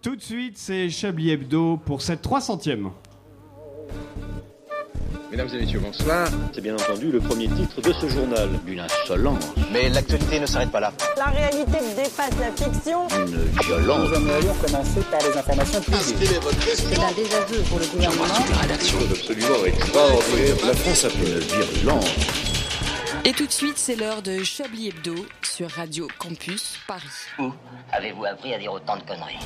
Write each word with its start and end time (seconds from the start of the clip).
Tout 0.00 0.14
de 0.14 0.22
suite, 0.22 0.56
c'est 0.56 0.90
Chablis 0.90 1.32
Hebdo 1.32 1.76
pour 1.76 2.02
cette 2.02 2.24
300e. 2.24 2.92
Mesdames 5.28 5.48
et 5.52 5.58
messieurs, 5.58 5.80
bonsoir. 5.80 6.28
C'est 6.54 6.60
bien 6.60 6.76
entendu 6.76 7.10
le 7.10 7.18
premier 7.18 7.48
titre 7.48 7.80
de 7.80 7.92
ce 7.92 8.08
journal. 8.08 8.48
Une 8.68 8.78
insolence, 8.78 9.44
Mais 9.72 9.88
l'actualité 9.88 10.38
ne 10.38 10.46
s'arrête 10.46 10.70
pas 10.70 10.78
là. 10.78 10.92
La 11.16 11.24
réalité 11.24 11.78
dépasse 11.96 12.30
la 12.38 12.52
fiction. 12.52 13.08
une 13.08 13.44
violence. 13.64 14.08
Nous 14.20 14.30
allons 14.30 14.54
commencer 14.64 15.00
par 15.10 15.20
les 15.20 15.36
informations 15.36 15.80
privées. 15.80 16.40
C'est 16.76 16.98
un 17.00 17.12
désaveu 17.12 17.62
pour 17.68 17.80
le 17.80 17.86
gouvernement. 17.86 18.24
Une 21.26 21.38
virulence. 21.40 22.06
Et 23.24 23.32
tout 23.32 23.46
de 23.46 23.52
suite, 23.52 23.76
c'est 23.76 23.96
l'heure 23.96 24.22
de 24.22 24.44
Chablis 24.44 24.88
Hebdo 24.88 25.14
sur 25.42 25.68
Radio 25.68 26.06
Campus 26.18 26.78
Paris. 26.86 27.02
Où 27.40 27.50
avez-vous 27.92 28.24
appris 28.24 28.54
à 28.54 28.58
dire 28.58 28.72
autant 28.72 28.96
de 28.96 29.02
conneries? 29.02 29.40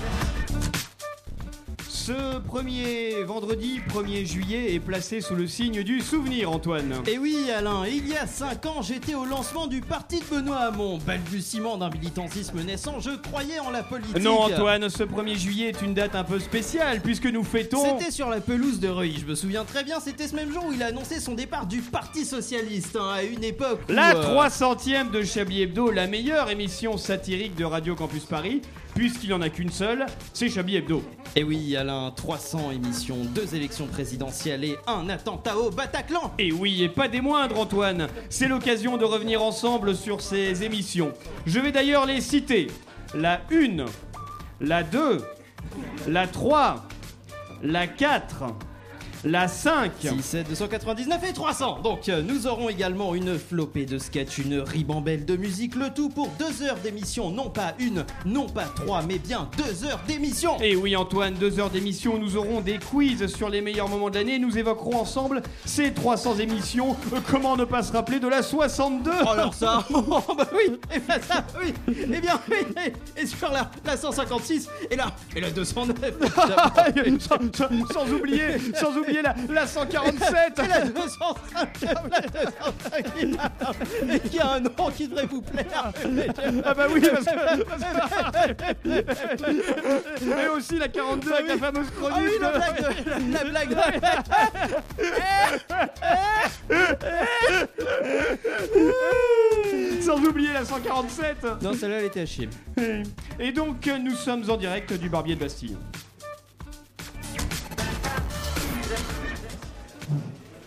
Ce 2.05 2.41
premier 2.41 3.23
vendredi 3.23 3.79
1er 3.95 4.27
juillet 4.27 4.75
est 4.75 4.81
placé 4.81 5.21
sous 5.21 5.37
le 5.37 5.47
signe 5.47 5.85
du 5.85 6.01
souvenir, 6.01 6.51
Antoine. 6.51 6.95
Et 7.07 7.17
oui, 7.17 7.49
Alain, 7.57 7.85
il 7.87 8.09
y 8.09 8.17
a 8.17 8.27
5 8.27 8.67
ans, 8.67 8.83
j'étais 8.83 9.15
au 9.15 9.25
lancement 9.25 9.69
du 9.69 9.83
parti 9.83 10.19
de 10.19 10.25
Benoît 10.25 10.63
Hamon. 10.63 10.99
Balbutiement 11.07 11.77
d'un 11.77 11.91
militantisme 11.91 12.61
naissant, 12.65 12.99
je 12.99 13.11
croyais 13.11 13.61
en 13.61 13.71
la 13.71 13.85
politique. 13.85 14.19
Non, 14.19 14.41
Antoine, 14.41 14.89
ce 14.89 15.05
1er 15.05 15.37
juillet 15.37 15.69
est 15.69 15.81
une 15.81 15.95
date 15.95 16.17
un 16.17 16.25
peu 16.25 16.41
spéciale 16.41 17.03
puisque 17.03 17.27
nous 17.27 17.45
fêtons. 17.45 17.85
C'était 17.97 18.11
sur 18.11 18.29
la 18.29 18.41
pelouse 18.41 18.81
de 18.81 18.89
Reuil, 18.89 19.19
je 19.21 19.27
me 19.27 19.37
souviens 19.37 19.65
très 19.65 19.85
bien, 19.85 20.01
c'était 20.01 20.27
ce 20.27 20.35
même 20.35 20.53
jour 20.53 20.65
où 20.67 20.73
il 20.73 20.83
a 20.83 20.87
annoncé 20.87 21.21
son 21.21 21.35
départ 21.35 21.67
du 21.67 21.83
Parti 21.83 22.25
Socialiste, 22.25 22.97
hein, 22.97 23.13
à 23.15 23.23
une 23.23 23.45
époque 23.45 23.79
où, 23.89 23.93
La 23.93 24.17
euh, 24.17 24.49
300e 24.49 25.13
de 25.13 25.23
Chablis 25.23 25.63
Hebdo, 25.63 25.93
la 25.93 26.09
meilleure 26.09 26.51
émission 26.51 26.97
satirique 26.97 27.55
de 27.55 27.65
Radio 27.65 27.95
Campus 27.95 28.25
Paris, 28.25 28.61
puisqu'il 28.95 29.29
n'y 29.29 29.33
en 29.33 29.43
a 29.43 29.49
qu'une 29.49 29.71
seule, 29.71 30.07
c'est 30.33 30.49
Chablis 30.49 30.77
Hebdo. 30.77 31.03
Et 31.35 31.45
oui, 31.45 31.77
Alain, 31.77 32.13
300 32.15 32.73
émissions, 32.73 33.17
deux 33.35 33.55
élections 33.55 33.87
présidentielles 33.87 34.65
et 34.65 34.77
un 34.87 35.09
attentat 35.09 35.57
au 35.57 35.71
Bataclan 35.71 36.35
Et 36.39 36.53
oui, 36.53 36.83
et 36.83 36.89
pas 36.89 37.09
des 37.09 37.21
moindres, 37.21 37.59
Antoine. 37.59 38.09
C'est 38.29 38.49
l'occasion 38.49 38.97
de 38.99 39.05
revenir 39.05 39.43
ensemble 39.43 39.95
sur 39.95 40.21
ces 40.21 40.63
émissions. 40.63 41.13
Je 41.47 41.59
vais 41.59 41.73
d'ailleurs 41.73 42.07
les 42.07 42.21
citer. 42.21 42.69
La 43.15 43.41
1, 43.51 43.85
la 44.61 44.83
2, 44.83 45.23
la 46.09 46.27
3, 46.27 46.87
la 47.63 47.87
4, 47.87 48.45
la 49.25 49.47
5. 49.49 49.93
6, 50.01 50.21
7, 50.23 50.49
299 50.49 51.21
et 51.29 51.33
300 51.33 51.81
Donc 51.83 52.09
euh, 52.09 52.23
nous 52.23 52.47
aurons 52.47 52.69
également 52.69 53.15
une 53.15 53.39
flopée 53.39 53.87
de 53.87 53.99
sketchs, 53.99 54.39
une 54.39 54.59
ribambelle 54.61 55.25
de 55.25 55.37
musique, 55.37 55.75
le 55.77 55.91
tout 55.95 56.09
pour 56.09 56.29
deux 56.39 56.63
heures 56.65 56.79
d'émission, 56.83 57.31
non 57.31 57.49
pas 57.51 57.75
une, 57.79 58.05
non 58.27 58.47
pas 58.49 58.65
trois, 58.65 59.03
mais 59.03 59.19
bien 59.19 59.49
deux 59.57 59.85
heures 59.87 60.01
d'émission. 60.09 60.57
Et 60.61 60.75
oui 60.77 60.97
Antoine, 60.97 61.35
deux 61.35 61.61
heures 61.61 61.71
d'émission, 61.71 62.19
nous 62.19 62.37
aurons 62.37 62.61
des 62.61 62.79
quiz 62.79 63.27
sur 63.27 63.49
les 63.49 63.61
meilleurs 63.61 63.89
moments 63.89 64.11
de 64.11 64.17
l'année, 64.17 64.39
nous 64.39 64.59
évoquerons 64.59 64.97
ensemble 65.01 65.43
ces 65.65 65.93
300 65.93 66.39
émissions, 66.39 66.97
Euh, 67.13 67.19
comment 67.31 67.57
ne 67.57 67.65
pas 67.65 67.83
se 67.83 67.93
rappeler 67.93 68.19
de 68.21 68.29
la 68.29 68.43
62 68.43 69.11
Oh 69.25 69.29
alors 69.29 69.55
ça 69.55 69.85
oh, 69.95 70.03
bah 70.37 70.49
oui 70.55 70.79
Et 70.95 70.99
bien 70.99 71.21
ça, 71.21 71.45
oui. 71.63 71.73
Et 71.89 72.21
bien 72.21 72.41
oui 72.51 72.57
Et, 73.17 73.23
et 73.23 73.27
sur 73.27 73.51
la, 73.53 73.71
la 73.85 73.97
156 73.97 74.69
et 74.91 74.97
la, 74.97 75.07
et 75.37 75.41
la 75.41 75.51
209 75.51 76.13
sans, 77.21 77.37
sans- 77.53 77.93
sans 77.93 78.13
oublier, 78.13 78.59
sans 78.75 78.97
oublier 78.97 79.12
la, 79.21 79.35
la 79.51 79.67
147 79.67 80.59
Et 80.65 80.69
la 80.69 80.81
205 80.87 81.37
La 81.83 81.95
205 82.45 83.07
Et 84.15 84.21
qui 84.29 84.39
a 84.41 84.53
un 84.53 84.61
nom 84.61 84.71
qui 84.97 85.09
devrait 85.09 85.27
vous 85.27 85.43
plaire. 85.43 85.67
Ah 86.65 86.75
bah 86.75 86.87
oui, 86.93 87.01
parce 87.01 87.25
que... 87.27 87.63
parce 87.65 87.83
que- 88.75 90.25
Mais 90.25 90.49
aussi 90.49 90.79
la 90.79 90.89
42 90.89 91.33
avec 91.33 91.49
la 91.49 91.59
fameuse 91.59 91.87
Ah 91.91 91.95
chronique. 92.01 92.31
oui, 92.31 92.39
la 92.41 92.51
blague 92.53 92.79
de, 92.79 92.85
la, 93.11 93.19
la 93.45 93.45
blague 93.45 93.71
de... 93.71 93.77
Sans 100.03 100.17
oublier 100.25 100.53
la 100.53 100.65
147 100.65 101.63
Non, 101.63 101.73
celle-là, 101.75 101.99
elle 102.01 102.07
était 102.07 102.21
à 102.21 102.27
chier. 102.27 102.49
Et 103.39 103.53
donc, 103.53 103.89
nous 104.03 104.15
sommes 104.15 104.49
en 104.51 104.57
direct 104.57 104.93
du 104.95 105.09
Barbier 105.09 105.35
de 105.37 105.41
Bastille. 105.41 105.77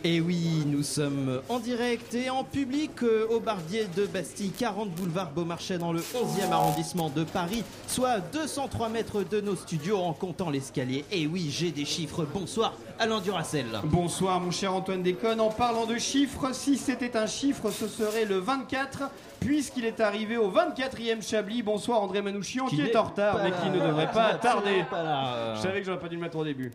Et 0.07 0.21
oui, 0.21 0.61
nous 0.67 0.83
sommes 0.83 1.41
en 1.49 1.57
direct 1.57 2.13
et 2.13 2.29
en 2.29 2.43
public 2.43 2.91
euh, 3.01 3.25
au 3.31 3.39
Barbier 3.39 3.87
de 3.97 4.05
Bastille, 4.05 4.51
40 4.51 4.91
boulevard 4.91 5.31
Beaumarchais 5.31 5.79
dans 5.79 5.91
le 5.91 5.99
11e 5.99 6.51
arrondissement 6.51 7.09
de 7.09 7.23
Paris, 7.23 7.63
soit 7.87 8.09
à 8.09 8.19
203 8.19 8.89
mètres 8.89 9.23
de 9.23 9.41
nos 9.41 9.55
studios 9.55 9.97
en 9.97 10.13
comptant 10.13 10.51
l'escalier. 10.51 11.05
Et 11.11 11.25
oui, 11.25 11.47
j'ai 11.49 11.71
des 11.71 11.85
chiffres. 11.85 12.23
Bonsoir, 12.31 12.73
Alain 12.99 13.19
Duracel. 13.19 13.65
Bonsoir 13.85 14.39
mon 14.39 14.51
cher 14.51 14.75
Antoine 14.75 15.01
Déconne. 15.01 15.41
En 15.41 15.49
parlant 15.49 15.87
de 15.87 15.97
chiffres, 15.97 16.53
si 16.53 16.77
c'était 16.77 17.17
un 17.17 17.25
chiffre, 17.25 17.71
ce 17.71 17.87
serait 17.87 18.25
le 18.25 18.37
24, 18.37 19.09
puisqu'il 19.39 19.85
est 19.85 20.01
arrivé 20.01 20.37
au 20.37 20.51
24e 20.51 21.27
Chablis. 21.27 21.63
Bonsoir 21.63 22.03
André 22.03 22.21
Manouchian, 22.21 22.67
qui, 22.67 22.79
est 22.79 22.95
en 22.95 23.05
retard, 23.05 23.39
mais 23.43 23.49
qui 23.49 23.75
ne 23.75 23.83
devrait 23.83 24.11
pas 24.11 24.35
tarder. 24.35 24.85
Là, 24.91 25.33
euh. 25.33 25.55
Je 25.55 25.61
savais 25.61 25.79
que 25.79 25.85
j'aurais 25.87 25.99
pas 25.99 26.09
dû 26.09 26.15
le 26.15 26.21
mettre 26.21 26.37
au 26.37 26.45
début. 26.45 26.71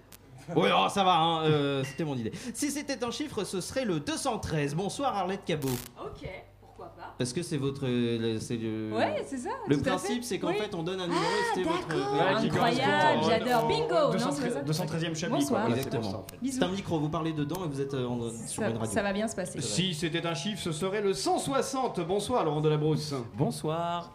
Oui, 0.56 0.68
oh, 0.74 0.88
ça 0.88 1.04
va, 1.04 1.16
hein, 1.18 1.44
euh, 1.44 1.84
c'était 1.84 2.04
mon 2.04 2.16
idée. 2.16 2.32
Si 2.54 2.70
c'était 2.70 3.02
un 3.04 3.10
chiffre, 3.10 3.44
ce 3.44 3.60
serait 3.60 3.84
le 3.84 4.00
213. 4.00 4.74
Bonsoir, 4.74 5.16
Arlette 5.16 5.44
Cabot. 5.44 5.68
Ok, 6.02 6.28
pourquoi 6.60 6.86
pas 6.96 7.14
Parce 7.18 7.32
que 7.32 7.42
c'est 7.42 7.56
votre. 7.56 7.86
euh, 7.86 8.18
le- 8.34 8.40
c'est 8.40 8.56
le, 8.56 8.90
Ouais, 8.94 9.24
c'est 9.26 9.38
ça. 9.38 9.50
Le 9.68 9.76
tout 9.76 9.82
à 9.82 9.92
principe, 9.92 10.22
fait. 10.22 10.28
c'est 10.28 10.38
qu'en 10.38 10.48
Oui. 10.48 10.56
fait, 10.58 10.74
on 10.74 10.82
donne 10.82 11.00
un 11.00 11.06
numéro 11.06 11.22
et 11.22 11.54
c'était 11.54 11.68
votre. 11.68 11.88
d'accord. 11.88 12.12
Ouais, 12.14 12.40
qui 12.40 12.46
Incroyable, 12.48 12.58
correspond, 12.58 13.26
euh, 13.26 13.30
j'adore. 13.30 13.64
au- 13.64 13.68
Bingo, 13.68 13.94
au 13.94 14.12
non, 14.14 14.32
c'est 14.32 14.54
pas 14.54 14.60
213e 14.62 15.14
Chablis. 15.16 15.38
Bonsoir. 15.40 15.66
quoi. 15.66 15.76
Exactement. 15.76 16.26
Bisous. 16.42 16.58
C'est 16.58 16.64
un 16.64 16.68
micro, 16.70 16.98
vous 17.00 17.08
parlez 17.08 17.32
dedans 17.32 17.64
et 17.64 17.68
vous 17.68 17.80
êtes 17.80 17.94
euh, 17.94 18.06
en- 18.06 18.20
sur 18.46 18.62
une 18.62 18.72
Ça, 18.72 18.78
radio. 18.78 18.84
ça 18.92 19.02
va 19.02 19.12
bien 19.12 19.28
se 19.28 19.36
passer. 19.36 19.60
Si 19.60 19.94
c'était 19.94 20.26
un 20.26 20.34
chiffre, 20.34 20.60
ce 20.62 20.72
serait 20.72 21.00
le 21.02 21.12
160. 21.14 22.00
Bonsoir 22.00 22.44
Laurent 22.44 22.60
Delabrousse. 22.60 23.14
Bonsoir. 23.36 24.10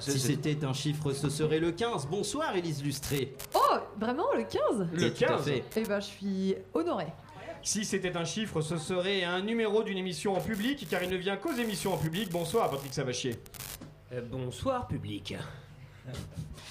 Si 0.00 0.18
c'était 0.18 0.64
un 0.64 0.72
chiffre, 0.72 1.12
ce 1.12 1.28
serait 1.28 1.58
le 1.58 1.72
15. 1.72 2.06
Bonsoir, 2.10 2.54
Élise 2.56 2.82
Lustré. 2.82 3.34
Oh, 3.54 3.76
vraiment 3.98 4.26
le 4.36 4.44
15 4.44 4.88
Le 4.92 5.02
Et 5.04 5.12
tout 5.12 5.24
à 5.24 5.28
15. 5.28 5.44
fait. 5.44 5.64
Eh 5.76 5.82
ben, 5.82 6.00
je 6.00 6.04
suis 6.06 6.54
honorée. 6.74 7.12
Si 7.62 7.84
c'était 7.84 8.16
un 8.16 8.24
chiffre, 8.24 8.60
ce 8.60 8.78
serait 8.78 9.24
un 9.24 9.42
numéro 9.42 9.82
d'une 9.82 9.98
émission 9.98 10.36
en 10.36 10.40
public, 10.40 10.86
car 10.88 11.02
il 11.02 11.10
ne 11.10 11.16
vient 11.16 11.36
qu'aux 11.36 11.52
émissions 11.54 11.94
en 11.94 11.98
public. 11.98 12.30
Bonsoir 12.30 12.70
Patrick 12.70 12.94
Savachier. 12.94 13.36
bonsoir, 14.30 14.86
public. 14.86 15.34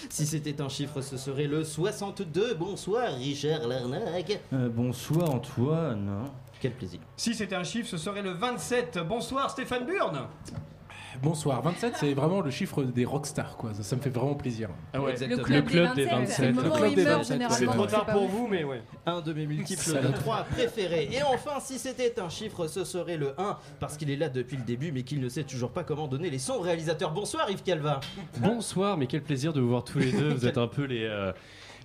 Si 0.09 0.25
c'était 0.25 0.62
un 0.62 0.69
chiffre, 0.69 1.02
ce 1.02 1.18
serait 1.18 1.47
le 1.47 1.64
62. 1.66 2.53
Bonsoir, 2.53 3.14
Richard 3.18 3.68
Larnac. 3.68 4.40
Euh, 4.53 4.69
bonsoir, 4.69 5.31
Antoine. 5.31 6.30
Quel 6.62 6.72
plaisir. 6.72 7.02
Si 7.18 7.34
c'était 7.35 7.56
un 7.56 7.64
chiffre, 7.66 7.90
ce 7.90 7.97
serait 7.97 8.22
le 8.22 8.31
27. 8.31 9.00
Bonsoir 9.06 9.50
Stéphane 9.50 9.85
Burn. 9.85 10.28
Bonsoir, 11.22 11.62
27 11.62 11.94
c'est 11.98 12.14
vraiment 12.14 12.42
le 12.42 12.52
chiffre 12.52 12.84
des 12.84 13.06
rockstars 13.06 13.58
quoi, 13.58 13.74
ça, 13.74 13.84
ça 13.84 13.96
me 13.96 14.02
fait 14.02 14.09
vraiment 14.09 14.36
plaisir. 14.36 14.70
Ah 14.94 15.02
ouais. 15.02 15.12
Exactement. 15.12 15.38
Le 15.42 15.44
club, 15.44 15.66
club 15.66 15.96
des 15.96 16.06
des 16.06 16.12
27, 16.12 16.36
c'est 16.36 16.48
le 16.48 16.53
27. 16.53 16.64
moment 16.64 16.64
Le 16.64 16.72
où 16.72 16.78
club 16.84 16.96
des 16.96 17.03
meurt 17.03 17.18
27, 17.20 17.34
généralement. 17.34 17.58
C'est 17.58 17.78
trop 17.78 17.86
tard 17.86 18.06
pour 18.06 18.28
vous, 18.28 18.48
mais 18.48 18.64
ouais. 18.64 18.81
Un 19.06 19.22
de 19.22 19.34
mes 19.34 19.46
multiples 19.46 19.81
Salaud. 19.81 20.12
3 20.12 20.44
préférés. 20.52 21.09
Et 21.12 21.24
enfin, 21.24 21.59
si 21.59 21.80
c'était 21.80 22.20
un 22.20 22.30
chiffre, 22.30 22.68
ce 22.68 22.84
serait 22.84 23.18
le 23.18 23.40
1, 23.40 23.58
parce 23.80 23.98
qu'il 23.98 24.09
est 24.09 24.16
là 24.16 24.30
depuis 24.30 24.58
le 24.58 24.64
début, 24.64 24.92
mais 24.92 25.03
qu'il 25.03 25.20
ne 25.20 25.30
sait 25.30 25.44
toujours 25.44 25.72
pas 25.72 25.84
comment 25.84 26.08
donner 26.08 26.30
les 26.30 26.40
sons 26.40 26.56
au 26.56 26.62
réalisateur. 26.62 27.12
Bonsoir 27.12 27.50
Yves 27.50 27.64
Calva. 27.64 28.00
Bonsoir, 28.38 28.97
mais 28.97 29.08
quel 29.08 29.22
plaisir 29.22 29.53
de 29.53 29.62
vous 29.62 29.70
voir 29.70 29.84
tous 29.84 30.00
les 30.00 30.12
deux. 30.12 30.34
Vous 30.34 30.46
êtes 30.47 30.58
un 30.58 30.68
peu 30.68 30.84
les, 30.84 31.03
euh, 31.03 31.32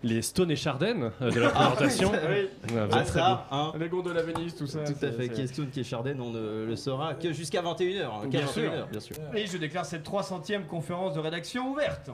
les 0.03 0.23
Stone 0.23 0.51
et 0.51 0.57
Charden 0.57 1.11
euh, 1.21 1.31
de 1.31 1.41
la 1.41 1.51
présentation. 1.51 2.11
Oui. 2.13 2.49
Vous 2.69 2.77
êtes 2.79 2.89
Ah 2.93 3.03
très 3.03 3.19
ça, 3.21 3.47
hein 3.51 3.73
Les 3.79 3.89
gonds 3.89 4.03
de 4.03 4.11
la 4.13 4.23
Venise, 4.23 4.55
tout 4.55 4.67
ça. 4.67 4.81
Tout 4.85 5.05
à 5.05 5.11
fait, 5.13 5.29
qui 5.29 5.43
est 5.43 5.47
Stone, 5.47 5.69
qui 5.71 5.81
est 5.81 5.85
Chardin, 5.85 6.15
on 6.21 6.31
ne 6.31 6.65
le 6.67 6.77
saura 6.77 7.15
que 7.15 7.33
jusqu'à 7.33 7.61
21h. 7.63 8.05
hein, 8.05 8.27
Bien 8.27 8.41
41 8.41 8.47
sûr. 8.53 8.73
heures, 8.73 8.87
bien 8.89 9.01
sûr. 9.01 9.17
Et 9.35 9.47
je 9.47 9.59
déclare 9.59 9.85
cette 9.85 10.07
300e 10.09 10.67
conférence 10.67 11.15
de 11.15 11.21
rédaction 11.21 11.71
ouverte. 11.71 12.11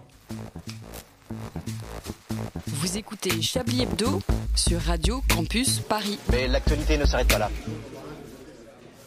Vous 2.66 2.97
écoutez 2.98 3.41
Chablis 3.42 3.83
Hebdo 3.83 4.21
sur 4.54 4.80
Radio 4.80 5.22
Campus 5.33 5.80
Paris. 5.80 6.18
Mais 6.30 6.48
l'actualité 6.48 6.98
ne 6.98 7.04
s'arrête 7.04 7.28
pas 7.28 7.38
là. 7.38 7.50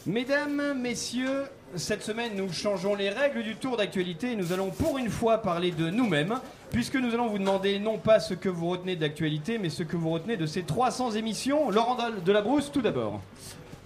Mesdames, 0.06 0.78
messieurs, 0.80 1.44
cette 1.76 2.02
semaine 2.02 2.32
nous 2.34 2.52
changeons 2.52 2.94
les 2.94 3.10
règles 3.10 3.42
du 3.42 3.54
tour 3.54 3.76
d'actualité 3.76 4.32
et 4.32 4.36
nous 4.36 4.52
allons 4.52 4.70
pour 4.70 4.98
une 4.98 5.08
fois 5.08 5.38
parler 5.38 5.70
de 5.70 5.88
nous-mêmes, 5.88 6.40
puisque 6.70 6.96
nous 6.96 7.14
allons 7.14 7.28
vous 7.28 7.38
demander 7.38 7.78
non 7.78 7.98
pas 7.98 8.18
ce 8.18 8.34
que 8.34 8.48
vous 8.48 8.68
retenez 8.68 8.96
d'actualité, 8.96 9.58
mais 9.58 9.70
ce 9.70 9.82
que 9.82 9.96
vous 9.96 10.10
retenez 10.10 10.36
de 10.36 10.46
ces 10.46 10.62
300 10.62 11.12
émissions. 11.12 11.70
Laurent 11.70 11.96
de 12.24 12.32
la 12.32 12.42
Brousse, 12.42 12.72
tout 12.72 12.82
d'abord. 12.82 13.20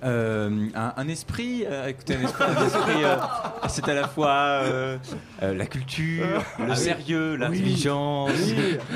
Euh, 0.04 0.68
un, 0.74 0.92
un 0.96 1.08
esprit, 1.08 1.64
euh, 1.66 1.86
écoutez, 1.88 2.16
un 2.16 2.20
esprit, 2.22 2.44
un 2.44 2.66
esprit, 2.66 3.04
euh, 3.04 3.16
c'est 3.68 3.88
à 3.88 3.94
la 3.94 4.06
fois 4.06 4.28
euh, 4.62 4.98
euh, 5.42 5.54
la 5.54 5.66
culture, 5.66 6.42
le 6.58 6.74
sérieux, 6.74 7.36
l'intelligence, 7.36 8.30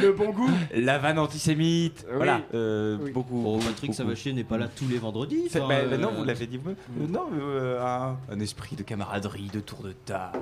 le 0.03 0.13
bon 0.13 0.31
goût. 0.33 0.51
la 0.75 0.99
vanne 0.99 1.19
antisémite, 1.19 2.05
Oui. 2.11 2.17
voilà, 2.17 2.41
euh, 2.55 2.99
Oui. 3.01 3.11
beaucoup. 3.13 3.41
Bon, 3.43 3.59
Patrick. 3.59 3.95
Savachier 3.95 4.33
n'est 4.35 4.45
pas 4.45 4.59
là 4.59 4.69
tous 4.69 4.87
les 4.87 4.99
vendredis. 4.99 5.45
Enfin, 5.47 5.61
bah, 5.67 5.75
euh, 5.77 5.89
bah 5.89 5.97
non, 5.97 6.11
vous 6.17 6.25
l'avez 6.25 6.47
dit. 6.47 6.61
Euh, 6.67 6.75
non, 7.09 7.27
euh, 7.41 7.81
un, 7.83 8.17
un 8.31 8.41
esprit 8.41 8.77
de 8.77 8.83
camaraderie, 8.83 9.51
de 9.53 9.61
tour 9.61 9.83
de 9.83 9.93
table, 9.93 10.39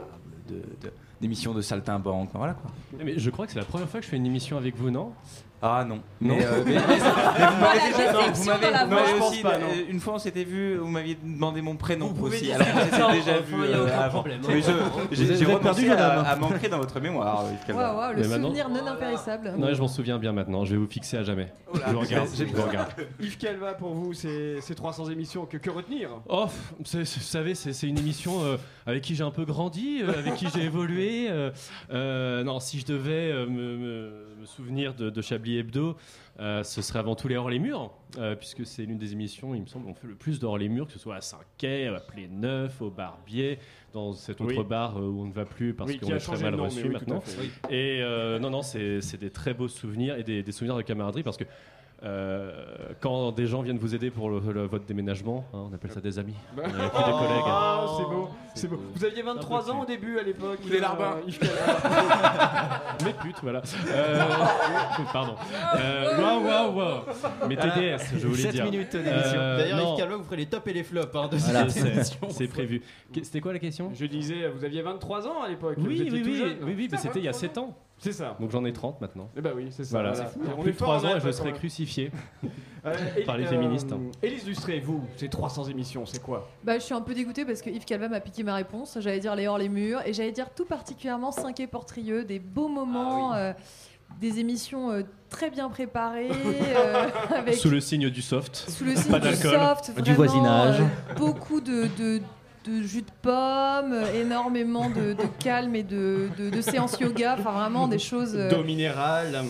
de- 0.49 0.55
de- 0.57 0.93
d'émissions 1.21 1.55
de 1.55 1.61
saltimbanque. 1.63 2.31
Voilà 2.35 2.55
quoi. 2.55 2.71
Mais 3.05 3.19
je 3.19 3.31
crois 3.31 3.47
que 3.47 3.53
c'est 3.53 3.59
la 3.59 3.65
première 3.65 3.89
fois 3.89 4.01
que 4.01 4.07
je 4.07 4.11
fais 4.11 4.17
une 4.17 4.27
émission 4.27 4.57
avec 4.59 4.77
vous, 4.77 4.91
non? 4.91 5.13
Ah 5.62 5.85
non. 5.88 5.97
Non. 6.20 6.37
Mais, 6.37 6.44
euh, 6.44 6.62
mais- 6.67 6.73
mais- 6.75 6.81
mais 6.81 6.87
vous 6.87 6.99
Oh, 6.99 7.61
m'avez 7.61 7.93
déjà- 7.93 8.12
non, 8.12 8.19
vous 8.32 8.44
m'avez- 8.44 8.70
la 8.70 8.85
vous 8.85 8.91
m'avez 8.91 9.03
voix. 9.03 9.06
Je 9.14 9.17
pense 9.19 9.31
aussi, 9.32 9.43
pas, 9.43 9.58
non. 9.58 9.67
euh, 9.67 9.85
une 9.91 10.00
fois 10.00 10.14
on 10.14 10.19
s'était 10.19 10.44
vu, 10.44 10.76
vous 10.76 10.87
m'aviez 10.88 11.17
demandé 11.23 11.62
mon 11.62 11.76
prénom 11.76 12.12
pouvez 12.12 12.37
aussi. 12.37 12.44
dire 12.44 12.56
Alors 12.56 12.67
ça. 12.69 12.75
on 12.76 12.85
s'était 12.85 12.99
Non, 12.99 13.11
déjà 13.12 13.31
enfin, 13.32 13.41
vu 13.56 13.64
il 13.64 13.70
y 13.70 13.73
a 13.73 13.76
euh, 13.79 13.85
aucun 13.87 13.99
avant. 13.99 14.11
problème. 14.19 14.41
Mais 14.47 14.61
je- 14.62 14.70
Vous 14.70 14.73
j'ai 15.12 15.23
êtes- 15.32 15.38
j'ai 15.38 15.44
vous 15.44 15.50
êtes 15.53 15.61
perdu, 15.62 15.91
à, 15.91 16.20
à 16.20 16.37
m'ancrer 16.37 16.69
dans 16.69 16.79
votre 16.79 17.00
mémoire. 17.00 17.44
Yves 17.50 17.67
Calva. 17.67 17.82
Waouh, 17.82 17.97
waouh, 17.99 18.12
le 18.12 18.20
Mais 18.23 18.29
maintenant- 18.29 18.47
souvenir 18.49 18.69
non 18.69 18.87
impérissable. 18.87 19.55
Non, 19.58 19.73
je 19.75 19.81
m'en 19.81 19.88
souviens 19.88 20.19
bien 20.19 20.32
maintenant. 20.32 20.64
Je 20.64 20.73
vais 20.73 20.76
vous 20.79 20.87
fixer 20.88 21.17
à 21.17 21.23
jamais. 21.25 21.53
Oh 21.73 21.76
là, 21.79 21.85
je 21.88 21.93
vous 21.93 22.00
regarde. 22.00 22.29
je 22.37 22.44
vous 22.44 22.62
regarde. 22.62 22.88
Yves 23.20 23.38
Calva, 23.38 23.73
pour 23.75 23.94
vous, 23.94 24.12
c'est 24.12 24.61
c'est 24.61 24.75
300 24.75 25.06
émissions. 25.11 25.47
Que, 25.47 25.56
que 25.56 25.70
retenir? 25.70 26.11
Oh, 26.29 26.47
c'est- 26.85 27.05
c'est- 27.05 27.19
vous 27.19 27.25
savez, 27.25 27.55
c'est 27.55 27.73
c'est 27.73 27.87
une 27.88 27.99
émission 27.99 28.44
euh, 28.44 28.56
avec 28.87 29.03
qui 29.03 29.14
j'ai 29.14 29.25
un 29.25 29.31
peu 29.31 29.44
grandi, 29.44 30.00
euh, 30.03 30.19
avec 30.19 30.35
qui 30.35 30.47
j'ai 30.55 30.64
évolué. 30.64 31.29
euh, 31.31 31.50
euh, 31.93 32.44
non, 32.44 32.61
si 32.61 32.79
je 32.79 32.87
devais 32.87 33.31
euh, 33.32 33.47
me, 33.47 33.76
me- 33.76 34.36
me 34.46 34.48
souvenir 34.48 34.94
de, 34.94 35.10
de 35.10 35.20
Chablis 35.22 35.58
Hebdo, 35.58 35.96
euh, 36.38 36.62
ce 36.62 36.81
serait 36.81 37.00
avant 37.00 37.16
tout 37.16 37.26
les 37.26 37.37
Hors 37.37 37.50
les 37.50 37.58
Murs, 37.58 37.90
euh, 38.19 38.37
puisque 38.37 38.64
c'est 38.64 38.84
l'une 38.84 38.96
des 38.98 39.12
émissions, 39.12 39.54
il 39.54 39.62
me 39.62 39.66
semble, 39.66 39.87
où 39.87 39.90
on 39.90 39.94
fait 39.94 40.06
le 40.06 40.14
plus 40.14 40.38
de 40.38 40.46
Hors 40.46 40.56
les 40.58 40.69
Murs, 40.69 40.87
que 40.87 40.93
ce 40.93 40.98
soit 41.00 41.16
à 41.16 41.20
Saint-Quay, 41.20 41.88
à 41.88 41.98
Play 42.00 42.28
Neuf, 42.31 42.81
au 42.81 42.90
Barbier, 42.90 43.58
dans 43.93 44.12
cet 44.12 44.40
autre 44.40 44.56
Oui. 44.56 44.64
bar 44.64 44.96
euh, 44.98 45.02
où 45.02 45.22
on 45.22 45.26
ne 45.26 45.32
va 45.32 45.44
plus 45.44 45.75
parce 45.75 45.90
Oui, 45.90 45.98
qu'on 45.98 46.14
est 46.14 46.19
très 46.19 46.40
mal 46.43 46.54
nom, 46.54 46.64
reçu 46.64 46.84
oui, 46.84 46.88
maintenant. 46.90 47.22
Et 47.70 48.02
non, 48.40 48.50
non, 48.50 48.62
c'est 48.62 49.00
c'est 49.00 49.19
des 49.19 49.31
très 49.31 49.52
beaux 49.52 49.69
souvenirs 49.69 50.16
et 50.16 50.22
des, 50.22 50.43
des 50.43 50.52
souvenirs 50.52 50.76
de 50.76 50.82
camaraderie 50.82 51.22
parce 51.25 51.37
que. 51.37 51.44
Euh, 52.02 52.52
quand 53.00 53.32
des 53.32 53.46
gens 53.46 53.62
viennent 53.62 53.78
vous 53.78 53.94
aider 53.94 54.10
pour 54.10 54.28
le- 54.31 54.52
le- 54.52 54.66
votre 54.66 54.84
déménagement, 54.84 55.44
hein, 55.54 55.69
on 55.70 55.75
appelle 55.75 55.90
ça 55.93 56.00
des 56.00 56.19
amis. 56.19 56.34
On 56.56 56.60
est 56.60 56.62
plus 56.64 56.72
des 56.72 56.78
collègues. 56.78 57.44
Ah, 57.46 57.87
c'est 57.96 58.04
beau, 58.04 58.28
c'est 58.54 58.69
beau. 58.69 58.81
Vous 58.94 59.04
aviez 59.04 59.22
23 59.22 59.70
ans 59.70 59.81
au 59.82 59.87
début 59.87 60.19
à 60.19 60.22
l'époque. 60.22 60.58
Les 60.69 60.76
euh, 60.76 60.81
larbins. 60.81 61.16
Yves 61.26 61.38
Calva. 61.38 62.82
Mais 63.04 63.12
pute, 63.22 63.37
voilà. 63.43 63.62
Euh, 63.88 64.22
pardon. 65.12 65.34
Euh, 65.78 66.20
Waouh, 66.20 66.44
waouh, 66.46 66.76
waouh. 66.76 67.00
Mais 67.48 67.56
TDS, 67.56 68.19
je 68.19 68.26
voulais 68.26 68.43
7 68.43 68.52
dire. 68.52 68.64
minutes 68.64 68.93
d'émission. 68.93 69.14
Euh, 69.37 69.58
D'ailleurs, 69.58 69.78
non. 69.78 69.93
Yves 69.93 69.98
Calva, 69.98 70.16
vous 70.16 70.25
ferez 70.25 70.37
les 70.37 70.46
tops 70.46 70.66
et 70.69 70.72
les 70.72 70.84
flops 70.84 71.14
hein, 71.16 71.28
de 71.28 71.37
Voilà, 71.37 71.69
cette 71.69 71.82
c'est- 71.82 71.93
émission. 71.94 72.28
c'est 72.31 72.48
prévu. 72.48 72.82
C'était 73.22 73.40
quoi 73.40 73.52
la 73.52 73.58
question? 73.58 73.90
Je 73.94 74.06
disais, 74.06 74.48
vous 74.48 74.64
aviez 74.64 74.82
23 74.82 75.26
ans 75.28 75.43
à 75.43 75.48
l'époque. 75.48 75.76
Oui, 75.78 76.00
étiez 76.00 76.10
oui, 76.10 76.22
tout 76.22 76.28
oui, 76.28 76.37
jeune. 76.37 76.56
oui, 76.62 76.75
oui, 76.76 76.88
mais 76.90 76.98
c'était 76.98 77.19
il 77.20 77.25
y 77.25 77.28
a 77.28 77.32
7 77.32 77.56
ans. 77.58 77.75
C'est 77.98 78.12
ça. 78.12 78.37
Donc 78.38 78.50
j'en 78.50 78.64
ai 78.64 78.72
30 78.72 79.00
maintenant. 79.00 79.28
Eh 79.37 79.40
bah 79.40 79.50
oui, 79.56 79.69
c'est 79.70 79.84
ça. 79.84 79.93
Voilà, 79.98 80.12
voilà. 80.12 80.28
fou. 80.31 80.40
On 80.58 80.60
Plus 80.62 80.70
est 80.70 80.72
de 80.75 80.78
fort 80.78 80.88
3 80.98 81.04
en 81.08 81.12
ans 81.12 81.16
et 81.16 81.20
je 81.20 81.26
quand 81.26 81.32
serai 81.32 81.52
crucifié 81.52 82.10
Euh, 82.87 82.94
par 83.26 83.37
les 83.37 83.44
euh, 83.46 83.48
féministes. 83.48 83.90
hein. 83.90 83.98
Élise 84.22 84.46
Lustré, 84.46 84.78
vous, 84.78 85.02
c'est 85.16 85.28
300 85.28 85.64
émissions, 85.64 86.06
c'est 86.06 86.22
quoi? 86.22 86.48
Bah, 86.62 86.78
je 86.78 86.84
suis 86.84 86.94
un 86.94 87.00
peu 87.00 87.14
dégoûtée 87.14 87.44
parce 87.44 87.60
que 87.60 87.69
Yves 87.69 87.84
Calva 87.84 88.08
m'a 88.08 88.20
piqué 88.20 88.44
ma 88.44 88.54
réponse. 88.54 88.98
J'allais 89.00 89.19
dire 89.19 89.34
les 89.34 89.48
hors 89.48 89.58
les 89.58 89.69
murs 89.69 90.02
et 90.06 90.12
j'allais 90.12 90.31
dire 90.31 90.50
tout 90.54 90.66
particulièrement 90.66 91.32
5 91.32 91.58
et 91.58 91.66
Portrieux, 91.66 92.25
des 92.25 92.38
beaux 92.38 92.69
moments, 92.69 93.34
euh, 93.34 93.52
des 94.20 94.38
émissions 94.38 94.93
euh, 94.93 95.02
très 95.28 95.50
bien 95.50 95.69
préparées, 95.69 96.31
euh, 96.76 97.08
avec 97.37 97.54
Sous 97.54 97.70
le 97.70 97.81
signe 97.81 98.08
du 98.08 98.22
soft. 98.22 98.54
sous 98.54 98.84
le 98.84 98.94
signe 98.94 99.10
Pas 99.10 99.19
du 99.19 100.02
Du 100.02 100.14
voisinage. 100.14 100.81
euh, 100.81 101.14
beaucoup 101.16 101.60
de, 101.60 101.88
de, 101.98 102.22
de 102.67 102.83
jus 102.83 103.03
de 103.03 103.11
pomme, 103.23 103.93
euh, 103.93 104.21
énormément 104.21 104.89
de, 104.91 105.13
de 105.13 105.27
calme 105.43 105.75
et 105.77 105.83
de, 105.83 106.29
de, 106.39 106.51
de 106.51 106.61
séances 106.61 106.99
yoga, 107.01 107.37
enfin 107.39 107.53
vraiment 107.53 107.89
des 107.89 107.99
choses. 107.99 108.35
euh, 108.37 108.51
D'eau 108.51 108.63
minérale. 108.65 109.45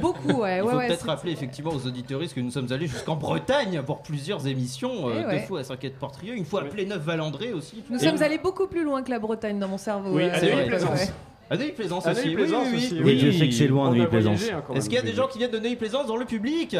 beaucoup, 0.00 0.40
ouais. 0.42 0.58
Il 0.58 0.62
ouais, 0.62 0.70
faut 0.72 0.76
ouais, 0.78 0.86
peut-être 0.88 1.02
c'est- 1.04 1.08
rappeler 1.10 1.32
effectivement 1.32 1.70
aux 1.72 1.86
auditeuristes 1.86 2.34
que 2.34 2.40
nous 2.40 2.50
sommes 2.50 2.72
allés 2.72 2.86
jusqu'en 2.86 3.16
Bretagne 3.16 3.82
pour 3.82 4.02
plusieurs 4.02 4.46
émissions, 4.46 5.08
euh, 5.08 5.12
Eh 5.20 5.24
ouais. 5.26 5.40
deux 5.40 5.46
fois 5.46 5.60
à 5.60 5.64
Saint-Quay-de-Portrieux, 5.64 6.34
une 6.34 6.44
fois 6.44 6.62
à 6.62 6.64
Pléneuf-Valandré 6.64 7.52
aussi. 7.52 7.82
Nous 7.90 7.98
sommes 7.98 8.22
allés 8.22 8.38
beaucoup 8.38 8.66
plus 8.66 8.84
loin 8.84 9.02
que 9.02 9.10
la 9.10 9.18
Bretagne 9.18 9.58
dans 9.58 9.68
mon 9.68 9.78
cerveau. 9.78 10.10
Oui, 10.14 10.24
euh, 10.24 10.32
à 10.32 10.36
à 10.36 10.40
Neuilly-Plaisance. 10.40 10.90
l'époque, 11.00 11.08
ouais. 11.08 11.12
À 11.50 11.56
Neuilly-Plaisance 11.56 12.06
aussi. 12.06 12.28
Oui, 12.28 12.34
oui, 12.36 12.42
aussi, 12.76 12.94
oui. 12.94 13.00
Oui, 13.04 13.18
je 13.18 13.30
sais 13.38 13.48
que 13.48 13.54
c'est 13.54 13.66
loin, 13.66 13.90
Neuilly-Plaisance. 13.90 14.40
hein, 14.52 14.74
Est-ce 14.74 14.86
qu'il 14.88 14.94
y 14.96 15.00
a 15.00 15.02
des 15.02 15.12
gens 15.12 15.26
qui 15.28 15.38
viennent 15.38 15.50
de 15.50 15.58
Neuilly-Plaisance 15.58 16.06
dans 16.06 16.16
le 16.16 16.24
public 16.24 16.76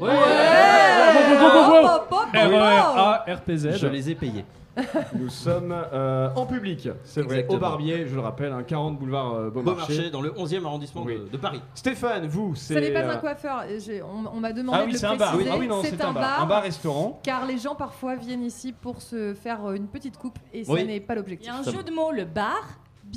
Ouais. 0.00 0.10
Hop, 0.10 1.82
hop, 1.84 2.06
hop, 2.10 2.26
RER 2.32 2.46
hop. 2.46 2.96
A, 2.96 3.24
RPZ. 3.28 3.76
Je 3.76 3.86
les 3.86 4.10
ai 4.10 4.14
payés. 4.14 4.44
Nous 5.14 5.28
sommes 5.28 5.72
euh, 5.92 6.30
en 6.34 6.46
public, 6.46 6.88
c'est 7.04 7.22
vrai, 7.22 7.46
au 7.48 7.58
Barbier, 7.58 8.06
je 8.08 8.14
le 8.14 8.20
rappelle, 8.20 8.52
un 8.52 8.62
40 8.62 8.98
boulevard 8.98 9.34
euh, 9.34 9.50
Beaumarchais. 9.50 9.92
Beaumarchais, 9.94 10.10
dans 10.10 10.20
le 10.20 10.30
11e 10.30 10.64
arrondissement 10.64 11.02
Oui. 11.04 11.18
de, 11.18 11.28
de 11.28 11.36
Paris. 11.36 11.60
Stéphane, 11.74 12.26
vous, 12.26 12.54
c'est. 12.56 12.74
Ça 12.74 12.80
n'est 12.80 12.92
pas 12.92 13.00
euh, 13.04 13.12
un 13.14 13.18
coiffeur. 13.18 13.64
J'ai- 13.78 14.02
On, 14.02 14.36
on 14.36 14.40
m'a 14.40 14.52
demandé 14.52 14.78
Ah 14.78 14.82
de 14.82 14.86
oui, 14.86 14.92
le 14.92 14.98
c'est 14.98 15.06
un 15.06 15.16
bar. 15.16 15.30
préciser. 15.32 15.50
Ah 15.54 15.58
oui, 15.58 15.68
non, 15.68 15.80
c'est 15.82 16.00
un 16.02 16.08
un 16.08 16.12
bar. 16.12 16.22
bar. 16.22 16.42
Un 16.42 16.46
bar-restaurant. 16.46 17.20
Car 17.22 17.46
les 17.46 17.58
gens 17.58 17.74
parfois 17.74 18.16
viennent 18.16 18.42
ici 18.44 18.72
pour 18.72 19.00
se 19.00 19.34
faire 19.34 19.64
euh, 19.64 19.74
une 19.74 19.86
petite 19.86 20.18
coupe 20.18 20.38
et 20.52 20.64
ça 20.64 20.72
Oui. 20.72 20.84
n'est 20.84 21.00
pas 21.00 21.14
Il 21.14 21.16
y 21.16 21.20
l'objectif. 21.20 21.52
a 21.52 21.58
un 21.58 21.62
jeu 21.62 21.82
de 21.82 21.90
mots, 21.92 22.10
le 22.10 22.24
bar, 22.24 22.62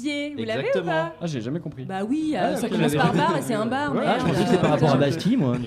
biais. 0.02 0.34
Vous 0.38 0.44
l'avez 0.44 0.64
ou 0.64 0.68
Exactement. 0.68 0.92
pas 0.92 1.14
Ah, 1.22 1.26
j'ai 1.28 1.42
jamais 1.42 1.60
compris. 1.60 1.84
Bah 1.86 2.00
oui, 2.08 2.34
euh, 2.36 2.52
Ah, 2.54 2.58
ça 2.58 2.68
ok, 2.68 2.74
commence 2.74 2.96
par 2.96 3.14
bar 3.14 3.38
et 3.38 3.42
c'est 3.42 3.54
un 3.54 3.66
bar. 3.66 3.94
Ouais, 3.94 4.02
merde. 4.02 4.20
Je 4.20 4.26
pensais 4.26 4.42
que 4.44 4.46
c'était 4.50 4.62
par 4.62 4.70
rapport 4.72 4.92
à 4.92 4.98
Bastille, 4.98 5.38
moi. 5.38 5.56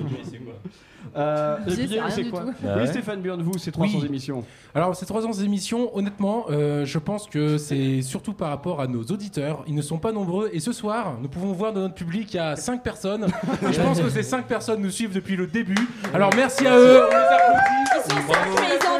Euh, 1.17 1.57
Biais, 1.67 1.75
c'est 1.75 1.87
bien, 1.89 2.05
rien 2.05 2.15
c'est 2.15 2.23
du 2.23 2.31
quoi 2.31 2.43
tout. 2.43 2.47
Bah 2.63 2.71
Oui, 2.77 2.81
ouais. 2.83 2.87
Stéphane 2.87 3.21
Burn, 3.21 3.43
vous, 3.43 3.59
c'est 3.59 3.73
300 3.73 3.99
Oui. 4.01 4.07
émissions. 4.07 4.45
Alors, 4.77 4.95
ces 4.95 5.07
300 5.07 5.33
émissions, 5.43 5.91
honnêtement, 5.97 6.45
euh, 6.51 6.85
je 6.85 6.99
pense 7.01 7.27
que 7.27 7.59
c'est 7.59 8.01
surtout 8.03 8.33
par 8.33 8.51
rapport 8.51 8.81
à 8.81 8.87
nos 8.87 9.03
auditeurs. 9.03 9.65
Ils 9.67 9.75
ne 9.75 9.83
sont 9.83 9.99
pas 9.99 10.13
nombreux. 10.13 10.51
Et 10.53 10.61
ce 10.61 10.71
soir, 10.71 11.17
nous 11.21 11.29
pouvons 11.29 11.51
voir 11.53 11.73
dans 11.73 11.81
notre 11.81 11.95
public, 11.97 12.33
il 12.33 12.37
y 12.37 12.39
a 12.39 12.55
5 12.55 12.85
personnes. 12.85 13.25
Et 13.69 13.73
je 13.73 13.81
pense 13.81 14.01
que 14.01 14.09
ces 14.09 14.23
5 14.23 14.47
personnes 14.47 14.83
nous 14.83 14.91
suivent 14.91 15.13
depuis 15.13 15.35
le 15.35 15.49
début. 15.49 15.75
Alors, 16.15 16.31
merci 16.37 16.65
à 16.65 16.77
eux. 16.79 17.01
On 17.03 17.09
les 17.09 17.17
applaudit. 17.17 17.61
Ils 17.93 18.13
sont 18.13 18.33
cinq, 18.33 18.47
mais 18.61 18.77
ils 18.81 18.87
en 18.87 18.91
valent 18.91 19.00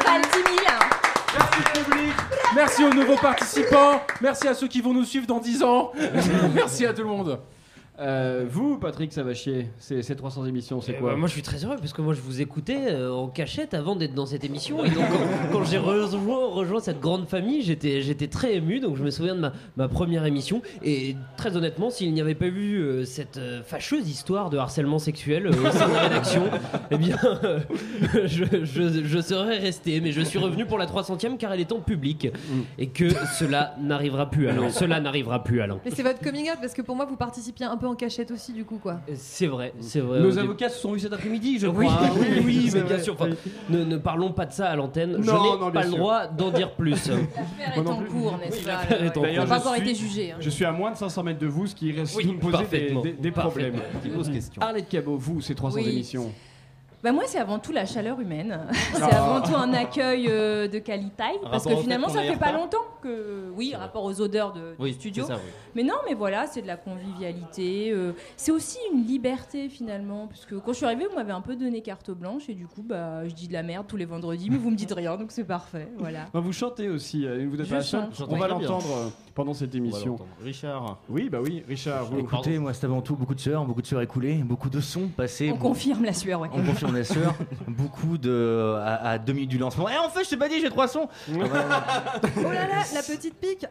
Merci 2.63 2.83
aux 2.83 2.93
nouveaux 2.93 3.17
participants. 3.17 4.03
Merci 4.21 4.47
à 4.47 4.53
ceux 4.53 4.67
qui 4.67 4.81
vont 4.81 4.93
nous 4.93 5.03
suivre 5.03 5.25
dans 5.25 5.39
10 5.39 5.63
ans. 5.63 5.93
merci 6.53 6.85
à 6.85 6.93
tout 6.93 7.01
le 7.01 7.07
monde. 7.07 7.39
Euh, 8.01 8.45
vous, 8.49 8.79
Patrick 8.79 9.13
Savachier, 9.13 9.67
c'est 9.77 10.01
c'est 10.01 10.15
300 10.15 10.45
émissions, 10.45 10.81
c'est 10.81 10.93
Eh 10.95 10.99
quoi 10.99 11.11
ben, 11.11 11.17
moi 11.17 11.27
je 11.27 11.33
suis 11.33 11.43
très 11.43 11.63
heureux 11.63 11.75
parce 11.77 11.93
que 11.93 12.01
moi 12.01 12.15
je 12.15 12.21
vous 12.21 12.41
écoutais 12.41 12.87
euh, 12.89 13.11
en 13.13 13.27
cachette 13.27 13.75
avant 13.75 13.95
d'être 13.95 14.15
dans 14.15 14.25
cette 14.25 14.43
émission. 14.43 14.83
Et 14.83 14.89
donc 14.89 15.03
quand, 15.11 15.59
quand 15.59 15.63
j'ai 15.65 15.77
rejoint, 15.77 16.47
rejoint 16.47 16.79
cette 16.79 16.99
grande 16.99 17.27
famille 17.27 17.61
j'étais 17.61 18.01
j'étais 18.01 18.27
très 18.27 18.55
ému. 18.55 18.79
Donc 18.79 18.95
je 18.97 19.03
me 19.03 19.11
souviens 19.11 19.35
de 19.35 19.41
ma, 19.41 19.53
ma 19.77 19.87
première 19.87 20.25
émission. 20.25 20.63
Et 20.83 21.15
très 21.37 21.55
honnêtement 21.55 21.91
s'il 21.91 22.11
n'y 22.11 22.21
avait 22.21 22.33
pas 22.33 22.47
eu 22.47 22.77
euh, 22.79 23.05
cette 23.05 23.37
euh, 23.37 23.61
fâcheuse 23.63 24.09
histoire 24.09 24.49
de 24.49 24.57
harcèlement 24.57 24.97
sexuel 24.97 25.45
euh, 25.45 25.51
au 25.51 25.71
sein 25.71 25.87
de 25.87 25.93
la 25.93 25.99
rédaction 25.99 26.43
eh 26.89 26.97
bien 26.97 27.17
euh, 27.43 27.59
je, 28.25 28.45
je- 28.63 29.03
je 29.05 29.21
serais 29.21 29.59
resté. 29.59 30.01
Mais 30.01 30.11
je 30.11 30.21
suis 30.21 30.39
revenu 30.39 30.65
pour 30.65 30.79
la 30.79 30.87
300e 30.87 31.37
car 31.37 31.53
elle 31.53 31.59
est 31.59 31.71
en 31.71 31.79
public. 31.81 32.29
Et 32.79 32.87
que 32.87 33.09
cela 33.37 33.75
n'arrivera 33.79 34.29
plus 34.31 34.47
Alain. 34.47 34.69
Cela 34.71 34.99
n'arrivera 34.99 35.43
plus 35.43 35.61
Alain. 35.61 35.79
Mais 35.85 35.91
c'est 35.91 36.01
votre 36.03 36.19
coming 36.19 36.49
out 36.49 36.57
parce 36.59 36.73
que 36.73 36.81
pour 36.81 36.95
moi 36.95 37.05
vous 37.05 37.15
participiez 37.15 37.67
un 37.67 37.77
peu 37.77 37.90
en 37.91 37.95
cachette 37.95 38.31
aussi 38.31 38.53
du 38.53 38.65
coup 38.65 38.77
quoi. 38.81 38.99
c'est 39.15 39.47
vrai, 39.47 39.73
c'est 39.79 39.99
vrai. 39.99 40.19
Nos 40.19 40.37
avocats 40.39 40.69
se 40.69 40.79
sont 40.79 40.93
vus 40.93 41.01
cet 41.01 41.13
après-midi, 41.13 41.59
je 41.59 41.67
crois. 41.67 41.91
hein. 41.91 42.09
oui, 42.19 42.41
oui, 42.45 42.71
mais 42.73 42.81
bien 42.81 42.99
sûr. 42.99 43.13
enfin, 43.13 43.29
ne, 43.69 43.83
ne 43.83 43.97
parlons 43.97 44.31
pas 44.31 44.45
de 44.45 44.53
ça 44.53 44.67
à 44.69 44.75
l'antenne. 44.75 45.17
Je 45.21 45.29
Non, 45.31 45.43
n'ai 45.53 45.57
bien 45.57 45.71
pas 45.71 45.83
le 45.83 45.89
sûr. 45.89 45.97
droit 45.97 46.27
d'en 46.27 46.49
dire 46.51 46.71
plus. 46.73 46.91
L'affaire 46.91 47.17
est 47.77 47.81
non 47.81 47.91
en 47.91 47.95
plus. 47.97 48.09
cours, 48.09 48.37
n'est-ce 48.37 48.63
pas 48.63 48.71
l'affaire 48.71 49.03
est 49.03 49.17
en 49.17 49.23
Elle 49.23 49.35
n'a 49.35 49.39
cours. 49.41 49.49
pas 49.49 49.55
Je 49.57 49.61
encore 49.61 49.73
suis- 49.75 49.81
été 49.89 49.95
jugée. 49.95 50.31
hein. 50.31 50.37
Je 50.39 50.49
suis 50.49 50.65
à 50.65 50.71
moins 50.71 50.91
de 50.91 50.97
500 50.97 51.23
mètres 51.23 51.39
de 51.39 51.47
vous, 51.47 51.67
ce 51.67 51.75
qui 51.75 51.91
reste 51.91 52.15
Oui, 52.15 52.25
de 52.25 52.31
me 52.31 52.39
poser 52.39 52.51
des, 52.57 52.57
parfaitement. 52.63 53.01
des- 53.01 53.13
des 53.13 53.31
problèmes. 53.31 53.75
Qui 54.03 54.09
pose 54.09 54.29
question. 54.29 54.61
Arlette 54.61 54.89
Cabot, 54.89 55.17
vous, 55.17 55.41
c'est 55.41 55.55
300 55.55 55.77
Oui. 55.77 55.89
émissions. 55.89 56.31
Bah 57.03 57.11
moi, 57.11 57.23
c'est 57.25 57.39
avant 57.39 57.57
tout 57.59 57.71
la 57.71 57.85
chaleur 57.85 58.19
humaine. 58.19 58.59
c'est 58.93 59.01
Ah. 59.01 59.23
avant 59.23 59.41
tout 59.41 59.55
un 59.55 59.73
accueil 59.73 60.27
euh, 60.29 60.67
de 60.67 60.79
qualité. 60.79 61.23
Parce 61.43 61.63
Rapport 61.63 61.77
que 61.77 61.83
finalement, 61.83 62.09
ça 62.09 62.21
fait 62.21 62.37
pas 62.37 62.51
longtemps 62.51 62.77
que. 63.01 63.49
Oui, 63.55 63.73
rapport 63.75 64.03
aux 64.03 64.21
odeurs 64.21 64.53
de, 64.53 64.75
Oui, 64.79 64.89
du 64.91 64.95
studio. 64.95 65.23
c'est 65.25 65.33
ça, 65.33 65.39
oui. 65.43 65.51
Mais 65.75 65.83
non, 65.83 65.95
mais 66.07 66.13
voilà, 66.13 66.45
c'est 66.47 66.61
de 66.61 66.67
la 66.67 66.77
convivialité. 66.77 67.91
euh, 67.91 68.13
c'est 68.37 68.51
aussi 68.51 68.77
une 68.93 69.03
liberté 69.05 69.69
finalement. 69.69 70.27
Parce 70.27 70.45
que 70.45 70.55
quand 70.55 70.71
je 70.73 70.77
suis 70.77 70.85
arrivée, 70.85 71.05
vous 71.09 71.15
m'avez 71.15 71.31
un 71.31 71.41
peu 71.41 71.55
donné 71.55 71.81
carte 71.81 72.11
blanche. 72.11 72.49
Et 72.49 72.53
du 72.53 72.67
coup, 72.67 72.83
bah, 72.83 73.27
je 73.27 73.33
dis 73.33 73.47
de 73.47 73.53
la 73.53 73.63
merde 73.63 73.85
tous 73.87 73.97
les 73.97 74.05
vendredis, 74.05 74.49
mais 74.49 74.57
vous 74.57 74.69
me 74.69 74.75
dites 74.75 74.93
rien, 74.93 75.17
donc 75.17 75.31
c'est 75.31 75.43
parfait. 75.43 75.87
Voilà. 75.97 76.19
Ah, 76.33 76.39
Vous 76.39 76.53
chantez 76.53 76.87
aussi, 76.89 77.25
euh, 77.25 77.45
vous 77.49 77.59
êtes 77.59 77.65
Je 77.65 77.69
pas 77.71 77.75
la 77.77 77.81
seule. 77.83 78.01
chante. 78.15 78.27
On 78.29 78.37
va 78.37 78.47
l'entendre 78.47 78.85
euh, 78.95 79.09
pendant 79.35 79.53
cette 79.53 79.73
émission. 79.75 80.17
Richard. 80.43 80.99
Oui, 81.09 81.29
bah 81.29 81.39
oui, 81.43 81.63
Richard, 81.67 82.05
vous. 82.05 82.19
Écoutez, 82.19 82.57
moi, 82.59 82.73
c'est 82.73 82.85
avant 82.85 83.01
tout 83.01 83.15
beaucoup 83.15 83.35
de 83.35 83.39
sueur, 83.39 83.65
beaucoup 83.65 83.81
de 83.81 83.87
sueur 83.87 84.01
écoulée, 84.01 84.35
beaucoup 84.35 84.69
de 84.69 84.79
sons 84.79 85.07
passés. 85.15 85.51
On 85.53 85.57
confirme 85.57 86.03
la 86.05 86.13
sueur, 86.13 86.39
ouais. 86.41 86.49
On 86.53 86.63
confirme 86.63 86.90
la 86.91 87.03
sueur, 87.03 87.33
beaucoup 87.67 88.17
de. 88.17 88.75
à, 88.83 89.11
à 89.11 89.17
deux 89.17 89.33
minutes 89.33 89.49
du 89.49 89.57
lancement. 89.57 89.89
Et 89.89 89.97
en 89.97 90.09
fait, 90.09 90.23
je 90.23 90.29
t'ai 90.29 90.37
pas 90.37 90.49
dit, 90.49 90.59
j'ai 90.61 90.69
trois 90.69 90.87
sons 90.87 91.07
Oh 91.33 91.39
là 92.43 92.67
là, 92.67 92.83
la 92.93 93.01
petite 93.03 93.35
pique. 93.39 93.65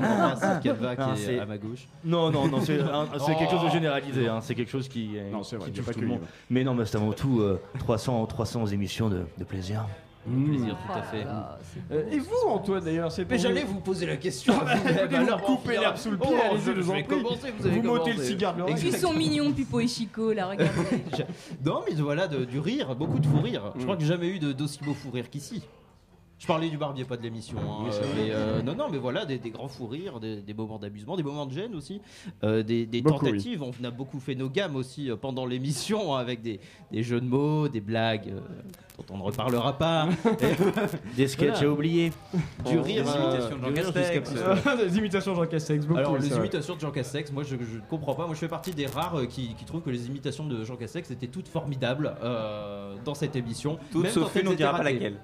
Merci 0.00 0.46
Calva 0.62 0.96
qui 0.96 1.02
est 1.10 1.16
c'est- 1.26 1.38
à 1.38 1.46
ma 1.46 1.58
gauche. 1.58 1.86
Non, 2.04 2.30
non, 2.30 2.48
non, 2.48 2.60
c'est 2.60 2.76
quelque 3.38 3.50
chose 3.50 3.64
de 3.64 3.70
généralisé, 3.70 4.28
hein, 4.28 4.40
c'est 4.42 4.54
quelque 4.54 4.70
chose 4.70 4.88
qui, 4.88 5.10
Non, 5.32 5.42
c'est 5.42 5.56
vrai, 5.56 5.70
qui 5.70 5.76
touche 5.76 5.86
pas 5.86 5.92
tout 5.92 6.00
que 6.00 6.04
le 6.04 6.10
monde. 6.10 6.20
Mais 6.50 6.64
non, 6.64 6.74
mais 6.74 6.84
c'est 6.84 6.96
avant 6.96 7.12
tout 7.12 7.40
euh, 7.40 7.60
300, 7.78 8.26
300 8.26 8.66
émissions 8.66 9.08
de, 9.08 9.24
de 9.38 9.44
plaisir. 9.44 9.84
Plaisir, 10.26 10.76
tout 10.86 10.92
à 10.98 11.02
fait. 11.02 11.26
Euh, 11.90 12.10
et 12.10 12.18
vous, 12.18 12.48
Antoine, 12.48 12.84
d'ailleurs, 12.84 13.10
c'est 13.10 13.28
Mais 13.30 13.38
j'allais 13.38 13.64
vous. 13.64 13.80
poser 13.80 14.04
la 14.06 14.16
question. 14.16 14.52
Écoutez, 14.52 15.18
vous 15.30 15.36
coupez 15.38 15.78
l'herbe 15.78 15.96
sous 15.96 16.10
le 16.10 16.18
pied, 16.18 16.28
Oh, 16.30 16.36
allez-y, 16.50 16.64
je- 16.64 16.72
je 16.74 16.80
vous 16.80 16.92
je 16.94 16.98
en 16.98 17.02
commencer, 17.04 17.52
vous 17.58 17.66
avez 17.66 17.76
Vous 17.76 17.82
m'ôtez 17.82 18.12
le 18.12 18.22
cigare 18.22 18.52
de 18.52 18.58
Et 18.58 18.60
l'oreille. 18.60 18.74
puis 18.76 18.88
ils 18.88 18.96
sont 18.96 19.12
mignons, 19.14 19.52
Pipo 19.52 19.80
et 19.80 19.86
Chico, 19.88 20.32
là, 20.32 20.48
regardez. 20.48 20.72
Non, 21.64 21.80
mais 21.88 21.94
voilà, 21.94 22.28
de- 22.28 22.44
du 22.44 22.58
rire, 22.58 22.94
beaucoup 22.94 23.18
de 23.18 23.26
fou 23.26 23.40
rire. 23.40 23.72
Je 23.78 23.82
crois 23.84 23.96
que 23.96 24.02
j'ai 24.02 24.08
jamais 24.08 24.28
eu 24.28 24.38
de- 24.38 24.52
d'aussi 24.52 24.80
beau 24.84 24.92
fou 24.94 25.10
rire 25.10 25.30
qu'ici. 25.30 25.62
Je 26.38 26.46
parlais 26.46 26.68
du 26.70 26.78
barbier, 26.78 27.04
pas 27.04 27.16
de 27.16 27.22
l'émission. 27.22 27.58
hein, 27.58 27.84
Oui, 27.84 27.90
euh, 27.92 28.04
mais, 28.16 28.28
euh, 28.30 28.62
non, 28.62 28.76
non, 28.76 28.88
mais 28.90 28.98
voilà, 28.98 29.24
des, 29.26 29.38
des 29.38 29.50
grands 29.50 29.66
fous 29.66 29.88
rires, 29.88 30.20
des, 30.20 30.36
des 30.36 30.54
moments 30.54 30.78
d'amusement, 30.78 31.16
des 31.16 31.24
moments 31.24 31.46
de 31.46 31.52
gêne 31.52 31.74
aussi, 31.74 32.00
euh, 32.44 32.62
des, 32.62 32.86
des 32.86 33.02
Beaucoup, 33.02 33.24
tentatives. 33.26 33.62
On 33.62 33.72
a 33.84 33.90
beaucoup 33.90 34.20
fait 34.20 34.36
nos 34.36 34.48
gammes 34.48 34.76
aussi 34.76 35.10
euh, 35.10 35.16
pendant 35.16 35.46
l'émission 35.46 36.14
hein, 36.14 36.20
avec 36.20 36.40
des, 36.40 36.60
des 36.92 37.02
jeux 37.02 37.20
de 37.20 37.26
mots, 37.26 37.66
des 37.68 37.80
blagues 37.80 38.28
euh, 38.28 38.40
dont 38.98 39.14
on 39.14 39.18
ne 39.18 39.22
reparlera 39.24 39.76
pas. 39.78 40.08
Des 41.16 41.26
sketchs 41.28 41.62
à 41.62 41.68
oublier. 41.68 42.12
Du 42.68 42.78
rire, 42.78 43.04
des 43.04 43.10
imitations 43.10 43.56
de 43.58 43.62
Jean 43.64 43.72
Castex. 43.92 44.32
Des 44.78 44.98
imitations 44.98 45.32
de 45.32 45.36
Jean 45.38 45.46
Castex, 45.46 45.86
beaucoup. 45.86 45.98
Alors 45.98 46.18
les 46.18 46.36
imitations 46.36 46.74
de 46.76 46.80
Jean 46.80 46.90
Castex, 46.92 47.32
moi 47.32 47.42
je, 47.42 47.54
ne 47.56 47.60
comprends 47.88 48.14
pas. 48.14 48.26
Moi 48.26 48.34
je 48.34 48.40
fais 48.40 48.48
partie 48.48 48.72
des 48.72 48.86
rares 48.86 49.18
euh, 49.18 49.26
qui, 49.26 49.54
qui 49.54 49.64
trouvent 49.64 49.82
que 49.82 49.90
les 49.90 50.06
imitations 50.06 50.46
de 50.46 50.64
Jean 50.64 50.76
Castex 50.76 51.10
étaient 51.10 51.26
toutes 51.26 51.48
formidables 51.48 52.14
euh, 52.22 52.94
dans 53.04 53.14
cette 53.14 53.34
émission. 53.36 53.78
Toutes 53.90 54.04
même 54.04 54.12
sauf 54.12 54.34
une, 54.36 54.42
on 54.48 54.50
étaient 54.52 54.56
dira 54.58 54.76
pas 54.76 54.82
laquelle. 54.84 55.18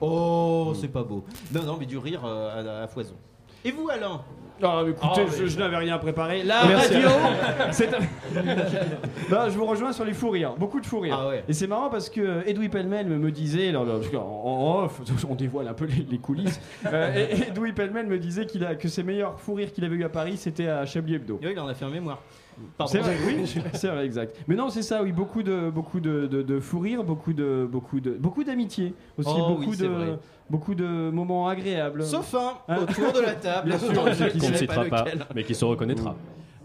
Oh, 0.00 0.72
c'est 0.80 0.88
pas 0.88 1.02
beau. 1.02 1.24
Non, 1.54 1.62
non, 1.64 1.76
mais 1.78 1.86
du 1.86 1.98
rire 1.98 2.22
euh, 2.24 2.80
à, 2.80 2.84
à 2.84 2.86
foison. 2.88 3.14
Et 3.64 3.70
vous, 3.72 3.88
Alain? 3.88 4.20
Ah, 4.62 4.80
mais 4.84 4.92
écoutez, 4.92 5.06
Oh, 5.26 5.30
mais- 5.40 5.46
je, 5.48 5.58
n'avais 5.58 5.76
rien 5.76 5.98
préparé. 5.98 6.42
La 6.42 6.64
Merci. 6.66 6.94
radio 6.94 7.08
c'est- 7.72 7.90
Non, 9.30 9.48
Je 9.50 9.58
vous 9.58 9.66
rejoins 9.66 9.92
sur 9.92 10.04
les 10.04 10.14
fous 10.14 10.30
rires, 10.30 10.54
beaucoup 10.56 10.80
de 10.80 10.86
fous 10.86 11.00
rires. 11.00 11.18
Ah 11.20 11.28
ouais. 11.28 11.44
Et 11.48 11.52
c'est 11.52 11.66
marrant 11.66 11.90
parce 11.90 12.08
que 12.08 12.48
Edoui 12.48 12.68
Pellemel 12.68 13.06
me 13.06 13.30
disait, 13.30 13.68
alors, 13.68 13.82
alors, 13.82 13.98
parce 14.00 14.10
qu'en- 14.10 14.22
en 14.44 14.84
off, 14.84 15.00
on 15.28 15.34
dévoile 15.34 15.68
un 15.68 15.74
peu 15.74 15.84
les, 15.84 16.06
les 16.10 16.18
coulisses, 16.18 16.60
euh, 16.86 17.14
et- 17.28 17.48
Edoui 17.50 17.72
Pellemel 17.72 18.06
me 18.06 18.18
disait 18.18 18.46
qu'il 18.46 18.64
a, 18.64 18.74
que 18.76 18.88
ses 18.88 19.02
meilleurs 19.02 19.38
fous 19.40 19.54
rires 19.54 19.72
qu'il 19.72 19.84
avait 19.84 19.96
eu 19.96 20.04
à 20.04 20.08
Paris, 20.08 20.36
c'était 20.36 20.68
à 20.68 20.86
Chablis 20.86 21.16
Hebdo. 21.16 21.38
Oui, 21.42 21.50
il 21.52 21.60
en 21.60 21.66
a 21.68 21.74
fait 21.74 21.84
un 21.84 21.90
mémoire. 21.90 22.20
C'est 22.86 22.98
vrai, 22.98 23.16
oui, 23.26 23.44
c'est 23.74 23.88
vrai, 23.88 24.04
exact. 24.06 24.36
Mais 24.48 24.54
non, 24.54 24.68
c'est 24.70 24.82
ça, 24.82 25.02
oui, 25.02 25.12
beaucoup 25.12 25.42
de, 25.42 25.70
beaucoup 25.70 26.00
de, 26.00 26.26
de, 26.26 26.42
de 26.42 26.60
fous 26.60 26.78
rires, 26.80 27.04
beaucoup 27.04 27.32
de, 27.32 27.68
beaucoup 27.70 28.00
de, 28.00 28.12
beaucoup 28.12 28.44
d'amitié 28.44 28.94
aussi, 29.18 29.30
Oh 29.32 29.48
beaucoup 29.56 29.70
oui, 29.70 29.76
de, 29.76 29.86
vrai. 29.86 30.18
beaucoup 30.48 30.74
de 30.74 31.10
moments 31.10 31.48
agréables. 31.48 32.02
Sauf 32.04 32.34
un 32.34 32.52
Hein 32.68 32.78
autour 32.82 33.12
de 33.12 33.20
la 33.20 33.34
table. 33.34 33.68
Bien 33.68 33.78
sûr, 33.78 33.92
Qu'on 33.94 34.04
ne 34.50 34.54
citera 34.56 34.84
pas, 34.84 35.04
lequel. 35.04 35.26
mais 35.34 35.44
qui 35.44 35.54
se 35.54 35.64
reconnaîtra. 35.64 36.16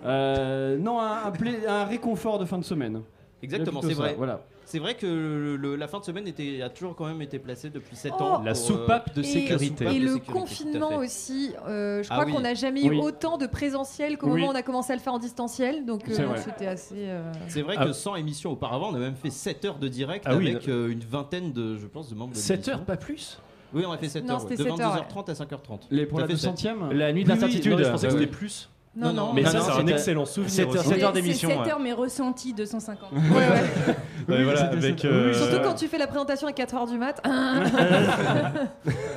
Euh, 0.06 0.78
non, 0.78 1.00
un, 1.00 1.26
un 1.28 1.32
pla- 1.32 1.52
un 1.68 1.86
réconfort 1.86 2.40
de 2.40 2.46
fin 2.46 2.58
de 2.58 2.64
semaine. 2.64 3.02
Exactement, 3.44 3.82
c'est 3.82 3.94
vrai. 3.94 4.16
Voilà. 4.18 4.42
C'est 4.66 4.80
vrai 4.80 4.96
que 4.96 5.06
le- 5.06 5.56
le- 5.58 5.76
la 5.76 5.88
fin 5.88 6.00
de 6.00 6.06
semaine 6.06 6.28
était, 6.28 6.62
a 6.62 6.70
toujours 6.70 6.96
quand 6.96 7.06
même 7.06 7.22
été 7.22 7.40
placée 7.40 7.70
depuis 7.70 7.96
7 7.98 8.14
Oh, 8.20 8.24
ans. 8.24 8.42
La 8.42 8.54
pour, 8.54 8.62
soupape 8.62 9.14
de 9.14 9.20
euh, 9.20 9.24
Et, 9.24 9.28
sécurité. 9.28 9.86
et 9.86 10.00
de 10.00 10.06
le 10.06 10.14
sécurité, 10.14 10.32
confinement 10.32 10.96
aussi, 10.96 11.52
euh, 11.68 12.02
je 12.04 12.08
Ah 12.10 12.14
crois 12.16 12.26
oui. 12.26 12.32
qu'on 12.34 12.40
n'a 12.40 12.54
jamais 12.54 12.84
eu 12.86 12.90
Oui. 12.92 13.00
autant 13.04 13.38
de 13.38 13.48
présentiel 13.48 14.18
qu'au 14.18 14.28
Oui. 14.28 14.34
moment 14.40 14.48
où 14.48 14.52
on 14.54 14.56
a 14.56 14.62
commencé 14.62 14.94
à 14.94 14.96
le 14.96 15.02
faire 15.02 15.14
en 15.14 15.20
distanciel, 15.20 15.86
donc 15.86 16.08
euh, 16.08 16.14
C'est 16.14 16.24
vrai. 16.24 16.40
c'était 16.42 16.68
assez. 16.68 16.96
euh, 17.00 17.32
C'est 17.50 17.64
vrai 17.64 17.76
Ah. 17.78 17.86
que 17.88 17.92
sans 17.92 18.16
émission 18.16 18.52
auparavant, 18.52 18.92
on 18.92 18.96
a 18.96 19.00
même 19.00 19.16
fait 19.16 19.30
7 19.32 19.66
heures 19.66 19.78
de 19.80 19.90
direct 19.90 20.24
Ah 20.28 20.38
oui, 20.38 20.52
avec 20.52 20.70
euh, 20.70 20.88
une 20.90 21.02
vingtaine 21.02 21.52
de, 21.52 21.76
je 21.78 21.88
pense, 21.88 22.10
de 22.10 22.16
membres 22.16 22.32
de 22.34 22.38
7 22.38 22.52
l'émission. 22.58 22.74
heures, 22.74 22.86
pas 22.86 22.98
plus? 22.98 23.40
Oui, 23.74 23.84
on 23.86 23.92
a 23.92 23.98
fait 23.98 24.10
7 24.10 24.24
Non, 24.26 24.36
heures. 24.36 24.44
ouais. 24.46 24.52
De 24.56 24.64
7 24.64 24.68
heures, 24.80 24.96
22h30 25.08 25.30
à 25.30 25.34
5h30. 25.34 25.80
Les, 25.92 26.06
pour 26.06 26.20
la 26.20 26.28
fait 26.28 26.36
sept. 26.38 26.52
200ème 26.52 26.92
La 26.94 27.12
nuit 27.12 27.24
de 27.26 27.30
l'incertitude. 27.30 27.78
je 27.78 27.90
pensais 27.90 28.08
que 28.08 28.14
Ah 28.14 28.18
c'était 28.18 28.28
plus. 28.32 28.70
Non, 28.94 29.14
non. 29.14 29.32
Mais 29.34 29.44
Non, 29.44 29.52
ça, 29.52 29.58
non, 29.60 29.64
c'est 29.74 29.82
un 29.84 29.88
excellent 29.88 30.26
souvenir. 30.26 30.52
7 30.52 30.66
heures, 30.66 30.72
aussi. 30.76 30.90
7 30.90 31.04
heures 31.04 31.12
C'est 31.16 31.22
d'émission. 31.22 31.50
7 31.50 31.60
ouais. 31.60 31.70
heures, 31.72 31.80
mais 31.80 31.94
ressenti 31.94 32.54
250. 32.54 33.10
Ouais, 33.14 33.20
ouais. 33.30 33.96
Ouais, 34.28 34.44
voilà, 34.44 34.64
avec, 34.66 35.06
euh, 35.06 35.30
Oui, 35.30 35.36
Surtout 35.38 35.64
quand 35.64 35.76
tu 35.76 35.88
fais 35.88 35.98
la 35.98 36.08
présentation 36.08 36.46
à 36.48 36.52
4h 36.52 36.90
du 36.92 36.98
mat. 36.98 37.22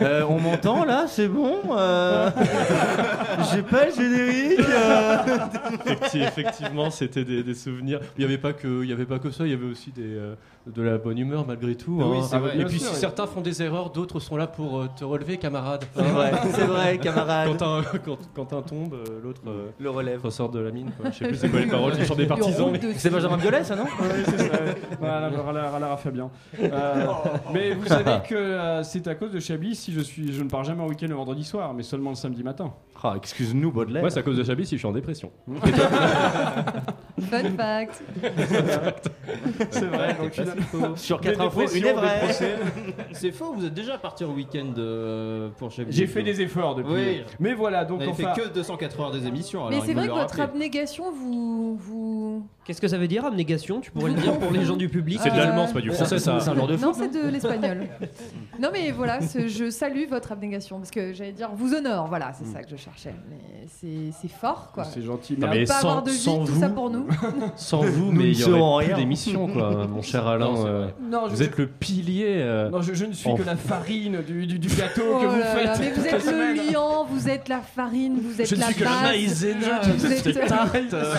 Euh, 0.03 0.23
on 0.29 0.39
m'entend 0.39 0.85
là, 0.85 1.07
c'est 1.09 1.29
bon? 1.29 1.57
euh, 1.73 2.31
J'ai 3.53 3.63
pas 3.63 3.87
le 3.87 3.93
générique. 3.93 4.61
euh. 4.61 5.17
Effecti- 5.87 6.23
Effectivement, 6.23 6.91
c'était 6.91 7.25
des, 7.25 7.43
des 7.43 7.55
souvenirs. 7.55 8.01
Il 8.17 8.21
n'y 8.21 8.25
avait 8.27 8.39
pas 8.41 8.53
que, 8.53 8.83
il 8.85 8.89
y 8.91 8.93
avait 8.93 9.07
pas 9.07 9.19
que 9.19 9.31
ça. 9.31 9.45
Il 9.45 9.51
y 9.51 9.55
avait 9.55 9.67
aussi 9.71 9.91
des, 9.91 10.03
euh, 10.05 10.35
de 10.67 10.83
la 10.83 10.97
bonne 10.99 11.19
humeur 11.19 11.47
malgré 11.47 11.75
tout. 11.75 12.01
Oui, 12.03 12.19
hein. 12.33 12.39
vrai. 12.39 12.59
Et 12.59 12.65
puis, 12.65 12.79
sûr, 12.79 12.89
si 12.89 12.95
oui. 12.95 13.01
certains 13.01 13.27
font 13.27 13.41
des 13.43 13.63
erreurs, 13.63 13.91
d'autres 13.91 14.19
sont 14.21 14.37
là 14.37 14.47
pour 14.47 14.79
euh, 14.81 14.89
te 14.97 15.05
relever, 15.05 15.37
camarade. 15.37 15.85
C'est 15.95 16.03
vrai, 16.03 16.33
c'est 16.53 16.65
vrai, 16.65 16.99
camarade. 16.99 17.49
Quand 17.59 17.67
un, 17.79 17.83
quand, 18.05 18.19
quand 18.35 18.53
un 18.55 18.63
tombe, 18.63 18.95
euh, 18.95 19.21
l'autre 19.23 19.43
euh, 19.47 19.69
Le 19.79 19.91
relève. 19.91 20.23
ressort 20.23 20.49
de 20.49 20.61
la 20.61 20.71
mine. 20.71 20.91
quoi. 20.99 21.11
Je 21.11 21.19
sais 21.19 21.29
plus 21.29 21.37
c'est 21.41 21.51
quoi 21.51 21.61
les 21.61 21.67
paroles 21.67 21.93
du 21.97 22.05
chant 22.05 22.15
des 22.15 22.27
partisans. 22.27 22.71
mais- 22.73 22.81
C'est 22.97 23.11
Benjamin 23.11 23.37
Biolay, 23.37 23.63
ça 23.65 23.77
non 23.77 23.85
Oui, 24.01 24.09
c'est 24.25 24.39
ça. 24.39 24.59
Voilà, 24.99 25.97
Fabien. 25.97 26.31
Euh, 26.63 27.07
mais 27.53 27.75
vous 27.75 27.87
savez 27.87 28.19
que 28.29 28.35
euh, 28.35 28.83
c'est 28.83 29.07
à 29.07 29.15
cause 29.15 29.33
de 29.33 29.41
Chablis 29.41 29.75
si 29.75 29.93
je 29.93 30.01
suis, 30.01 30.33
je 30.33 30.43
ne 30.43 30.49
pars 30.49 30.65
jamais 30.65 30.83
en 30.83 30.87
week-end 30.87 31.07
le 31.09 31.15
vendredi 31.15 31.45
soir, 31.45 31.75
mais 31.75 31.83
seulement 31.83 32.11
le 32.11 32.17
samedi 32.17 32.43
matin. 32.43 32.73
Ah, 33.03 33.15
excuse-nous, 33.17 33.71
Baudelaire. 33.71 34.01
Moi, 34.03 34.11
c'est 34.11 34.21
à 34.21 34.23
cause 34.23 34.39
de 34.39 34.45
Chablis 34.45 34.65
si 34.65 34.77
je 34.77 34.79
suis 34.79 34.87
en 34.89 34.93
dépression. 34.93 35.31
Fun 37.31 37.51
fact. 37.57 38.03
C'est 39.71 39.85
vrai. 39.85 40.17
Donc 40.19 40.33
Sur 40.97 41.21
4 41.21 41.41
infos, 41.41 41.67
une 41.75 41.87
est 41.87 41.93
vraie. 41.93 42.21
C'est 43.13 43.33
faux, 43.33 43.53
vous 43.53 43.65
êtes 43.65 43.75
déjà 43.75 43.99
parti 43.99 44.25
en 44.25 44.33
week-end 44.33 44.73
euh, 44.79 45.49
pour 45.59 45.71
chez 45.71 45.87
J'ai 45.89 46.07
fait 46.07 46.23
des 46.23 46.41
efforts 46.41 46.75
depuis. 46.75 46.93
Oui. 46.93 47.23
Mais 47.41 47.55
voilà, 47.55 47.85
donc 47.85 48.01
On 48.03 48.09
enfin. 48.11 48.35
fait 48.35 48.43
que 48.43 48.49
204 48.49 49.01
heures 49.01 49.11
des 49.11 49.27
émissions. 49.27 49.69
Mais 49.69 49.77
alors 49.77 49.85
c'est 49.85 49.93
il 49.93 49.97
me 49.97 50.01
vrai 50.01 50.09
que 50.09 50.15
votre 50.15 50.41
abnégation 50.41 51.13
vous. 51.13 51.77
vous... 51.77 52.47
Qu'est-ce 52.65 52.81
que 52.81 52.89
ça 52.89 52.97
veut 52.97 53.09
dire, 53.09 53.25
abnégation? 53.27 53.81
Tu 53.81 53.91
pourrais 53.91 54.11
le 54.13 54.21
dire 54.21 54.39
pour 54.39 54.51
les 54.51 54.65
gens 54.65 54.77
du 54.77 54.89
public 54.89 55.21
C'est 55.23 55.31
de 55.31 55.37
l'allemand, 55.37 55.67
c'est 55.67 55.75
pas 55.75 55.81
du 55.83 55.91
français, 55.91 56.19
ça. 56.19 56.41
C'est 56.41 56.49
un 56.51 56.55
genre 56.55 56.67
de 56.67 56.77
Non, 56.77 56.93
c'est 56.95 57.09
de 57.09 57.29
l'espagnol. 57.29 57.89
non, 58.61 58.71
mais 58.73 58.91
voilà, 58.91 59.21
ce- 59.21 59.49
je 59.49 59.69
salue 59.69 60.09
votre 60.09 60.33
abnégation 60.33 60.79
parce 60.79 60.91
que 60.91 61.13
j'allais 61.13 61.33
dire 61.33 61.51
vous 61.55 61.75
honore, 61.75 62.07
voilà, 62.09 62.33
c'est 62.33 62.47
ça 62.47 62.63
que 62.63 62.71
je 62.71 62.77
cherchais. 62.77 63.15
Mais 63.29 63.67
c'est 64.13 64.29
fort, 64.29 64.71
quoi. 64.73 64.85
C'est 64.85 65.03
gentil. 65.03 65.35
Non, 65.39 65.49
Mais 65.51 65.61
mais 65.61 65.65
Pas 65.67 65.75
sans- 65.75 65.89
avoir 65.89 66.03
de 66.05 66.11
vie, 66.11 66.17
sans 66.17 66.45
tout 66.47 66.53
vous- 66.53 66.61
ça 66.61 66.69
pour 66.71 66.89
nous. 66.89 67.07
Sans 67.57 67.83
vous, 67.83 68.11
mais 68.13 68.31
il 68.31 68.41
y 68.41 68.45
aurait 68.45 68.85
plus 68.85 68.93
rien. 68.95 69.03
d'émission, 69.03 69.47
quoi, 69.49 69.87
mon 69.91 70.01
cher 70.03 70.27
Alain. 70.27 70.47
Non, 70.47 70.67
euh, 70.67 70.89
non, 71.03 71.29
vous 71.29 71.37
je, 71.37 71.43
êtes 71.45 71.59
le 71.59 71.67
pilier. 71.67 72.37
euh, 72.39 72.71
non, 72.71 72.81
je, 72.83 72.95
je 72.95 73.05
ne 73.05 73.13
suis 73.13 73.29
en- 73.29 73.37
que 73.37 73.43
la 73.43 73.57
farine 73.57 74.23
du, 74.27 74.47
du, 74.47 74.59
du 74.59 74.69
gâteau 74.69 75.03
que 75.03 75.27
Oh 75.27 75.29
vous 75.31 75.39
là 75.39 75.45
faites. 75.47 75.65
là, 75.67 75.75
mais 75.81 75.91
vous 75.91 76.07
êtes 76.07 76.25
la 76.25 76.33
le 76.33 76.71
liant, 76.73 77.05
vous 77.05 77.29
êtes 77.29 77.49
la 77.49 77.61
farine, 77.61 78.19
vous 78.23 78.41
êtes 78.41 78.49
Je 78.49 78.55
ne 78.55 78.61
la 78.61 78.67
suis 78.69 78.75
que 78.77 78.85
base. 78.85 79.03
maïzena 79.03 79.81
vous 79.83 80.07
de 80.09 80.13
êtes- 80.13 80.23
cette 80.25 80.47
tarte. 80.47 80.77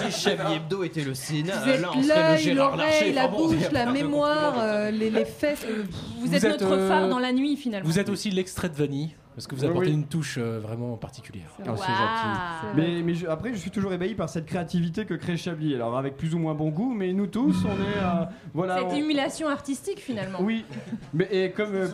Si 0.09 0.29
Hebdo 0.29 0.83
était 0.83 1.03
le 1.03 1.13
Vous 1.43 1.69
êtes 1.69 1.81
là, 1.81 1.89
on 1.95 2.03
serait 2.03 2.15
le 2.15 2.29
l'œil, 2.33 2.37
Gérard 2.43 2.75
Larcher. 2.77 2.99
l'oreille, 2.99 3.13
la 3.13 3.25
Enfin 3.25 3.31
bon, 3.37 3.47
bouche, 3.47 3.71
la 3.71 3.85
mémoire, 3.91 4.53
euh, 4.59 4.91
les, 4.91 5.09
les 5.09 5.25
fesses. 5.25 5.65
euh, 5.69 5.83
Vous, 6.19 6.27
Vous 6.27 6.35
êtes, 6.35 6.43
êtes, 6.43 6.51
notre 6.61 6.71
euh, 6.73 6.87
phare 6.87 7.09
dans 7.09 7.19
la 7.19 7.31
nuit 7.33 7.55
finalement. 7.57 7.87
Vous 7.87 7.99
êtes 7.99 8.09
aussi 8.09 8.29
l'extrait 8.31 8.69
de 8.69 8.75
vanille, 8.75 9.11
parce 9.35 9.47
que 9.47 9.55
vous 9.55 9.65
apportez 9.65 9.87
oui. 9.89 9.93
une 9.93 10.05
touche 10.07 10.37
euh, 10.39 10.59
vraiment 10.59 10.95
particulière. 10.97 11.47
Ah, 11.59 11.63
c'est 11.63 11.69
Waouh. 11.71 11.77
gentil. 11.81 12.75
Mais, 12.75 13.01
mais 13.03 13.13
je- 13.15 13.27
après, 13.27 13.51
je 13.53 13.57
suis 13.57 13.69
toujours 13.71 13.93
ébahi 13.93 14.15
par 14.15 14.29
cette 14.29 14.45
créativité 14.45 15.05
que 15.05 15.13
crée 15.13 15.37
Chablis. 15.37 15.75
Alors, 15.75 15.97
avec 15.97 16.15
plus 16.17 16.33
ou 16.33 16.39
moins 16.39 16.53
bon 16.53 16.69
goût, 16.69 16.93
mais 16.93 17.11
nous 17.13 17.27
tous, 17.27 17.55
on 17.65 17.69
est. 17.73 18.01
euh, 18.03 18.25
voilà. 18.53 18.77
Cette 18.77 18.87
on- 18.91 18.95
émulation 18.95 19.47
artistique 19.49 19.99
finalement. 19.99 20.39
Oui, 20.41 20.63
mais 21.13 21.27
et 21.31 21.51
comme, 21.51 21.75
euh, 21.75 21.87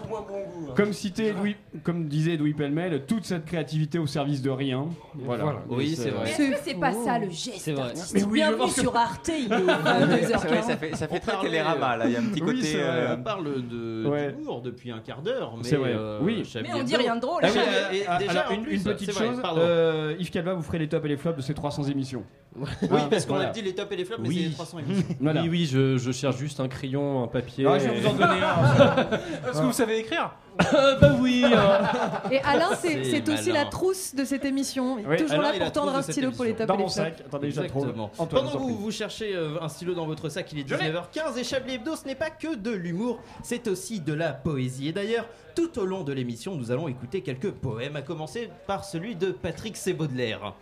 comme 0.76 0.94
cité 0.94 1.34
Louis, 1.34 1.56
comme 1.84 2.08
disait 2.08 2.38
Louis 2.38 2.54
Pellemel, 2.54 3.06
toute 3.06 3.26
cette 3.26 3.46
créativité 3.46 3.98
au 4.00 4.08
service 4.08 4.42
de 4.42 4.50
rien. 4.50 4.86
Voilà. 5.16 5.44
Voilà. 5.44 5.60
Oui, 5.70 5.96
c'est 5.96 6.10
vrai. 6.12 6.30
Est-ce 6.30 6.38
que 6.38 6.58
c'est 6.64 6.76
pas 6.80 6.92
faux. 6.92 7.06
ça 7.06 7.18
le 7.20 7.30
geste 7.30 7.58
C'est 7.60 7.74
vrai. 7.74 7.84
artistique 7.84 8.16
Mais 8.18 8.24
oui, 8.24 8.34
Bienvenue 8.34 8.66
que- 8.66 8.82
sur 8.82 8.96
Arte, 8.96 9.32
il 9.36 9.52
est 9.52 9.56
au 9.56 9.60
C'est 9.60 9.64
vrai, 9.66 10.06
22h40. 10.06 10.64
ça 10.64 10.78
fait, 10.78 10.96
ça 10.96 11.08
fait 11.08 11.16
On 11.16 11.20
très 11.20 11.42
télérama 11.42 11.98
là, 11.98 12.06
il 12.08 12.12
y 12.14 12.16
a 12.16 12.20
un 12.20 12.26
petit 12.26 12.40
côté. 12.42 12.74
euh, 12.76 13.16
On 13.18 13.24
parle 13.24 13.46
de 13.68 14.62
depuis 14.64 14.92
un 14.92 15.00
quart 15.00 15.22
d'heure, 15.22 15.54
mais 15.58 15.64
C'est 15.64 15.76
vrai. 15.78 15.94
euh, 15.96 16.20
Oui. 16.22 16.44
Mais 16.56 16.74
on 16.74 16.84
dit 16.84 16.96
rien 16.96 17.16
de 17.16 17.22
drôle. 17.32 17.42
Ah 17.44 17.50
oui, 17.54 17.60
oui, 17.92 18.04
euh, 18.08 18.16
et 18.16 18.20
déjà, 18.20 18.40
alors, 18.42 18.52
en 18.52 18.56
une, 18.56 18.62
plus, 18.64 18.76
une 18.76 18.84
petite 18.84 19.12
c'est 19.12 19.18
vrai, 19.20 19.28
chose, 19.28 19.42
pardon. 19.42 19.62
euh, 19.64 20.16
Yves 20.20 20.30
Calva 20.32 20.54
vous 20.54 20.62
ferez 20.62 20.80
les 20.80 20.88
tops 20.90 21.06
et 21.06 21.10
les 21.10 21.18
flops 21.18 21.38
de 21.38 21.42
ces 21.42 21.54
300 21.54 21.84
émissions. 21.86 22.24
Oui, 22.54 22.68
parce 23.10 23.26
qu'on 23.26 23.36
Voilà. 23.36 23.50
a 23.50 23.54
dit 23.54 23.62
les 23.62 23.74
tops 23.74 23.92
et 23.94 23.96
les 23.96 24.04
flops, 24.04 24.22
mais 24.22 24.28
Oui. 24.28 24.36
c'est 24.44 24.50
les 24.50 24.54
300 24.56 24.80
émissions. 24.80 25.06
Voilà. 25.22 25.42
Oui, 25.44 25.50
oui, 25.50 25.66
je, 25.72 25.98
je 25.98 26.12
cherche 26.12 26.36
juste 26.36 26.60
un 26.60 26.68
crayon, 26.68 27.24
un 27.24 27.28
papier. 27.28 27.66
Ah, 27.66 27.80
je 27.80 27.88
vais 27.88 28.00
vous 28.02 28.08
en 28.08 28.14
donner 28.14 28.42
un. 28.42 29.48
Est-ce 29.50 29.60
que 29.60 29.66
vous 29.66 29.72
savez 29.72 30.00
écrire? 30.00 30.34
Bah 30.60 31.16
oui. 31.22 31.46
hein. 31.46 31.82
Et 32.30 32.40
Alain, 32.42 32.72
c'est 32.76 33.06
C'est 33.06 33.26
c'est 33.26 33.30
aussi 33.34 33.52
la 33.54 33.66
trousse 33.66 34.14
de 34.14 34.26
cette 34.26 34.44
émission. 34.44 34.96
Oui, 34.96 35.16
Toujours 35.18 35.40
Alain 35.40 35.54
là 35.54 35.60
pour 35.60 35.72
tendre 35.72 35.96
un 35.96 36.02
stylo 36.02 36.32
pour 36.32 36.44
les 36.44 36.52
Dans 36.54 36.66
et 36.66 36.68
mon 36.68 36.74
les 36.74 36.80
flops. 36.84 36.94
sac. 36.94 37.24
Attendez, 37.26 37.52
je 37.52 37.62
la 37.62 37.70
trouve. 37.70 37.84
Exactement. 37.84 38.12
Antoine, 38.18 38.44
Pendant 38.44 38.52
je 38.52 38.58
que 38.58 38.72
vous 38.80 38.92
cherchez 38.92 39.34
euh, 39.34 39.62
un 39.62 39.70
stylo 39.70 39.94
dans 39.94 40.06
votre 40.06 40.28
sac, 40.28 40.52
il 40.52 40.60
est 40.60 40.68
Je 40.68 40.76
l'ai. 40.76 40.92
19h15 40.92 41.38
et 41.40 41.44
Chablis 41.46 41.76
Hebdo, 41.76 41.96
ce 41.96 42.06
n'est 42.06 42.16
pas 42.16 42.30
que 42.30 42.56
de 42.56 42.72
l'humour, 42.72 43.20
c'est 43.44 43.70
aussi 43.70 44.02
de 44.02 44.14
la 44.14 44.34
poésie. 44.34 44.90
Et 44.90 44.92
d'ailleurs, 44.92 45.26
tout 45.56 45.80
au 45.80 45.86
long 45.86 46.04
de 46.04 46.12
l'émission, 46.12 46.56
nous 46.56 46.70
allons 46.70 46.90
écouter 46.90 47.22
quelques 47.22 47.52
poèmes, 47.52 47.96
à 47.96 48.02
commencer 48.02 48.50
par 48.68 48.84
celui 48.84 49.16
de 49.16 49.32
Patrick 49.32 49.78
Sébaudelaire. 49.78 50.54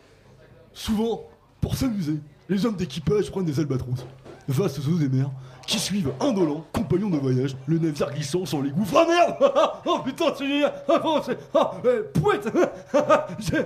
Souvent, 0.71 1.23
pour 1.61 1.75
s'amuser, 1.75 2.19
les 2.47 2.65
hommes 2.65 2.75
d'équipage 2.75 3.29
prennent 3.31 3.45
des 3.45 3.59
albatros, 3.59 4.05
vastes 4.47 4.79
eaux 4.87 4.97
des 4.97 5.09
mers, 5.09 5.29
qui 5.67 5.77
suivent 5.79 6.11
indolents, 6.19 6.65
compagnons 6.73 7.09
de 7.11 7.17
voyage, 7.17 7.55
le 7.67 7.77
navire 7.77 8.11
glissant 8.11 8.45
sur 8.45 8.61
les 8.63 8.71
gouffres. 8.71 8.95
Ah 8.97 9.05
merde 9.07 9.53
Oh 9.85 9.99
putain, 10.03 10.25
c'est 10.35 10.47
génial 10.47 10.73
Ah 10.89 11.21
c'est... 11.25 11.37
Ah, 11.53 11.71
euh, 11.85 12.03
pouette 12.13 12.47
J'ai- 13.39 13.65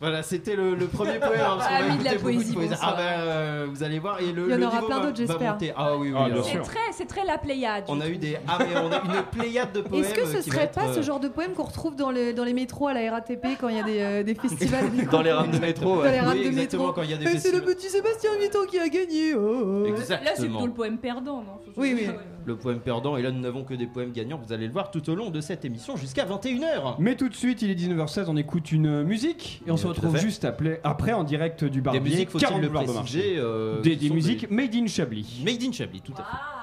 Voilà, 0.00 0.22
c'était 0.22 0.56
le, 0.56 0.74
le 0.74 0.86
premier 0.86 1.18
poème. 1.18 1.40
hein, 1.40 1.56
parce 1.58 1.68
Ah 1.70 1.80
oui, 1.90 1.98
de 1.98 2.04
la 2.04 2.14
poésie, 2.14 2.56
Ah 2.80 2.94
bah, 2.96 3.02
euh, 3.20 3.66
vous 3.68 3.82
allez 3.82 3.98
voir. 3.98 4.18
Et 4.20 4.32
le, 4.32 4.46
Il 4.46 4.50
y 4.52 4.54
en 4.54 4.56
le 4.56 4.66
aura 4.66 4.80
plein 4.86 5.00
d'autres, 5.00 5.16
j'espère. 5.18 5.58
Ah 5.76 5.96
oui, 5.96 6.10
oui. 6.10 6.18
Ah. 6.18 6.40
C'est 6.42 6.62
très, 6.62 6.78
c'est 6.92 7.04
très 7.06 7.24
la 7.24 7.36
Pléiade. 7.36 7.84
On 7.88 8.00
a 8.00 8.08
eu 8.08 8.16
des, 8.16 8.38
ah, 8.48 8.58
mais 8.60 8.76
on 8.80 8.90
a 8.90 8.96
une 8.96 9.22
pléiade 9.30 9.72
de 9.72 9.82
poèmes. 9.82 10.02
Est-ce 10.02 10.14
que 10.14 10.24
ce 10.26 10.40
serait 10.40 10.62
être, 10.64 10.72
pas 10.72 10.92
ce 10.94 11.00
euh, 11.00 11.02
genre 11.02 11.20
de 11.20 11.28
poème 11.28 11.52
qu'on 11.52 11.64
retrouve 11.64 11.96
dans, 11.96 12.10
les 12.10 12.32
dans 12.32 12.44
les 12.44 12.54
métros 12.54 12.88
à 12.88 12.94
la 12.94 13.10
RATP 13.10 13.46
quand 13.60 13.68
il 13.68 13.76
y 13.76 13.80
a 13.80 13.82
des, 13.82 14.00
euh, 14.00 14.22
des 14.22 14.34
festivals 14.40 14.84
Dans 15.10 15.20
les 15.20 15.32
rames 15.32 15.50
de 15.50 15.58
métro. 15.58 15.96
Dans 15.96 16.02
les 16.04 16.20
rames 16.20 16.32
Oui, 16.38 16.44
de 16.44 16.48
exactement, 16.48 16.82
métro. 16.86 16.94
quand 16.94 17.02
il 17.02 17.10
y 17.10 17.14
a 17.14 17.16
des 17.18 17.38
c'est 17.38 17.52
le 17.52 17.60
petit 17.60 17.88
Sébastien 17.90 18.30
Vuitton 18.38 18.60
qui 18.70 18.78
a 18.78 18.88
gagné. 18.88 19.34
oh, 19.34 19.84
oh. 19.84 19.86
Là, 20.08 20.32
c'est 20.34 20.46
plutôt 20.48 20.66
le 20.66 20.72
poème 20.72 20.96
perdant, 20.96 21.42
non 21.42 21.58
Oui, 21.76 21.94
oui. 21.94 22.08
Le 22.46 22.56
poème 22.56 22.80
perdant, 22.80 23.16
et 23.16 23.22
là 23.22 23.30
nous 23.30 23.40
n'avons 23.40 23.64
que 23.64 23.74
des 23.74 23.86
poèmes 23.86 24.12
gagnants, 24.12 24.40
vous 24.44 24.52
allez 24.52 24.66
le 24.66 24.72
voir 24.72 24.90
tout 24.90 25.08
au 25.10 25.14
long 25.14 25.30
de 25.30 25.40
cette 25.40 25.64
émission 25.64 25.96
jusqu'à 25.96 26.24
21h. 26.24 26.96
Mais 26.98 27.16
tout 27.16 27.28
de 27.28 27.34
suite, 27.34 27.62
il 27.62 27.70
est 27.70 27.74
19h16, 27.74 28.24
on 28.28 28.36
écoute 28.36 28.72
une 28.72 29.02
musique 29.02 29.62
et 29.66 29.70
on 29.70 29.76
se 29.76 29.86
retrouve 29.86 30.16
juste 30.18 30.44
après, 30.44 30.80
après 30.84 31.12
en 31.12 31.24
direct 31.24 31.64
du 31.64 31.70
Des 31.70 31.80
Barbier. 31.80 32.00
musiques, 32.00 32.30
faut-il 32.30 32.46
40 32.48 32.62
le 32.62 32.70
préciser, 32.70 33.34
euh, 33.36 33.80
des 33.82 33.96
des 33.96 34.10
musiques 34.10 34.50
made 34.50 34.74
in 34.74 34.86
Chablis. 34.86 35.42
Made 35.44 35.62
in 35.62 35.72
Chablis, 35.72 36.00
tout 36.00 36.12
à 36.14 36.22
fait. 36.22 36.59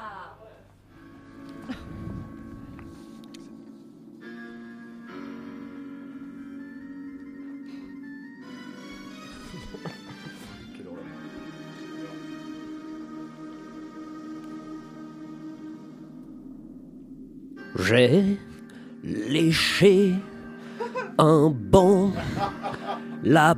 J'ai 17.88 18.38
léché 19.02 20.14
un 21.18 21.50
banc, 21.50 22.12
la 23.24 23.56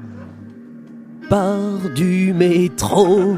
barre 1.27 1.89
du 1.95 2.31
métro. 2.33 3.37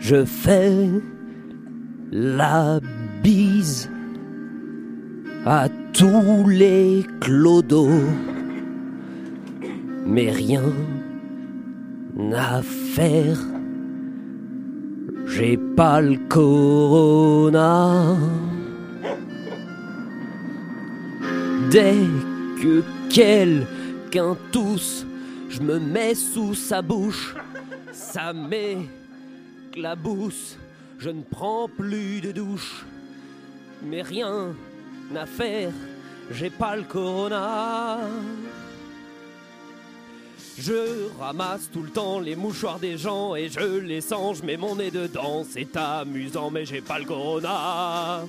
Je 0.00 0.24
fais 0.24 0.88
la 2.10 2.80
bise 3.22 3.90
à 5.44 5.68
tous 5.92 6.48
les 6.48 7.04
clodos, 7.20 8.08
mais 10.06 10.30
rien 10.30 10.72
à 12.34 12.62
faire. 12.62 13.38
J'ai 15.26 15.58
pas 15.76 16.00
le 16.00 16.16
corona. 16.30 18.16
Dès 21.72 22.04
que 22.62 22.84
quelqu'un 23.08 24.36
tousse, 24.52 25.06
je 25.48 25.60
me 25.62 25.78
mets 25.78 26.14
sous 26.14 26.54
sa 26.54 26.82
bouche. 26.82 27.34
Ça 27.92 28.34
m'éclabousse. 28.34 28.88
Je 30.98 31.08
ne 31.08 31.22
prends 31.22 31.68
plus 31.68 32.20
de 32.20 32.30
douche. 32.32 32.84
Mais 33.82 34.02
rien 34.02 34.54
à 35.16 35.24
faire, 35.24 35.72
j'ai 36.30 36.50
pas 36.50 36.76
le 36.76 36.82
corona. 36.82 38.00
Je 40.58 41.08
ramasse 41.18 41.70
tout 41.72 41.82
le 41.82 41.88
temps 41.88 42.20
les 42.20 42.36
mouchoirs 42.36 42.80
des 42.80 42.98
gens 42.98 43.34
et 43.34 43.48
je 43.48 43.78
les 43.78 44.02
sens, 44.02 44.40
je 44.40 44.44
mets 44.44 44.58
mon 44.58 44.76
nez 44.76 44.90
dedans, 44.90 45.42
c'est 45.48 45.74
amusant 45.74 46.50
mais 46.50 46.66
j'ai 46.66 46.82
pas 46.82 46.98
le 46.98 47.06
corona. 47.06 48.20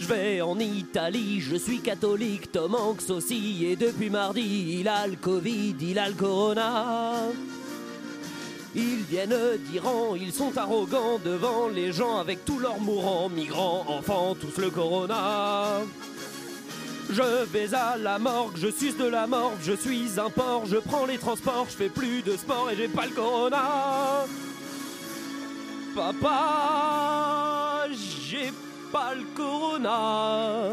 Je 0.00 0.06
vais 0.06 0.40
en 0.40 0.58
Italie, 0.58 1.40
je 1.40 1.56
suis 1.56 1.80
catholique, 1.80 2.52
Tom 2.52 2.74
Hanks 2.74 3.10
aussi, 3.10 3.66
et 3.66 3.74
depuis 3.76 4.10
mardi, 4.10 4.78
il 4.78 4.88
a 4.88 5.06
le 5.06 5.16
Covid, 5.16 5.74
il 5.80 5.98
a 5.98 6.08
le 6.08 6.14
corona. 6.14 7.14
Ils 8.76 9.02
viennent 9.02 9.58
d'Iran, 9.70 10.14
ils 10.14 10.32
sont 10.32 10.56
arrogants 10.56 11.18
devant 11.24 11.68
les 11.68 11.92
gens 11.92 12.18
avec 12.18 12.44
tous 12.44 12.60
leurs 12.60 12.78
mourants, 12.78 13.28
migrants, 13.28 13.84
enfants, 13.88 14.36
tous 14.40 14.60
le 14.60 14.70
corona. 14.70 15.80
Je 17.10 17.44
vais 17.46 17.74
à 17.74 17.96
la 17.96 18.18
morgue, 18.18 18.56
je 18.56 18.70
suce 18.70 18.96
de 18.96 19.06
la 19.06 19.26
morgue, 19.26 19.58
je 19.62 19.72
suis 19.72 20.20
un 20.20 20.30
porc, 20.30 20.66
je 20.66 20.76
prends 20.76 21.06
les 21.06 21.18
transports, 21.18 21.66
je 21.70 21.76
fais 21.76 21.88
plus 21.88 22.22
de 22.22 22.36
sport 22.36 22.70
et 22.70 22.76
j'ai 22.76 22.88
pas 22.88 23.06
le 23.06 23.12
corona. 23.12 24.26
Papa, 25.94 27.86
j'ai 27.90 28.52
pas 28.92 29.14
le 29.14 29.24
corona. 29.36 30.70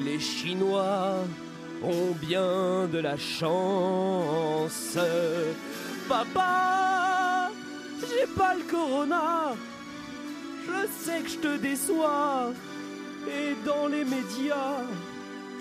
Les 0.00 0.18
Chinois 0.18 1.24
ont 1.82 2.12
bien 2.20 2.86
de 2.92 2.98
la 2.98 3.16
chance. 3.16 4.98
Papa, 6.08 7.50
j'ai 8.00 8.26
pas 8.36 8.54
le 8.54 8.62
corona. 8.70 9.54
Je 10.66 11.04
sais 11.04 11.20
que 11.20 11.28
je 11.28 11.38
te 11.38 11.56
déçois. 11.58 12.52
Et 13.28 13.54
dans 13.66 13.88
les 13.88 14.04
médias, 14.04 14.80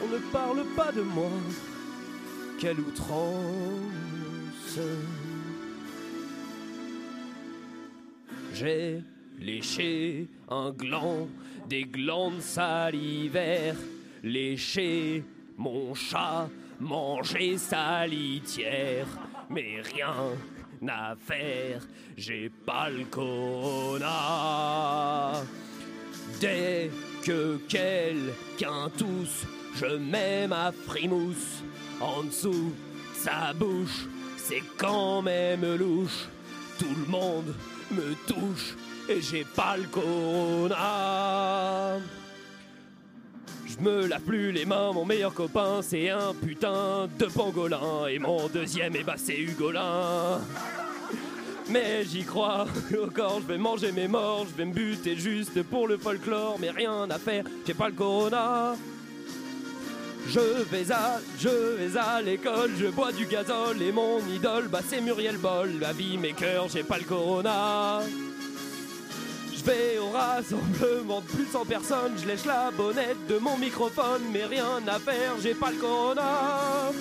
on 0.01 0.07
ne 0.07 0.19
parle 0.31 0.63
pas 0.75 0.91
de 0.91 1.01
moi. 1.01 1.31
Quelle 2.59 2.79
outrance. 2.79 4.79
J'ai 8.53 9.03
léché 9.39 10.27
un 10.49 10.71
gland, 10.71 11.27
des 11.67 11.83
glandes 11.83 12.41
salivaires, 12.41 13.75
léché 14.23 15.23
mon 15.57 15.93
chat, 15.93 16.49
mangé 16.79 17.57
sa 17.57 18.07
litière, 18.07 19.07
mais 19.49 19.81
rien 19.93 20.35
à 20.87 21.15
faire, 21.15 21.85
j'ai 22.17 22.49
pas 22.65 22.89
le 22.89 23.05
corona. 23.05 24.07
Dès 26.39 26.89
que 27.23 27.57
quelqu'un 27.67 28.89
tousse, 28.97 29.45
je 29.75 29.97
mets 29.97 30.47
ma 30.47 30.71
frimousse 30.71 31.63
en 31.99 32.23
dessous 32.23 32.71
de 32.71 32.73
sa 33.13 33.53
bouche. 33.53 34.07
C'est 34.37 34.63
quand 34.77 35.21
même 35.21 35.75
louche. 35.75 36.27
Tout 36.77 36.95
le 36.97 37.05
monde 37.11 37.53
me 37.91 38.15
touche 38.25 38.75
et 39.09 39.21
j'ai 39.21 39.43
pas 39.43 39.75
le 39.77 39.85
corona. 39.85 40.77
Je 43.65 43.77
me 43.83 44.07
lave 44.07 44.21
plus 44.21 44.51
les 44.51 44.65
mains, 44.65 44.91
mon 44.93 45.05
meilleur 45.05 45.33
copain 45.33 45.81
c'est 45.81 46.09
un 46.09 46.33
putain 46.33 47.07
de 47.17 47.25
pangolin 47.25 48.07
et 48.09 48.19
mon 48.19 48.47
deuxième 48.47 48.95
eh 48.95 49.03
bah 49.03 49.15
c'est 49.17 49.37
Hugolin. 49.37 50.41
Mais 51.69 52.03
j'y 52.03 52.23
crois 52.23 52.65
encore, 53.03 53.41
je 53.41 53.47
vais 53.47 53.57
manger 53.57 53.91
mes 53.91 54.07
morts, 54.07 54.45
je 54.51 54.55
vais 54.57 54.65
me 54.65 54.73
buter 54.73 55.15
juste 55.15 55.61
pour 55.63 55.87
le 55.87 55.97
folklore, 55.97 56.57
mais 56.59 56.69
rien 56.71 57.09
à 57.09 57.19
faire, 57.19 57.43
j'ai 57.65 57.73
pas 57.73 57.89
le 57.89 57.95
corona. 57.95 58.75
Je 60.27 60.39
vais 60.39 60.91
à, 60.91 61.19
je 61.39 61.49
vais 61.49 61.97
à 61.97 62.21
l'école, 62.21 62.71
je 62.77 62.87
bois 62.87 63.11
du 63.11 63.25
gazole 63.25 63.81
et 63.81 63.91
mon 63.91 64.19
idole, 64.27 64.67
bah 64.67 64.81
c'est 64.87 65.01
Muriel 65.01 65.37
Boll, 65.37 65.79
la 65.79 65.93
vie 65.93 66.17
mes 66.17 66.33
cœurs, 66.33 66.67
j'ai 66.69 66.83
pas 66.83 66.97
le 66.97 67.05
corona. 67.05 68.01
Je 69.59 69.65
vais 69.65 69.97
au 69.97 70.09
rassemblement 70.11 71.19
de 71.19 71.25
plus 71.25 71.43
de 71.43 71.51
100 71.51 71.65
personnes, 71.65 72.13
je 72.17 72.25
lèche 72.25 72.45
la 72.45 72.71
bonnette 72.71 73.27
de 73.27 73.39
mon 73.39 73.57
microphone, 73.57 74.21
mais 74.31 74.45
rien 74.45 74.79
à 74.87 74.99
faire, 74.99 75.33
j'ai 75.43 75.53
pas 75.53 75.71
le 75.71 75.77
corona. 75.77 76.93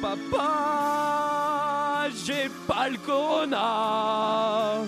Papa, 0.00 1.28
j'ai 2.26 2.50
pas 2.66 2.88
le 2.88 2.96
corona. 2.98 4.80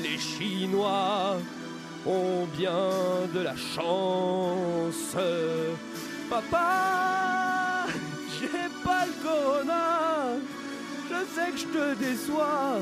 Les 0.00 0.18
Chinois 0.18 1.38
ont 2.06 2.46
bien 2.56 2.92
de 3.34 3.40
la 3.40 3.56
chance. 3.56 5.16
Papa, 6.30 7.86
j'ai 8.38 8.68
pas 8.84 9.06
le 9.06 9.14
corona. 9.20 10.36
Je 11.10 11.16
sais 11.34 11.50
que 11.50 11.58
je 11.58 11.66
te 11.66 11.94
déçois. 11.94 12.78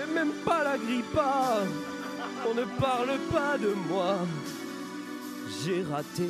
J'ai 0.00 0.14
même 0.14 0.32
pas 0.44 0.64
la 0.64 0.78
grippa. 0.78 1.64
On 2.48 2.54
ne 2.54 2.64
parle 2.80 3.18
pas 3.30 3.58
de 3.58 3.74
moi. 3.88 4.16
J'ai 5.62 5.82
raté 5.82 6.28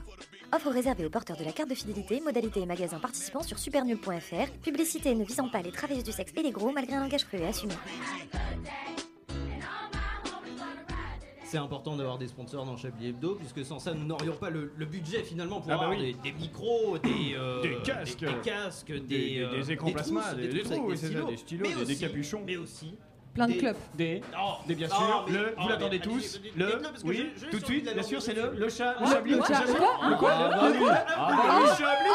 Offre 0.52 0.70
réservée 0.70 1.04
aux 1.06 1.10
porteurs 1.10 1.36
de 1.36 1.44
la 1.44 1.52
carte 1.52 1.70
de 1.70 1.74
fidélité, 1.74 2.20
modalité 2.20 2.60
et 2.60 2.66
magasin 2.66 2.98
participants 2.98 3.42
sur 3.42 3.58
supernul.fr. 3.58 4.50
Publicité 4.62 5.14
ne 5.14 5.24
visant 5.24 5.48
pas 5.48 5.62
les 5.62 5.72
travailleuses 5.72 6.04
du 6.04 6.12
sexe 6.12 6.32
et 6.36 6.42
les 6.42 6.50
gros 6.52 6.72
malgré 6.72 6.94
un 6.96 7.02
langage 7.02 7.24
cru 7.24 7.38
et 7.38 7.46
assumé. 7.46 7.74
C'est 11.44 11.58
important 11.58 11.96
d'avoir 11.96 12.18
des 12.18 12.26
sponsors 12.26 12.64
dans 12.66 12.76
Chablis 12.76 13.08
Hebdo, 13.10 13.36
puisque 13.36 13.64
sans 13.64 13.78
ça, 13.78 13.94
nous 13.94 14.04
n'aurions 14.04 14.34
pas 14.34 14.50
le, 14.50 14.72
le 14.76 14.84
budget 14.84 15.22
finalement 15.22 15.60
pour 15.60 15.70
Ah 15.70 15.76
bah 15.76 15.84
avoir 15.84 15.98
oui. 15.98 16.16
des, 16.22 16.32
des 16.32 16.36
micros, 16.36 16.98
des, 16.98 17.34
euh, 17.36 17.62
Des 17.62 17.76
casques. 17.84 18.18
des, 18.18 18.26
des 18.26 18.40
casques, 18.42 18.92
des, 18.92 19.00
Des- 19.00 19.06
des- 19.34 19.38
euh, 19.42 19.56
des 19.62 19.70
écrans 19.72 19.92
plasma, 19.92 20.22
trousses, 20.22 20.34
des- 20.36 20.48
des 20.48 20.58
trousses 20.62 20.72
avec 20.72 20.78
trous, 20.82 20.90
oui, 20.90 20.96
c'est 20.98 21.06
ça, 21.06 21.12
stylos, 21.12 21.28
des 21.30 21.36
stylos, 21.36 21.62
mais 21.62 21.68
des- 21.68 21.84
des 21.84 21.92
aussi- 21.92 22.00
capuchons. 22.00 22.42
Mais 22.44 22.56
aussi. 22.56 22.94
Plein 23.36 23.46
de 23.46 23.52
des- 23.52 23.58
clubs. 23.58 23.76
Des, 23.94 24.22
Oh, 24.36 24.54
des 24.66 24.74
bien 24.74 24.88
sûr, 24.88 25.26
le, 25.28 25.54
oh, 25.56 25.62
vous 25.62 25.68
l'attendez 25.68 25.98
tous, 26.00 26.40
le, 26.56 26.82
oui, 27.04 27.30
je- 27.36 27.44
je 27.46 27.50
tout 27.50 27.58
de 27.58 27.64
suite, 27.64 27.92
bien 27.92 28.02
sûr, 28.02 28.20
c'est 28.22 28.32
le, 28.34 28.52
le 28.56 28.68
chat, 28.70 28.92
le 28.98 29.06
Ah, 29.06 29.10
chablis, 29.12 29.32
le 29.32 29.36
le 29.38 29.44
chat, 29.44 29.62
le 29.66 30.16
quoi, 30.16 30.32
Ah, 30.32 30.68
le 31.60 31.66
chablis. 31.76 32.10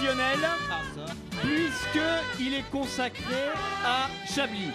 Exceptionnel 0.00 0.38
puisque 1.42 2.40
il 2.40 2.54
est 2.54 2.70
consacré 2.70 3.48
à 3.84 4.08
Chablis. 4.26 4.72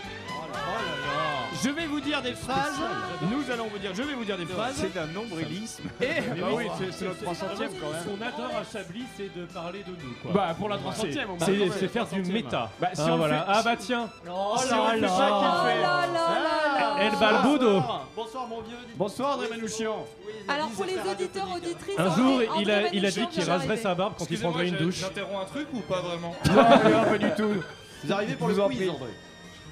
Je 1.64 1.70
vais 1.70 1.86
vous 1.88 2.00
dire 2.02 2.22
des 2.22 2.34
phrases. 2.34 2.76
Nous 3.24 3.52
allons 3.52 3.68
vous 3.72 3.78
dire. 3.80 3.92
Je 3.94 4.04
vais 4.04 4.14
vous 4.14 4.26
dire 4.26 4.38
des 4.38 4.46
phrases. 4.46 4.76
C'est 4.76 4.94
d'un 4.94 5.08
nombrilisme. 5.08 5.84
Et 6.02 6.22
bah 6.40 6.48
oui, 6.54 6.66
c'est- 6.92 7.06
notre 7.06 7.24
300ème 7.24 7.72
quand 7.80 7.88
Ce 8.04 8.08
même. 8.10 8.18
qu'on 8.20 8.26
adore 8.44 8.58
à 8.60 8.64
Chablis, 8.72 9.06
c'est 9.18 9.36
de 9.36 9.46
parler 9.46 9.80
de 9.80 9.92
nous. 9.92 10.14
Quoi. 10.22 10.32
Bah, 10.34 10.56
pour 10.58 10.70
la 10.70 10.78
300e, 10.78 11.28
on 11.32 11.38
va- 11.38 11.46
C'est 11.46 11.88
faire 11.88 12.06
du 12.06 12.22
300e. 12.22 12.34
méta. 12.34 12.70
Bah, 12.80 12.90
si 12.94 13.02
Ah, 13.04 13.14
on 13.14 13.18
voilà. 13.18 13.38
fait- 13.40 13.46
Ah 13.48 13.62
bah 13.64 13.76
tiens. 13.80 14.10
Oh 14.30 14.56
Si 14.58 14.70
là 14.70 14.96
là. 14.98 16.08
là 16.14 16.96
El 17.00 17.12
Balbudo. 17.20 17.82
Bonsoir 18.16 18.48
mon 18.48 18.62
vieux. 18.62 18.78
Bonsoir 18.96 19.34
André 19.36 19.48
Manouchian. 19.50 20.06
Alors 20.48 20.70
pour 20.70 20.86
les 20.86 20.98
auditeurs, 20.98 21.48
auditrices, 21.56 21.96
Un 22.00 22.16
jour, 22.16 22.42
il 22.60 22.70
a, 22.72 22.78
André 22.78 22.90
il 22.94 23.06
a 23.06 23.12
dit 23.12 23.28
qu'il 23.28 23.44
raserait 23.50 23.78
sa 23.78 23.96
barbe 23.96 24.14
quand 24.18 24.28
il 24.30 24.40
prendrait 24.40 24.68
une 24.68 24.76
douche. 24.78 24.96
J'interromps 25.00 25.42
un 25.42 25.46
truc 25.46 25.68
ou 25.74 25.80
pas 25.82 26.02
vraiment? 26.02 26.36
Non, 26.46 27.04
pas 27.10 27.18
du 27.18 27.32
tout. 27.36 27.64
Vous 28.04 28.14
arrivez 28.14 28.36
pour 28.36 28.48
le 28.50 28.54
quiz. 28.56 28.90
André. 28.90 29.10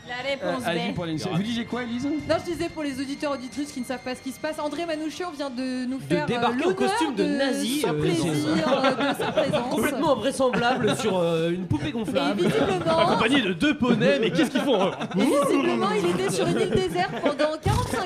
La 0.07 0.15
réponse 0.29 0.63
euh, 0.67 0.91
B. 0.91 1.35
Vous 1.35 1.43
disiez 1.43 1.65
quoi, 1.65 1.83
Elise 1.83 2.05
Non, 2.05 2.35
je 2.39 2.51
disais 2.51 2.67
pour 2.67 2.83
les 2.83 2.99
auditeurs 2.99 3.31
auditrices 3.31 3.71
qui 3.71 3.79
ne 3.79 3.85
savent 3.85 4.03
pas 4.03 4.15
ce 4.15 4.21
qui 4.21 4.31
se 4.31 4.39
passe, 4.39 4.59
André 4.59 4.85
Manouchian 4.85 5.31
vient 5.31 5.49
de 5.49 5.85
nous 5.85 5.99
faire 5.99 6.25
euh, 6.29 6.67
de 6.67 6.73
costume 6.73 7.15
de, 7.15 7.23
nazi, 7.23 7.85
euh, 7.87 9.61
complètement 9.71 10.13
invraisemblable 10.17 10.97
sur 10.97 11.23
une 11.49 11.65
poupée 11.67 11.91
gonflable, 11.91 12.41
et 12.41 12.47
visiblement... 12.47 12.99
accompagné 12.99 13.41
de 13.41 13.53
deux 13.53 13.77
poneys. 13.77 14.19
Mais 14.19 14.31
qu'est-ce 14.31 14.51
qu'ils 14.51 14.61
font 14.61 14.91
et 14.91 15.23
Visiblement, 15.23 15.91
il 15.91 16.09
était 16.09 16.31
sur 16.31 16.47
une 16.47 16.59
île 16.59 16.69
déserte 16.71 17.13
pendant 17.21 17.57
40 17.61 17.82
du 17.93 17.99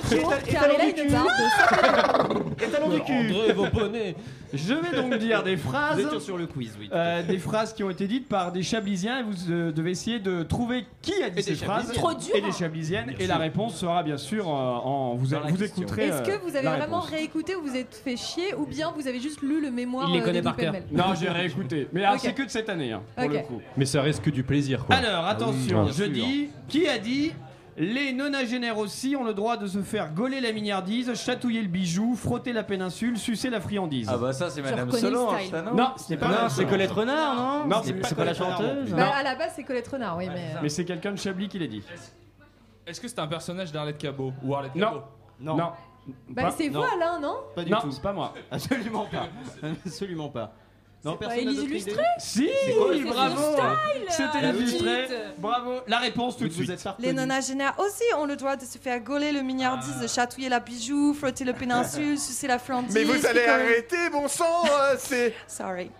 du 2.95 3.01
cul. 3.03 3.13
André, 3.13 3.53
vos 3.53 3.67
bonnets. 3.67 4.15
Je 4.53 4.73
vais 4.73 4.95
donc 4.95 5.17
dire 5.17 5.43
des 5.43 5.57
phrases, 5.57 6.19
sur 6.19 6.37
le 6.37 6.47
quiz, 6.47 6.77
oui. 6.79 6.89
Euh, 6.93 7.23
des 7.23 7.37
phrases 7.37 7.73
qui 7.73 7.83
ont 7.83 7.89
été 7.89 8.07
dites 8.07 8.29
par 8.29 8.51
des 8.51 8.63
chablisiens 8.63 9.19
et 9.19 9.23
vous 9.23 9.51
euh, 9.51 9.71
devez 9.71 9.91
essayer 9.91 10.19
de 10.19 10.43
trouver 10.43 10.85
qui 11.01 11.21
a 11.21 11.29
dit 11.29 11.43
ces 11.43 11.55
phrases. 11.55 11.91
Et 11.93 11.99
hein. 11.99 12.45
des 12.45 12.51
chablisiennes. 12.51 13.13
Et 13.19 13.27
la 13.27 13.37
réponse 13.37 13.75
sera 13.75 14.03
bien 14.03 14.17
sûr 14.17 14.47
euh, 14.47 14.51
en 14.51 15.15
vous, 15.15 15.27
vous 15.27 15.63
écouterez. 15.63 16.07
Est-ce 16.07 16.21
que 16.21 16.39
vous 16.41 16.55
avez 16.55 16.67
vraiment 16.67 17.01
réécouté 17.01 17.55
ou 17.55 17.61
vous 17.61 17.75
êtes 17.75 17.95
fait 17.95 18.15
chier 18.15 18.53
ou 18.55 18.65
bien 18.65 18.91
vous 18.95 19.07
avez 19.07 19.19
juste 19.19 19.41
lu 19.41 19.61
le 19.61 19.71
mémoire 19.71 20.07
Il 20.09 20.15
les 20.15 20.23
connaît 20.23 20.41
par 20.41 20.55
Non, 20.91 21.13
j'ai 21.19 21.29
réécouté. 21.29 21.87
Mais 21.91 22.03
c'est 22.19 22.33
que 22.33 22.43
de 22.43 22.49
cette 22.49 22.69
année, 22.69 22.93
hein, 22.93 23.01
Mais 23.75 23.85
ça 23.85 24.01
reste 24.01 24.23
que 24.23 24.29
du 24.29 24.43
plaisir. 24.43 24.85
Alors, 24.89 25.25
ah 25.25 25.29
attention, 25.29 25.87
je 25.91 26.05
dis 26.05 26.49
qui 26.67 26.87
a 26.87 26.97
dit 26.97 27.31
les 27.79 28.11
nonagénaires 28.11 28.77
aussi 28.79 29.15
ont 29.15 29.23
le 29.23 29.33
droit 29.35 29.55
de 29.55 29.67
se 29.67 29.81
faire 29.83 30.11
gauler 30.13 30.41
la 30.41 30.51
mignardise, 30.51 31.13
chatouiller 31.13 31.61
le 31.61 31.67
bijou, 31.67 32.15
frotter 32.15 32.51
la 32.51 32.63
péninsule, 32.63 33.17
sucer 33.17 33.49
la 33.51 33.61
friandise. 33.61 34.09
Ah 34.11 34.17
bah 34.17 34.33
ça 34.33 34.49
c'est 34.49 34.61
Madame 34.63 34.89
reconnais 34.89 35.09
le 35.09 35.15
Solange, 35.15 35.39
style. 35.39 35.51
ça 35.51 35.61
non 35.61 35.73
Non, 35.75 35.91
ce 35.95 36.09
n'est 36.09 36.17
pas 36.17 36.25
Non, 36.27 36.31
Madame 36.33 36.49
c'est. 36.49 36.65
Colette 36.65 36.91
Renard, 36.91 37.35
non 37.35 37.65
Non, 37.67 37.81
c'est 37.83 37.93
c'est 38.01 38.03
c'est 38.09 38.15
pas 38.15 38.25
la 38.25 38.33
Colette 38.33 38.37
Renard 38.57 38.57
chanteuse. 38.75 38.93
Bah, 38.93 39.11
à 39.15 39.23
la 39.23 39.35
base, 39.35 39.51
c'est 39.55 39.63
Colette 39.63 39.87
Renard, 39.87 40.17
oui, 40.17 40.27
mais. 40.33 40.55
Mais 40.61 40.69
c'est 40.69 40.85
quelqu'un 40.85 41.11
de 41.11 41.17
Chablis 41.17 41.47
qui 41.49 41.59
l'a 41.59 41.67
dit. 41.67 41.83
Est-ce 42.87 42.99
que 43.01 43.07
c'est 43.07 43.19
un 43.19 43.27
personnage 43.27 43.71
d'Arlette 43.71 43.97
Cabot 43.97 44.33
Ou 44.43 44.55
Arlette. 44.55 44.73
Cabot 44.73 45.01
Non. 45.39 45.55
Non. 45.55 45.71
Bah, 46.29 46.43
Pas- 46.43 46.51
c'est 46.51 46.69
vous. 46.69 46.81
Alain, 46.81 47.19
non 47.19 47.35
Pas 47.53 47.63
du 47.63 47.71
Non, 47.71 47.79
tout. 47.81 47.91
c'est 47.91 48.01
pas 48.01 48.13
moi. 48.13 48.33
Absolument 48.49 49.05
pas. 49.11 49.27
Absolument 49.85 50.29
pas. 50.29 50.53
Non, 51.03 51.15
personne 51.15 51.45
n'a 51.45 52.19
Si, 52.19 52.49
bravo. 53.05 53.41
C'était 54.09 54.41
la 54.41 54.49
illustré. 54.49 55.03
petite. 55.03 55.39
Bravo. 55.39 55.73
La 55.87 55.99
réponse 55.99 56.37
tout 56.37 56.47
de 56.47 56.53
Vous 56.53 56.63
suite. 56.63 56.87
Les 56.99 57.13
nonagénaires 57.13 57.75
aussi 57.79 58.03
ont 58.17 58.25
le 58.25 58.35
droit 58.35 58.55
de 58.55 58.65
se 58.65 58.77
faire 58.77 58.99
gauler 58.99 59.31
le 59.31 59.41
mignardise, 59.41 59.99
de 60.01 60.07
chatouiller 60.07 60.49
la 60.49 60.59
bijou, 60.59 61.13
frotter 61.13 61.45
le 61.45 61.53
péninsule, 61.53 62.17
sucer 62.19 62.47
la 62.47 62.59
friandise. 62.59 62.93
Mais 62.93 63.03
vous 63.03 63.25
allez 63.25 63.45
arrêter, 63.45 64.09
bon 64.11 64.27
sang 64.27 64.63
euh, 64.65 64.95
C'est. 64.97 65.33
Sorry. 65.47 65.91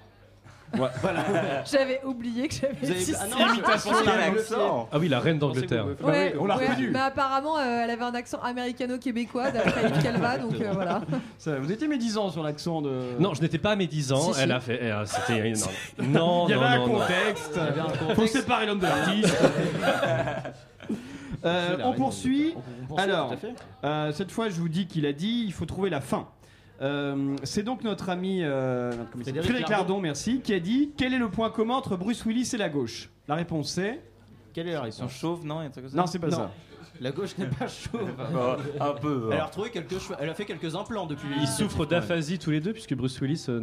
Voilà. 1.02 1.24
J'avais 1.66 2.02
oublié 2.04 2.48
que 2.48 2.54
j'avais 2.56 2.76
dit 3.04 3.13
ah 3.20 3.54
Imitation. 3.54 4.88
Ah 4.92 5.00
oui, 5.00 5.08
la 5.10 5.20
reine 5.20 5.40
d'Angleterre. 5.40 5.86
On 6.02 6.08
l'a 6.46 6.58
ouais, 6.58 6.68
reconnu. 6.68 6.90
Mais 6.92 7.00
apparemment, 7.00 7.58
euh, 7.58 7.82
elle 7.84 7.90
avait 7.90 8.04
un 8.04 8.13
accent 8.16 8.40
américano-québécois 8.42 9.52
d'après 9.52 9.90
Yves 9.90 10.02
Calva, 10.04 10.38
donc 10.38 10.60
euh, 10.60 10.72
voilà. 10.74 11.02
Ça, 11.38 11.60
vous 11.60 11.72
étiez 11.72 11.88
médisant 11.88 12.30
sur 12.30 12.44
l'accent 12.44 12.82
de. 12.82 13.20
Non, 13.20 13.34
je 13.34 13.42
n'étais 13.42 13.58
pas 13.58 13.72
à 13.72 13.76
mes 13.76 13.88
10 13.88 14.12
ans. 14.13 14.32
Si, 14.32 14.34
si. 14.36 14.42
Elle 14.42 14.52
a 14.52 14.60
fait. 14.60 14.80
C'était. 15.06 15.54
Non, 16.00 16.10
non, 16.10 16.46
Il 16.48 16.52
y 16.52 16.54
avait 16.54 16.62
non, 16.63 16.68
un 16.68 16.78
non, 16.78 16.88
non. 16.88 17.00
contexte. 17.00 17.52
Il 17.56 17.58
y 17.58 17.68
avait 17.68 17.80
un 17.82 17.90
Faut 17.90 18.06
contexte. 18.06 18.36
séparer 18.38 18.66
l'homme 18.66 18.80
de 18.80 18.86
l'artiste. 18.86 19.38
Euh, 21.46 21.78
on 21.84 21.94
poursuit. 21.94 22.54
On- 22.56 22.60
on 22.60 22.88
poursuit, 22.88 23.04
Alors, 23.04 23.34
euh, 23.84 24.12
cette 24.12 24.32
fois, 24.32 24.50
je 24.50 24.56
vous 24.56 24.70
dis 24.70 24.88
qu'il 24.88 25.06
a 25.06 25.13
dit 25.13 25.44
il 25.46 25.54
faut 25.54 25.66
trouver 25.66 25.90
la 25.90 26.02
fin. 26.02 26.28
Euh, 26.82 27.36
c'est 27.44 27.63
donc 27.63 27.84
notre 27.84 28.10
ami 28.10 28.42
euh, 28.44 28.92
comment 28.92 29.02
il 29.02 29.08
s'appelle 29.08 29.24
Frédéric 29.24 29.44
Frédéric 29.46 29.70
Lardon. 29.70 29.84
Lardon, 29.94 30.02
merci, 30.02 30.42
qui 30.42 30.54
a 30.54 30.60
dit 30.60 30.92
quel 30.98 31.13
est 31.13 31.18
le 31.20 31.30
point 31.30 31.50
commun 31.50 31.76
entre 31.76 31.98
Bruce 31.98 32.24
Willis 32.26 32.52
et 32.54 32.58
la 32.58 32.70
gauche? 32.70 33.10
La 33.28 33.36
réponse 33.36 33.72
c'est 33.72 34.02
Quelle 34.54 34.68
est 34.70 34.74
la 34.74 34.86
Ils 34.88 34.94
sont 34.94 35.04
réponse 35.04 35.18
chauves, 35.20 35.46
non 35.46 35.62
Il 35.62 35.63
y 35.63 35.66
a 35.66 35.68
un 35.68 35.72
truc 35.72 35.86
comme 35.86 35.94
ça? 35.94 35.98
Non, 35.98 36.06
c'est 36.08 36.20
pas 36.20 36.28
Non. 36.28 36.38
ça. 36.38 36.52
La 37.00 37.12
gauche 37.12 37.38
n'est 37.38 37.46
pas 37.46 37.68
chauve. 37.68 38.10
Bah, 38.34 38.58
un 38.80 38.94
peu, 38.94 39.30
Elle 39.32 39.40
a 39.40 39.46
retrouvé 39.46 39.70
quelques 39.70 40.00
cheveux. 40.00 40.16
Elle 40.20 40.30
a 40.30 40.34
fait 40.34 40.46
quelques 40.46 40.74
implants 40.76 41.06
depuis. 41.06 41.28
Ils 41.40 41.48
souffrent 41.48 41.86
d'aphasie 41.86 42.40
tous 42.40 42.50
les 42.50 42.60
deux 42.60 42.74
puisque 42.74 42.96
Bruce 42.96 43.20
Willis 43.22 43.46
euh, 43.50 43.60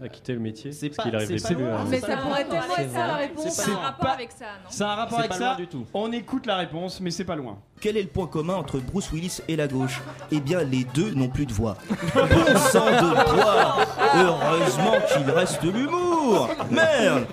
ne... 0.00 0.04
a 0.04 0.08
quitté 0.10 0.34
le 0.34 0.40
métier 0.40 0.70
parce 0.70 0.96
pas- 0.96 1.02
qu'il 1.04 1.14
arrive 1.16 1.38
c'est 1.38 1.48
pas 1.48 1.54
plus 1.54 1.64
loin, 1.64 1.76
à- 1.80 1.84
Mais 1.84 2.00
ça 2.00 2.16
pourrait 2.18 2.44
tellement 2.44 2.62
C'est 2.76 2.82
être 2.82 2.92
ça 2.92 3.06
la 3.06 3.14
réponse. 3.16 3.48
C'est 3.54 3.70
un 3.70 3.76
rapport 3.76 4.06
pas- 4.06 4.12
avec 4.12 4.30
ça, 4.32 4.44
non? 4.44 4.68
C'est 4.68 4.84
un 4.84 4.94
rapport 4.94 5.08
C'est 5.12 5.18
avec 5.20 5.30
pas 5.30 5.36
ça. 5.36 5.44
loin 5.46 5.56
du 5.56 5.66
tout. 5.68 5.86
On 5.94 6.12
écoute 6.12 6.44
la 6.44 6.56
réponse, 6.58 7.00
mais 7.00 7.10
c'est 7.10 7.24
pas 7.24 7.36
loin. 7.36 7.58
Quel 7.80 7.96
est 7.96 8.02
le 8.02 8.08
point 8.08 8.26
commun 8.26 8.54
entre 8.54 8.78
Bruce 8.78 9.10
Willis 9.10 9.38
et 9.48 9.56
la 9.56 9.66
gauche? 9.66 10.00
Eh 10.30 10.40
bien, 10.40 10.62
les 10.62 10.84
deux 10.84 11.10
n'ont 11.14 11.28
plus 11.28 11.46
de 11.46 11.52
voix. 11.52 11.76
Bon 12.14 12.58
sang 12.58 12.84
de 12.84 13.34
bois 13.34 13.76
Heureusement 14.14 14.94
qu'il 15.08 15.30
reste 15.30 15.62
l'humour 15.62 16.50
Merde 16.70 17.24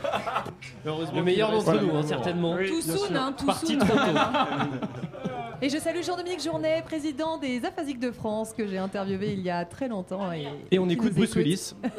Le 0.86 1.22
meilleur 1.22 1.52
d'entre 1.52 1.74
nous, 1.82 1.96
hein, 1.98 2.04
certainement. 2.08 2.56
Tout 2.66 2.82
soon, 2.82 3.14
hein, 3.16 3.34
tout 3.38 3.46
Parti 3.46 3.74
soon. 3.74 3.80
trop 3.80 3.98
tôt. 3.98 4.04
Et 5.62 5.70
je 5.70 5.78
salue 5.80 6.04
Jean-Dominique 6.04 6.44
Journet, 6.44 6.84
président 6.86 7.40
des 7.40 7.66
Aphasiques 7.66 8.00
de 8.00 8.12
France, 8.12 8.54
que 8.56 8.68
j'ai 8.68 8.78
interviewé 8.78 9.34
il 9.34 9.42
y 9.42 9.50
a 9.50 9.66
très 9.66 9.88
longtemps. 9.88 10.32
Et, 10.32 10.46
Et 10.70 10.78
on 10.78 10.88
écoute 10.88 11.14
Bruce 11.16 11.32
écoute. 11.32 11.38
Willis. 11.44 11.74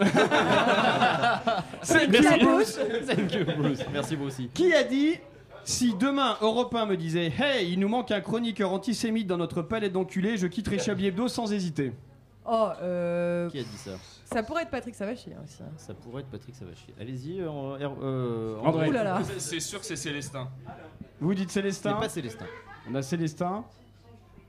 Merci, 2.08 2.22
la 2.22 2.38
Bruce. 2.38 2.78
Thank 3.06 3.34
you, 3.34 3.44
Bruce. 3.56 3.80
Merci 3.92 4.14
vous 4.14 4.26
aussi. 4.26 4.48
Qui 4.54 4.72
a 4.72 4.84
dit 4.84 5.14
si 5.68 5.94
demain 5.94 6.36
Europe 6.40 6.74
1 6.74 6.86
me 6.86 6.96
disait 6.96 7.32
Hey, 7.38 7.72
il 7.72 7.78
nous 7.80 7.88
manque 7.88 8.10
un 8.10 8.20
chroniqueur 8.20 8.72
antisémite 8.72 9.26
dans 9.26 9.36
notre 9.36 9.62
palette 9.62 9.92
d'enculés, 9.92 10.36
je 10.36 10.46
quitterai 10.46 10.78
Chablis 10.78 11.06
Hebdo 11.08 11.28
sans 11.28 11.52
hésiter. 11.52 11.92
Oh, 12.50 12.68
euh, 12.80 13.50
Qui 13.50 13.58
a 13.58 13.62
dit 13.62 13.76
ça 13.76 13.90
ça 14.24 14.42
pourrait 14.42 14.62
être 14.62 14.70
Patrick 14.70 14.94
Savachier 14.94 15.32
hein, 15.34 15.40
aussi. 15.44 15.62
hein. 15.62 15.66
Ça 15.76 15.92
pourrait 15.94 16.20
être 16.22 16.28
Patrick 16.30 16.54
Savachier. 16.54 16.94
Allez-y, 17.00 17.40
euh, 17.40 17.50
en- 17.50 17.76
euh, 17.80 18.58
André. 18.60 18.88
Ouh 18.88 18.92
là 18.92 19.04
là. 19.04 19.20
C'est- 19.24 19.40
C'est 19.40 19.60
sûr 19.60 19.80
que 19.80 19.86
c'est 19.86 19.96
Célestin. 19.96 20.48
Vous 21.20 21.34
dites 21.34 21.50
Célestin 21.50 21.94
C'est 21.94 22.00
pas 22.06 22.08
Célestin. 22.08 22.46
On 22.90 22.94
a 22.94 23.02
Célestin. 23.02 23.64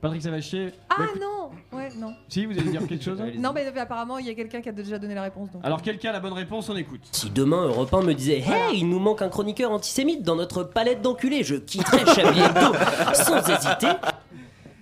Patrick 0.02 0.22
Savachier. 0.22 0.72
Ah 0.90 0.96
Bah, 1.00 1.06
non 1.20 1.50
Ouais, 1.78 1.90
non. 1.98 2.14
Si, 2.30 2.46
vous 2.46 2.58
allez 2.58 2.72
dire 2.72 2.88
quelque 2.88 3.04
chose 3.04 3.22
Non, 3.38 3.52
mais 3.54 3.66
apparemment, 3.78 4.18
il 4.18 4.26
y 4.28 4.30
a 4.30 4.34
quelqu'un 4.34 4.62
qui 4.62 4.70
a 4.70 4.72
déjà 4.72 4.98
donné 4.98 5.14
la 5.14 5.24
réponse. 5.24 5.52
Donc. 5.52 5.64
Alors, 5.66 5.82
quelqu'un 5.82 6.10
a 6.10 6.14
la 6.14 6.20
bonne 6.20 6.34
réponse, 6.34 6.70
on 6.70 6.76
écoute. 6.78 7.02
Si 7.12 7.30
demain 7.30 7.64
Europe 7.66 7.94
1 7.94 8.02
me 8.04 8.14
disait 8.14 8.40
Hey, 8.40 8.80
il 8.80 8.90
nous 8.90 9.00
manque 9.00 9.22
un 9.22 9.30
chroniqueur 9.30 9.72
antisémite 9.72 10.24
dans 10.24 10.36
notre 10.36 10.64
palette 10.64 11.02
d'enculés, 11.02 11.44
je 11.44 11.56
quitterais 11.56 12.06
Chablis 12.14 12.40
Hebdo 12.42 12.74
sans 13.14 13.38
hésiter. 13.50 13.92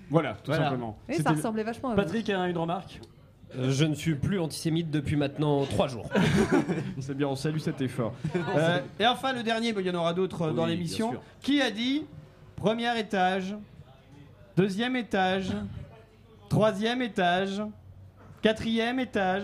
Voilà, 0.10 0.34
tout 0.34 0.38
Voilà. 0.52 0.64
simplement. 0.66 0.98
Oui, 1.10 1.16
ça 1.16 1.32
ressemblait 1.32 1.64
vachement 1.64 1.90
à 1.90 1.96
vous. 1.96 2.02
Patrick 2.02 2.30
a 2.30 2.48
une 2.48 2.58
remarque? 2.58 3.02
Euh, 3.58 3.72
je 3.72 3.86
ne 3.86 3.96
suis 3.96 4.16
plus 4.16 4.40
antisémite 4.40 4.92
depuis 4.92 5.16
maintenant 5.16 5.66
3 5.66 5.88
jours. 5.88 6.10
C'est 7.00 7.16
bien, 7.16 7.28
on 7.28 7.36
salue 7.36 7.58
cet 7.60 7.82
effort. 7.82 8.14
Euh, 8.56 8.80
et 9.00 9.06
enfin, 9.08 9.34
le 9.34 9.44
dernier, 9.44 9.74
mais 9.74 9.82
il 9.82 9.88
y 9.88 9.90
en 9.90 9.96
aura 9.96 10.14
d'autres 10.14 10.44
euh, 10.44 10.52
dans 10.52 10.66
l'émission. 10.66 11.14
Qui 11.42 11.62
a 11.62 11.70
dit 11.72 12.06
premier 12.56 12.98
étage, 13.00 13.56
deuxième 14.58 14.96
étage, 14.96 15.52
troisième 16.50 17.02
étage, 17.04 17.62
quatrième 18.42 19.00
étage 19.00 19.44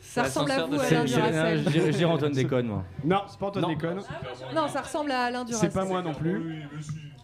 Ça 0.00 0.22
ressemble 0.22 0.52
à 0.52 0.64
vous, 0.64 0.74
Alain 0.74 1.06
c'est- 1.06 1.14
Duracell. 1.14 1.64
Dirais 1.64 2.04
Antoine 2.04 2.32
déconne, 2.32 2.66
moi. 2.68 2.84
Non, 3.04 3.22
c'est 3.26 3.38
pas 3.38 3.46
Antoine 3.46 3.62
Non. 3.64 3.68
Déconne. 3.70 4.00
Non, 4.54 4.68
ça 4.68 4.80
ressemble 4.82 5.10
à 5.10 5.24
Alain 5.24 5.44
Duracell. 5.44 5.70
C'est 5.70 5.78
pas 5.78 5.84
moi 5.84 6.02
non 6.02 6.14
plus. 6.14 6.62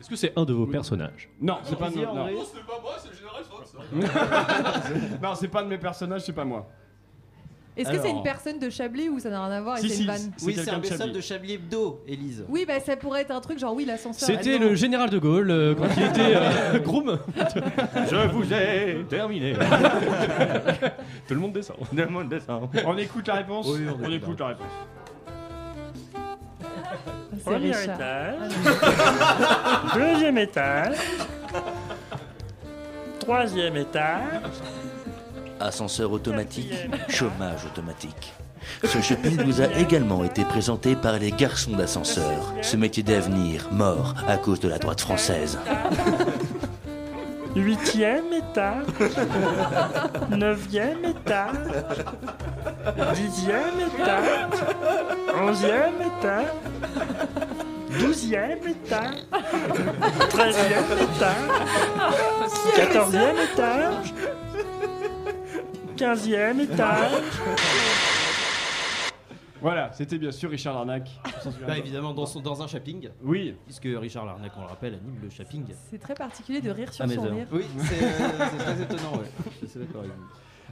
Est-ce 0.01 0.09
que 0.09 0.16
c'est 0.16 0.33
un 0.37 0.45
de 0.45 0.53
vos 0.53 0.66
personnages? 0.66 1.29
Non, 1.40 1.59
c'est 1.62 1.79
pas 1.79 1.88
Vas-y, 1.90 2.05
non. 2.05 2.27
C'est 2.53 2.66
pas 2.66 2.81
moi, 2.83 2.93
c'est 2.99 3.11
le 3.11 3.16
général 3.16 3.45
Fox. 3.45 3.75
non, 5.23 5.35
c'est 5.35 5.49
pas 5.49 5.62
de 5.62 5.69
mes 5.69 5.79
personnages, 5.79 6.23
c'est 6.23 6.33
pas 6.33 6.45
moi. 6.45 6.69
Est-ce 7.77 7.91
que 7.91 7.99
c'est 8.03 8.11
une 8.11 8.23
personne 8.23 8.59
de 8.59 8.69
Chablis 8.69 9.09
ou 9.09 9.19
ça 9.21 9.31
n'a 9.31 9.45
rien 9.47 9.57
à 9.57 9.61
voir 9.61 9.79
et 9.79 9.81
Si, 9.81 9.89
c'est 9.89 9.95
si, 9.95 10.01
une 10.03 10.07
vanne 10.09 10.33
c'est 10.37 10.45
Oui, 10.45 10.55
c'est 10.55 10.65
quelqu'un 10.65 10.73
un 10.73 10.77
de 10.77 10.83
best-of 10.83 10.99
Chablis. 10.99 11.13
de 11.13 11.21
Chablis 11.21 11.53
Hebdo, 11.55 12.01
Élise. 12.07 12.45
Oui, 12.49 12.65
bah 12.67 12.81
ça 12.81 12.97
pourrait 12.97 13.23
être 13.23 13.31
un 13.31 13.41
truc 13.41 13.59
genre 13.59 13.75
oui, 13.75 13.85
l'ascenseur. 13.85 14.29
C'était 14.29 14.59
le 14.59 14.75
général 14.75 15.09
de 15.11 15.19
Gaulle 15.19 15.51
euh, 15.51 15.75
quand 15.75 15.87
il 15.97 16.03
était 16.03 16.37
euh, 16.37 16.79
groom. 16.85 17.19
Je 18.11 18.29
vous 18.33 18.53
ai 18.53 19.05
terminé. 19.09 19.55
Tout 21.29 21.35
le 21.35 21.41
monde 21.41 21.53
descend. 21.53 21.77
Tout 21.79 21.97
le 21.97 22.07
monde 22.09 22.29
descend. 22.29 22.69
On 22.85 22.99
écoute 22.99 23.29
la 23.29 23.35
réponse 23.35 23.67
Oui, 23.69 23.87
on 23.89 24.11
écoute 24.11 24.31
écoute 24.31 24.41
la 24.41 24.47
réponse. 24.49 24.67
C'est 27.45 27.57
Richard. 27.57 28.35
Deuxième 29.95 30.39
étage. 30.39 30.97
Troisième 33.21 33.77
étage. 33.77 34.43
Ascenseur 35.61 36.11
automatique, 36.12 36.73
chômage 37.09 37.66
automatique. 37.66 38.33
Ce 38.85 39.01
shopping 39.01 39.42
vous 39.44 39.61
a 39.61 39.66
également 39.79 40.25
été 40.25 40.44
présenté 40.44 40.96
par 40.96 41.18
les 41.18 41.33
garçons 41.33 41.73
d'ascenseur. 41.73 42.55
Ce 42.62 42.77
métier 42.77 43.03
d'avenir, 43.03 43.68
mort 43.70 44.14
à 44.27 44.38
cause 44.38 44.61
de 44.61 44.68
la 44.68 44.79
droite 44.79 45.01
française. 45.01 45.59
Huitième 47.55 48.33
étage. 48.33 48.87
Neuvième 50.31 51.05
étage. 51.05 52.05
Dixième 53.14 53.81
étage. 53.87 54.61
Onzième 55.42 55.94
étage. 56.01 56.46
Douzième 57.99 58.66
étage. 58.66 59.16
Treizième 60.31 60.85
étage. 61.03 61.51
Quatorzième 62.77 63.37
étage. 63.53 64.14
Quinzième 66.01 66.61
étage. 66.61 67.13
Voilà, 69.61 69.93
c'était 69.93 70.17
bien 70.17 70.33
sûr 70.33 70.49
Richard 70.49 70.73
Larnac. 70.73 71.11
Bah, 71.23 71.51
pas. 71.67 71.77
évidemment, 71.77 72.15
dans, 72.15 72.25
son, 72.25 72.41
dans 72.41 72.63
un 72.63 72.67
shopping. 72.67 73.11
Oui. 73.23 73.55
Puisque 73.67 73.87
Richard 74.01 74.25
Larnac, 74.25 74.51
on 74.57 74.63
le 74.63 74.67
rappelle, 74.67 74.95
anime 74.95 75.19
le 75.23 75.29
shopping. 75.29 75.67
C'est 75.91 75.99
très 75.99 76.15
particulier 76.15 76.63
de 76.63 76.71
rire 76.71 76.91
sur 76.91 77.07
mes 77.07 77.17
son 77.17 77.25
rire. 77.25 77.47
Oui, 77.53 77.67
c'est 77.81 78.03
euh, 78.03 78.09
c'est 78.51 78.57
très 78.57 78.83
étonnant, 78.83 79.13
ouais. 79.19 79.31
Je 79.61 79.67
suis 79.67 79.81
d'accord 79.81 80.01
avec 80.01 80.13
vous. 80.13 80.25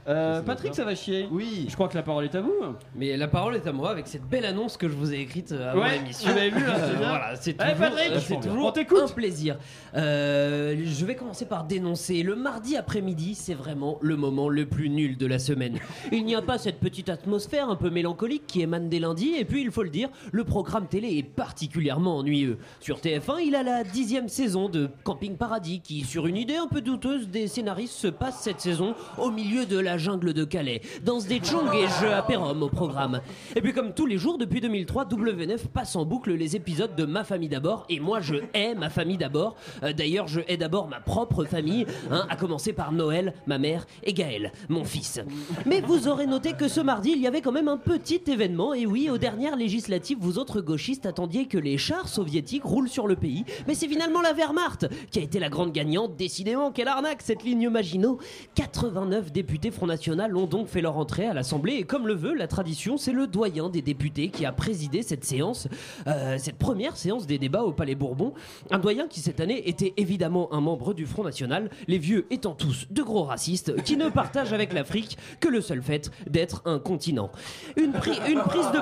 Euh, 0.07 0.33
Ça, 0.33 0.39
ça 0.39 0.43
Patrick 0.45 0.69
va 0.71 0.75
Savachier. 0.75 1.27
Oui. 1.31 1.65
Je 1.69 1.73
crois 1.75 1.87
que 1.87 1.95
la 1.95 2.03
parole 2.03 2.25
est 2.25 2.35
à 2.35 2.41
vous. 2.41 2.53
Mais 2.95 3.15
la 3.17 3.27
parole 3.27 3.55
est 3.55 3.67
à 3.67 3.71
moi 3.71 3.89
avec 3.91 4.07
cette 4.07 4.23
belle 4.27 4.45
annonce 4.45 4.77
que 4.77 4.87
je 4.87 4.93
vous 4.93 5.13
ai 5.13 5.19
écrite 5.19 5.51
euh, 5.51 5.71
avant 5.71 5.81
Ouais, 5.81 5.97
l'émission. 5.97 6.29
vous 6.29 6.35
l'avez 6.35 6.49
vu, 6.49 6.65
là, 6.65 6.75
c'est 6.79 6.97
bien. 6.97 7.09
Voilà, 7.09 7.35
c'est 7.35 7.51
Eh, 7.51 7.53
toujours, 7.57 7.77
Patrick, 7.77 8.11
euh, 8.11 8.19
c'est 8.19 8.39
toujours 8.41 9.03
un 9.03 9.07
plaisir. 9.13 9.57
Euh, 9.95 10.75
je 10.85 11.05
vais 11.05 11.15
commencer 11.15 11.45
par 11.45 11.63
dénoncer. 11.65 12.23
Le 12.23 12.35
mardi 12.35 12.77
après-midi, 12.77 13.35
c'est 13.35 13.53
vraiment 13.53 13.97
le 14.01 14.15
moment 14.15 14.49
le 14.49 14.65
plus 14.65 14.89
nul 14.89 15.17
de 15.17 15.25
la 15.25 15.39
semaine. 15.39 15.77
Il 16.11 16.25
n'y 16.25 16.35
a 16.35 16.41
pas 16.41 16.57
cette 16.57 16.79
petite 16.79 17.09
atmosphère 17.09 17.69
un 17.69 17.75
peu 17.75 17.89
mélancolique 17.89 18.43
qui 18.47 18.61
émane 18.61 18.89
des 18.89 18.99
lundis. 18.99 19.33
Et 19.37 19.45
puis, 19.45 19.61
il 19.61 19.71
faut 19.71 19.83
le 19.83 19.89
dire, 19.89 20.09
le 20.31 20.43
programme 20.43 20.87
télé 20.87 21.17
est 21.17 21.23
particulièrement 21.23 22.17
ennuyeux. 22.17 22.57
Sur 22.79 22.97
TF1, 22.99 23.39
il 23.45 23.55
a 23.55 23.63
la 23.63 23.83
dixième 23.83 24.29
saison 24.29 24.69
de 24.69 24.89
Camping 25.03 25.35
Paradis 25.35 25.81
qui, 25.81 26.01
sur 26.03 26.27
une 26.27 26.37
idée 26.37 26.55
un 26.55 26.67
peu 26.67 26.81
douteuse 26.81 27.27
des 27.29 27.47
scénaristes, 27.47 27.93
se 27.93 28.07
passe 28.07 28.39
cette 28.41 28.61
saison 28.61 28.95
au 29.17 29.31
milieu 29.31 29.65
de 29.65 29.79
la 29.79 29.88
jungle 29.97 30.33
de 30.33 30.43
Calais. 30.43 30.81
Danse 31.03 31.25
des 31.27 31.39
tchongs 31.39 31.71
et 31.71 31.87
jeux 32.01 32.13
à 32.13 32.21
Pérom 32.21 32.61
au 32.63 32.69
programme. 32.69 33.21
Et 33.55 33.61
puis 33.61 33.73
comme 33.73 33.93
tous 33.93 34.05
les 34.05 34.17
jours 34.17 34.37
depuis 34.37 34.61
2003, 34.61 35.05
W9 35.05 35.67
passe 35.67 35.95
en 35.95 36.05
boucle 36.05 36.33
les 36.33 36.55
épisodes 36.55 36.95
de 36.95 37.05
Ma 37.05 37.23
famille 37.23 37.49
d'abord. 37.49 37.85
Et 37.89 37.99
moi 37.99 38.19
je 38.21 38.35
hais 38.53 38.75
ma 38.75 38.89
famille 38.89 39.17
d'abord. 39.17 39.55
Euh, 39.83 39.93
D'ailleurs 39.93 40.27
je 40.27 40.41
hais 40.47 40.57
d'abord 40.57 40.87
ma 40.87 40.99
propre 40.99 41.43
famille, 41.45 41.85
hein, 42.11 42.25
à 42.29 42.35
commencer 42.35 42.73
par 42.73 42.91
Noël, 42.91 43.33
ma 43.47 43.57
mère 43.57 43.85
et 44.03 44.13
Gaël, 44.13 44.51
mon 44.69 44.83
fils. 44.83 45.19
Mais 45.65 45.81
vous 45.81 46.07
aurez 46.07 46.27
noté 46.27 46.53
que 46.53 46.67
ce 46.67 46.79
mardi 46.81 47.11
il 47.11 47.21
y 47.21 47.27
avait 47.27 47.41
quand 47.41 47.51
même 47.51 47.67
un 47.67 47.77
petit 47.77 48.21
événement. 48.27 48.73
Et 48.73 48.85
oui, 48.85 49.09
aux 49.09 49.17
dernières 49.17 49.55
législatives, 49.55 50.17
vous 50.19 50.37
autres 50.37 50.61
gauchistes 50.61 51.05
attendiez 51.05 51.47
que 51.47 51.57
les 51.57 51.77
chars 51.77 52.07
soviétiques 52.07 52.63
roulent 52.63 52.89
sur 52.89 53.07
le 53.07 53.15
pays. 53.15 53.45
Mais 53.67 53.73
c'est 53.75 53.87
finalement 53.87 54.21
la 54.21 54.33
Wehrmacht 54.33 54.87
qui 55.11 55.19
a 55.19 55.21
été 55.21 55.39
la 55.39 55.49
grande 55.49 55.71
gagnante. 55.71 56.15
Décidément, 56.15 56.71
quelle 56.71 56.87
arnaque 56.87 57.21
cette 57.21 57.43
ligne 57.43 57.69
Maginot. 57.69 58.19
89 58.55 59.31
députés 59.31 59.71
Front 59.79 59.87
National 59.87 60.35
ont 60.35 60.45
donc 60.45 60.67
fait 60.67 60.81
leur 60.81 60.97
entrée 60.97 61.25
à 61.25 61.33
l'Assemblée 61.33 61.75
et 61.75 61.83
comme 61.83 62.05
le 62.05 62.13
veut 62.13 62.33
la 62.33 62.47
tradition, 62.47 62.97
c'est 62.97 63.13
le 63.13 63.27
doyen 63.27 63.69
des 63.69 63.81
députés 63.81 64.27
qui 64.27 64.45
a 64.45 64.51
présidé 64.51 65.03
cette 65.03 65.23
séance, 65.23 65.69
euh, 66.05 66.35
cette 66.37 66.57
première 66.57 66.97
séance 66.97 67.25
des 67.25 67.37
débats 67.37 67.63
au 67.63 67.71
Palais 67.71 67.95
Bourbon. 67.95 68.33
Un 68.71 68.79
doyen 68.79 69.07
qui 69.07 69.21
cette 69.21 69.39
année 69.39 69.69
était 69.69 69.93
évidemment 69.95 70.51
un 70.53 70.59
membre 70.59 70.93
du 70.93 71.05
Front 71.05 71.23
National, 71.23 71.69
les 71.87 71.97
vieux 71.97 72.27
étant 72.29 72.55
tous 72.55 72.87
de 72.91 73.01
gros 73.01 73.23
racistes 73.23 73.81
qui 73.83 73.95
ne 73.95 74.09
partagent 74.09 74.51
avec 74.51 74.73
l'Afrique 74.73 75.17
que 75.39 75.47
le 75.47 75.61
seul 75.61 75.81
fait 75.81 76.11
d'être 76.29 76.61
un 76.65 76.77
continent. 76.79 77.31
Une, 77.77 77.93
pri- 77.93 78.19
une 78.29 78.41
prise 78.41 78.69
de 78.73 78.79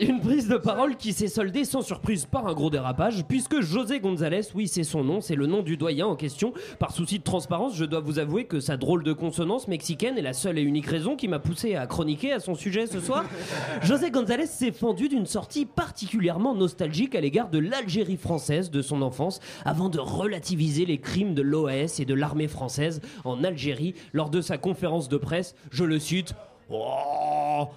une 0.00 0.20
prise 0.20 0.48
de 0.48 0.56
parole 0.56 0.96
qui 0.96 1.12
s'est 1.12 1.28
soldée 1.28 1.66
sans 1.66 1.82
surprise 1.82 2.24
par 2.24 2.46
un 2.46 2.54
gros 2.54 2.70
dérapage 2.70 3.26
puisque 3.28 3.60
José 3.60 4.00
González, 4.00 4.40
oui 4.54 4.68
c'est 4.68 4.84
son 4.84 5.04
nom, 5.04 5.20
c'est 5.20 5.34
le 5.36 5.44
nom 5.44 5.60
du 5.62 5.76
doyen 5.76 6.06
en 6.06 6.16
question. 6.16 6.54
Par 6.78 6.92
souci 6.92 7.18
de 7.18 7.24
transparence, 7.24 7.76
je 7.76 7.84
dois 7.84 8.00
vous 8.00 8.18
avouer 8.18 8.46
que 8.46 8.58
sa 8.58 8.78
drôle 8.78 9.04
de 9.04 9.12
consonance 9.12 9.68
mexicaine 9.68 9.97
est 10.06 10.22
la 10.22 10.32
seule 10.32 10.58
et 10.58 10.62
unique 10.62 10.86
raison 10.86 11.16
qui 11.16 11.28
m'a 11.28 11.38
poussé 11.38 11.74
à 11.74 11.86
chroniquer 11.86 12.32
à 12.32 12.40
son 12.40 12.54
sujet 12.54 12.86
ce 12.86 13.00
soir. 13.00 13.24
José 13.82 14.10
González 14.10 14.46
s'est 14.46 14.72
fendu 14.72 15.08
d'une 15.08 15.26
sortie 15.26 15.66
particulièrement 15.66 16.54
nostalgique 16.54 17.14
à 17.14 17.20
l'égard 17.20 17.48
de 17.48 17.58
l'Algérie 17.58 18.16
française 18.16 18.70
de 18.70 18.82
son 18.82 19.02
enfance 19.02 19.40
avant 19.64 19.88
de 19.88 19.98
relativiser 19.98 20.86
les 20.86 20.98
crimes 20.98 21.34
de 21.34 21.42
l'OAS 21.42 21.98
et 21.98 22.04
de 22.04 22.14
l'armée 22.14 22.48
française 22.48 23.00
en 23.24 23.42
Algérie 23.44 23.94
lors 24.12 24.30
de 24.30 24.40
sa 24.40 24.58
conférence 24.58 25.08
de 25.08 25.16
presse. 25.16 25.54
Je 25.70 25.84
le 25.84 25.98
cite. 25.98 26.34
Oh 26.70 27.68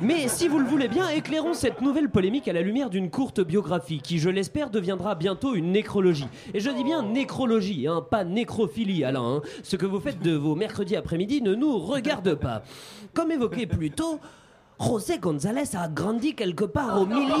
Mais 0.00 0.28
si 0.28 0.48
vous 0.48 0.58
le 0.58 0.64
voulez 0.66 0.88
bien, 0.88 1.08
éclairons 1.10 1.54
cette 1.54 1.80
nouvelle 1.80 2.08
polémique 2.08 2.48
à 2.48 2.52
la 2.52 2.60
lumière 2.62 2.90
d'une 2.90 3.10
courte 3.10 3.40
biographie 3.40 4.00
qui, 4.00 4.18
je 4.18 4.28
l'espère, 4.28 4.70
deviendra 4.70 5.14
bientôt 5.14 5.54
une 5.54 5.70
nécrologie. 5.72 6.26
Et 6.54 6.60
je 6.60 6.70
dis 6.70 6.84
bien 6.84 7.02
nécrologie, 7.02 7.86
hein, 7.86 8.04
pas 8.08 8.24
nécrophilie, 8.24 9.04
Alain. 9.04 9.36
hein. 9.36 9.42
Ce 9.62 9.76
que 9.76 9.86
vous 9.86 10.00
faites 10.00 10.20
de 10.20 10.34
vos 10.34 10.54
mercredis 10.54 10.96
après-midi 10.96 11.42
ne 11.42 11.54
nous 11.54 11.78
regarde 11.78 12.34
pas. 12.34 12.62
Comme 13.14 13.30
évoqué 13.30 13.66
plus 13.66 13.90
tôt, 13.90 14.18
José 14.80 15.18
González 15.18 15.74
a 15.74 15.88
grandi 15.88 16.34
quelque 16.34 16.64
part 16.64 17.00
au 17.00 17.06
milieu 17.06 17.34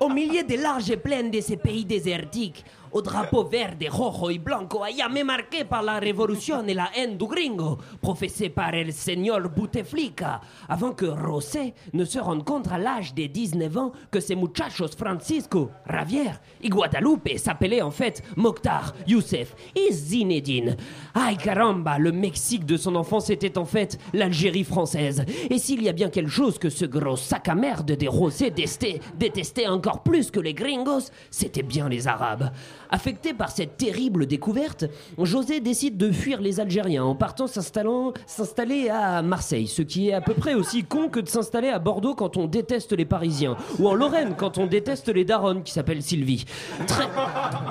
au 0.00 0.08
milieu 0.08 0.42
des 0.42 0.56
larges 0.56 0.96
plaines 0.96 1.30
de 1.30 1.40
ces 1.40 1.56
pays 1.56 1.84
désertiques, 1.84 2.64
au 2.92 3.02
drapeau 3.02 3.44
vert, 3.44 3.76
rojo 3.90 4.30
et 4.30 4.38
blanco, 4.38 4.84
ayame 4.84 5.24
marqué 5.24 5.64
par 5.64 5.82
la 5.82 5.98
révolution 5.98 6.66
et 6.66 6.74
la 6.74 6.90
haine 6.96 7.16
du 7.16 7.26
gringo, 7.26 7.78
professée 8.00 8.50
par 8.50 8.74
el 8.74 8.92
señor 8.92 9.48
Bouteflika, 9.48 10.40
avant 10.68 10.92
que 10.92 11.06
José 11.06 11.74
ne 11.92 12.04
se 12.04 12.18
rende 12.18 12.44
compte 12.44 12.70
à 12.70 12.78
l'âge 12.78 13.14
de 13.14 13.26
19 13.26 13.76
ans 13.76 13.92
que 14.10 14.20
ces 14.20 14.36
muchachos 14.36 14.96
Francisco, 14.96 15.70
Javier 15.88 16.32
et 16.62 16.68
Guadalupe 16.68 17.38
s'appelaient 17.38 17.82
en 17.82 17.90
fait 17.90 18.22
Mokhtar, 18.36 18.94
Youssef 19.06 19.54
et 19.74 19.92
Zinedine. 19.92 20.76
Aïe 21.14 21.36
caramba, 21.36 21.98
le 21.98 22.12
Mexique 22.12 22.66
de 22.66 22.76
son 22.76 22.94
enfance 22.96 23.30
était 23.30 23.58
en 23.58 23.64
fait 23.64 23.98
l'Algérie 24.12 24.64
française. 24.64 25.24
Et 25.50 25.58
s'il 25.58 25.82
y 25.82 25.88
a 25.88 25.92
bien 25.92 26.10
quelque 26.10 26.30
chose 26.30 26.58
que 26.58 26.70
ce 26.70 26.84
gros 26.84 27.16
sac 27.16 27.48
à 27.48 27.54
merde 27.54 27.92
des 27.92 28.08
détestait, 28.40 29.00
détestait 29.16 29.66
encore 29.66 30.02
plus 30.02 30.30
que 30.30 30.40
les 30.40 30.54
gringos, 30.54 31.10
c'était 31.30 31.62
bien 31.62 31.88
les 31.88 32.06
Arabes. 32.06 32.50
Affecté 32.94 33.32
par 33.32 33.50
cette 33.50 33.78
terrible 33.78 34.26
découverte, 34.26 34.84
José 35.18 35.60
décide 35.60 35.96
de 35.96 36.12
fuir 36.12 36.42
les 36.42 36.60
Algériens 36.60 37.04
en 37.04 37.14
partant 37.14 37.46
s'installer 37.46 38.90
à 38.90 39.22
Marseille, 39.22 39.66
ce 39.66 39.80
qui 39.80 40.10
est 40.10 40.12
à 40.12 40.20
peu 40.20 40.34
près 40.34 40.52
aussi 40.52 40.84
con 40.84 41.08
que 41.08 41.18
de 41.18 41.26
s'installer 41.26 41.70
à 41.70 41.78
Bordeaux 41.78 42.14
quand 42.14 42.36
on 42.36 42.46
déteste 42.46 42.92
les 42.92 43.06
Parisiens, 43.06 43.56
ou 43.78 43.88
en 43.88 43.94
Lorraine 43.94 44.34
quand 44.36 44.58
on 44.58 44.66
déteste 44.66 45.08
les 45.08 45.24
daronnes 45.24 45.62
qui 45.62 45.72
s'appellent 45.72 46.02
Sylvie. 46.02 46.44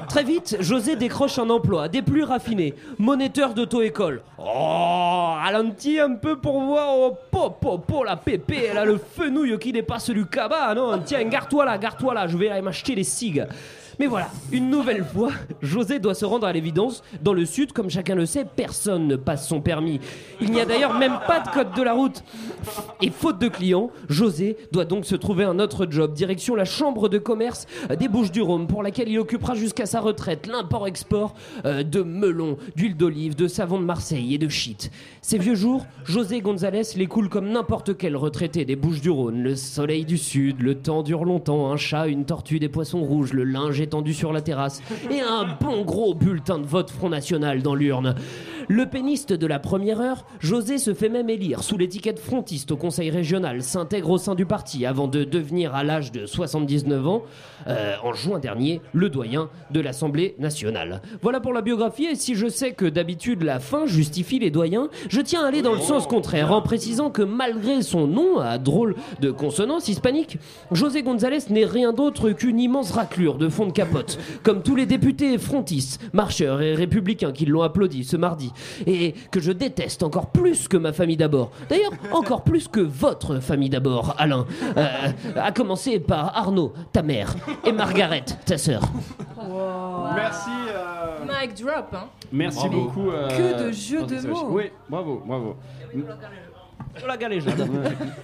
Très, 0.10 0.24
vite, 0.24 0.58
José 0.60 0.96
décroche 0.96 1.38
un 1.38 1.52
emploi, 1.52 1.88
des 1.88 2.02
plus 2.02 2.24
raffinés, 2.24 2.74
moniteur 2.98 3.54
d'auto-école. 3.54 4.24
Oh, 4.40 5.36
ralenti 5.36 6.00
un 6.00 6.16
peu 6.16 6.38
pour 6.38 6.62
voir, 6.62 6.96
oh, 6.98 7.16
po, 7.32 8.04
la 8.04 8.16
pépé, 8.16 8.70
elle 8.72 8.78
a 8.80 8.86
le 8.86 8.98
fenouil 8.98 9.60
qui 9.60 9.72
dépasse 9.72 10.10
du 10.10 10.26
cabas, 10.26 10.74
non? 10.74 11.00
Tiens, 11.06 11.24
garde-toi 11.26 11.66
là, 11.66 11.78
garde-toi 11.78 12.16
là, 12.16 12.28
je 12.28 12.38
vais 12.38 12.50
aller 12.50 12.64
m'acheter 12.64 12.96
des 12.96 13.04
cigues. 13.04 13.46
Mais 14.00 14.08
voilà, 14.08 14.30
une 14.52 14.70
nouvelle 14.70 15.04
fois, 15.04 15.32
José 15.62 16.00
doit 16.00 16.16
se 16.16 16.26
rendre 16.26 16.48
à 16.48 16.54
l'évidence. 16.54 17.04
Dans 17.22 17.34
le 17.34 17.46
sud, 17.46 17.74
comme 17.74 17.90
chacun 17.90 18.16
le 18.16 18.26
sait, 18.26 18.46
personne 18.46 19.08
ne 19.08 19.16
passe 19.16 19.48
son 19.48 19.62
permis. 19.62 20.00
Il 20.40 20.52
n'y 20.52 20.62
a 20.62 20.66
d'ailleurs 20.66 20.98
même 20.98 21.20
pas 21.28 21.40
de 21.40 21.50
code 21.50 21.74
de 21.76 21.84
la 21.84 21.94
route. 21.94 22.24
Et 23.02 23.10
faute 23.10 23.40
de 23.40 23.48
clients, 23.48 23.92
José 24.10 24.58
doit 24.72 24.86
donc 24.86 25.06
se 25.06 25.16
trouver 25.16 25.44
un 25.44 25.60
autre 25.60 25.88
job, 25.90 26.14
direction 26.14 26.56
la 26.56 26.66
chambre 26.66 27.10
de 27.10 27.18
commerce 27.18 27.68
des 28.00 28.08
Bouches-du-Rhône, 28.08 28.68
pour 28.68 28.84
laquelle 28.84 29.10
il 29.10 29.20
occupera 29.20 29.56
jusqu'à 29.56 29.86
sa 29.86 30.00
retraite 30.00 30.48
l'import-export 30.48 31.34
euh, 31.66 31.84
de 31.84 32.02
melons, 32.02 32.58
d'huile 32.76 32.96
d'olive, 32.96 33.36
de 33.36 33.48
savon 33.48 33.80
de 33.80 33.86
Marseille 33.86 34.34
et 34.34 34.38
de 34.38 34.50
shit. 34.50 34.92
Ces 35.22 35.38
vieux 35.38 35.56
jours, 35.56 35.86
José 36.06 36.42
González 36.42 36.84
les 36.96 37.08
coule 37.08 37.30
comme 37.30 37.50
n'importe 37.50 37.98
quel 37.98 38.16
retraité 38.16 38.66
des 38.66 38.76
Bouches-du-Rhône. 38.76 39.42
Le 39.42 39.56
soleil 39.56 40.06
du 40.06 40.18
sud, 40.18 40.62
le 40.62 40.76
temps 40.76 41.04
dure 41.04 41.26
longtemps, 41.26 41.72
un 41.72 41.78
chat, 41.78 42.08
une 42.08 42.26
tortue, 42.26 42.60
des 42.60 42.70
poissons 42.70 43.04
rouges, 43.04 43.34
le 43.34 43.44
linge 43.44 43.81
étendu 43.82 44.14
sur 44.14 44.34
la 44.34 44.42
terrasse 44.42 44.82
et 45.10 45.22
un 45.22 45.58
bon 45.60 45.84
gros 45.84 46.14
bulletin 46.14 46.60
de 46.60 46.66
vote 46.66 46.90
Front 46.90 47.10
National 47.10 47.62
dans 47.62 47.76
l'urne. 47.76 48.16
Le 48.68 48.86
péniste 48.86 49.34
de 49.34 49.48
la 49.48 49.60
première 49.60 50.00
heure, 50.00 50.26
José 50.40 50.78
se 50.78 50.94
fait 50.94 51.10
même 51.10 51.30
élire 51.30 51.64
sous 51.64 51.78
l'étiquette 51.78 52.20
frontiste 52.20 52.72
au 52.72 52.78
conseil 52.78 53.10
régional, 53.10 53.64
s'intègre 53.64 54.12
au 54.12 54.18
sein 54.18 54.36
du 54.36 54.46
parti 54.46 54.86
avant 54.86 55.08
de 55.08 55.24
devenir 55.24 55.76
à 55.76 55.84
l'âge 55.84 56.12
de 56.12 56.26
79 56.26 57.08
ans, 57.08 57.24
euh, 57.68 57.96
en 58.04 58.14
juin 58.14 58.40
dernier, 58.40 58.80
le 58.94 59.10
doyen 59.10 59.50
de 59.72 59.82
l'Assemblée 59.82 60.36
nationale. 60.40 61.02
Voilà 61.22 61.40
pour 61.40 61.54
la 61.54 61.62
biographie 61.62 62.06
et 62.06 62.16
si 62.16 62.36
je 62.36 62.48
sais 62.48 62.72
que 62.72 62.86
d'habitude 62.86 63.44
la 63.44 63.60
fin 63.60 63.88
justifie 63.88 64.40
les 64.40 64.52
doyens, 64.52 64.90
je 65.10 65.22
tiens 65.22 65.44
à 65.44 65.48
aller 65.48 65.62
dans 65.62 65.74
le 65.74 65.82
sens 65.82 66.08
contraire 66.08 66.54
en 66.54 66.62
précisant 66.62 67.10
que 67.10 67.24
malgré 67.24 67.82
son 67.82 68.08
nom 68.08 68.40
à 68.40 68.58
drôle 68.58 68.96
de 69.20 69.32
consonance 69.32 69.88
hispanique, 69.88 70.38
José 70.72 71.04
González 71.04 71.40
n'est 71.50 71.66
rien 71.66 71.94
d'autre 71.94 72.32
qu'une 72.32 72.60
immense 72.60 72.92
raclure 72.92 73.38
de 73.38 73.50
fond 73.50 73.66
de 73.66 73.71
capote, 73.72 74.20
comme 74.44 74.62
tous 74.64 74.76
les 74.76 74.86
députés 74.86 75.38
frontistes, 75.38 76.00
marcheurs 76.14 76.62
et 76.62 76.76
républicains 76.76 77.32
qui 77.32 77.46
l'ont 77.46 77.62
applaudi 77.62 78.04
ce 78.04 78.18
mardi, 78.18 78.52
et 78.86 79.14
que 79.32 79.40
je 79.40 79.52
déteste 79.52 80.04
encore 80.04 80.28
plus 80.32 80.68
que 80.68 80.78
ma 80.78 80.94
famille 80.94 81.18
d'abord. 81.18 81.52
D'ailleurs, 81.70 81.92
encore 82.12 82.44
plus 82.44 82.68
que 82.68 82.80
votre 82.80 83.40
famille 83.40 83.70
d'abord, 83.70 84.16
Alain. 84.18 84.46
Euh, 84.78 84.88
à 85.36 85.52
commencer 85.52 86.00
par 86.00 86.38
Arnaud, 86.38 86.74
ta 86.94 87.02
mère, 87.02 87.36
et 87.66 87.72
Margaret, 87.72 88.24
ta 88.46 88.58
sœur. 88.58 88.82
Merci. 90.16 90.50
euh, 90.70 91.26
Mic 91.26 91.56
drop, 91.62 91.94
hein. 91.94 92.06
Merci 92.32 92.68
Bravo. 92.68 92.82
beaucoup. 92.84 93.10
euh, 93.12 93.28
Que 93.30 93.68
de 93.68 93.72
jeux 93.72 94.04
de 94.06 94.28
mots. 94.28 94.48
Oui, 94.52 94.64
bravo, 94.90 95.22
bravo. 95.26 95.56
La 97.08 97.18
galéjade. 97.18 97.58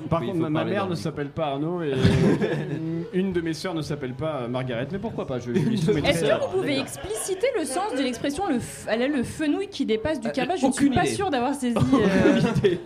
Par 0.09 0.21
Oui, 0.21 0.27
contre, 0.27 0.37
faut 0.37 0.43
ma, 0.43 0.49
ma 0.49 0.59
parler 0.59 0.71
mère 0.73 0.81
dans 0.83 0.89
ne 0.89 0.95
le 0.95 0.95
s'appelle 0.97 1.29
pas 1.29 1.47
Arnaud 1.47 1.81
et 1.81 1.93
une 3.13 3.33
de 3.33 3.41
mes 3.41 3.53
sœurs 3.53 3.73
ne 3.73 3.81
s'appelle 3.81 4.13
pas 4.13 4.41
euh, 4.43 4.47
Margaret. 4.47 4.87
Mais 4.91 4.99
pourquoi 4.99 5.25
pas 5.25 5.39
Je 5.39 5.51
lui 5.51 5.77
soumettrai. 5.77 6.11
Est-ce 6.11 6.21
que 6.23 6.27
euh, 6.31 6.37
vous 6.51 6.57
pouvez 6.59 6.79
expliciter 6.79 7.47
le 7.57 7.65
sens 7.65 7.93
de 7.95 8.01
l'expression 8.01 8.47
le, 8.47 8.55
f- 8.57 8.85
elle 8.87 9.01
a 9.01 9.07
le 9.07 9.23
fenouil 9.23 9.67
qui 9.67 9.85
dépasse 9.85 10.19
du 10.19 10.31
cabas? 10.31 10.55
Je 10.57 10.67
ne 10.67 10.71
suis 10.71 10.85
aucune 10.85 10.95
pas 10.95 11.05
idée. 11.05 11.13
sûre 11.15 11.29
d'avoir 11.29 11.53
saisi. 11.53 11.75
euh, 11.93 12.39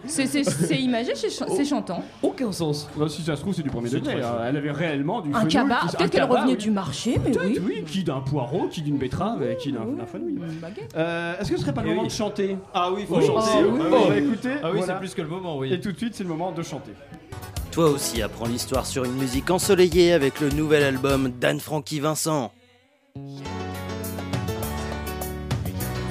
c'est- 0.08 0.28
C'est 0.28 0.44
c'est 0.44 0.78
imagé, 0.78 1.14
c'est 1.16 1.30
ch- 1.30 1.50
c'est 1.56 1.66
chantant. 1.66 2.04
Aucun 2.22 2.52
sens. 2.52 2.90
Bah, 2.96 3.06
si 3.10 3.22
ça 3.22 3.36
se 3.36 3.42
trouve, 3.42 3.54
c'est 3.54 3.64
du 3.64 3.70
premier 3.70 3.90
C'est 3.90 3.98
degré. 4.00 4.16
très 4.16 4.24
hein. 4.24 4.38
Elle 4.48 4.58
avait 4.58 4.72
réellement 4.72 5.22
du 5.22 5.30
Un 5.32 5.40
fenouil 5.40 5.52
cabas, 5.54 5.80
qui- 5.82 5.86
un 5.86 5.90
peut-être 5.90 6.10
qu'elle 6.12 6.22
cabas, 6.22 6.36
revenait 6.36 6.52
oui. 6.54 6.58
du 6.58 6.72
marché, 6.72 7.20
mais 7.24 7.30
oui. 7.32 7.34
Peut-être, 7.54 7.62
oui. 7.66 7.84
Qui 7.86 8.04
d'un 8.04 8.20
poireau, 8.22 8.68
qui 8.70 8.82
d'une 8.82 8.98
betterave, 8.98 9.44
et 9.44 9.58
qui 9.58 9.72
d'un 9.72 9.86
d'un 9.86 10.06
fenouil. 10.06 10.36
Euh, 10.96 11.34
Est-ce 11.40 11.50
que 11.50 11.56
ce 11.58 11.62
serait 11.64 11.74
pas 11.74 11.82
le 11.82 11.88
Eh 11.88 11.92
moment 11.92 12.02
oui. 12.04 12.08
de 12.08 12.14
chanter? 12.14 12.58
Ah 12.74 12.90
oui, 12.92 13.06
faut 13.08 13.16
Oh, 13.18 13.22
chanter. 13.22 13.50
Ah 13.54 13.62
oui. 13.72 13.80
Bon, 13.90 14.08
bah, 14.10 14.18
écoutez, 14.18 14.50
Ah 14.64 14.70
oui, 14.72 14.78
voilà. 14.78 14.94
c'est 14.94 15.00
plus 15.00 15.14
que 15.16 15.22
le 15.22 15.28
moment, 15.28 15.58
oui. 15.62 15.74
Et 15.74 15.80
tout 15.80 15.92
de 15.92 15.98
suite, 15.98 16.16
c'est 16.16 16.24
le 16.24 16.30
moment 16.30 16.52
de 16.52 16.64
chanter. 16.64 16.92
Toi 17.72 17.90
aussi 17.90 18.22
apprends 18.22 18.48
l'histoire 18.48 18.86
sur 18.86 19.06
une 19.06 19.14
musique 19.14 19.50
ensoleillée 19.50 20.12
avec 20.12 20.42
le 20.42 20.50
nouvel 20.50 20.84
album 20.84 21.30
d'Anne-Francky 21.40 22.02
Vincent. 22.02 22.52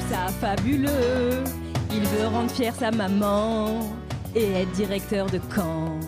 Ça 0.08 0.28
fabuleux, 0.40 1.44
il 1.92 2.00
veut 2.00 2.26
rendre 2.28 2.50
fière 2.50 2.74
sa 2.74 2.90
maman 2.90 3.90
et 4.34 4.52
être 4.52 4.72
directeur 4.72 5.26
de 5.26 5.38
camp. 5.54 5.98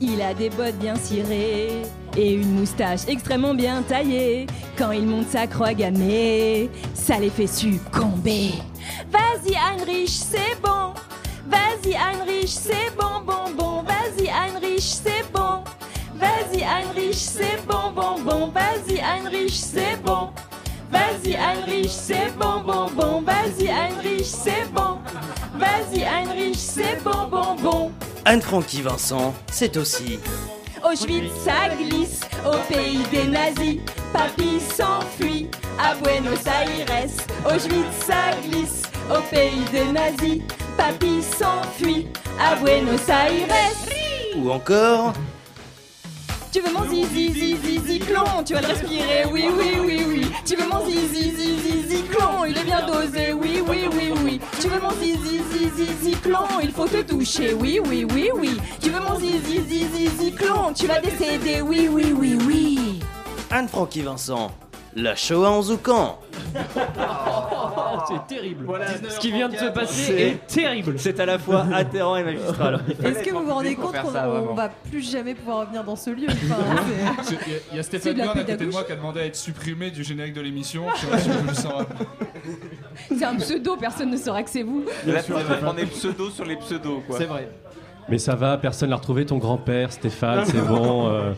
Il 0.00 0.20
a 0.20 0.34
des 0.34 0.50
bottes 0.50 0.78
bien 0.78 0.96
cirées 0.96 1.82
et 2.16 2.34
une 2.34 2.52
moustache 2.52 3.06
extrêmement 3.08 3.54
bien 3.54 3.82
taillée. 3.82 4.46
Quand 4.76 4.90
il 4.90 5.06
monte 5.06 5.28
sa 5.28 5.46
croix 5.46 5.72
gammée, 5.72 6.68
ça 6.92 7.18
les 7.18 7.30
fait 7.30 7.46
succomber. 7.46 8.50
Vas-y 9.10 9.54
Heinrich, 9.54 10.10
c'est 10.10 10.60
bon. 10.60 10.92
Vas-y 11.46 11.94
Heinrich, 11.94 12.48
c'est 12.48 12.94
bon, 12.96 13.20
bon, 13.24 13.50
bon. 13.56 13.82
Vas-y 13.82 14.28
Heinrich, 14.28 14.80
c'est 14.80 15.24
bon. 15.32 15.64
Vas-y 16.14 16.62
Heinrich, 16.62 17.14
c'est 17.14 17.60
bon, 17.66 17.90
bon, 17.94 18.20
bon. 18.20 18.48
Vas-y 18.48 19.00
Heinrich, 19.00 19.52
c'est 19.52 19.96
bon. 20.04 20.30
Vas-y 20.90 21.34
Heinrich, 21.34 21.90
c'est 21.90 22.32
bon, 22.36 22.60
bon, 22.60 22.86
bon. 22.94 23.22
Vas-y 23.22 23.68
Heinrich, 23.68 24.24
c'est 24.24 24.66
bon. 24.72 24.98
Vas-y 25.54 26.02
Heinrich, 26.02 26.56
c'est 26.56 27.02
bon, 27.02 27.28
bon, 27.30 27.54
bon. 27.56 27.92
Anne-Francky 28.24 28.82
Vincent, 28.82 29.34
c'est 29.50 29.76
aussi 29.76 30.20
Auschwitz, 30.84 31.32
ça 31.44 31.74
glisse 31.76 32.20
au 32.46 32.56
pays 32.72 33.02
des 33.10 33.24
nazis. 33.24 33.80
Papy 34.12 34.60
s'enfuit 34.60 35.48
à 35.78 35.94
Buenos 35.96 36.44
Aires. 36.46 37.08
Auschwitz, 37.46 38.06
ça 38.06 38.36
glisse 38.48 38.82
au 39.10 39.20
pays 39.34 39.64
des 39.70 39.92
nazis. 39.92 40.42
Papy 40.76 41.22
s'enfuit 41.22 42.06
à 42.40 42.56
Buenos 42.56 43.08
Aires. 43.08 43.48
ou 44.36 44.50
encore 44.50 45.12
Tu 46.52 46.60
veux 46.60 46.72
mon 46.72 46.88
zizi 46.88 47.32
zizi 47.32 47.78
zyklon 47.86 48.42
Tu 48.44 48.54
vas 48.54 48.60
le 48.62 48.68
respirer, 48.68 49.24
oui 49.32 49.46
oui 49.58 49.76
oui 49.84 50.04
oui. 50.08 50.26
Tu 50.44 50.56
veux 50.56 50.68
mon 50.68 50.84
zizi 50.86 51.30
zizi 51.36 51.82
zyklon 51.88 52.44
Il 52.48 52.56
est 52.56 52.64
bien 52.64 52.86
dosé, 52.86 53.32
oui 53.32 53.62
oui 53.66 53.88
oui 53.92 54.12
oui. 54.24 54.40
Tu 54.60 54.68
veux 54.68 54.80
mon 54.80 54.90
zizi 54.92 55.40
zizi 55.52 55.86
zyklon 56.02 56.60
Il 56.62 56.72
faut 56.72 56.86
te 56.88 57.02
toucher, 57.02 57.54
oui 57.54 57.80
oui 57.86 58.06
oui 58.12 58.30
oui. 58.34 58.56
Tu 58.80 58.90
veux 58.90 59.00
mon 59.00 59.18
zizi 59.18 59.60
zizi 59.68 60.08
zyklon 60.18 60.72
Tu 60.74 60.86
vas 60.86 61.00
décéder, 61.00 61.60
oui 61.62 61.88
oui 61.90 62.14
oui 62.16 62.38
oui. 62.46 63.00
Anne-Francky 63.50 64.00
Vincent, 64.00 64.50
la 64.94 65.14
Shoah 65.16 65.50
en 65.50 65.62
Zoukan. 65.62 66.18
c'est 68.08 68.26
terrible. 68.34 68.66
Ce 69.08 69.18
qui 69.18 69.32
vient 69.32 69.48
de 69.48 69.56
se 69.56 69.66
passer 69.66 70.12
est 70.14 70.46
terrible. 70.46 70.98
C'est 70.98 71.18
à 71.20 71.26
la 71.26 71.38
fois 71.38 71.66
atterrant 71.74 72.16
et 72.16 72.24
magistral. 72.24 72.80
Est-ce 73.02 73.22
que 73.22 73.30
vous 73.30 73.44
vous 73.44 73.52
rendez 73.54 73.74
compte 73.74 73.96
qu'on 74.00 74.10
vraiment. 74.10 74.54
va 74.54 74.68
plus 74.68 75.00
jamais 75.08 75.34
pouvoir 75.34 75.60
revenir 75.60 75.84
dans 75.84 75.96
ce 75.96 76.10
lieu 76.10 76.26
Enfin, 76.28 76.56
c'est- 77.22 77.38
Il 77.70 77.76
y 77.76 77.80
a- 77.80 77.82
Stéphane 77.82 78.14
Bern 78.14 78.30
à 78.30 78.34
côté 78.34 78.56
de 78.56 78.66
moi 78.70 78.84
qui 78.84 78.92
a 78.92 78.96
demandé 78.96 79.20
à 79.20 79.26
être 79.26 79.36
supprimé 79.36 79.90
du 79.90 80.04
générique 80.04 80.34
de 80.34 80.40
l'émission. 80.40 80.84
Je 80.94 81.00
sais 81.00 81.06
pas 81.06 81.18
si 81.18 81.28
vous 81.28 81.48
le 81.48 81.54
saurez. 81.54 81.84
C'est 83.08 83.24
un 83.24 83.36
pseudo, 83.36 83.76
personne 83.76 84.10
ne 84.10 84.16
saura 84.16 84.42
que 84.42 84.50
c'est 84.50 84.62
vous 84.62 84.84
Là, 85.06 85.20
on 85.66 85.76
est 85.76 85.86
pseudo 85.86 86.30
sur 86.30 86.44
les 86.44 86.56
pseudos, 86.56 87.02
quoi. 87.06 87.18
C'est 87.18 87.26
vrai. 87.26 87.48
Mais 88.08 88.18
ça 88.18 88.34
va, 88.34 88.58
personne 88.58 88.90
l'a 88.90 88.96
retrouvé, 88.96 89.24
ton 89.26 89.38
grand-père, 89.38 89.92
Stéphane, 89.92 90.44
c'est 90.44 90.60
bon. 90.66 91.08
euh. 91.08 91.32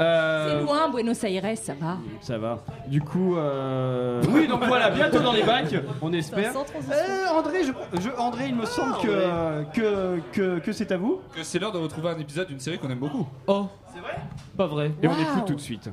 Euh, 0.00 0.48
C'est 0.60 0.64
loin, 0.64 0.88
Buenos 0.88 1.22
Aires, 1.24 1.58
ça 1.58 1.74
va. 1.78 1.98
Ça 2.22 2.38
va. 2.38 2.60
Du 2.86 3.02
coup, 3.02 3.36
euh... 3.36 4.22
oui, 4.30 4.46
donc 4.48 4.64
voilà, 4.64 4.88
bientôt 4.90 5.18
dans 5.20 5.32
les 5.32 5.42
bacs, 5.42 5.74
on 6.00 6.10
espère. 6.14 6.54
Sans 6.54 6.64
transition. 6.64 6.94
Euh, 6.96 7.38
André, 7.38 7.58
je, 7.64 8.00
je- 8.00 8.08
André, 8.16 8.46
il 8.48 8.54
me 8.54 8.64
semble 8.64 8.94
Ah, 8.96 9.02
que, 9.02 9.08
ouais. 9.08 9.14
euh, 9.14 9.62
que, 9.74 10.20
que, 10.32 10.58
que 10.60 10.72
c'est 10.72 10.90
à 10.92 10.96
vous. 10.96 11.20
Que 11.36 11.42
c'est 11.42 11.58
l'heure 11.58 11.72
de 11.72 11.78
retrouver 11.78 12.08
un 12.08 12.18
épisode 12.18 12.48
d'une 12.48 12.60
série 12.60 12.78
qu'on 12.78 12.88
aime 12.88 12.98
beaucoup. 12.98 13.28
Oh, 13.46 13.66
C'est 13.94 14.00
vrai? 14.00 14.16
Pas 14.56 14.66
vrai. 14.66 14.92
Et 15.02 15.08
on 15.08 15.12
écoute 15.12 15.44
tout 15.46 15.54
de 15.54 15.60
suite. 15.60 15.90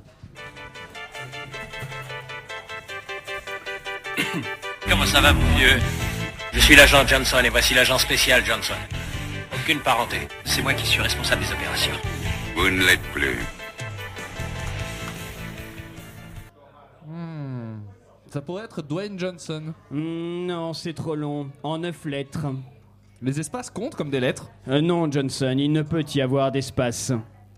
Comment 4.89 5.05
ça 5.05 5.20
va, 5.20 5.34
mon 5.34 5.55
vieux? 5.57 5.80
Je 6.53 6.59
suis 6.59 6.76
l'agent 6.76 7.05
Johnson 7.05 7.38
et 7.43 7.49
voici 7.49 7.74
l'agent 7.74 7.97
spécial 7.97 8.43
Johnson. 8.45 8.74
Aucune 9.68 9.82
parenté. 9.82 10.15
C'est 10.45 10.61
moi 10.61 10.74
qui 10.74 10.88
suis 10.88 11.01
responsable 11.01 11.41
des 11.41 11.51
opérations. 11.51 11.91
Vous 12.55 12.70
ne 12.70 12.86
l'êtes 12.86 13.01
plus. 13.11 13.38
Hmm. 17.05 17.82
Ça 18.32 18.39
pourrait 18.39 18.63
être 18.63 18.82
Dwayne 18.82 19.20
Johnson. 19.20 19.74
Hmm, 19.91 20.45
non, 20.45 20.74
c'est 20.74 20.93
trop 20.93 21.15
long. 21.15 21.49
En 21.63 21.80
neuf 21.80 22.05
lettres. 22.05 22.45
Les 23.22 23.41
espaces 23.41 23.70
comptent 23.70 23.95
comme 23.95 24.09
des 24.09 24.22
lettres. 24.22 24.49
Euh, 24.70 24.80
non, 24.80 25.11
Johnson, 25.11 25.55
il 25.57 25.74
ne 25.74 25.82
peut 25.82 26.05
y 26.15 26.22
avoir 26.22 26.49
d'espace. 26.53 27.11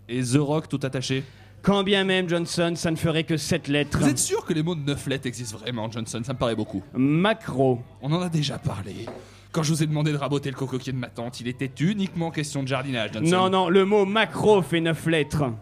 Et 0.08 0.20
The 0.20 0.38
Rock 0.38 0.68
tout 0.68 0.80
attaché. 0.82 1.22
Quand 1.62 1.84
bien 1.84 2.02
même, 2.02 2.28
Johnson, 2.28 2.72
ça 2.74 2.90
ne 2.90 2.96
ferait 2.96 3.22
que 3.22 3.36
sept 3.36 3.68
lettres. 3.68 4.00
Vous 4.00 4.08
êtes 4.08 4.18
sûr 4.18 4.44
que 4.44 4.52
les 4.52 4.64
mots 4.64 4.74
de 4.74 4.80
9 4.80 5.06
lettres 5.06 5.28
existent 5.28 5.58
vraiment, 5.58 5.88
Johnson? 5.88 6.22
Ça 6.24 6.32
me 6.32 6.38
paraît 6.38 6.56
beaucoup. 6.56 6.82
Macro. 6.92 7.80
On 8.02 8.10
en 8.10 8.20
a 8.20 8.28
déjà 8.28 8.58
parlé. 8.58 9.06
Quand 9.52 9.64
je 9.64 9.72
vous 9.72 9.82
ai 9.82 9.86
demandé 9.86 10.12
de 10.12 10.16
raboter 10.16 10.48
le 10.50 10.56
cocoquier 10.56 10.92
de 10.92 10.98
ma 10.98 11.08
tante, 11.08 11.40
il 11.40 11.48
était 11.48 11.72
uniquement 11.80 12.30
question 12.30 12.62
de 12.62 12.68
jardinage, 12.68 13.12
Johnson. 13.14 13.30
Non, 13.30 13.50
non, 13.50 13.68
le 13.68 13.84
mot 13.84 14.04
macro 14.04 14.62
fait 14.62 14.80
neuf 14.80 15.06
lettres. 15.06 15.52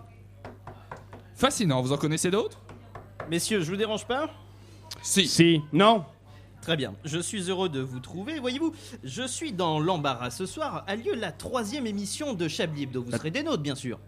Fascinant, 1.34 1.80
vous 1.80 1.92
en 1.92 1.96
connaissez 1.96 2.30
d'autres? 2.30 2.60
Messieurs, 3.30 3.60
je 3.60 3.70
vous 3.70 3.76
dérange 3.76 4.06
pas? 4.06 4.30
Si. 5.02 5.26
Si. 5.26 5.62
Non? 5.72 6.04
Très 6.60 6.76
bien, 6.76 6.94
je 7.04 7.18
suis 7.18 7.48
heureux 7.48 7.70
de 7.70 7.80
vous 7.80 8.00
trouver. 8.00 8.40
Voyez-vous, 8.40 8.74
je 9.04 9.22
suis 9.22 9.52
dans 9.52 9.80
l'embarras. 9.80 10.30
Ce 10.30 10.44
soir 10.44 10.84
a 10.86 10.96
lieu 10.96 11.14
la 11.14 11.32
troisième 11.32 11.86
émission 11.86 12.34
de 12.34 12.46
Chablis 12.46 12.82
Hebdo. 12.82 13.04
Vous 13.04 13.12
serez 13.12 13.30
des 13.30 13.42
nôtres, 13.42 13.62
bien 13.62 13.76
sûr. 13.76 13.98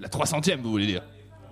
La 0.00 0.08
300ème, 0.08 0.60
vous 0.60 0.70
voulez 0.70 0.86
dire? 0.86 1.02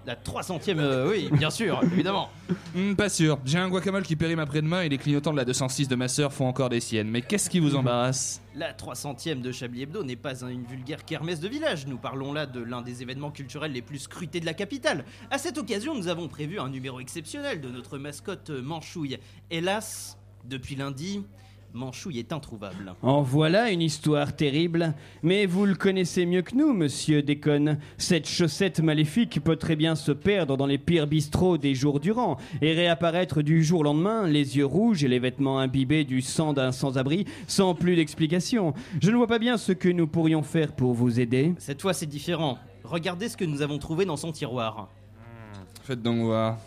La 0.04 0.16
300ème, 0.16 0.80
euh, 0.80 1.08
oui, 1.10 1.28
bien 1.32 1.48
sûr, 1.50 1.80
évidemment. 1.92 2.28
Hmm, 2.74 2.94
Pas 2.94 3.08
sûr. 3.08 3.38
J'ai 3.44 3.58
un 3.58 3.68
guacamole 3.68 4.02
qui 4.02 4.16
périme 4.16 4.40
après-demain 4.40 4.82
et 4.82 4.88
les 4.88 4.98
clignotants 4.98 5.30
de 5.30 5.36
la 5.36 5.44
206 5.44 5.86
de 5.86 5.94
ma 5.94 6.08
sœur 6.08 6.32
font 6.32 6.48
encore 6.48 6.68
des 6.70 6.80
siennes. 6.80 7.08
Mais 7.08 7.22
qu'est-ce 7.22 7.48
qui 7.48 7.60
vous 7.60 7.76
embarrasse? 7.76 8.40
La 8.56 8.72
300ème 8.72 9.40
de 9.42 9.52
Chablis 9.52 9.82
Hebdo 9.82 10.02
n'est 10.02 10.16
pas 10.16 10.44
un- 10.44 10.48
une 10.48 10.64
vulgaire 10.64 11.04
kermesse 11.04 11.38
de 11.38 11.46
village. 11.48 11.86
Nous 11.86 11.98
parlons 11.98 12.32
là 12.32 12.46
de 12.46 12.60
l'un 12.60 12.82
des 12.82 13.02
événements 13.02 13.30
culturels 13.30 13.70
les 13.72 13.82
plus 13.82 14.00
scrutés 14.00 14.40
de 14.40 14.46
la 14.46 14.54
capitale. 14.54 15.04
À 15.30 15.38
cette 15.38 15.56
occasion, 15.56 15.94
nous 15.94 16.08
avons 16.08 16.26
prévu 16.26 16.58
un 16.58 16.68
numéro 16.68 16.98
exceptionnel 16.98 17.60
de 17.60 17.68
notre 17.68 17.96
mascotte 17.96 18.50
euh, 18.50 18.60
Manchouille. 18.60 19.18
Hélas, 19.52 20.18
depuis 20.44 20.74
lundi, 20.74 21.22
Manchouille 21.74 22.18
est 22.18 22.32
introuvable. 22.32 22.94
En 23.00 23.22
voilà 23.22 23.70
une 23.70 23.80
histoire 23.80 24.36
terrible. 24.36 24.94
Mais 25.22 25.46
vous 25.46 25.64
le 25.64 25.74
connaissez 25.74 26.26
mieux 26.26 26.42
que 26.42 26.54
nous, 26.54 26.74
monsieur 26.74 27.22
Déconne. 27.22 27.78
Cette 27.96 28.28
chaussette 28.28 28.80
maléfique 28.80 29.42
peut 29.42 29.56
très 29.56 29.74
bien 29.74 29.94
se 29.94 30.12
perdre 30.12 30.56
dans 30.56 30.66
les 30.66 30.76
pires 30.76 31.06
bistrots 31.06 31.56
des 31.56 31.74
jours 31.74 31.98
durant 31.98 32.36
et 32.60 32.74
réapparaître 32.74 33.42
du 33.42 33.64
jour 33.64 33.80
au 33.80 33.84
lendemain, 33.84 34.26
les 34.26 34.58
yeux 34.58 34.66
rouges 34.66 35.02
et 35.02 35.08
les 35.08 35.18
vêtements 35.18 35.60
imbibés 35.60 36.04
du 36.04 36.20
sang 36.20 36.52
d'un 36.52 36.72
sans-abri, 36.72 37.24
sans 37.46 37.74
plus 37.74 37.96
d'explication. 37.96 38.74
Je 39.00 39.10
ne 39.10 39.16
vois 39.16 39.26
pas 39.26 39.38
bien 39.38 39.56
ce 39.56 39.72
que 39.72 39.88
nous 39.88 40.06
pourrions 40.06 40.42
faire 40.42 40.72
pour 40.72 40.92
vous 40.92 41.20
aider. 41.20 41.54
Cette 41.58 41.80
fois, 41.80 41.94
c'est 41.94 42.06
différent. 42.06 42.58
Regardez 42.84 43.28
ce 43.28 43.36
que 43.36 43.44
nous 43.44 43.62
avons 43.62 43.78
trouvé 43.78 44.04
dans 44.04 44.16
son 44.18 44.32
tiroir. 44.32 44.88
Faites 45.84 46.02
donc 46.02 46.20
voir. 46.20 46.58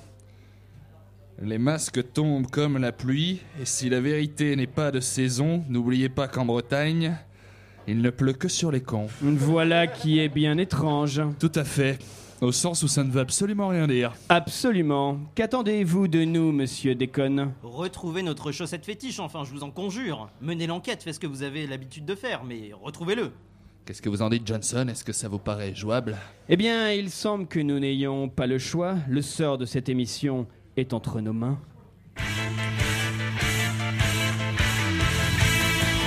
Les 1.42 1.58
masques 1.58 2.14
tombent 2.14 2.48
comme 2.48 2.78
la 2.78 2.94
pluie, 2.94 3.42
et 3.62 3.66
si 3.66 3.90
la 3.90 4.00
vérité 4.00 4.56
n'est 4.56 4.68
pas 4.68 4.92
de 4.92 5.02
saison, 5.02 5.66
n'oubliez 5.68 6.08
pas 6.08 6.30
qu'en 6.30 6.46
Bretagne, 6.46 7.18
il 7.88 8.02
ne 8.02 8.10
pleut 8.10 8.32
que 8.32 8.48
sur 8.48 8.72
les 8.72 8.80
cons. 8.80 9.08
Voilà 9.22 9.86
qui 9.86 10.20
est 10.20 10.30
bien 10.30 10.58
étrange. 10.58 11.22
Tout 11.38 11.52
à 11.56 11.66
fait. 11.66 12.00
Au 12.40 12.54
sens 12.54 12.84
où 12.84 12.88
ça 12.88 13.04
ne 13.04 13.12
veut 13.12 13.20
absolument 13.20 13.68
rien 13.68 13.86
dire. 13.86 14.14
Absolument. 14.30 15.20
Qu'attendez-vous 15.36 16.08
de 16.08 16.24
nous, 16.24 16.54
monsieur 16.54 16.96
Déconne 16.96 17.52
Retrouvez 17.64 18.24
notre 18.24 18.54
chaussette 18.54 18.86
fétiche, 18.86 19.20
enfin, 19.20 19.44
je 19.44 19.52
vous 19.52 19.64
en 19.64 19.72
conjure. 19.72 20.30
Menez 20.42 20.68
l'enquête, 20.68 21.04
faites 21.04 21.16
ce 21.16 21.20
que 21.20 21.28
vous 21.28 21.44
avez 21.44 21.68
l'habitude 21.68 22.06
de 22.06 22.16
faire, 22.16 22.46
mais 22.46 22.72
retrouvez-le. 22.82 23.32
Qu'est-ce 23.86 24.02
que 24.02 24.10
vous 24.10 24.22
en 24.22 24.30
dites, 24.30 24.48
Johnson? 24.48 24.88
Est-ce 24.90 25.04
que 25.04 25.14
ça 25.14 25.28
vous 25.28 25.38
paraît 25.38 25.76
jouable? 25.76 26.16
Eh 26.48 26.56
bien, 26.56 26.92
il 26.92 27.10
semble 27.10 27.46
que 27.46 27.60
nous 27.60 27.80
n'ayons 27.80 28.30
pas 28.30 28.48
le 28.48 28.58
choix. 28.58 28.96
Le 29.10 29.22
sort 29.22 29.58
de 29.58 29.66
cette 29.66 29.90
émission 29.90 30.48
est 30.78 30.94
entre 30.94 31.22
nos 31.22 31.34
mains. 31.34 31.58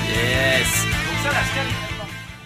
Yes 0.08 0.86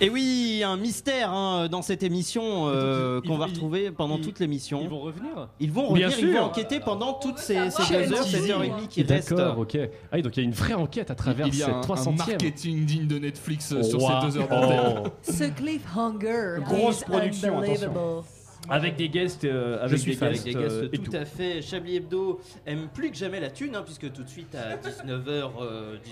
Et 0.01 0.11
oui, 0.11 0.63
un 0.65 0.77
mystère 0.77 1.31
hein, 1.33 1.69
dans 1.69 1.81
cette 1.83 2.03
émission 2.03 2.67
euh, 2.67 3.21
qu'on 3.21 3.37
va 3.39 3.47
retrouver 3.47 3.91
pendant 3.93 4.19
toute 4.19 4.41
l'émission. 4.41 4.81
Ils 4.83 4.89
vont 4.89 5.01
revenir 5.01 5.49
Ils 5.61 5.71
vont 5.73 5.93
Bien 5.93 6.09
revenir, 6.09 6.29
ils 6.29 6.33
sûr. 6.33 6.41
vont 6.43 6.47
enquêter 6.49 6.81
pendant 6.81 7.15
toutes 7.15 7.39
ces, 7.39 7.71
ces 7.71 7.93
deux 8.09 8.13
heures, 8.13 8.25
teasing. 8.25 8.41
cette 8.41 8.51
heure 8.51 8.63
et 8.65 8.69
demie 8.71 8.89
qui 8.89 9.03
restent. 9.05 9.33
D'accord, 9.35 9.59
ok. 9.61 9.79
Ah 10.11 10.15
oui, 10.17 10.23
donc 10.23 10.37
il 10.37 10.41
y 10.41 10.43
a 10.43 10.47
une 10.49 10.55
vraie 10.55 10.75
enquête 10.75 11.11
à 11.11 11.15
travers 11.15 11.47
Il 11.47 11.57
y 11.57 11.63
a 11.63 11.67
cette 11.67 11.75
un, 11.75 11.79
un 11.79 11.83
300 11.83 12.13
e 12.13 12.17
marketing 12.19 12.85
digne 12.85 13.07
de 13.07 13.19
Netflix 13.19 13.73
euh, 13.73 13.83
sur 13.83 14.03
Wow. 14.03 14.09
ces 14.23 14.27
deux 14.27 14.39
heures 14.43 14.49
d'antenne. 14.49 15.11
Ce 15.23 15.45
cliffhanger. 15.45 16.63
Grosse 16.65 17.01
is 17.01 17.05
production, 17.05 17.59
unbelievable. 17.59 18.25
Avec 18.69 18.97
des 18.97 19.09
guests, 19.09 19.45
euh, 19.45 19.79
avec 19.81 19.91
Je 19.91 19.97
suis 19.97 20.11
des 20.13 20.17
fan. 20.17 20.31
guests, 20.33 20.47
Avec 20.47 20.55
des 20.57 20.63
guests 20.63 20.77
euh, 20.83 20.89
tout, 20.89 21.03
tout. 21.11 21.17
à 21.17 21.25
fait. 21.25 21.61
Chablis 21.63 21.97
Hebdo 21.97 22.41
aime 22.67 22.89
plus 22.95 23.11
que 23.11 23.17
jamais 23.17 23.41
la 23.41 23.51
thune, 23.51 23.75
hein, 23.77 23.83
puisque 23.85 24.11
tout 24.13 24.23
de 24.23 24.29
suite 24.29 24.55
à 24.55 24.77
19h, 24.77 25.51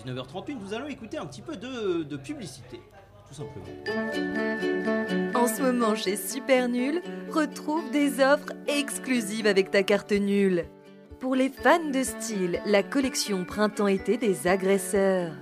19h31, 0.07 0.57
nous 0.61 0.75
allons 0.75 0.89
écouter 0.89 1.17
un 1.19 1.27
petit 1.27 1.43
peu 1.43 1.57
de, 1.57 2.03
de 2.03 2.17
publicité. 2.17 2.81
Tout 3.29 3.35
simplement. 3.35 3.67
En 5.37 5.47
ce 5.47 5.63
moment, 5.63 5.95
chez 5.95 6.17
Super 6.17 6.69
Nul, 6.69 7.01
retrouve 7.31 7.89
des 7.93 8.21
offres 8.21 8.53
exclusives 8.67 9.47
avec 9.47 9.71
ta 9.71 9.85
carte 9.85 10.11
nulle. 10.13 10.65
Pour 11.21 11.37
les 11.37 11.49
fans 11.51 11.91
de 11.93 12.03
style, 12.03 12.61
la 12.67 12.83
collection 12.83 13.45
printemps-été 13.45 14.17
des 14.17 14.49
agresseurs. 14.49 15.33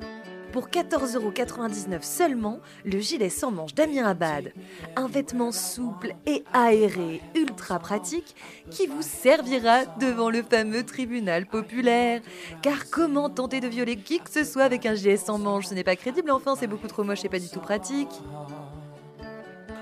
Pour 0.53 0.69
14,99€ 0.69 2.03
seulement, 2.03 2.61
le 2.85 2.99
gilet 3.01 3.29
sans 3.29 3.51
manches 3.51 3.75
d'Amir 3.75 4.07
Abad. 4.07 4.53
Un 4.97 5.07
vêtement 5.07 5.53
souple 5.53 6.15
et 6.27 6.43
aéré, 6.53 7.21
ultra 7.35 7.79
pratique, 7.79 8.35
qui 8.71 8.87
vous 8.87 9.03
servira 9.03 9.85
devant 10.01 10.31
le 10.31 10.43
fameux 10.43 10.85
tribunal 10.85 11.47
populaire. 11.47 12.23
Car 12.63 12.89
comment 12.91 13.29
tenter 13.29 13.61
de 13.61 13.69
violer 13.69 13.97
qui 13.97 14.21
que 14.21 14.31
ce 14.31 14.45
soit 14.45 14.65
avec 14.65 14.87
un 14.87 14.95
gilet 14.95 15.17
sans 15.19 15.39
manches 15.39 15.67
Ce 15.67 15.75
n'est 15.75 15.85
pas 15.85 15.97
crédible, 15.97 16.31
enfin, 16.31 16.55
c'est 16.59 16.67
beaucoup 16.67 16.89
trop 16.89 17.05
moche 17.05 17.25
et 17.25 17.29
pas 17.29 17.39
du 17.39 17.49
tout 17.49 17.61
pratique. 17.61 18.09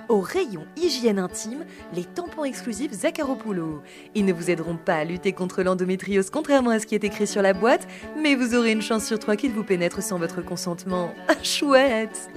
Au 0.09 0.21
rayon 0.21 0.65
hygiène 0.77 1.19
intime, 1.19 1.65
les 1.93 2.05
tampons 2.05 2.45
exclusifs 2.45 2.93
Zaccaropoulou. 2.93 3.81
Ils 4.15 4.25
ne 4.25 4.33
vous 4.33 4.51
aideront 4.51 4.77
pas 4.77 4.95
à 4.95 5.05
lutter 5.05 5.33
contre 5.33 5.63
l'endométriose 5.65 6.31
contrairement 6.31 6.71
à 6.71 6.79
ce 6.79 6.87
qui 6.87 6.95
est 6.95 7.03
écrit 7.03 7.27
sur 7.27 7.43
la 7.43 7.53
boîte, 7.53 7.89
mais 8.17 8.37
vous 8.37 8.55
aurez 8.55 8.71
une 8.71 8.83
chance 8.83 9.05
sur 9.05 9.19
trois 9.19 9.35
qu'ils 9.35 9.51
vous 9.51 9.65
pénètrent 9.65 10.03
sans 10.03 10.19
votre 10.19 10.43
consentement. 10.43 11.13
Ah, 11.29 11.35
Chouette 11.43 12.31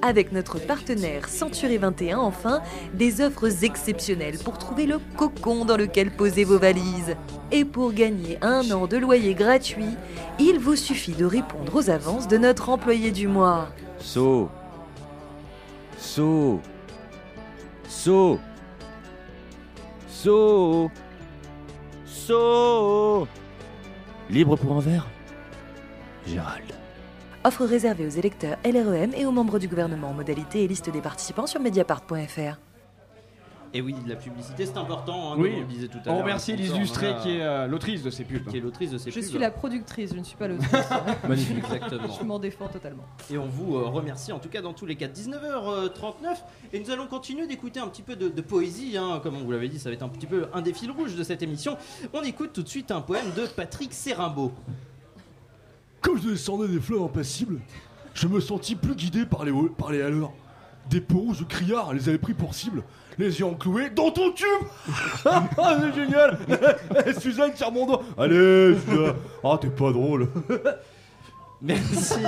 avec 0.00 0.30
notre 0.30 0.60
partenaire 0.60 1.28
Century 1.28 1.76
21, 1.76 2.18
enfin, 2.18 2.62
des 2.94 3.20
offres 3.20 3.64
exceptionnelles 3.64 4.38
pour 4.38 4.56
trouver 4.56 4.86
le 4.86 4.98
cocon 5.16 5.64
dans 5.64 5.76
lequel 5.76 6.12
poser 6.12 6.44
vos 6.44 6.58
valises. 6.58 7.16
Et 7.50 7.64
pour 7.64 7.92
gagner 7.92 8.38
un 8.40 8.70
an 8.70 8.86
de 8.86 8.96
loyer 8.96 9.34
gratuit, 9.34 9.96
il 10.38 10.60
vous 10.60 10.76
suffit 10.76 11.14
de 11.14 11.24
répondre 11.24 11.74
aux 11.74 11.90
avances 11.90 12.28
de 12.28 12.38
notre 12.38 12.68
employé 12.68 13.10
du 13.10 13.26
mois. 13.26 13.70
So. 13.98 14.50
So. 15.98 16.60
So. 17.88 18.38
So. 20.08 20.90
So. 22.06 23.26
Libre 24.30 24.56
pour 24.56 24.76
un 24.76 24.80
verre? 24.80 25.06
Gérald. 26.26 26.72
Offre 27.44 27.64
réservée 27.64 28.06
aux 28.06 28.10
électeurs 28.10 28.58
LREM 28.64 29.12
et 29.16 29.26
aux 29.26 29.32
membres 29.32 29.58
du 29.58 29.68
gouvernement. 29.68 30.12
Modalité 30.12 30.64
et 30.64 30.68
liste 30.68 30.90
des 30.90 31.00
participants 31.00 31.46
sur 31.46 31.60
mediapart.fr. 31.60 32.67
Et 33.74 33.82
oui, 33.82 33.94
la 34.06 34.16
publicité 34.16 34.64
c'est 34.64 34.78
important, 34.78 35.32
hein, 35.32 35.36
Oui, 35.38 35.50
comme 35.50 35.58
on 35.58 35.60
le 35.60 35.66
disait 35.66 35.88
tout 35.88 35.98
à 35.98 36.08
on 36.08 36.12
l'heure. 36.14 36.22
remercie 36.22 36.54
on 36.72 36.78
Lustré 36.78 37.12
en 37.12 37.16
a- 37.18 37.20
qui 37.20 37.30
est 37.36 37.42
euh, 37.42 37.66
l'autrice 37.66 38.02
de 38.02 38.08
ces 38.10 38.24
pubs. 38.24 38.44
Qui 38.46 38.56
est 38.56 38.60
l'autrice 38.60 38.90
de 38.92 38.98
ces 38.98 39.10
Je 39.10 39.20
pubs. 39.20 39.28
suis 39.28 39.38
la 39.38 39.50
productrice, 39.50 40.12
je 40.14 40.18
ne 40.18 40.24
suis 40.24 40.36
pas 40.38 40.48
l'autrice. 40.48 40.70
Magnifique, 41.28 41.58
exactement. 41.58 42.08
Je 42.18 42.24
m'en 42.24 42.38
défends 42.38 42.68
totalement. 42.68 43.04
Et 43.30 43.36
on 43.36 43.46
vous 43.46 43.76
euh, 43.76 43.84
remercie 43.88 44.32
en 44.32 44.38
tout 44.38 44.48
cas 44.48 44.62
dans 44.62 44.72
tous 44.72 44.86
les 44.86 44.96
cas. 44.96 45.06
19h39 45.08 46.36
et 46.72 46.80
nous 46.80 46.90
allons 46.90 47.06
continuer 47.06 47.46
d'écouter 47.46 47.78
un 47.80 47.88
petit 47.88 48.02
peu 48.02 48.16
de, 48.16 48.28
de 48.28 48.40
poésie. 48.40 48.96
hein. 48.96 49.20
Comme 49.22 49.36
on 49.36 49.44
vous 49.44 49.52
l'avait 49.52 49.68
dit, 49.68 49.78
ça 49.78 49.90
va 49.90 49.94
être 49.94 50.02
un 50.02 50.08
petit 50.08 50.26
peu 50.26 50.46
un 50.54 50.62
des 50.62 50.72
fils 50.72 50.90
rouges 50.90 51.14
de 51.14 51.22
cette 51.22 51.42
émission. 51.42 51.76
On 52.14 52.22
écoute 52.22 52.52
tout 52.54 52.62
de 52.62 52.68
suite 52.68 52.90
un 52.90 53.02
poème 53.02 53.26
de 53.36 53.46
Patrick 53.46 53.92
Sérimbaud. 53.92 54.52
Comme 56.00 56.20
je 56.22 56.30
descendais 56.30 56.68
des 56.68 56.80
fleurs 56.80 57.04
impassibles, 57.04 57.60
je 58.14 58.28
me 58.28 58.40
sentis 58.40 58.76
plus 58.76 58.94
guidé 58.94 59.26
par 59.26 59.44
les, 59.44 59.52
par 59.76 59.90
les 59.92 60.00
haleurs. 60.00 60.32
Des 60.88 61.00
peaux 61.02 61.34
de 61.38 61.44
criards 61.44 61.92
les 61.92 62.08
avaient 62.08 62.16
pris 62.18 62.32
pour 62.32 62.54
cible, 62.54 62.82
les 63.18 63.38
yeux 63.40 63.46
encloués 63.46 63.90
dans 63.90 64.10
ton 64.10 64.32
tube. 64.32 64.46
Ah, 65.24 65.78
c'est 65.80 65.94
génial. 65.94 66.38
Suzanne, 67.20 67.52
tire 67.52 67.72
mon 67.72 67.86
doigt. 67.86 68.02
Allez, 68.16 68.76
Suzanne. 68.78 69.14
Ah, 69.44 69.58
t'es 69.60 69.68
pas 69.68 69.92
drôle. 69.92 70.28
Merci 71.60 72.20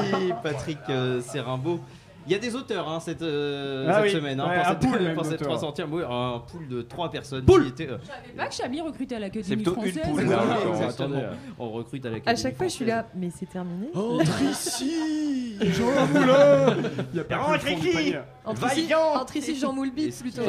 Patrick 0.43 0.79
euh, 0.89 1.23
Serrimbaud. 1.23 1.81
Il 2.27 2.33
y 2.33 2.35
a 2.35 2.39
des 2.39 2.55
auteurs 2.55 2.89
hein, 2.89 3.01
cette, 3.01 3.23
euh, 3.23 3.87
Ah 3.89 3.95
cette 3.97 4.03
oui, 4.05 4.11
semaine 4.11 4.41
hein, 4.41 4.49
ouais, 4.49 4.57
pour, 4.59 4.67
un 4.67 4.71
cette, 4.71 4.79
pool 4.81 5.01
même 5.03 5.15
pour 5.15 5.25
cette 5.25 5.39
d'auteurs. 5.41 5.59
300 5.59 5.75
oui, 5.91 6.03
un 6.09 6.39
pool 6.41 6.69
de 6.69 6.83
3 6.83 7.11
personnes 7.11 7.45
Pool 7.45 7.63
qui 7.65 7.69
étaient. 7.83 7.89
euh, 7.93 7.99
Je 8.03 8.07
savais 8.09 8.33
pas 8.37 8.47
que 8.47 8.55
Chablis 8.55 8.81
recrutait 8.83 9.15
à 9.15 9.19
C'est 9.19 9.21
l'Académie 9.25 9.63
plutôt 9.63 9.83
une 9.85 9.93
française. 9.93 10.09
poule, 10.11 10.25
là, 10.25 10.43
Oui, 10.45 10.51
encore, 10.53 10.75
exactement. 10.83 11.19
attendez. 11.19 11.37
On 11.59 11.71
recrute 11.71 12.05
à 12.05 12.09
À 12.09 12.13
l'Académie 12.13 12.43
chaque 12.43 12.57
fois, 12.57 12.67
je 12.69 12.73
suis 12.73 12.85
là, 12.85 13.07
mais 13.15 13.31
c'est 13.31 13.47
terminé. 13.49 13.89
Entre 13.95 14.43
ici 14.43 15.57
Jean 15.61 16.07
Moulin 16.13 16.77
Il 17.13 17.17
y 17.17 17.21
a 17.21 17.25
pas 17.25 17.37
que 17.37 17.53
le 17.53 17.59
fond 17.59 17.77
de 17.77 17.87
ici 17.87 17.93
panier. 17.93 18.19
Entre 18.45 18.67
ici, 18.79 18.95
entre 18.95 19.37
ici 19.37 19.57
Jean 19.59 19.73
Moulbit 19.73 20.11
plutôt. 20.21 20.43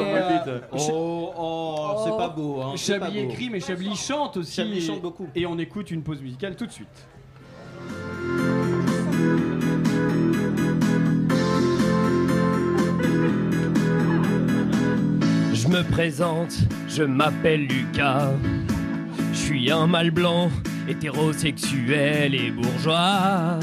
Oh, 0.72 1.32
oh, 1.36 2.00
c'est 2.04 2.16
pas 2.16 2.28
beau. 2.28 2.60
Hein, 2.62 2.72
c'est 2.76 2.98
pas 2.98 3.06
Chablis 3.06 3.24
beau. 3.24 3.30
écrit, 3.30 3.50
mais 3.50 3.60
Chablis 3.60 3.96
chante 3.96 4.36
aussi. 4.38 4.52
Chablis 4.54 4.80
chante 4.86 5.00
beaucoup. 5.02 5.26
Et 5.34 5.46
on 5.46 5.58
écoute 5.58 5.90
une 5.90 6.02
pause 6.02 6.20
musicale 6.20 6.56
tout 6.56 6.66
de 6.66 6.72
suite. 6.72 6.88
Me 15.72 15.82
présente, 15.84 16.54
je 16.86 17.02
m'appelle 17.02 17.66
Lucas. 17.66 18.32
Je 19.32 19.38
suis 19.38 19.70
un 19.70 19.86
mâle 19.86 20.10
blanc, 20.10 20.50
hétérosexuel 20.86 22.34
et 22.34 22.50
bourgeois. 22.50 23.58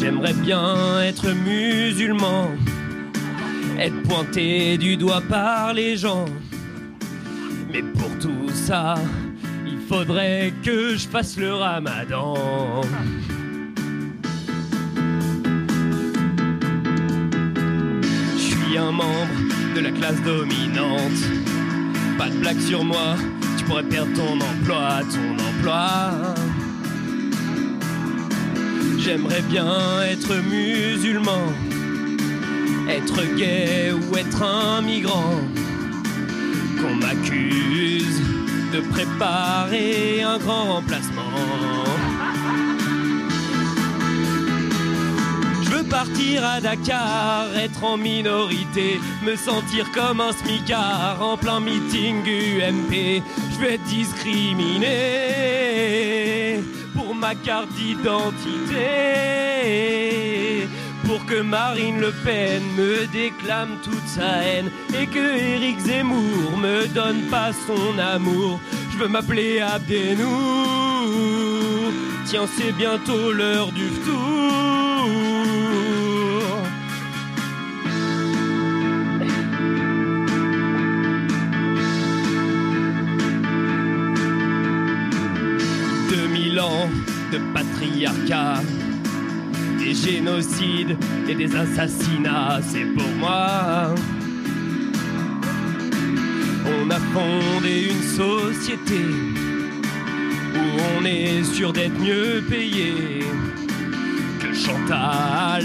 J'aimerais 0.00 0.32
bien 0.32 1.02
être 1.02 1.30
musulman, 1.44 2.52
être 3.78 4.02
pointé 4.04 4.78
du 4.78 4.96
doigt 4.96 5.22
par 5.28 5.74
les 5.74 5.98
gens. 5.98 6.24
Mais 7.70 7.82
pour 7.82 8.18
tout 8.18 8.48
ça, 8.48 8.94
il 9.66 9.78
faudrait 9.86 10.54
que 10.62 10.96
je 10.96 11.06
fasse 11.06 11.36
le 11.36 11.52
ramadan. 11.52 12.80
Un 18.78 18.92
membre 18.92 19.28
de 19.74 19.80
la 19.80 19.90
classe 19.90 20.20
dominante. 20.22 21.20
Pas 22.18 22.28
de 22.28 22.38
blague 22.38 22.60
sur 22.60 22.84
moi, 22.84 23.16
tu 23.56 23.64
pourrais 23.64 23.84
perdre 23.84 24.12
ton 24.14 24.40
emploi, 24.40 25.00
ton 25.12 25.34
emploi. 25.44 26.10
J'aimerais 28.98 29.42
bien 29.42 30.02
être 30.08 30.34
musulman, 30.50 31.52
être 32.88 33.22
gay 33.36 33.92
ou 33.92 34.16
être 34.16 34.42
un 34.42 34.82
migrant. 34.82 35.40
Qu'on 36.80 36.94
m'accuse 36.96 38.20
de 38.72 38.80
préparer 38.80 40.22
un 40.22 40.38
grand 40.38 40.74
remplacement. 40.74 41.43
Partir 45.94 46.44
à 46.44 46.60
Dakar, 46.60 47.46
être 47.56 47.84
en 47.84 47.96
minorité, 47.96 49.00
me 49.24 49.36
sentir 49.36 49.88
comme 49.92 50.20
un 50.20 50.32
smicard 50.32 51.18
en 51.20 51.36
plein 51.36 51.60
meeting 51.60 52.16
UMP. 52.26 53.22
Je 53.52 53.58
veux 53.60 53.70
être 53.74 53.84
discriminé 53.84 54.88
pour 56.96 57.14
ma 57.14 57.36
carte 57.36 57.68
d'identité. 57.74 58.80
Pour 61.06 61.24
que 61.26 61.40
Marine 61.40 62.00
Le 62.00 62.12
Pen 62.24 62.60
me 62.76 63.06
déclame 63.12 63.78
toute 63.84 64.08
sa 64.08 64.42
haine 64.42 64.72
et 65.00 65.06
que 65.06 65.38
Éric 65.38 65.78
Zemmour 65.78 66.56
me 66.60 66.88
donne 66.88 67.22
pas 67.30 67.52
son 67.68 67.96
amour. 68.00 68.58
Je 68.90 68.96
veux 68.98 69.06
m'appeler 69.06 69.60
Abdenour. 69.60 70.26
Tiens, 72.26 72.48
c'est 72.56 72.72
bientôt 72.72 73.30
l'heure 73.30 73.70
du 73.70 73.90
tour. 74.04 74.33
Patriarcat, 87.52 88.62
des 89.78 89.94
génocides 89.94 90.96
et 91.28 91.34
des 91.34 91.54
assassinats, 91.54 92.60
c'est 92.62 92.86
pour 92.96 93.08
moi. 93.18 93.94
On 96.66 96.90
a 96.90 96.98
fondé 97.14 97.90
une 97.90 98.02
société 98.02 99.04
où 100.54 100.64
on 100.98 101.04
est 101.04 101.44
sûr 101.44 101.72
d'être 101.72 101.98
mieux 101.98 102.42
payé 102.48 103.20
que 104.40 104.54
Chantal 104.54 105.64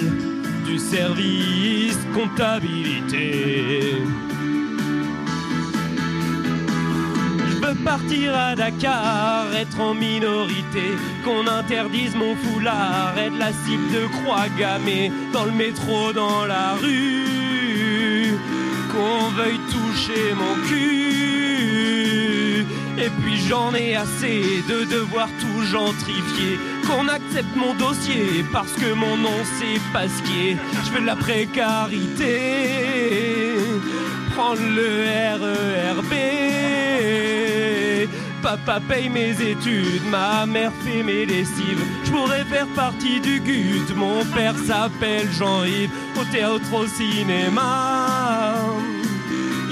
du 0.65 0.77
service 0.77 1.99
comptabilité. 2.13 4.03
Partir 7.83 8.35
à 8.35 8.55
Dakar, 8.55 9.53
être 9.55 9.79
en 9.79 9.93
minorité, 9.93 10.95
qu'on 11.23 11.47
interdise 11.47 12.15
mon 12.15 12.35
foulard, 12.35 13.13
être 13.17 13.37
la 13.37 13.51
cible 13.51 13.91
de 13.93 14.07
croix 14.07 14.47
gammée 14.57 15.11
dans 15.33 15.45
le 15.45 15.51
métro, 15.51 16.13
dans 16.13 16.45
la 16.45 16.73
rue, 16.75 18.37
qu'on 18.91 19.29
veuille 19.29 19.59
toucher 19.69 20.33
mon 20.35 20.55
cul. 20.67 21.09
Et 22.97 23.09
puis 23.21 23.37
j'en 23.47 23.73
ai 23.73 23.95
assez 23.95 24.63
de 24.67 24.83
devoir 24.83 25.29
tout 25.39 25.61
gentrifier, 25.63 26.59
qu'on 26.85 27.07
accepte 27.07 27.55
mon 27.55 27.73
dossier 27.75 28.43
parce 28.51 28.73
que 28.73 28.93
mon 28.93 29.15
nom 29.15 29.39
c'est 29.57 29.79
Pasquier. 29.93 30.57
Je 30.85 30.91
veux 30.91 31.01
de 31.01 31.05
la 31.05 31.15
précarité, 31.15 32.35
prendre 34.35 34.61
le 34.61 35.05
RERB. 35.41 36.48
Papa 38.41 38.79
paye 38.87 39.09
mes 39.09 39.31
études, 39.41 40.05
ma 40.09 40.45
mère 40.45 40.71
fait 40.83 41.03
mes 41.03 41.25
lessives. 41.25 41.83
Je 42.05 42.11
pourrais 42.11 42.45
faire 42.45 42.67
partie 42.67 43.19
du 43.19 43.39
GUT, 43.39 43.93
mon 43.95 44.23
père 44.25 44.55
s'appelle 44.65 45.29
Jean-Yves. 45.31 45.91
Au 46.19 46.23
théâtre, 46.31 46.73
au 46.73 46.87
cinéma, 46.87 48.55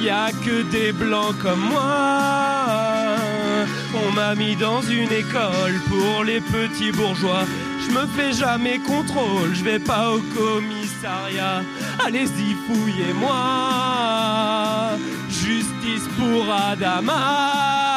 y 0.02 0.10
a 0.10 0.32
que 0.32 0.64
des 0.64 0.92
blancs 0.92 1.38
comme 1.42 1.60
moi. 1.60 3.16
On 3.96 4.12
m'a 4.12 4.36
mis 4.36 4.56
dans 4.56 4.82
une 4.82 5.12
école 5.12 5.80
pour 5.88 6.24
les 6.24 6.42
petits 6.42 6.92
bourgeois. 6.92 7.46
Je 7.80 7.94
me 7.94 8.06
fais 8.06 8.34
jamais 8.34 8.80
contrôle, 8.80 9.54
je 9.54 9.64
vais 9.64 9.80
pas 9.80 10.12
au 10.12 10.20
commissariat. 10.20 11.64
Allez-y, 12.06 12.56
fouillez-moi. 12.68 13.38
Justice 15.30 16.08
pour 16.18 16.54
Adama. 16.54 17.97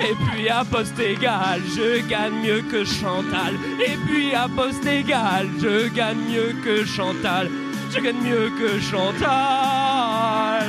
Et 0.00 0.14
puis 0.26 0.48
à 0.48 0.64
poste 0.64 0.98
égal, 0.98 1.60
je 1.76 2.06
gagne 2.06 2.34
mieux 2.42 2.62
que 2.62 2.84
Chantal. 2.84 3.54
Et 3.80 3.96
puis 4.06 4.34
à 4.34 4.48
poste 4.48 4.86
égal, 4.86 5.48
je 5.60 5.88
gagne 5.88 6.18
mieux 6.30 6.54
que 6.64 6.84
Chantal. 6.84 7.48
Je 7.92 8.00
gagne 8.00 8.20
mieux 8.22 8.50
que 8.58 8.80
Chantal. 8.80 10.66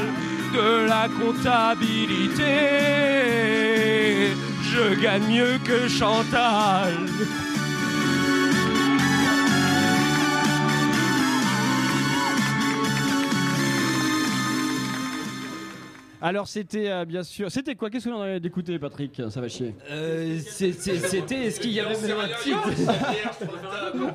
De 0.54 0.88
la 0.88 1.08
comptabilité, 1.20 2.44
je 4.64 4.96
gagne 5.02 5.28
mieux 5.28 5.58
que 5.64 5.88
Chantal. 5.88 6.94
Alors 16.22 16.48
c'était 16.48 16.90
euh, 16.90 17.06
bien 17.06 17.22
sûr. 17.24 17.52
C'était 17.52 17.76
quoi? 17.76 17.90
Qu'est-ce 17.90 18.10
qu'on 18.10 18.20
avait 18.22 18.40
d'écouter, 18.40 18.80
Patrick? 18.80 19.22
Ça 19.30 19.40
va 19.42 19.48
chier. 19.50 19.76
Euh, 19.92 20.40
c'est- 20.46 20.72
c'est- 20.74 20.98
C'était. 20.98 21.46
Est-ce 21.46 21.60
qu'il 21.60 21.72
y 21.72 21.80
avait 21.80 22.00
même 22.08 22.18
un 22.20 22.28
titre? 22.44 22.70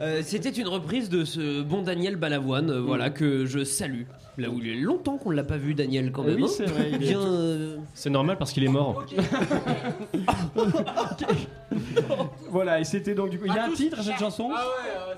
Euh, 0.00 0.20
C'était 0.24 0.50
une 0.50 0.66
reprise 0.66 1.08
de 1.10 1.24
ce 1.24 1.62
bon 1.62 1.82
Daniel 1.82 2.16
Balavoine, 2.16 2.70
euh, 2.70 2.80
voilà, 2.80 3.10
que 3.10 3.46
je 3.46 3.62
salue. 3.62 4.02
Là 4.38 4.48
où 4.48 4.58
il 4.60 4.68
est 4.70 4.74
longtemps 4.80 5.18
qu'on 5.18 5.30
ne 5.30 5.36
l'a 5.36 5.44
pas 5.44 5.58
vu, 5.58 5.74
Daniel, 5.74 6.10
quand 6.10 6.22
même. 6.22 6.36
Oui, 6.36 6.44
hein. 6.44 6.48
c'est 6.48 6.64
vrai, 6.64 6.88
il 6.88 6.94
est 6.94 6.98
Bien, 6.98 7.20
tout- 7.20 7.26
euh, 7.26 7.76
C'est 7.92 8.08
normal 8.08 8.38
parce 8.38 8.52
qu'il 8.52 8.64
est 8.64 8.68
mort. 8.68 9.04
Voilà, 12.50 12.80
et 12.80 12.84
c'était 12.84 13.14
donc 13.14 13.30
du 13.30 13.38
coup. 13.38 13.46
Il 13.46 13.54
y 13.54 13.58
a 13.58 13.64
un 13.64 13.70
titre 13.70 13.98
à 13.98 14.02
cette 14.02 14.18
chanson 14.18 14.50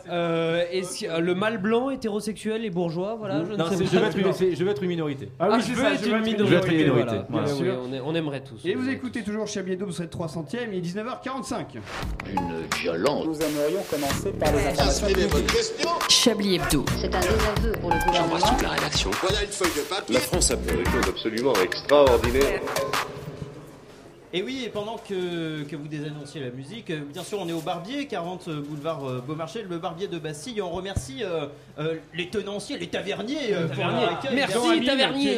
euh, 0.08 0.62
est-ce 0.70 1.00
que- 1.00 1.10
euh, 1.10 1.18
le 1.18 1.34
mâle 1.34 1.58
blanc 1.58 1.90
hétérosexuel 1.90 2.64
et 2.64 2.70
bourgeois, 2.70 3.16
voilà. 3.18 3.44
Je, 3.44 3.52
ne 3.52 3.56
Non, 3.56 3.68
sais 3.70 3.76
c'est- 3.76 3.84
pas. 3.84 3.90
je 3.90 3.98
veux 3.98 4.04
être 4.06 4.18
une- 4.18 4.32
c'est- 4.32 4.54
je 4.54 4.64
veux 4.64 4.70
être 4.70 4.82
une 4.82 4.88
minorité. 4.90 5.28
Ah 5.40 5.48
oui, 5.50 5.56
je 5.60 5.64
c'est 5.66 5.72
veux 5.72 5.82
ça, 5.82 5.94
être 5.94 6.06
une 6.06 6.14
être 6.14 6.18
une 6.18 6.24
minorité. 6.32 6.44
Je 6.44 6.50
veux 6.52 6.56
être 6.58 6.68
une 6.70 6.76
minorité. 6.78 7.16
voilà. 7.28 7.46
Bien 7.46 7.54
Oui, 7.54 7.58
sûr. 7.64 7.74
on, 7.88 7.92
est- 7.92 8.00
on 8.00 8.14
aimerait 8.14 8.42
tous. 8.44 8.60
Et 8.64 8.74
vous 8.74 8.88
écoutez 8.88 9.22
toujours 9.22 9.46
Chablis 9.48 9.72
Hebdo, 9.72 9.86
vous 9.86 9.92
serez 9.92 10.06
300ème, 10.08 10.68
il 10.72 10.78
est 10.78 10.80
19h45. 10.80 11.66
Une 12.30 12.78
violence. 12.80 13.24
Nous 13.26 13.34
aimerions 13.40 13.82
commencer 13.90 14.30
par 14.32 14.52
les 14.52 14.66
informations 14.66 15.06
Chablis 16.08 16.54
Hebdo. 16.56 16.84
C'est 17.00 17.14
un 17.14 17.20
désaveu 17.20 17.72
pour 17.80 17.90
le 17.90 17.96
gouvernement. 18.06 18.56
la 18.62 18.68
rédaction. 18.68 19.03
Voilà 19.22 19.42
une 19.42 19.50
feuille 19.50 19.72
de 19.76 19.82
papier. 19.82 20.14
La 20.14 20.20
France 20.20 20.50
a 20.50 20.56
fait 20.56 20.76
des 20.76 20.84
choses 20.84 21.08
absolument 21.08 21.54
extraordinaires. 21.62 22.60
Et 24.36 24.42
oui, 24.42 24.64
et 24.66 24.68
pendant 24.68 24.96
que, 24.96 25.62
que 25.62 25.76
vous 25.76 25.86
désannonciez 25.86 26.40
la 26.40 26.50
musique, 26.50 26.90
euh, 26.90 27.02
bien 27.12 27.22
sûr, 27.22 27.38
on 27.40 27.48
est 27.48 27.52
au 27.52 27.60
Barbier, 27.60 28.08
40 28.08 28.48
boulevard 28.48 29.08
euh, 29.08 29.22
Beaumarchais, 29.24 29.62
le 29.62 29.78
Barbier 29.78 30.08
de 30.08 30.18
Bastille. 30.18 30.60
On 30.60 30.70
remercie 30.70 31.22
euh, 31.22 31.46
euh, 31.78 31.94
les 32.14 32.28
tenanciers, 32.30 32.76
les 32.76 32.88
taverniers 32.88 33.54
euh, 33.54 33.68
pour 33.68 33.84
accueil. 33.84 34.34
Merci, 34.34 34.56
Amine, 34.56 34.84
taverniers. 34.84 35.36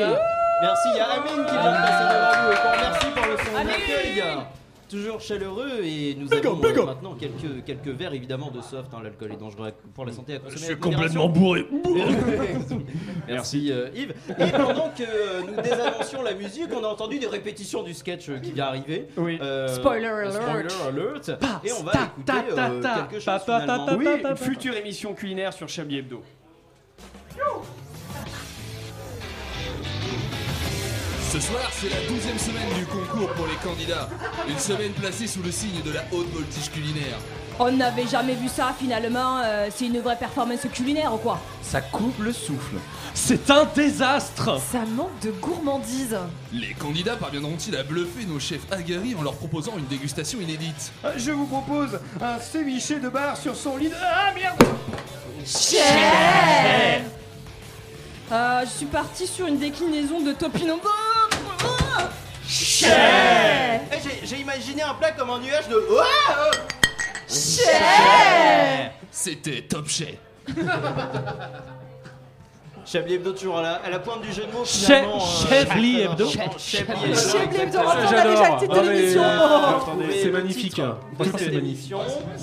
Merci, 0.62 0.88
il 0.92 0.96
y 0.96 1.00
a 1.00 1.10
Amine 1.10 1.44
qui 1.44 1.52
vient 1.52 1.72
de 1.72 1.76
passer 1.76 2.04
devant 2.08 2.46
nous 2.46 2.52
et 2.52 2.56
qu'on 2.56 2.72
remercie 2.72 3.06
pour 3.14 3.26
le 3.26 3.36
son 3.36 3.56
Amine. 3.56 4.46
Toujours 4.88 5.20
chaleureux 5.20 5.80
et 5.82 6.14
nous 6.14 6.28
Big 6.28 6.46
avons 6.46 6.62
euh, 6.62 6.84
maintenant 6.86 7.14
quelques, 7.14 7.64
quelques 7.64 7.88
verres 7.88 8.14
évidemment 8.14 8.52
de 8.52 8.60
soft. 8.60 8.94
hein, 8.94 9.00
L'alcool 9.02 9.32
est 9.32 9.36
dangereux 9.36 9.72
pour 9.94 10.04
la 10.06 10.12
santé 10.12 10.34
à 10.34 10.38
consommer. 10.38 10.58
Je 10.60 10.64
avec 10.64 10.76
suis 10.76 10.80
complètement 10.80 11.28
modération. 11.28 11.66
bourré. 11.82 12.78
Merci 13.28 13.72
euh, 13.72 13.88
Yves. 13.96 14.14
Et 14.38 14.50
pendant 14.52 14.90
que 14.90 15.02
euh, 15.02 15.40
nous 15.42 15.60
désannoncions 15.60 16.22
la 16.22 16.34
musique, 16.34 16.68
on 16.72 16.84
a 16.84 16.86
entendu 16.86 17.18
des 17.18 17.26
répétitions 17.26 17.82
du 17.82 17.94
sketch 17.94 18.28
euh, 18.28 18.38
qui 18.38 18.52
vient 18.52 18.66
arriver. 18.66 19.08
Oui. 19.16 19.38
Euh, 19.40 19.74
Spoiler 19.74 20.06
alert. 20.06 20.34
Spoiler 20.34 20.68
alert. 20.88 21.28
Et 21.64 21.72
on 21.72 21.82
va 21.82 21.92
Ta, 21.92 22.04
écouter 22.04 22.24
ta, 22.26 22.42
ta, 22.54 22.70
euh, 22.70 22.80
ta. 22.82 22.94
quelque 23.10 23.14
chose 23.14 23.24
Pa, 23.24 23.40
finalement. 23.40 24.36
future 24.36 24.76
émission 24.76 25.14
culinaire 25.14 25.52
sur 25.52 25.68
Chablis 25.68 25.98
Hebdo. 25.98 26.22
Ce 31.36 31.42
soir, 31.42 31.68
c'est 31.70 31.90
la 31.90 32.00
douzième 32.08 32.38
semaine 32.38 32.68
du 32.78 32.86
concours 32.86 33.28
pour 33.34 33.46
les 33.46 33.56
candidats. 33.56 34.08
Une 34.48 34.58
semaine 34.58 34.92
placée 34.92 35.26
sous 35.26 35.42
le 35.42 35.50
signe 35.50 35.82
de 35.84 35.90
la 35.92 36.00
haute 36.10 36.32
voltige 36.32 36.70
culinaire. 36.70 37.18
On 37.58 37.70
n'avait 37.72 38.06
jamais 38.06 38.32
vu 38.34 38.48
ça 38.48 38.74
finalement. 38.78 39.40
euh, 39.44 39.68
c'est 39.74 39.84
une 39.86 40.00
vraie 40.00 40.16
performance 40.16 40.60
culinaire 40.72 41.12
ou 41.12 41.18
quoi? 41.18 41.38
Ça 41.62 41.82
coupe 41.82 42.18
le 42.20 42.32
souffle. 42.32 42.76
C'est 43.12 43.50
un 43.50 43.66
désastre 43.74 44.58
Ça 44.60 44.80
manque 44.94 45.18
de 45.22 45.30
gourmandise. 45.32 46.16
Les 46.54 46.72
candidats 46.72 47.16
parviendront-ils 47.16 47.76
à 47.76 47.82
bluffer 47.82 48.24
nos 48.26 48.40
chefs 48.40 48.70
aguerris 48.72 49.14
en 49.14 49.22
leur 49.22 49.34
proposant 49.34 49.76
une 49.76 49.86
dégustation 49.86 50.40
inédite? 50.40 50.90
Euh, 51.04 51.12
Je 51.18 51.32
vous 51.32 51.46
propose 51.46 51.98
un 52.22 52.38
ceviché 52.40 52.98
de 52.98 53.10
bar 53.10 53.36
sur 53.36 53.54
son 53.56 53.76
lit. 53.76 53.88
de- 53.90 53.94
Ah 54.02 54.32
merde 54.34 54.56
Chef 55.44 57.02
Euh, 58.32 58.62
Je 58.64 58.70
suis 58.70 58.86
partie 58.86 59.26
sur 59.26 59.46
une 59.46 59.58
déclinaison 59.58 60.20
de 60.20 60.32
topinambo. 60.32 60.88
Eh, 61.98 63.98
j'ai- 64.02 64.26
J'ai 64.26 64.36
imaginé 64.38 64.82
un 64.82 64.94
plat 64.94 65.10
comme 65.12 65.30
un 65.30 65.38
nuage 65.40 65.68
de. 65.68 65.74
Euh, 65.74 66.02
C'était 69.10 69.62
top 69.62 69.88
chef. 69.88 70.14
Chablis 72.86 73.14
Hebdo 73.14 73.32
toujours 73.32 73.58
à 73.58 73.62
la, 73.62 73.72
à 73.74 73.90
la 73.90 73.98
pointe 73.98 74.22
du 74.22 74.32
jeu 74.32 74.44
de 74.46 74.52
mots 74.52 74.64
Chef- 74.64 74.86
finalement. 74.86 75.18
Chablis 75.20 76.00
euh, 76.00 76.04
Hebdo. 76.12 76.26
Chablis 76.28 76.76
Hebdo. 76.78 77.14
Chablis 77.16 77.60
Hebdo, 77.60 77.78
exactement. 77.78 77.84
on 77.84 77.90
a 77.90 78.00
déjà 78.06 78.54
le 78.54 78.58
titre 78.60 78.74
de 78.74 78.78
Non, 78.78 78.84
mais- 78.86 78.94
l'émission. 78.96 79.22
Attendez, 79.22 79.80
Trouver 80.04 80.22
c'est 80.22 80.30
magnifique. 80.30 80.78
hein. 80.78 80.98
cette 81.24 81.38
c'est 81.38 81.52
magnifique. 81.52 81.94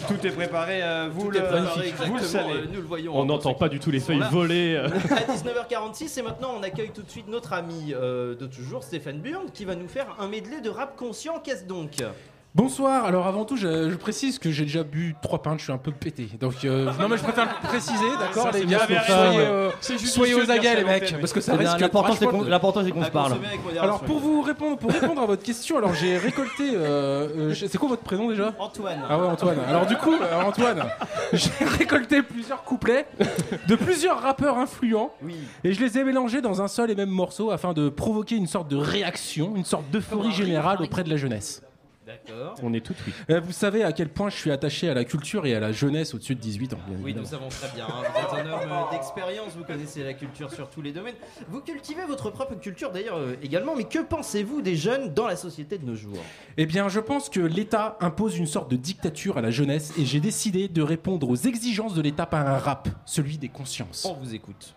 Tout 0.08 0.28
est 0.28 0.32
préparé, 0.32 0.84
euh, 0.84 1.10
vous, 1.12 1.24
Tout 1.24 1.32
le, 1.32 1.40
est 1.40 2.06
vous 2.08 2.20
savez. 2.20 2.54
euh, 2.54 2.66
Nous 2.72 2.82
le 2.82 2.88
voyons. 2.88 3.16
On 3.18 3.22
hein, 3.24 3.26
n'entend 3.26 3.54
pas 3.54 3.70
du 3.70 3.80
tout 3.80 3.90
les 3.92 4.00
feuilles 4.02 4.22
euh. 4.22 4.88
À 4.88 5.32
19h46 5.34 6.20
et 6.20 6.22
maintenant 6.22 6.52
on 6.60 6.64
accueille 6.64 6.92
tout 6.94 7.04
de 7.04 7.10
suite 7.10 7.28
notre 7.30 7.54
ami 7.54 7.94
euh, 7.94 8.36
de 8.36 8.46
toujours 8.46 8.84
Stéphane 8.84 9.20
Burn 9.20 9.46
qui 9.54 9.64
va 9.66 9.76
nous 9.76 9.88
faire 9.88 10.08
un 10.20 10.28
medley 10.28 10.60
de 10.62 10.70
rap 10.70 10.96
conscient. 10.98 11.40
Qu'est-ce 11.44 11.64
donc? 11.66 11.92
Bonsoir, 12.56 13.06
alors 13.06 13.26
avant 13.26 13.46
tout 13.46 13.58
je, 13.58 13.90
je 13.90 13.96
précise 13.96 14.38
que 14.38 14.52
j'ai 14.52 14.66
déjà 14.66 14.84
bu 14.84 15.16
trois 15.24 15.42
pintes, 15.42 15.58
je 15.58 15.64
suis 15.64 15.74
un 15.74 15.80
peu 15.80 15.92
pété. 15.92 16.30
Donc 16.40 16.64
euh, 16.66 16.86
non 17.00 17.10
mais 17.10 17.18
je 17.18 17.24
préfère 17.24 17.46
le 17.46 17.68
préciser, 17.68 18.06
d'accord 18.20 18.52
les 18.54 18.64
gars, 18.68 18.86
bien 18.88 19.02
soyez, 19.02 19.40
euh, 19.40 19.70
soyez 19.82 20.34
aux 20.36 20.52
aguets 20.52 20.68
ça 20.70 20.76
les 20.76 20.84
mecs, 20.84 21.16
parce 21.20 21.34
que 21.34 21.42
ça 21.42 21.56
risque 21.56 21.80
L'important 21.80 22.14
c'est 22.14 22.28
qu'on 22.28 22.44
se 22.44 23.10
parle. 23.10 23.30
consommer 23.32 23.48
avec 23.48 23.64
modération. 23.64 23.82
Alors 23.82 24.02
pour 24.02 24.20
vous 24.20 24.44
répondre, 24.44 24.78
pour 24.78 24.92
répondre 24.92 25.20
à 25.24 25.26
votre 25.26 25.42
question, 25.42 25.80
alors 25.80 25.96
j'ai 25.96 26.16
récolté, 26.20 26.74
euh, 26.76 27.50
euh, 27.50 27.54
c'est 27.56 27.76
quoi 27.80 27.90
votre 27.90 28.04
prénom 28.04 28.30
déjà? 28.30 28.54
Antoine. 28.60 29.00
Ah 29.10 29.18
ouais 29.18 29.28
Antoine. 29.30 29.58
Alors 29.68 29.88
du 29.88 29.98
coup, 29.98 30.14
euh, 30.14 30.42
Antoine, 30.44 30.84
j'ai 31.34 31.50
récolté 31.66 32.22
plusieurs 32.22 32.64
couplets 32.64 33.08
de 33.68 33.76
plusieurs 33.76 34.22
rappeurs 34.22 34.60
influents 34.60 35.12
Oui. 35.24 35.38
et 35.64 35.74
je 35.74 35.80
les 35.84 35.98
ai 35.98 36.04
mélangés 36.04 36.42
dans 36.42 36.62
un 36.62 36.68
seul 36.68 36.92
et 36.92 36.96
même 36.96 37.10
morceau 37.10 37.50
afin 37.50 37.74
de 37.74 37.90
provoquer 37.90 38.36
une 38.36 38.46
sorte 38.48 38.68
de 38.68 38.78
réaction, 38.78 39.54
une 39.56 39.66
sorte 39.66 39.90
d'euphorie 39.90 40.34
générale 40.34 40.84
auprès 40.84 41.04
de 41.04 41.10
la 41.10 41.18
jeunesse. 41.18 41.64
D'accord. 42.06 42.56
On 42.62 42.74
est 42.74 42.82
tout 42.86 42.94
oui. 43.08 43.14
Euh, 43.30 43.40
Vous 43.40 43.54
savez 43.54 43.84
à 43.84 43.94
quel 43.94 44.10
point 44.10 44.30
je 44.30 44.36
suis 44.36 44.52
attaché 44.52 44.90
à 44.90 44.94
la 44.94 45.06
culture 45.06 45.46
et 45.46 45.56
à 45.56 45.60
la 45.62 45.72
jeunesse 45.72 46.14
au-dessus 46.14 46.36
de 46.36 46.42
18 46.42 46.74
ans. 46.74 46.80
bien 46.86 46.96
Oui, 46.98 47.12
évidemment. 47.12 47.22
nous 47.26 47.32
savons 47.32 47.48
très 47.50 47.70
bien. 47.76 47.86
hein. 47.88 48.04
Vous 48.14 48.20
êtes 48.40 48.46
un 48.46 48.52
homme 48.52 48.70
euh, 48.72 48.92
d'expérience, 48.92 49.54
vous 49.56 49.64
connaissez 49.64 50.04
la 50.04 50.14
culture 50.14 50.52
sur 50.54 50.70
tous 50.70 50.82
les 50.82 50.92
domaines. 50.92 51.16
Vous 51.48 51.62
cultivez 51.62 52.06
votre 52.06 52.30
propre 52.30 52.56
culture 52.56 52.92
d'ailleurs 52.92 53.18
euh, 53.18 53.36
également, 53.42 53.76
mais 53.76 53.86
que 53.86 54.00
pensez-vous 54.00 54.62
des 54.62 54.76
jeunes 54.76 55.14
dans 55.14 55.28
la 55.28 55.38
société 55.38 55.78
de 55.78 55.86
nos 55.86 55.96
jours? 55.96 56.18
Eh 56.58 56.66
bien, 56.66 56.90
je 56.90 57.00
pense 57.00 57.30
que 57.30 57.40
l'État 57.40 57.98
impose 58.02 58.38
une 58.38 58.48
sorte 58.48 58.70
de 58.70 58.76
dictature 58.76 59.38
à 59.38 59.42
la 59.42 59.52
jeunesse 59.52 59.94
et 59.98 60.06
j'ai 60.06 60.20
décidé 60.20 60.68
de 60.68 60.82
répondre 60.82 61.30
aux 61.30 61.36
exigences 61.38 61.94
de 61.94 62.02
l'État 62.02 62.26
par 62.26 62.46
un 62.48 62.58
rap, 62.58 62.90
celui 63.06 63.38
des 63.38 63.50
consciences. 63.50 64.06
On 64.06 64.14
vous 64.14 64.36
écoute. 64.36 64.76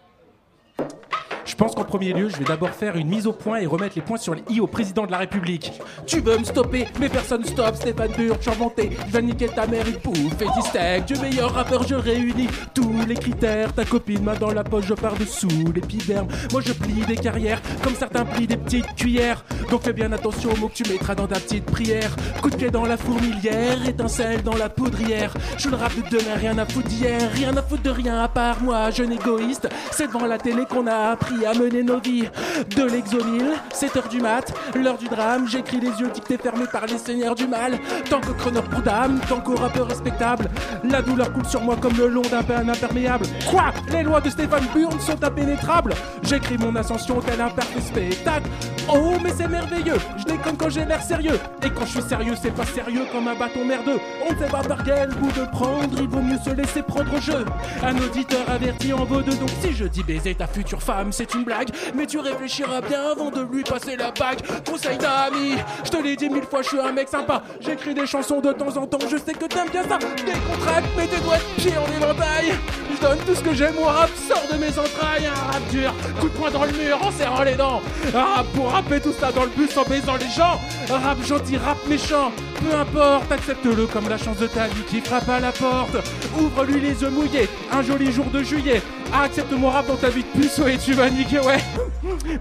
Je 1.46 1.54
pense 1.54 1.76
qu'en 1.76 1.84
premier 1.84 2.12
lieu, 2.12 2.28
je 2.28 2.36
vais 2.36 2.44
d'abord 2.44 2.70
faire 2.70 2.96
une 2.96 3.06
mise 3.06 3.28
au 3.28 3.32
point 3.32 3.58
et 3.58 3.66
remettre 3.66 3.94
les 3.94 4.02
points 4.02 4.18
sur 4.18 4.34
les 4.34 4.42
i 4.50 4.60
au 4.60 4.66
président 4.66 5.06
de 5.06 5.12
la 5.12 5.18
République. 5.18 5.72
Tu 6.04 6.20
veux 6.20 6.36
me 6.36 6.44
stopper, 6.44 6.86
mais 6.98 7.08
personne 7.08 7.44
stoppe. 7.44 7.76
Stéphane 7.76 8.10
Burke, 8.16 8.38
je 8.38 8.42
suis 8.42 8.50
remonté. 8.50 8.90
Je 9.06 9.12
vais 9.12 9.22
niquer 9.22 9.46
ta 9.46 9.64
mère, 9.66 9.86
il 9.86 9.98
pouffe 9.98 10.40
et 10.40 10.60
steak. 10.62 11.04
Du 11.06 11.14
meilleur 11.20 11.54
rappeur, 11.54 11.86
je 11.86 11.94
réunis 11.94 12.48
tous 12.74 12.92
les 13.06 13.14
critères. 13.14 13.72
Ta 13.72 13.84
copine, 13.84 14.24
main 14.24 14.34
dans 14.34 14.52
la 14.52 14.64
poche, 14.64 14.86
je 14.86 14.94
pars 14.94 15.14
dessous 15.14 15.72
l'épiderme. 15.72 16.26
Moi, 16.50 16.62
je 16.66 16.72
plie 16.72 17.06
des 17.06 17.16
carrières, 17.16 17.62
comme 17.82 17.94
certains 17.94 18.24
plient 18.24 18.48
des 18.48 18.56
petites 18.56 18.94
cuillères. 18.96 19.44
Donc 19.70 19.82
fais 19.82 19.92
bien 19.92 20.10
attention 20.10 20.50
aux 20.50 20.56
mots 20.56 20.68
que 20.68 20.82
tu 20.82 20.90
mettras 20.90 21.14
dans 21.14 21.28
ta 21.28 21.38
petite 21.38 21.66
prière. 21.66 22.14
Coup 22.42 22.50
de 22.50 22.56
pied 22.56 22.70
dans 22.70 22.86
la 22.86 22.96
fourmilière, 22.96 23.88
étincelle 23.88 24.42
dans 24.42 24.56
la 24.56 24.68
poudrière. 24.68 25.32
Je 25.58 25.68
le 25.68 25.76
rap 25.76 25.94
de 25.94 26.18
demain, 26.18 26.34
rien 26.36 26.58
à 26.58 26.66
foutre 26.66 26.88
d'hier, 26.88 27.30
rien 27.32 27.56
à 27.56 27.62
foutre 27.62 27.82
de 27.82 27.90
rien 27.90 28.20
à 28.20 28.28
part 28.28 28.60
moi, 28.62 28.90
jeune 28.90 29.12
égoïste. 29.12 29.68
C'est 29.92 30.08
devant 30.08 30.26
la 30.26 30.38
télé 30.38 30.64
qu'on 30.68 30.86
a 30.86 31.10
appris 31.10 31.35
à 31.44 31.52
mener 31.54 31.82
nos 31.82 32.00
vies. 32.00 32.28
De 32.76 32.84
l'exomile, 32.84 33.52
7 33.72 33.96
heures 33.96 34.08
du 34.08 34.20
mat, 34.20 34.52
l'heure 34.74 34.98
du 34.98 35.08
drame. 35.08 35.46
J'écris 35.48 35.80
les 35.80 35.90
yeux 36.00 36.10
dictés 36.14 36.38
fermés 36.38 36.66
par 36.70 36.86
les 36.86 36.98
seigneurs 36.98 37.34
du 37.34 37.46
mal. 37.46 37.78
Tant 38.08 38.20
que 38.20 38.32
chroneur 38.32 38.64
pour 38.64 38.80
dame, 38.80 39.20
tant 39.28 39.40
qu'au 39.40 39.56
rappeur 39.56 39.88
respectable. 39.88 40.48
La 40.84 41.02
douleur 41.02 41.32
coule 41.32 41.46
sur 41.46 41.60
moi 41.60 41.76
comme 41.80 41.96
le 41.96 42.08
long 42.08 42.22
d'un 42.22 42.42
pain 42.42 42.66
imperméable. 42.68 43.26
Quoi? 43.50 43.72
Les 43.90 44.02
lois 44.02 44.20
de 44.20 44.30
Stéphane 44.30 44.66
Burn 44.74 44.98
sont 45.00 45.22
impénétrables. 45.22 45.94
J'écris 46.22 46.58
mon 46.58 46.74
ascension 46.76 47.20
tel 47.20 47.40
un 47.40 47.50
parfait 47.50 47.80
spectacle. 47.80 48.48
Oh, 48.88 49.14
mais 49.22 49.32
c'est 49.36 49.48
merveilleux. 49.48 49.98
Je 50.18 50.24
déconne 50.24 50.56
quand 50.56 50.70
j'ai 50.70 50.84
l'air 50.84 51.02
sérieux. 51.02 51.38
Et 51.62 51.70
quand 51.70 51.84
je 51.84 52.00
suis 52.00 52.08
sérieux, 52.08 52.34
c'est 52.40 52.54
pas 52.54 52.64
sérieux 52.66 53.04
comme 53.12 53.26
un 53.28 53.34
bâton 53.34 53.64
merdeux. 53.64 53.98
On 54.28 54.32
ne 54.32 54.38
sait 54.38 54.50
pas 54.50 54.62
par 54.62 54.84
quel 54.84 55.08
bout 55.10 55.32
de 55.32 55.44
prendre. 55.50 55.98
Il 56.00 56.08
vaut 56.08 56.22
mieux 56.22 56.38
se 56.44 56.50
laisser 56.50 56.82
prendre 56.82 57.12
au 57.12 57.20
jeu. 57.20 57.44
Un 57.82 57.96
auditeur 57.96 58.48
averti 58.48 58.92
en 58.92 59.04
vaut 59.04 59.22
deux. 59.22 59.34
Donc 59.34 59.50
si 59.60 59.72
je 59.72 59.84
dis 59.84 60.02
baiser 60.02 60.34
ta 60.34 60.46
future 60.46 60.82
femme, 60.82 61.10
c'est 61.10 61.25
une 61.34 61.44
blague. 61.44 61.68
Mais 61.94 62.06
tu 62.06 62.18
réfléchiras 62.18 62.80
bien 62.80 63.12
avant 63.12 63.30
de 63.30 63.42
lui 63.52 63.62
passer 63.62 63.96
la 63.96 64.10
bague. 64.10 64.40
Conseil 64.68 64.98
d'amis, 64.98 65.56
je 65.84 65.90
te 65.90 66.02
l'ai 66.02 66.16
dit 66.16 66.28
mille 66.28 66.44
fois, 66.44 66.62
je 66.62 66.68
suis 66.68 66.80
un 66.80 66.92
mec 66.92 67.08
sympa. 67.08 67.42
J'écris 67.60 67.94
des 67.94 68.06
chansons 68.06 68.40
de 68.40 68.52
temps 68.52 68.76
en 68.76 68.86
temps, 68.86 68.98
je 69.10 69.16
sais 69.16 69.32
que 69.32 69.46
t'aimes 69.46 69.70
bien 69.70 69.82
ça. 69.82 69.98
Décontracte, 69.98 70.96
mets 70.96 71.06
tes 71.06 71.20
doigts 71.20 71.36
de 71.36 71.62
pied 71.62 71.72
en 71.76 71.96
éventail. 71.96 72.52
Je 72.94 73.00
donne 73.00 73.18
tout 73.26 73.34
ce 73.34 73.40
que 73.40 73.54
j'ai, 73.54 73.70
mon 73.72 73.84
rap 73.84 74.10
sort 74.28 74.44
de 74.50 74.56
mes 74.58 74.70
entrailles. 74.70 75.26
Un 75.26 75.52
rap 75.52 75.62
dur, 75.70 75.92
coup 76.20 76.28
de 76.28 76.34
poing 76.34 76.50
dans 76.50 76.64
le 76.64 76.72
mur 76.72 76.98
en 77.02 77.10
serrant 77.10 77.42
les 77.42 77.54
dents. 77.54 77.80
Un 78.14 78.22
rap 78.22 78.46
pour 78.54 78.70
rapper 78.70 79.00
tout 79.00 79.12
ça 79.12 79.32
dans 79.32 79.44
le 79.44 79.50
bus 79.50 79.76
en 79.76 79.84
baisant 79.84 80.16
les 80.16 80.30
gens. 80.30 80.60
Un 80.90 80.98
rap 80.98 81.22
gentil, 81.24 81.56
rap 81.58 81.76
méchant. 81.88 82.32
Peu 82.64 82.74
importe, 82.74 83.30
accepte-le 83.30 83.86
comme 83.86 84.08
la 84.08 84.16
chance 84.16 84.38
de 84.38 84.46
ta 84.46 84.66
vie 84.66 84.82
qui 84.88 85.00
frappe 85.00 85.28
à 85.28 85.40
la 85.40 85.52
porte. 85.52 85.96
Ouvre-lui 86.40 86.80
les 86.80 87.02
yeux 87.02 87.10
mouillés, 87.10 87.48
un 87.70 87.82
joli 87.82 88.10
jour 88.10 88.26
de 88.26 88.42
juillet. 88.42 88.82
Accepte 89.12 89.52
mon 89.52 89.68
rap 89.68 89.86
dans 89.86 89.96
ta 89.96 90.08
vie 90.08 90.24
de 90.24 90.40
puceau 90.40 90.66
et 90.66 90.78
tu 90.78 90.92
vas 90.94 91.10
niquer, 91.16 91.40
ouais. 91.40 91.58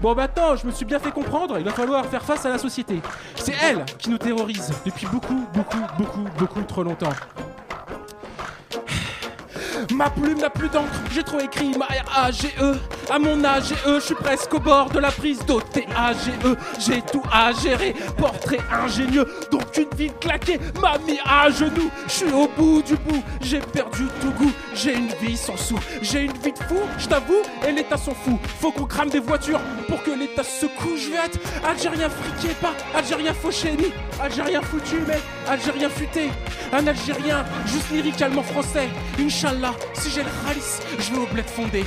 Bon, 0.00 0.14
maintenant, 0.14 0.56
je 0.56 0.66
me 0.66 0.72
suis 0.72 0.84
bien 0.84 0.98
fait 0.98 1.10
comprendre, 1.10 1.58
il 1.58 1.64
va 1.64 1.72
falloir 1.72 2.04
faire 2.06 2.22
face 2.22 2.44
à 2.46 2.50
la 2.50 2.58
société. 2.58 3.00
C'est 3.36 3.54
elle 3.62 3.84
qui 3.98 4.10
nous 4.10 4.18
terrorise 4.18 4.72
depuis 4.84 5.06
beaucoup, 5.06 5.46
beaucoup, 5.54 5.82
beaucoup, 5.98 6.24
beaucoup 6.38 6.62
trop 6.62 6.82
longtemps. 6.82 7.12
Ma 9.94 10.10
plume 10.10 10.38
n'a 10.38 10.50
plus 10.50 10.68
d'encre, 10.68 10.92
j'ai 11.12 11.22
trop 11.22 11.38
écrit 11.38 11.72
ma 11.78 11.86
R-A-G-E. 11.86 12.74
À 13.10 13.18
mon 13.18 13.44
âge, 13.44 13.72
E, 13.86 14.00
je 14.00 14.06
suis 14.06 14.14
presque 14.14 14.52
au 14.54 14.58
bord 14.58 14.90
de 14.90 14.98
la 14.98 15.10
prise 15.10 15.44
d'eau. 15.46 15.60
T-A-G-E, 15.60 16.56
j'ai 16.78 17.02
tout 17.02 17.22
à 17.32 17.52
gérer. 17.52 17.94
Portrait 18.18 18.58
ingénieux, 18.70 19.26
donc 19.50 19.76
une 19.76 19.96
vie 19.96 20.10
claquée 20.20 20.58
m'a 20.80 20.98
mis 21.06 21.18
à 21.24 21.50
genoux. 21.50 21.90
Je 22.08 22.12
suis 22.12 22.32
au 22.32 22.48
bout 22.48 22.82
du 22.82 22.96
bout, 22.96 23.22
j'ai 23.40 23.60
perdu 23.60 24.06
tout 24.20 24.32
goût. 24.32 24.52
J'ai 24.74 24.94
une 24.94 25.12
vie 25.20 25.36
sans 25.36 25.56
sous, 25.56 25.78
j'ai 26.02 26.22
une 26.22 26.32
vie 26.32 26.52
de 26.52 26.58
fou, 26.58 26.80
je 26.98 27.06
t'avoue, 27.06 27.42
et 27.66 27.72
l'État 27.72 27.96
s'en 27.96 28.14
fout. 28.14 28.38
Faut 28.60 28.72
qu'on 28.72 28.86
crame 28.86 29.10
des 29.10 29.20
voitures 29.20 29.60
pour 29.88 30.02
que 30.02 30.10
l'État 30.10 30.42
se 30.42 30.62
secoue. 30.66 30.96
Je 30.96 31.10
vais 31.10 31.26
être 31.26 31.38
Algérien 31.66 32.08
friqué, 32.10 32.54
pas 32.60 32.72
Algérien 32.94 33.32
fauché, 33.34 33.76
ni 33.76 33.92
Algérien 34.20 34.62
foutu, 34.62 34.96
mais 35.06 35.20
Algérien 35.48 35.88
futé. 35.88 36.30
Un 36.72 36.86
Algérien 36.86 37.44
juste 37.66 37.90
lyricalement 37.92 38.42
français. 38.42 38.88
Inch'Allah, 39.18 39.74
si 39.94 40.10
j'ai 40.10 40.22
le 40.22 40.30
ralice, 40.44 40.80
je 40.98 41.12
vais 41.12 41.18
au 41.18 41.26
bled 41.26 41.46
fondé. 41.46 41.84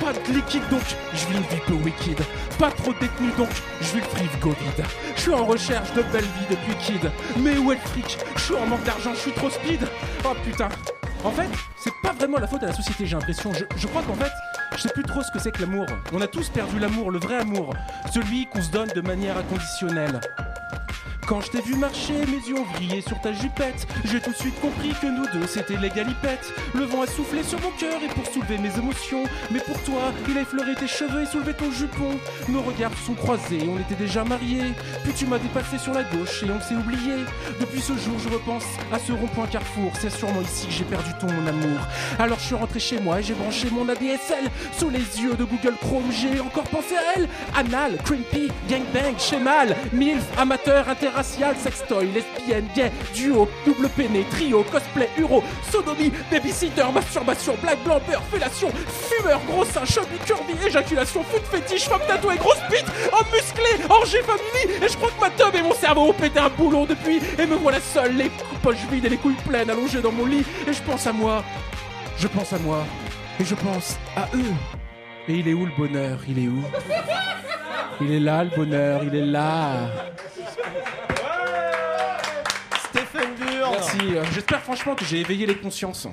Pas 0.00 0.12
de 0.12 0.34
liquide 0.34 0.62
donc, 0.70 0.82
je 1.12 1.26
vis 1.26 1.36
une 1.36 1.42
vie 1.42 1.62
peu 1.66 1.74
wicked. 1.74 2.18
Pas 2.58 2.70
trop 2.70 2.92
détenu 2.94 3.30
donc, 3.36 3.48
je 3.80 3.86
vis 3.86 4.00
le 4.00 4.02
frigo 4.02 4.50
vide. 4.50 4.84
Je 5.16 5.20
suis 5.20 5.32
en 5.32 5.44
recherche 5.44 5.92
de 5.94 6.02
belle 6.12 6.22
vie 6.22 6.46
depuis 6.50 6.74
kid. 6.76 7.10
Mais 7.38 7.56
où 7.58 7.72
est 7.72 7.76
le 7.76 7.80
fric? 7.80 8.18
Je 8.36 8.40
suis 8.40 8.54
en 8.54 8.66
manque 8.66 8.84
d'argent, 8.84 9.12
je 9.14 9.20
suis 9.20 9.32
trop 9.32 9.50
speed. 9.50 9.86
Oh 10.24 10.34
putain. 10.44 10.68
En 11.24 11.30
fait, 11.30 11.48
c'est 11.76 11.92
pas 12.02 12.12
vraiment 12.12 12.38
la 12.38 12.48
faute 12.48 12.64
à 12.64 12.66
la 12.66 12.72
société, 12.72 13.06
j'ai 13.06 13.14
l'impression. 13.14 13.52
Je, 13.52 13.64
je 13.76 13.86
crois 13.86 14.02
qu'en 14.02 14.14
fait, 14.14 14.32
je 14.74 14.80
sais 14.82 14.88
plus 14.88 15.04
trop 15.04 15.22
ce 15.22 15.30
que 15.30 15.38
c'est 15.38 15.52
que 15.52 15.60
l'amour. 15.60 15.86
On 16.12 16.20
a 16.20 16.26
tous 16.26 16.48
perdu 16.48 16.78
l'amour, 16.80 17.10
le 17.10 17.20
vrai 17.20 17.36
amour. 17.36 17.74
Celui 18.12 18.46
qu'on 18.46 18.60
se 18.60 18.70
donne 18.70 18.88
de 18.88 19.00
manière 19.00 19.36
inconditionnelle. 19.36 20.20
Quand 21.26 21.40
je 21.40 21.50
t'ai 21.50 21.60
vu 21.60 21.76
marcher, 21.76 22.14
mes 22.26 22.48
yeux 22.48 22.58
ont 22.58 22.66
brillé 22.74 23.00
sur 23.00 23.20
ta 23.20 23.32
jupette. 23.32 23.86
J'ai 24.04 24.20
tout 24.20 24.30
de 24.30 24.36
suite 24.36 24.60
compris 24.60 24.92
que 25.00 25.06
nous 25.06 25.24
deux 25.32 25.46
c'était 25.46 25.76
l'égalipette. 25.76 26.52
Le 26.74 26.84
vent 26.84 27.02
a 27.02 27.06
soufflé 27.06 27.42
sur 27.44 27.60
mon 27.60 27.70
cœur 27.78 28.02
et 28.02 28.08
pour 28.08 28.26
soulever 28.26 28.58
mes 28.58 28.76
émotions. 28.76 29.22
Mais 29.50 29.60
pour 29.60 29.80
toi, 29.84 30.12
il 30.28 30.36
a 30.36 30.42
effleuré 30.42 30.74
tes 30.74 30.88
cheveux 30.88 31.22
et 31.22 31.26
soulevé 31.26 31.54
ton 31.54 31.70
jupon. 31.70 32.18
Nos 32.48 32.62
regards 32.62 32.92
sont 33.06 33.14
croisés, 33.14 33.68
on 33.68 33.78
était 33.78 33.94
déjà 33.94 34.24
mariés. 34.24 34.72
Puis 35.04 35.12
tu 35.12 35.26
m'as 35.26 35.38
dépassé 35.38 35.78
sur 35.78 35.94
la 35.94 36.02
gauche 36.02 36.42
et 36.42 36.50
on 36.50 36.60
s'est 36.60 36.74
oublié. 36.74 37.14
Depuis 37.60 37.80
ce 37.80 37.92
jour, 37.96 38.18
je 38.18 38.28
repense 38.28 38.66
à 38.92 38.98
ce 38.98 39.12
rond-point 39.12 39.46
carrefour. 39.46 39.92
C'est 40.00 40.10
sûrement 40.10 40.42
ici 40.42 40.66
que 40.66 40.72
j'ai 40.72 40.84
perdu 40.84 41.10
ton 41.20 41.28
mon 41.28 41.46
amour. 41.46 41.78
Alors 42.18 42.38
je 42.40 42.46
suis 42.46 42.54
rentré 42.56 42.80
chez 42.80 43.00
moi 43.00 43.20
et 43.20 43.22
j'ai 43.22 43.34
branché 43.34 43.70
mon 43.70 43.88
ADSL. 43.88 44.50
Sous 44.76 44.90
les 44.90 44.98
yeux 44.98 45.34
de 45.34 45.44
Google 45.44 45.76
Chrome, 45.80 46.10
j'ai 46.10 46.40
encore 46.40 46.64
pensé 46.64 46.96
à 46.96 47.16
elle. 47.16 47.28
Anal, 47.54 47.96
creepy, 48.04 48.50
gangbang, 48.68 49.18
schémal, 49.18 49.76
milf, 49.92 50.24
amateur, 50.36 50.88
sextoy, 51.22 52.08
lesbienne, 52.12 52.66
gay, 52.74 52.90
duo, 53.14 53.48
double 53.66 53.88
péné, 53.88 54.24
trio, 54.30 54.64
cosplay, 54.64 55.08
uro, 55.18 55.42
sodomie, 55.70 56.12
babysitter, 56.30 56.84
masturbation, 56.92 57.54
black 57.62 57.82
blanc, 57.84 58.00
beurre, 58.06 58.22
fellation, 58.30 58.70
fumeur, 58.86 59.40
gros 59.48 59.64
sein, 59.64 59.84
chubby, 59.84 60.18
curvy, 60.26 60.54
éjaculation, 60.66 61.22
foot 61.24 61.42
fétiche, 61.50 61.88
femme 61.88 62.00
tatouée, 62.06 62.36
grosse 62.36 62.62
bite, 62.70 62.86
homme 63.12 63.26
musclé, 63.32 63.84
orgie 63.88 64.22
family. 64.24 64.84
Et 64.84 64.88
je 64.88 64.96
crois 64.96 65.10
que 65.10 65.20
ma 65.20 65.30
tub 65.30 65.54
et 65.54 65.62
mon 65.62 65.74
cerveau 65.74 66.10
ont 66.10 66.12
pété 66.12 66.38
un 66.38 66.48
boulon 66.50 66.84
depuis. 66.84 67.20
Et 67.38 67.46
me 67.46 67.56
voilà 67.56 67.80
seul, 67.80 68.16
les 68.16 68.30
poches 68.62 68.86
vides 68.90 69.04
et 69.04 69.08
les 69.08 69.16
couilles 69.16 69.34
pleines, 69.46 69.70
allongé 69.70 70.00
dans 70.00 70.12
mon 70.12 70.26
lit. 70.26 70.44
Et 70.66 70.72
je 70.72 70.82
pense 70.82 71.06
à 71.06 71.12
moi. 71.12 71.44
Je 72.18 72.28
pense 72.28 72.52
à 72.52 72.58
moi. 72.58 72.84
Et 73.40 73.44
je 73.44 73.54
pense 73.54 73.98
à 74.16 74.28
eux. 74.34 74.81
Et 75.28 75.34
il 75.34 75.48
est 75.48 75.54
où 75.54 75.64
le 75.66 75.72
bonheur? 75.76 76.18
Il 76.28 76.38
est 76.38 76.48
où? 76.48 76.62
Il 78.00 78.10
est 78.12 78.20
là 78.20 78.44
le 78.44 78.50
bonheur, 78.50 79.02
il 79.04 79.14
est 79.14 79.24
là. 79.26 79.86
Stéphane 82.88 83.34
Burn 83.38 83.70
Merci. 83.72 83.98
J'espère 84.34 84.60
franchement 84.60 84.94
que 84.96 85.04
j'ai 85.04 85.20
éveillé 85.20 85.46
les 85.46 85.56
consciences. 85.56 86.08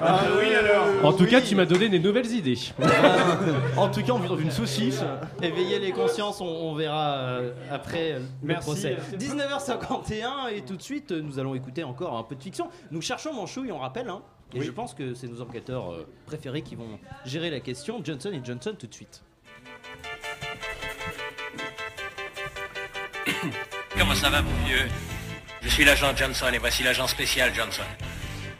Ah 0.00 0.20
oui, 0.38 0.54
alors. 0.54 0.86
En 1.04 1.12
tout 1.12 1.24
Oui. 1.24 1.30
cas, 1.30 1.40
tu 1.40 1.54
m'as 1.56 1.64
donné 1.64 1.88
des 1.88 1.98
nouvelles 1.98 2.30
idées. 2.32 2.58
En 3.76 3.88
tout 3.88 4.02
cas, 4.02 4.12
on 4.12 4.18
vit 4.18 4.28
dans 4.28 4.36
une 4.38 4.50
saucisse. 4.50 5.02
Éveiller 5.42 5.78
les 5.80 5.90
consciences, 5.92 6.40
on, 6.40 6.46
on 6.46 6.74
verra 6.74 7.14
euh, 7.16 7.52
après 7.70 8.12
euh, 8.12 8.18
le 8.20 8.24
Merci, 8.48 8.66
procès. 8.68 8.96
Stéphane. 9.08 9.38
19h51 9.40 10.54
et 10.56 10.60
tout 10.62 10.76
de 10.76 10.82
suite, 10.82 11.10
euh, 11.12 11.20
nous 11.20 11.38
allons 11.38 11.54
écouter 11.54 11.82
encore 11.82 12.16
un 12.16 12.22
peu 12.22 12.36
de 12.36 12.42
fiction. 12.42 12.68
Nous 12.92 13.00
cherchons 13.02 13.32
Manchouille, 13.34 13.72
on 13.72 13.78
rappelle, 13.78 14.08
hein, 14.08 14.20
et 14.54 14.58
Oui. 14.58 14.66
je 14.66 14.70
pense 14.70 14.94
que 14.94 15.14
c'est 15.14 15.28
nos 15.28 15.40
enquêteurs 15.40 15.92
euh, 15.92 16.06
préférés 16.26 16.62
qui 16.62 16.74
vont 16.76 16.98
gérer 17.24 17.50
la 17.50 17.60
question. 17.60 18.00
Johnson 18.04 18.30
et 18.32 18.40
Johnson 18.44 18.74
tout 18.78 18.86
de 18.86 18.94
suite. 18.94 19.22
Comment 23.98 24.14
ça 24.14 24.30
va, 24.30 24.42
mon 24.42 24.52
vieux? 24.66 24.88
Je 25.62 25.68
suis 25.68 25.84
l'agent 25.84 26.14
Johnson 26.16 26.46
et 26.52 26.58
voici 26.58 26.82
l'agent 26.82 27.06
spécial 27.06 27.54
Johnson. 27.54 27.82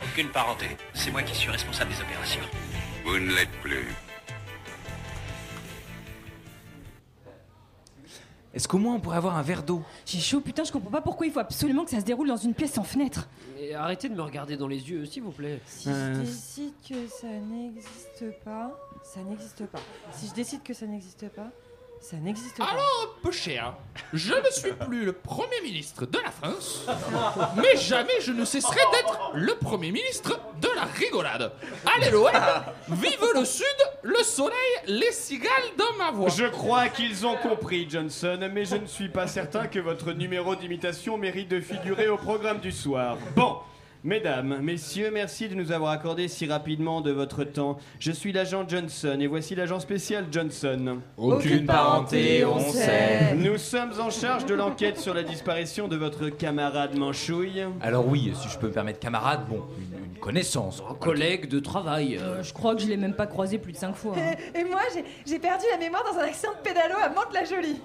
Aucune 0.04 0.28
parenté. 0.28 0.66
C'est 0.94 1.10
moi 1.10 1.22
qui 1.22 1.34
suis 1.34 1.50
responsable 1.50 1.90
des 1.90 2.00
opérations. 2.00 2.42
Vous 3.04 3.18
ne 3.18 3.34
l'êtes 3.34 3.50
plus. 3.62 3.88
Est-ce 8.54 8.68
qu'au 8.68 8.78
moins 8.78 8.94
on 8.94 9.00
pourrait 9.00 9.16
avoir 9.16 9.36
un 9.36 9.42
verre 9.42 9.62
d'eau? 9.62 9.82
J'ai 10.04 10.18
chaud, 10.18 10.40
putain, 10.40 10.64
je 10.64 10.72
comprends 10.72 10.90
pas 10.90 11.00
pourquoi 11.00 11.26
il 11.26 11.32
faut 11.32 11.40
absolument 11.40 11.84
que 11.84 11.90
ça 11.90 12.00
se 12.00 12.04
déroule 12.04 12.28
dans 12.28 12.36
une 12.36 12.52
pièce 12.52 12.72
sans 12.72 12.84
fenêtre. 12.84 13.28
Et 13.58 13.74
arrêtez 13.74 14.08
de 14.08 14.14
me 14.14 14.22
regarder 14.22 14.56
dans 14.56 14.68
les 14.68 14.90
yeux, 14.90 15.06
s'il 15.06 15.22
vous 15.22 15.30
plaît. 15.30 15.60
Si 15.64 15.88
je 15.88 16.20
décide 16.20 16.74
que 16.86 17.08
ça 17.08 17.28
n'existe 17.28 18.24
pas, 18.44 18.78
ça 19.02 19.20
n'existe 19.22 19.66
pas. 19.66 19.80
Si 20.12 20.28
je 20.28 20.34
décide 20.34 20.62
que 20.62 20.74
ça 20.74 20.86
n'existe 20.86 21.28
pas, 21.30 21.50
ça 22.02 22.16
n'existe 22.16 22.58
pas. 22.58 22.64
Alors, 22.64 23.16
peu 23.22 23.30
cher, 23.30 23.74
je 24.12 24.34
ne 24.34 24.50
suis 24.50 24.72
plus 24.72 25.04
le 25.04 25.12
Premier 25.12 25.60
ministre 25.62 26.04
de 26.04 26.18
la 26.18 26.32
France, 26.32 26.84
mais 27.56 27.76
jamais 27.76 28.20
je 28.20 28.32
ne 28.32 28.44
cesserai 28.44 28.80
d'être 28.92 29.30
le 29.34 29.54
Premier 29.54 29.92
ministre 29.92 30.40
de 30.60 30.68
la 30.74 30.82
rigolade. 30.82 31.52
Alléluia 31.96 32.74
Vive 32.88 33.24
le 33.34 33.44
Sud, 33.44 33.64
le 34.02 34.22
soleil, 34.24 34.56
les 34.88 35.12
cigales 35.12 35.50
dans 35.78 35.96
ma 35.96 36.10
voix. 36.10 36.28
Je 36.28 36.46
crois 36.46 36.88
qu'ils 36.88 37.24
ont 37.24 37.36
compris, 37.36 37.86
Johnson, 37.88 38.50
mais 38.52 38.64
je 38.64 38.76
ne 38.76 38.86
suis 38.86 39.08
pas 39.08 39.28
certain 39.28 39.68
que 39.68 39.78
votre 39.78 40.12
numéro 40.12 40.56
d'imitation 40.56 41.16
mérite 41.16 41.48
de 41.48 41.60
figurer 41.60 42.08
au 42.08 42.16
programme 42.16 42.58
du 42.58 42.72
soir. 42.72 43.16
Bon. 43.36 43.58
Mesdames, 44.04 44.58
messieurs, 44.60 45.10
merci 45.12 45.48
de 45.48 45.54
nous 45.54 45.70
avoir 45.70 45.92
accordé 45.92 46.26
si 46.26 46.44
rapidement 46.46 47.00
de 47.02 47.12
votre 47.12 47.44
temps. 47.44 47.78
Je 48.00 48.10
suis 48.10 48.32
l'agent 48.32 48.68
Johnson 48.68 49.16
et 49.20 49.28
voici 49.28 49.54
l'agent 49.54 49.78
spécial 49.78 50.26
Johnson. 50.28 50.98
Aucune 51.16 51.66
parenté, 51.66 52.44
on 52.44 52.58
sait. 52.58 53.36
Nous 53.36 53.58
sommes 53.58 53.92
en 54.00 54.10
charge 54.10 54.44
de 54.46 54.54
l'enquête 54.54 54.98
sur 54.98 55.14
la 55.14 55.22
disparition 55.22 55.86
de 55.86 55.94
votre 55.96 56.30
camarade 56.30 56.96
Manchouille. 56.98 57.62
Alors 57.80 58.08
oui, 58.08 58.32
si 58.34 58.48
je 58.48 58.58
peux 58.58 58.66
me 58.66 58.72
permettre, 58.72 58.98
camarade, 58.98 59.42
bon, 59.48 59.62
une, 59.78 60.14
une 60.14 60.18
connaissance. 60.18 60.82
Un 60.90 60.94
collègue 60.94 61.48
de 61.48 61.60
travail. 61.60 62.18
Euh, 62.20 62.42
je 62.42 62.52
crois 62.52 62.74
que 62.74 62.80
je 62.82 62.88
l'ai 62.88 62.96
même 62.96 63.14
pas 63.14 63.28
croisé 63.28 63.58
plus 63.58 63.72
de 63.72 63.78
cinq 63.78 63.94
fois. 63.94 64.14
hein. 64.16 64.34
Et, 64.52 64.62
et 64.62 64.64
moi, 64.64 64.80
j'ai- 64.92 65.04
j'ai 65.24 65.38
perdu 65.38 65.64
la 65.70 65.78
mémoire 65.78 66.02
dans 66.12 66.18
un 66.18 66.24
accident 66.24 66.52
de 66.60 66.68
pédalo 66.68 66.94
à 67.00 67.08
Mantes-la-Jolie. 67.08 67.80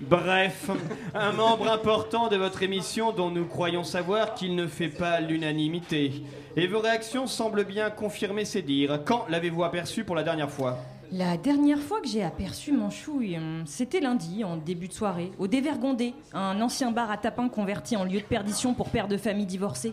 Bref, 0.00 0.70
un 1.14 1.32
membre 1.32 1.70
important 1.70 2.28
de 2.28 2.36
votre 2.36 2.62
émission 2.62 3.12
dont 3.12 3.30
nous 3.30 3.44
croyons 3.44 3.84
savoir 3.84 4.34
qu'il 4.34 4.54
ne 4.54 4.66
fait 4.66 4.88
pas 4.88 5.20
l'unanimité. 5.20 6.24
Et 6.56 6.66
vos 6.66 6.80
réactions 6.80 7.26
semblent 7.26 7.64
bien 7.64 7.90
confirmer 7.90 8.46
ces 8.46 8.62
dires. 8.62 9.00
Quand 9.04 9.26
l'avez-vous 9.28 9.62
aperçu 9.62 10.04
pour 10.04 10.16
la 10.16 10.22
dernière 10.22 10.50
fois? 10.50 10.78
La 11.12 11.36
dernière 11.36 11.80
fois 11.80 12.00
que 12.00 12.08
j'ai 12.08 12.22
aperçu 12.22 12.72
Manchouille, 12.72 13.36
hum, 13.36 13.64
c'était 13.66 14.00
lundi, 14.00 14.44
en 14.44 14.56
début 14.56 14.86
de 14.86 14.92
soirée, 14.92 15.32
au 15.38 15.48
Dévergondé, 15.48 16.14
un 16.32 16.60
ancien 16.62 16.92
bar 16.92 17.10
à 17.10 17.16
tapin 17.16 17.48
converti 17.48 17.96
en 17.96 18.04
lieu 18.04 18.20
de 18.20 18.24
perdition 18.24 18.74
pour 18.74 18.90
pères 18.90 19.08
de 19.08 19.16
famille 19.16 19.46
divorcés. 19.46 19.92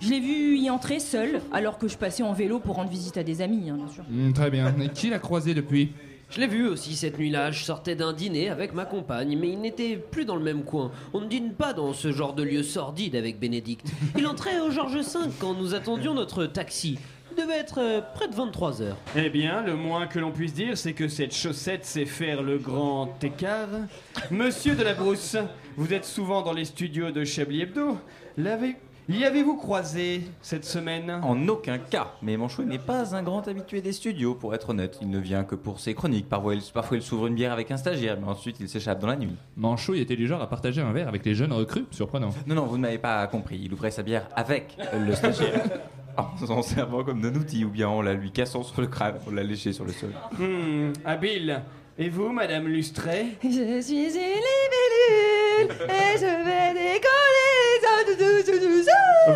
Je 0.00 0.10
l'ai 0.10 0.18
vu 0.18 0.58
y 0.58 0.68
entrer 0.68 0.98
seul, 0.98 1.40
alors 1.52 1.78
que 1.78 1.86
je 1.86 1.96
passais 1.96 2.24
en 2.24 2.32
vélo 2.32 2.58
pour 2.58 2.76
rendre 2.76 2.90
visite 2.90 3.16
à 3.16 3.22
des 3.22 3.42
amis, 3.42 3.70
hein, 3.70 3.76
bien 3.76 3.88
sûr. 3.88 4.04
Hmm, 4.10 4.32
très 4.32 4.50
bien. 4.50 4.74
Et 4.80 4.88
qui 4.88 5.08
l'a 5.08 5.20
croisé 5.20 5.54
depuis? 5.54 5.92
Je 6.30 6.40
l'ai 6.40 6.46
vu 6.46 6.68
aussi 6.68 6.94
cette 6.94 7.18
nuit-là. 7.18 7.50
Je 7.50 7.64
sortais 7.64 7.96
d'un 7.96 8.12
dîner 8.12 8.50
avec 8.50 8.72
ma 8.72 8.84
compagne, 8.84 9.36
mais 9.36 9.48
il 9.50 9.60
n'était 9.60 9.96
plus 9.96 10.24
dans 10.24 10.36
le 10.36 10.42
même 10.44 10.62
coin. 10.62 10.92
On 11.12 11.20
ne 11.20 11.26
dîne 11.26 11.52
pas 11.54 11.72
dans 11.72 11.92
ce 11.92 12.12
genre 12.12 12.34
de 12.34 12.44
lieu 12.44 12.62
sordide 12.62 13.16
avec 13.16 13.38
Bénédicte. 13.40 13.86
Il 14.16 14.26
entrait 14.28 14.60
au 14.60 14.70
Georges 14.70 14.94
V 14.96 15.18
quand 15.40 15.54
nous 15.54 15.74
attendions 15.74 16.14
notre 16.14 16.46
taxi. 16.46 16.98
Il 17.32 17.42
devait 17.42 17.58
être 17.58 17.78
euh, 17.80 18.00
près 18.14 18.28
de 18.28 18.34
23 18.34 18.82
heures. 18.82 18.96
Eh 19.16 19.30
bien, 19.30 19.62
le 19.62 19.74
moins 19.76 20.06
que 20.08 20.18
l'on 20.18 20.32
puisse 20.32 20.52
dire, 20.52 20.76
c'est 20.76 20.92
que 20.94 21.06
cette 21.08 21.34
chaussette 21.34 21.84
sait 21.84 22.04
faire 22.04 22.42
le 22.42 22.58
grand 22.58 23.12
écart. 23.22 23.68
Monsieur 24.32 24.74
de 24.74 24.82
la 24.82 24.94
Brousse, 24.94 25.36
vous 25.76 25.92
êtes 25.92 26.04
souvent 26.04 26.42
dans 26.42 26.52
les 26.52 26.64
studios 26.64 27.10
de 27.12 27.24
Chablis 27.24 27.62
Hebdo. 27.62 27.98
L'avez- 28.36 28.76
L'y 29.08 29.24
avez-vous 29.24 29.56
croisé 29.56 30.22
cette 30.40 30.64
semaine? 30.64 31.10
En 31.22 31.48
aucun 31.48 31.78
cas. 31.78 32.12
Mais 32.22 32.36
Manchouille 32.36 32.66
n'est 32.66 32.78
pas 32.78 33.14
un 33.16 33.22
grand 33.22 33.46
habitué 33.48 33.80
des 33.80 33.92
studios, 33.92 34.34
pour 34.34 34.54
être 34.54 34.70
honnête. 34.70 34.98
Il 35.02 35.10
ne 35.10 35.18
vient 35.18 35.44
que 35.44 35.54
pour 35.54 35.80
ses 35.80 35.94
chroniques. 35.94 36.28
Parfois 36.28 36.54
il, 36.54 36.62
parfois, 36.72 36.96
il 36.96 37.02
s'ouvre 37.02 37.26
une 37.26 37.34
bière 37.34 37.52
avec 37.52 37.70
un 37.70 37.76
stagiaire, 37.76 38.18
mais 38.20 38.28
ensuite 38.28 38.58
il 38.60 38.68
s'échappe 38.68 39.00
dans 39.00 39.08
la 39.08 39.16
nuit. 39.16 39.34
Manchouille 39.56 40.00
était 40.00 40.16
du 40.16 40.26
genre 40.26 40.42
à 40.42 40.48
partager 40.48 40.80
un 40.80 40.92
verre 40.92 41.08
avec 41.08 41.24
les 41.24 41.34
jeunes 41.34 41.52
recrues, 41.52 41.86
surprenant. 41.90 42.30
Non, 42.46 42.54
non, 42.54 42.66
vous 42.66 42.76
ne 42.76 42.82
m'avez 42.82 42.98
pas 42.98 43.26
compris. 43.26 43.60
Il 43.64 43.72
ouvrait 43.72 43.90
sa 43.90 44.02
bière 44.02 44.28
avec 44.36 44.76
le 44.92 45.14
stagiaire. 45.14 45.64
en 46.16 46.46
s'en 46.46 46.62
servant 46.62 47.04
comme 47.04 47.20
d'un 47.20 47.34
outil, 47.34 47.64
ou 47.64 47.70
bien 47.70 47.88
en 47.88 48.02
la 48.02 48.14
lui 48.14 48.30
cassant 48.30 48.62
sur 48.62 48.80
le 48.80 48.86
crâne, 48.86 49.14
on 49.26 49.32
l'a 49.32 49.42
léché 49.42 49.72
sur 49.72 49.84
le 49.84 49.92
sol. 49.92 50.10
Hmm, 50.38 50.92
habile. 51.04 51.62
Et 52.02 52.08
vous, 52.08 52.32
Madame 52.32 52.66
Lustré 52.66 53.36
Je 53.44 53.82
suis 53.82 54.06
une 54.06 54.40
libellule 54.48 55.76
et 55.82 56.16
je 56.16 56.44
vais 56.44 56.72
décoller 56.72 57.50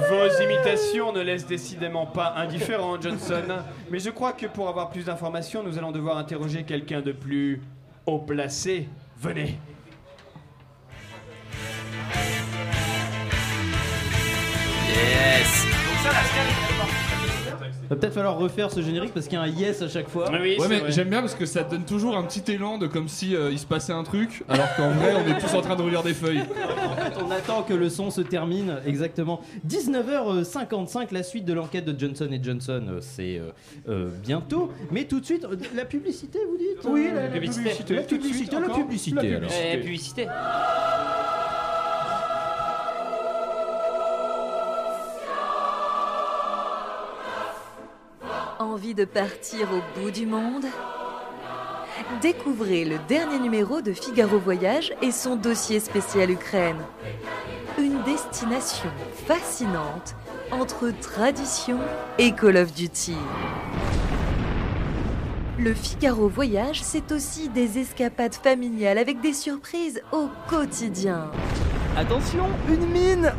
Vos 0.09 0.43
imitations 0.43 1.13
ne 1.13 1.21
laissent 1.21 1.47
décidément 1.47 2.07
pas 2.07 2.33
indifférent, 2.37 2.99
Johnson. 2.99 3.59
Mais 3.91 3.99
je 3.99 4.09
crois 4.09 4.33
que 4.33 4.47
pour 4.47 4.67
avoir 4.67 4.89
plus 4.89 5.05
d'informations, 5.05 5.63
nous 5.63 5.77
allons 5.77 5.93
devoir 5.93 6.17
interroger 6.17 6.63
quelqu'un 6.63 7.03
de 7.03 7.13
plus 7.13 7.61
haut 8.07 8.21
placé. 8.21 8.89
Venez. 9.19 9.59
Yes 14.89 16.54
Va 17.91 17.97
peut-être 17.97 18.15
falloir 18.15 18.39
refaire 18.39 18.71
ce 18.71 18.81
générique 18.81 19.13
parce 19.13 19.27
qu'il 19.27 19.35
y 19.39 19.41
a 19.41 19.43
un 19.45 19.49
yes 19.49 19.83
à 19.83 19.89
chaque 19.89 20.09
fois. 20.09 20.31
ouais, 20.31 20.57
mais 20.69 20.83
j'aime 20.91 21.09
bien 21.11 21.21
parce 21.21 21.35
que 21.35 21.47
ça 21.47 21.63
donne 21.63 21.85
toujours 21.85 22.17
un 22.17 22.23
petit 22.25 22.43
élan 22.53 22.79
de 22.79 22.87
comme 22.87 23.09
si 23.09 23.35
euh, 23.37 23.51
il 23.51 23.59
se 23.59 23.67
passait 23.67 23.93
un 23.93 24.03
truc, 24.05 24.43
alors 24.49 24.75
qu'en 24.77 24.91
vrai, 24.91 25.13
on 25.15 25.29
est 25.31 25.39
tous 25.39 25.55
en 25.55 25.61
train 25.61 25.77
de 25.77 25.83
relire 25.83 26.03
des 26.03 26.15
feuilles. 26.15 26.41
En 26.41 26.97
fait, 26.97 27.13
on 27.25 27.31
attend 27.31 27.63
que 27.63 27.75
le 27.75 27.89
son 27.91 28.11
se 28.11 28.21
termine 28.21 28.77
exactement. 28.87 29.41
19h55, 29.69 31.13
la 31.13 31.23
suite 31.23 31.45
de 31.45 31.53
l'enquête 31.53 31.85
de 31.85 31.99
Johnson 31.99 32.29
Johnson, 32.43 32.83
euh, 32.89 32.99
c'est 33.01 33.39
euh, 33.39 33.51
euh, 33.89 34.09
bientôt. 34.23 34.71
Mais 34.91 35.05
tout 35.05 35.21
de 35.21 35.25
suite, 35.25 35.47
la 35.75 35.85
publicité, 35.85 36.39
vous 36.49 36.57
dites 36.57 36.79
Oui, 36.85 37.09
la- 37.13 37.21
Euh, 37.21 37.23
la 37.25 37.29
publicité. 37.41 37.95
La 37.95 38.03
Tout 38.03 38.17
de 38.17 38.23
suite, 38.23 38.33
publicité, 38.33 38.57
la 38.57 38.69
publicité. 38.75 39.15
La 39.17 39.37
alors. 39.37 39.41
publicité. 39.51 39.71
Eh, 39.73 39.81
publicité. 39.81 40.27
Envie 48.65 48.95
de 48.95 49.05
partir 49.05 49.69
au 49.73 50.01
bout 50.01 50.11
du 50.11 50.25
monde 50.25 50.65
Découvrez 52.23 52.87
le 52.87 52.97
dernier 53.07 53.39
numéro 53.39 53.83
de 53.83 53.93
Figaro 53.93 54.39
Voyage 54.39 54.95
et 55.03 55.11
son 55.11 55.37
dossier 55.37 55.81
spécial 55.81 56.31
Ukraine. 56.31 56.79
Une 57.79 58.03
destination 58.05 58.89
fascinante 59.27 60.17
entre 60.51 60.91
tradition 61.03 61.79
et 62.17 62.33
Call 62.33 62.57
of 62.57 62.73
Duty. 62.73 63.19
Le 65.59 65.75
Figaro 65.75 66.29
Voyage, 66.29 66.83
c'est 66.83 67.13
aussi 67.13 67.51
des 67.51 67.79
escapades 67.79 68.35
familiales 68.35 68.97
avec 68.97 69.21
des 69.21 69.35
surprises 69.35 70.01
au 70.11 70.31
quotidien. 70.49 71.31
Attention, 71.99 72.47
une 72.71 72.87
mine 72.87 73.31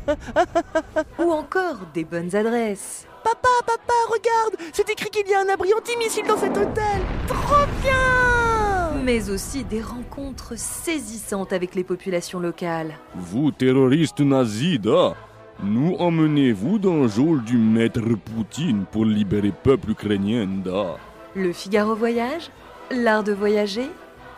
Ou 1.20 1.30
encore 1.30 1.78
des 1.94 2.04
bonnes 2.04 2.34
adresses. 2.34 3.06
Papa, 3.24 3.48
papa, 3.66 3.94
regarde 4.10 4.70
C'est 4.72 4.90
écrit 4.90 5.08
qu'il 5.08 5.26
y 5.28 5.34
a 5.34 5.40
un 5.40 5.48
abri 5.48 5.72
antimissile 5.72 6.26
dans 6.26 6.36
cet 6.36 6.56
hôtel 6.56 7.00
Trop 7.26 7.66
bien 7.82 9.02
Mais 9.02 9.30
aussi 9.30 9.64
des 9.64 9.80
rencontres 9.80 10.58
saisissantes 10.58 11.52
avec 11.54 11.74
les 11.74 11.84
populations 11.84 12.38
locales. 12.38 12.94
Vous, 13.14 13.50
terroristes 13.50 14.20
nazis, 14.20 14.78
da, 14.78 15.14
nous 15.62 15.96
emmenez-vous 15.98 16.78
dans 16.78 16.96
le 16.96 17.08
geôle 17.08 17.42
du 17.44 17.56
maître 17.56 18.00
Poutine 18.00 18.84
pour 18.90 19.04
libérer 19.04 19.52
peuple 19.52 19.90
ukrainien, 19.90 20.46
da. 20.64 20.96
Le 21.34 21.52
Figaro 21.52 21.94
Voyage, 21.94 22.50
l'art 22.90 23.24
de 23.24 23.32
voyager, 23.32 23.88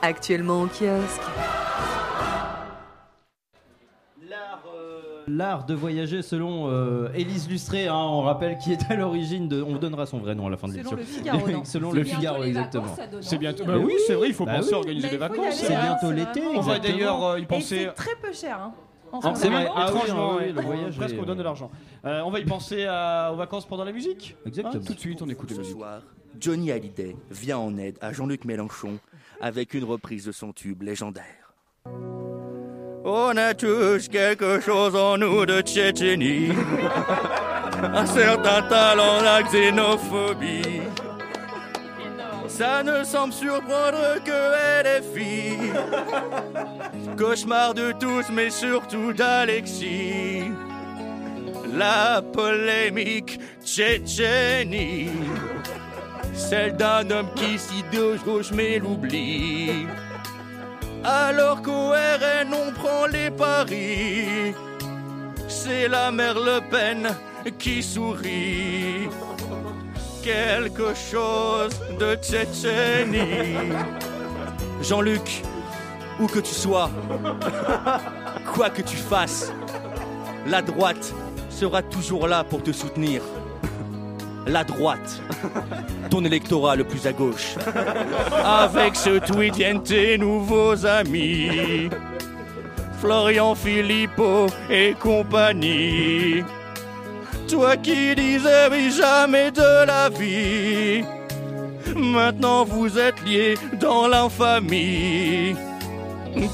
actuellement 0.03 0.63
au 0.63 0.67
kiosque. 0.67 1.23
L'art 5.29 5.67
de 5.67 5.75
voyager 5.75 6.23
selon 6.23 6.69
euh, 6.71 7.09
Élise 7.15 7.49
Lustré, 7.49 7.89
hein, 7.89 7.95
on 7.97 8.21
rappelle 8.23 8.59
qui 8.59 8.73
est 8.73 8.91
à 8.91 8.95
l'origine 8.95 9.49
de. 9.49 9.61
On 9.61 9.73
vous 9.73 9.79
donnera 9.79 10.07
son 10.07 10.19
vrai 10.19 10.37
nom 10.37 10.47
à 10.47 10.51
la 10.51 10.57
fin 10.57 10.69
de 10.69 10.75
Selon 10.75 10.91
l'émission. 10.93 10.97
le 10.97 11.05
Figaro, 11.05 11.49
non 11.51 11.65
selon 11.65 11.91
C'est 11.91 11.97
le 11.97 12.03
bientôt 12.05 12.19
Figaro, 12.21 12.45
exactement. 12.45 12.97
C'est 13.23 13.39
bientôt. 13.39 13.65
Bah 13.65 13.77
oui, 13.79 13.95
c'est 14.07 14.15
vrai, 14.15 14.29
il 14.29 14.35
faut 14.35 14.47
Bah 14.47 14.57
penser 14.59 14.75
à 14.75 14.77
organiser 14.79 15.09
des 15.11 15.17
vacances. 15.17 15.55
C'est 15.55 15.75
hein, 15.75 15.81
bientôt 15.99 16.13
l'été. 16.13 16.43
On 16.55 16.61
va 16.61 16.79
d'ailleurs 16.79 17.25
euh, 17.25 17.41
y 17.41 17.43
Et 17.43 17.47
penser. 17.47 17.87
c'est 17.87 17.95
très 17.95 18.15
peu 18.23 18.33
cher. 18.33 18.57
Hein, 18.61 18.73
Ah, 19.23 19.35
ce 19.35 19.41
c'est 19.43 19.49
vrai. 19.49 19.69
Ah 19.75 19.87
Étrangement, 19.89 20.31
ah 20.33 20.37
oui, 20.39 20.45
ouais. 20.47 20.53
le 20.53 20.61
voyage 20.63 20.97
presque 20.97 21.15
est- 21.17 21.19
on 21.21 21.25
donne 21.25 21.39
de 21.39 21.43
l'argent. 21.43 21.71
Euh, 22.05 22.23
on 22.25 22.31
va 22.31 22.39
y 22.39 22.45
penser 22.45 22.85
à- 22.85 23.31
aux 23.33 23.37
vacances 23.37 23.67
pendant 23.67 23.85
la 23.85 23.93
musique. 23.93 24.37
Exactement. 24.47 24.81
Hein, 24.81 24.87
tout 24.87 24.95
de 24.95 25.01
suite, 25.01 25.23
on 25.23 25.29
écoute 25.29 25.51
la 25.51 25.57
Ce 25.57 25.61
musique. 25.61 25.77
soir, 25.77 26.03
Johnny 26.39 26.71
Hallyday 26.71 27.17
vient 27.33 27.59
en 27.59 27.77
aide 27.79 27.99
à 28.01 28.13
Jean-Luc 28.13 28.45
Mélenchon 28.45 28.99
avec 29.41 29.75
une 29.75 29.85
reprise 29.85 30.25
de 30.27 30.33
son 30.33 30.53
tube 30.53 30.83
légendaire. 30.83 31.46
On 33.09 33.37
a 33.37 33.55
tous 33.55 34.09
quelque 34.09 34.59
chose 34.59 34.97
en 34.97 35.17
nous 35.17 35.47
de 35.47 35.61
Tchétchénie. 35.61 36.49
Un 37.81 38.05
certain 38.05 38.63
talent, 38.63 39.21
la 39.23 39.45
xénophobie. 39.45 40.83
Ça 42.49 42.83
ne 42.83 43.05
semble 43.05 43.33
surprendre 43.33 44.17
que 44.25 44.83
LFI. 44.83 45.57
Cauchemar 47.17 47.75
de 47.75 47.93
tous, 47.93 48.29
mais 48.33 48.51
surtout 48.51 49.13
d'Alexis. 49.13 50.51
La 51.73 52.21
polémique 52.33 53.39
Tchétchénie. 53.65 55.11
Celle 56.35 56.77
d'un 56.77 57.09
homme 57.13 57.31
qui 57.37 57.57
s'idéologie 57.57 58.51
mais 58.53 58.79
l'oublie. 58.81 59.87
Alors 61.05 61.63
qu'au 61.63 61.91
RN 61.91 62.53
on 62.53 62.73
prend 62.73 63.07
les 63.07 63.31
paris. 63.31 64.55
C'est 65.49 65.89
la 65.89 66.11
mère 66.11 66.35
Le 66.35 66.61
Pen 66.71 67.09
qui 67.59 67.83
sourit. 67.83 69.09
Quelque 70.23 70.95
chose 70.95 71.79
de 71.99 72.17
Tchétchénie. 72.17 73.73
Jean-Luc, 74.83 75.43
où 76.21 76.27
que 76.27 76.41
tu 76.41 76.55
sois, 76.55 76.91
quoi 78.55 78.71
que 78.71 78.83
tu 78.83 78.97
fasses, 78.97 79.53
la 80.47 80.63
droite 80.63 81.15
sera 81.49 81.83
toujours 81.83 82.29
là 82.29 82.45
pour 82.45 82.63
te 82.63 82.73
soutenir. 82.73 83.23
La 84.47 84.63
droite, 84.63 85.21
ton 86.11 86.25
électorat 86.25 86.77
le 86.77 86.85
plus 86.85 87.07
à 87.07 87.13
gauche. 87.13 87.57
Avec 88.45 88.95
ce 88.95 89.19
tweet 89.19 89.57
viennent 89.57 89.83
tes 89.83 90.17
nouveaux 90.17 90.87
amis. 90.87 91.91
Florian 93.01 93.55
Philippot 93.55 94.47
et 94.71 94.95
compagnie. 95.01 96.45
Toi 97.49 97.77
qui 97.77 98.15
disais 98.15 98.69
oui 98.71 98.91
jamais 98.91 99.51
de 99.51 99.87
la 99.87 100.09
vie. 100.09 101.05
Maintenant 101.97 102.65
vous 102.65 102.99
êtes 102.99 103.21
liés 103.25 103.57
dans 103.81 104.07
l'infamie. 104.07 105.57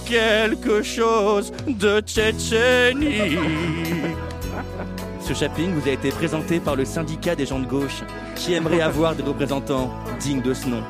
Quelque 0.06 0.82
chose 0.82 1.52
de 1.66 2.00
Tchétchénie. 2.00 3.38
Ce 5.34 5.46
vous 5.46 5.88
a 5.88 5.92
été 5.92 6.10
présenté 6.10 6.60
par 6.60 6.76
le 6.76 6.84
syndicat 6.84 7.34
des 7.34 7.46
gens 7.46 7.58
de 7.58 7.64
gauche 7.64 8.02
qui 8.36 8.52
aimerait 8.52 8.82
avoir 8.82 9.14
des 9.14 9.22
représentants 9.22 9.90
dignes 10.20 10.42
de 10.42 10.52
ce 10.52 10.68
nom. 10.68 10.82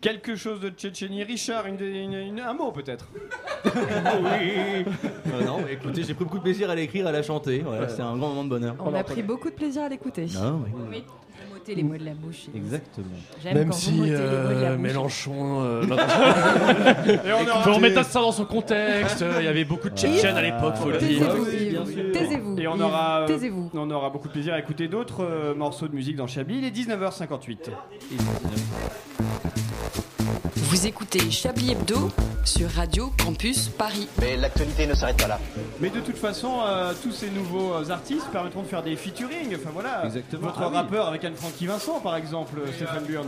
Quelque 0.00 0.34
chose 0.34 0.60
de 0.60 0.70
Tchétchénie. 0.70 1.22
Richard, 1.22 1.66
une- 1.66 1.78
une- 1.78 2.12
une- 2.14 2.40
un 2.40 2.54
mot 2.54 2.72
peut-être 2.72 3.08
oui. 3.66 4.84
Euh, 5.34 5.44
non, 5.44 5.58
mais 5.64 5.74
écoutez, 5.74 6.04
j'ai 6.04 6.14
pris 6.14 6.24
beaucoup 6.24 6.38
de 6.38 6.42
plaisir 6.44 6.70
à 6.70 6.74
l'écrire, 6.74 7.06
à 7.06 7.12
la 7.12 7.22
chanter. 7.22 7.58
Voilà, 7.66 7.88
c'est 7.88 8.00
un 8.02 8.16
grand 8.16 8.28
moment 8.28 8.44
de 8.44 8.48
bonheur. 8.48 8.76
On 8.80 8.94
a 8.94 9.04
pris 9.04 9.22
beaucoup 9.22 9.50
de 9.50 9.54
plaisir 9.54 9.82
à 9.82 9.88
l'écouter. 9.90 10.26
Ah, 10.38 10.52
oui. 10.90 11.04
Vous 11.66 11.72
m'ôtez 11.72 11.74
les 11.74 11.82
mots 11.82 11.96
de 11.98 12.04
la 12.04 12.14
bouche. 12.14 12.46
Exactement. 12.54 13.06
J'aime 13.42 13.54
Même 13.54 13.68
quand 13.70 13.74
vous 13.74 13.80
si 13.80 14.00
euh. 14.12 14.76
Mélenchon. 14.76 15.62
euh, 15.64 15.82
Et 17.06 17.32
on 17.32 17.48
aura- 17.48 17.62
Faut 17.62 17.72
remettre 17.74 18.04
ça 18.04 18.20
dans 18.20 18.32
son 18.32 18.44
contexte. 18.44 19.22
euh, 19.22 19.36
Il 19.40 19.44
y 19.44 19.48
avait 19.48 19.64
beaucoup 19.64 19.88
de 19.90 19.96
Tchétchènes 19.96 20.36
à 20.36 20.42
l'époque, 20.42 20.76
faut 20.76 20.90
le 20.90 20.98
dire. 20.98 21.26
Taisez-vous. 22.12 22.58
Et 22.58 22.68
on 22.68 22.80
aura, 22.80 23.20
euh, 23.22 23.26
Taisez-vous. 23.26 23.70
on 23.74 23.90
aura 23.90 24.10
beaucoup 24.10 24.28
de 24.28 24.32
plaisir 24.32 24.54
à 24.54 24.58
écouter 24.60 24.86
d'autres 24.88 25.24
euh, 25.24 25.54
morceaux 25.54 25.88
de 25.88 25.94
musique 25.94 26.16
dans 26.16 26.26
Chablis. 26.26 26.58
Il 26.58 26.64
est 26.64 26.70
19h58. 26.70 27.70
Vous 30.56 30.86
écoutez 30.86 31.30
Chablis 31.30 31.72
Hebdo 31.72 32.10
sur 32.44 32.68
Radio 32.70 33.10
Campus 33.22 33.68
Paris. 33.68 34.08
Mais 34.20 34.36
l'actualité 34.36 34.86
ne 34.86 34.94
s'arrête 34.94 35.16
pas 35.16 35.28
là. 35.28 35.38
Mais 35.80 35.88
de 35.90 36.00
toute 36.00 36.16
façon, 36.18 36.58
euh, 36.66 36.92
tous 37.02 37.12
ces 37.12 37.30
nouveaux 37.30 37.72
euh, 37.74 37.90
artistes 37.90 38.26
permettront 38.32 38.62
de 38.62 38.66
faire 38.66 38.82
des 38.82 38.96
featuring. 38.96 39.54
Enfin 39.54 39.70
voilà, 39.72 40.04
Exactement. 40.04 40.48
votre 40.48 40.60
Ah 40.60 40.68
oui. 40.70 40.76
rappeur 40.76 41.06
avec 41.06 41.24
Anne-Francky 41.56 41.66
Vincent, 41.66 42.00
par 42.00 42.16
exemple, 42.16 42.58
euh, 42.58 42.72
Stéphane 42.72 43.04
Burn. 43.04 43.26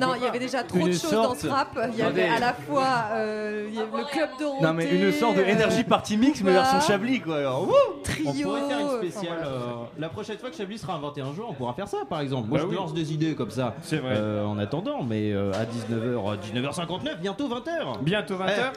Non, 0.00 0.14
il 0.16 0.22
y 0.22 0.26
avait 0.26 0.38
déjà 0.38 0.62
trop 0.62 0.78
Une 0.78 0.86
de 0.88 0.92
choses 0.92 1.10
dans 1.10 1.34
ce 1.34 1.46
rap. 1.48 1.78
Il 1.92 1.98
y 1.98 2.02
avait 2.02 2.28
à 2.28 2.38
la 2.38 2.52
fois 2.54 2.86
euh, 3.12 3.66
il 3.68 3.74
y 3.74 3.78
avait 3.80 3.96
le 3.98 4.04
club 4.04 4.30
de 4.38 4.62
Non, 4.62 4.72
mais 4.72 4.88
une 4.90 5.12
sorte 5.12 5.36
de 5.36 5.42
euh, 5.42 5.52
Energy 5.52 5.84
Party 5.84 6.16
Mix, 6.16 6.42
mais 6.42 6.52
version 6.52 6.80
Chablis, 6.80 7.20
quoi. 7.20 7.38
Alors, 7.38 7.62
wouh 7.68 7.74
Trio. 8.04 8.28
On 8.28 8.32
pourrait 8.42 8.60
faire 8.68 8.78
une 8.80 8.86
enfin, 8.86 8.96
spéciale. 8.98 9.24
voilà. 9.38 9.46
euh, 9.46 9.72
la 9.98 10.08
prochaine 10.08 10.38
fois 10.38 10.50
que 10.50 10.56
Chablis 10.56 10.78
sera 10.78 10.94
un 10.94 10.98
21 11.00 11.34
jours, 11.34 11.46
on 11.50 11.54
pourra 11.54 11.74
faire 11.74 11.88
ça 11.88 11.98
par 12.08 12.20
exemple. 12.20 12.48
Moi 12.48 12.58
Bah 12.58 12.64
je 12.64 12.70
oui. 12.70 12.76
lance 12.76 12.94
des 12.94 13.12
idées 13.12 13.34
comme 13.34 13.50
ça. 13.50 13.74
C'est 13.82 13.98
vrai. 13.98 14.14
Euh, 14.16 14.44
en 14.44 14.58
attendant, 14.58 15.02
mais 15.02 15.32
euh, 15.32 15.52
à 15.52 15.64
19h, 15.64 16.38
19h59, 16.52 17.20
bientôt 17.20 17.48
20h. 17.48 18.02
Bientôt 18.02 18.34
20h. 18.36 18.72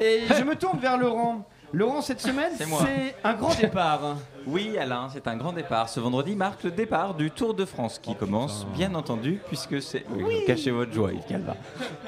Eh, 0.00 0.04
Et 0.04 0.20
je 0.36 0.42
me 0.42 0.54
tourne 0.56 0.78
vers 0.78 0.98
Laurent. 0.98 1.46
Laurent, 1.74 2.02
cette 2.02 2.20
semaine, 2.20 2.52
C'est 2.56 2.66
moi. 2.68 2.82
c'est 2.86 3.16
un 3.24 3.34
grand 3.34 3.52
départ. 3.60 4.16
Oui, 4.46 4.78
Alain, 4.78 5.08
c'est 5.12 5.26
un 5.26 5.36
grand 5.36 5.52
départ. 5.52 5.88
Ce 5.88 5.98
vendredi 5.98 6.36
marque 6.36 6.62
le 6.62 6.70
départ 6.70 7.14
du 7.14 7.32
Tour 7.32 7.52
de 7.52 7.64
France 7.64 7.98
qui 7.98 8.14
commence, 8.14 8.64
bien 8.76 8.94
entendu, 8.94 9.40
puisque 9.48 9.82
c'est. 9.82 10.06
Oui, 10.10 10.44
cachez 10.46 10.70
votre 10.70 10.92
joie, 10.92 11.12
Yves 11.12 11.26
Calva. 11.28 11.56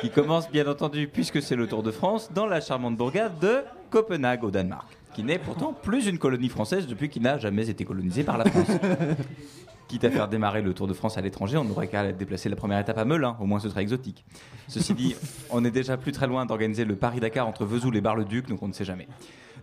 Qui 0.01 0.11
commence, 0.11 0.49
bien 0.53 0.69
entendu, 0.69 1.09
puisque 1.09 1.43
c'est 1.43 1.57
le 1.57 1.67
Tour 1.67 1.83
de 1.83 1.91
France 1.91 2.31
dans 2.33 2.47
la 2.47 2.61
charmante 2.61 2.97
bourgade 2.97 3.41
de 3.41 3.65
Copenhague, 3.91 4.45
au 4.45 4.53
Danemark. 4.53 4.87
Qui 5.15 5.25
n'est 5.25 5.41
pourtant 5.41 5.73
plus 5.73 6.07
une 6.07 6.19
colonie 6.19 6.49
française 6.49 6.87
depuis 6.87 7.09
qu'il 7.09 7.23
n'a 7.23 7.37
jamais 7.39 7.69
été 7.69 7.85
colonisé 7.85 8.23
par 8.23 8.39
la 8.39 8.45
France. 8.45 8.69
Quitte 9.89 10.05
à 10.05 10.11
faire 10.11 10.29
démarrer 10.29 10.63
le 10.63 10.75
Tour 10.75 10.87
de 10.87 10.93
France 10.95 11.19
à 11.19 11.21
l'étranger, 11.21 11.57
on 11.57 11.65
n'aurait 11.65 11.89
qu'à 11.89 12.13
déplacer 12.13 12.49
la 12.49 12.57
première 12.57 12.79
étape 12.79 12.99
à 12.99 13.05
Melun, 13.05 13.37
au 13.41 13.47
moins 13.47 13.59
ce 13.59 13.69
serait 13.69 13.83
exotique. 13.83 14.25
Ceci 14.69 14.95
dit, 14.95 15.17
on 15.51 15.65
est 15.65 15.71
déjà 15.73 15.97
plus 15.97 16.13
très 16.13 16.27
loin 16.29 16.45
d'organiser 16.47 16.85
le 16.85 16.95
Paris-Dakar 16.95 17.49
entre 17.49 17.65
Vesoul 17.65 17.97
et 17.97 18.01
Bar-le-Duc, 18.01 18.49
donc 18.49 18.63
on 18.63 18.69
ne 18.69 18.73
sait 18.73 18.85
jamais. 18.85 19.09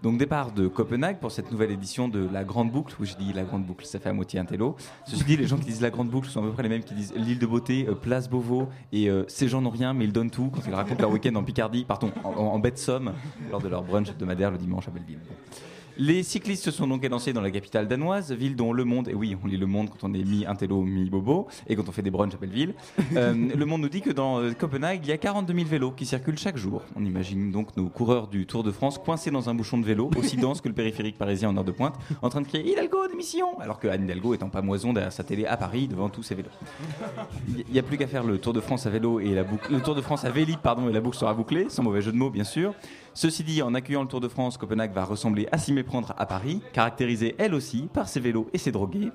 Donc 0.04 0.18
départ 0.18 0.51
de 0.51 0.68
Copenhague 0.68 1.20
pour 1.20 1.32
cette 1.32 1.49
nouvelle 1.49 1.72
édition 1.72 2.10
de 2.10 2.28
la 2.30 2.43
Grande 2.43 2.70
Boucle, 2.70 2.93
où 2.99 3.06
je 3.06 3.14
dis 3.16 3.32
la 3.32 3.43
Grande 3.43 3.64
Boucle, 3.64 3.86
ça 3.86 3.99
fait 3.99 4.10
à 4.10 4.14
moitié 4.14 4.38
un 4.38 4.43
télo. 4.43 4.76
Ceci 5.06 5.24
dit, 5.24 5.38
les 5.38 5.47
gens 5.47 5.56
qui 5.58 5.64
disent 5.64 5.80
la 5.80 5.91
Grande 5.91 6.10
Boucle 6.10 6.28
sont 6.28 6.43
à 6.43 6.45
peu 6.45 6.51
près 6.51 6.64
les 6.64 6.68
mêmes 6.68 6.84
qui 6.84 6.93
disent 6.93 7.14
l'île 7.16 7.39
de 7.39 7.45
beauté, 7.45 7.86
euh, 7.88 7.95
place 7.95 8.30
Beauvau, 8.30 8.68
et 8.91 9.10
euh, 9.10 9.24
ces 9.30 9.47
gens 9.47 9.62
n'ont 9.62 9.70
rien, 9.70 9.93
mais 9.93 10.04
ils 10.04 10.12
donnent 10.12 10.30
tout 10.30 10.51
quand 10.54 10.60
ils 10.68 10.74
racontent 10.74 11.01
leur 11.01 11.10
week-end 11.10 11.34
en 11.36 11.43
Picardie, 11.43 11.86
pardon, 11.86 12.12
en, 12.26 12.32
en, 12.32 12.47
en 12.47 12.60
de 12.60 12.72
Somme, 12.76 13.14
lors 13.49 13.62
de 13.62 13.70
leur 13.70 13.82
brunch 13.82 14.10
hebdomadaire 14.10 14.51
le 14.51 14.58
dimanche 14.58 14.89
à 14.89 14.91
Belleville. 14.91 15.20
Les 15.98 16.24
cyclistes 16.24 16.64
se 16.64 16.72
sont 16.72 16.88
donc 16.88 17.04
élancés 17.04 17.34
dans 17.34 17.41
la 17.41 17.52
capitale 17.52 17.88
danoise, 17.88 18.32
ville 18.32 18.56
dont 18.56 18.74
Le 18.74 18.84
Monde, 18.84 19.10
et 19.10 19.14
oui, 19.14 19.38
on 19.44 19.48
lit 19.48 19.58
Le 19.58 19.68
Monde 19.68 19.89
quand 19.89 20.08
on 20.08 20.14
est 20.14 20.24
mi-intello, 20.24 20.82
mi-bobo, 20.82 21.48
et 21.68 21.76
quand 21.76 21.88
on 21.88 21.91
fait 21.91 22.02
des 22.02 22.10
brunchs 22.10 22.34
à 22.34 22.38
Belleville. 22.38 22.74
Euh, 23.16 23.34
le 23.34 23.66
Monde 23.66 23.82
nous 23.82 23.89
dit 23.89 24.02
que 24.02 24.10
dans 24.10 24.39
euh, 24.39 24.54
Copenhague, 24.54 25.02
il 25.04 25.10
y 25.10 25.12
a 25.12 25.18
42 25.18 25.54
000 25.54 25.68
vélos 25.68 25.91
qui 25.91 26.06
circulent 26.06 26.38
chaque 26.38 26.58
jour. 26.58 26.82
On 26.96 27.06
imagine 27.06 27.52
donc 27.52 27.78
nos 27.78 27.88
coureurs 27.89 28.28
du 28.28 28.48
Tour 28.48 28.64
de 28.64 28.72
France 28.72 28.98
coincés 28.98 29.30
dans 29.30 29.50
un 29.50 29.54
bouchon 29.54 29.78
de 29.78 29.86
vélo, 29.86 30.10
aussi 30.18 30.36
dense 30.36 30.62
que 30.62 30.68
le 30.68 30.74
périphérique 30.74 31.18
parisien 31.18 31.50
en 31.50 31.58
heure 31.58 31.64
de 31.64 31.72
pointe, 31.72 31.96
en 32.24 32.30
train 32.30 32.41
de 32.41 32.48
crier 32.48 32.72
Hidalgo, 32.72 33.08
démission 33.08 33.60
Alors 33.60 33.80
que 33.80 33.88
Anne 33.88 34.06
Hidalgo 34.06 34.34
est 34.34 34.41
en 34.41 34.50
pamoison 34.50 34.94
derrière 34.94 35.12
sa 35.12 35.24
télé 35.24 35.46
à 35.46 35.58
Paris 35.58 35.88
devant 35.88 36.10
tous 36.10 36.24
ses 36.24 36.34
vélos. 36.34 36.50
Il 37.50 37.72
n'y 37.72 37.80
a 37.80 37.84
plus 37.84 37.98
qu'à 37.98 38.08
faire 38.08 38.24
le 38.24 38.39
Tour 38.39 38.54
de 38.54 38.62
France 38.62 38.88
à 38.88 38.89
vélo 38.89 39.20
et 39.20 39.36
la 39.36 39.44
boucle, 39.44 39.72
le 39.72 39.82
Tour 39.82 39.94
de 39.94 40.02
France 40.02 40.26
à 40.26 40.32
Vélib, 40.32 40.58
pardon, 40.60 40.89
et 40.89 40.94
la 40.94 41.02
boucle 41.02 41.18
sera 41.18 41.34
bouclée, 41.36 41.68
sans 41.70 41.84
mauvais 41.84 42.02
jeu 42.02 42.12
de 42.12 42.18
mots, 42.18 42.32
bien 42.32 42.46
sûr. 42.46 42.74
Ceci 43.16 43.43
dit, 43.43 43.61
en 43.61 43.76
accueillant 43.76 44.01
le 44.01 44.07
Tour 44.07 44.22
de 44.22 44.28
France, 44.28 44.57
Copenhague 44.57 44.91
va 44.91 45.03
ressembler 45.03 45.47
à 45.51 45.59
s'y 45.59 45.72
méprendre 45.72 46.16
à 46.18 46.26
Paris, 46.26 46.61
caractérisée 46.74 47.36
elle 47.38 47.53
aussi 47.53 47.88
par 47.93 48.07
ses 48.07 48.20
vélos 48.20 48.49
et 48.53 48.57
ses 48.57 48.72
drogués. 48.72 49.11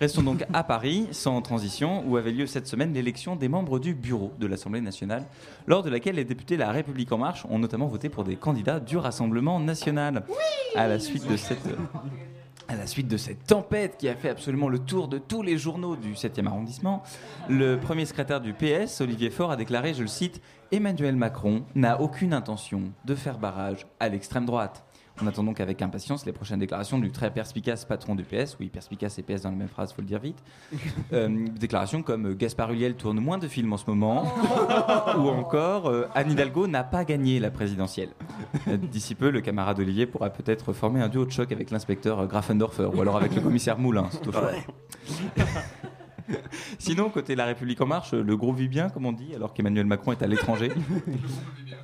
Restons 0.00 0.22
donc 0.22 0.44
à 0.52 0.64
Paris, 0.64 1.08
sans 1.12 1.40
transition, 1.42 2.02
où 2.08 2.16
avait 2.16 2.32
lieu 2.32 2.46
cette 2.46 2.66
semaine 2.66 2.94
l'élection 2.94 3.36
des 3.36 3.48
membres 3.48 3.78
du 3.78 3.94
bureau 3.94 4.32
de 4.40 4.46
l'Assemblée 4.46 4.80
nationale, 4.80 5.26
lors 5.66 5.82
de 5.82 5.90
laquelle 5.90 6.16
les 6.16 6.24
députés 6.24 6.56
de 6.56 6.60
La 6.60 6.72
République 6.72 7.12
En 7.12 7.18
Marche 7.18 7.46
ont 7.50 7.58
notamment 7.58 7.86
voté 7.86 8.08
pour 8.08 8.24
des 8.24 8.36
candidats 8.36 8.80
du 8.80 8.96
Rassemblement 8.96 9.60
national. 9.60 10.24
à 10.74 10.88
de 11.28 11.36
cette. 11.36 11.68
À 12.66 12.76
la 12.76 12.86
suite 12.86 13.08
de 13.08 13.18
cette 13.18 13.44
tempête 13.44 13.98
qui 13.98 14.08
a 14.08 14.14
fait 14.16 14.30
absolument 14.30 14.70
le 14.70 14.78
tour 14.78 15.06
de 15.06 15.18
tous 15.18 15.42
les 15.42 15.58
journaux 15.58 15.96
du 15.96 16.14
7e 16.14 16.46
arrondissement, 16.46 17.02
le 17.50 17.76
premier 17.76 18.06
secrétaire 18.06 18.40
du 18.40 18.54
PS, 18.54 19.02
Olivier 19.02 19.28
Faure, 19.28 19.50
a 19.50 19.56
déclaré, 19.56 19.92
je 19.92 20.00
le 20.00 20.08
cite, 20.08 20.40
Emmanuel 20.74 21.14
Macron 21.14 21.62
n'a 21.76 22.00
aucune 22.00 22.32
intention 22.32 22.82
de 23.04 23.14
faire 23.14 23.38
barrage 23.38 23.86
à 24.00 24.08
l'extrême 24.08 24.44
droite. 24.44 24.84
On 25.22 25.26
attend 25.28 25.44
donc 25.44 25.60
avec 25.60 25.80
impatience 25.82 26.26
les 26.26 26.32
prochaines 26.32 26.58
déclarations 26.58 26.98
du 26.98 27.12
très 27.12 27.32
perspicace 27.32 27.84
patron 27.84 28.16
du 28.16 28.24
PS. 28.24 28.56
Oui, 28.58 28.70
perspicace 28.70 29.16
et 29.20 29.22
PS 29.22 29.42
dans 29.42 29.50
la 29.50 29.56
même 29.56 29.68
phrase, 29.68 29.92
faut 29.92 30.02
le 30.02 30.08
dire 30.08 30.18
vite. 30.18 30.42
Euh, 31.12 31.46
déclarations 31.60 32.02
comme 32.02 32.30
euh, 32.30 32.34
Gaspard 32.34 32.72
Huliel 32.72 32.96
tourne 32.96 33.20
moins 33.20 33.38
de 33.38 33.46
films 33.46 33.72
en 33.72 33.76
ce 33.76 33.84
moment, 33.86 34.24
ou 35.16 35.28
encore 35.28 35.86
euh, 35.86 36.08
Anne 36.14 36.32
Hidalgo 36.32 36.66
n'a 36.66 36.82
pas 36.82 37.04
gagné 37.04 37.38
la 37.38 37.52
présidentielle. 37.52 38.08
D'ici 38.66 39.14
peu, 39.14 39.30
le 39.30 39.40
camarade 39.40 39.78
Olivier 39.78 40.06
pourra 40.06 40.30
peut-être 40.30 40.72
former 40.72 41.02
un 41.02 41.08
duo 41.08 41.24
de 41.24 41.30
choc 41.30 41.52
avec 41.52 41.70
l'inspecteur 41.70 42.26
Grafendorfer, 42.26 42.88
ou 42.92 43.00
alors 43.00 43.16
avec 43.16 43.34
le 43.34 43.42
commissaire 43.42 43.78
Moulin, 43.78 44.08
c'est 44.10 44.26
au 44.26 44.32
choix. 44.32 44.50
Sinon, 46.78 47.10
côté 47.10 47.34
La 47.34 47.46
République 47.46 47.80
En 47.80 47.86
Marche, 47.86 48.12
le 48.12 48.36
groupe 48.36 48.56
vit 48.56 48.68
bien, 48.68 48.88
comme 48.88 49.06
on 49.06 49.12
dit, 49.12 49.34
alors 49.34 49.52
qu'Emmanuel 49.54 49.86
Macron 49.86 50.12
est 50.12 50.22
à 50.22 50.26
l'étranger. 50.26 50.70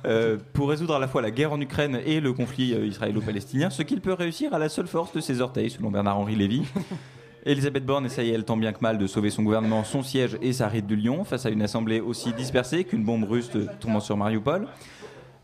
Euh, 0.03 0.39
pour 0.53 0.69
résoudre 0.69 0.95
à 0.95 0.99
la 0.99 1.07
fois 1.07 1.21
la 1.21 1.29
guerre 1.29 1.53
en 1.53 1.61
Ukraine 1.61 1.99
et 2.07 2.21
le 2.21 2.33
conflit 2.33 2.73
euh, 2.73 2.87
israélo-palestinien, 2.87 3.69
ce 3.69 3.83
qu'il 3.83 4.01
peut 4.01 4.13
réussir 4.13 4.51
à 4.51 4.57
la 4.57 4.67
seule 4.67 4.87
force 4.87 5.13
de 5.13 5.19
ses 5.21 5.41
orteils, 5.41 5.69
selon 5.69 5.91
Bernard-Henri 5.91 6.35
Lévy. 6.35 6.63
Elisabeth 7.45 7.85
Borne 7.85 8.07
essaye, 8.07 8.31
elle, 8.31 8.43
tant 8.43 8.57
bien 8.57 8.73
que 8.73 8.81
mal, 8.81 8.97
de 8.97 9.05
sauver 9.05 9.29
son 9.29 9.43
gouvernement, 9.43 9.83
son 9.83 10.01
siège 10.01 10.39
et 10.41 10.53
sa 10.53 10.69
ride 10.69 10.87
de 10.87 10.95
Lyon 10.95 11.23
face 11.23 11.45
à 11.45 11.51
une 11.51 11.61
assemblée 11.61 11.99
aussi 11.99 12.33
dispersée 12.33 12.83
qu'une 12.83 13.03
bombe 13.03 13.25
russe 13.25 13.51
tombant 13.79 13.99
sur 13.99 14.17
Mariupol. 14.17 14.67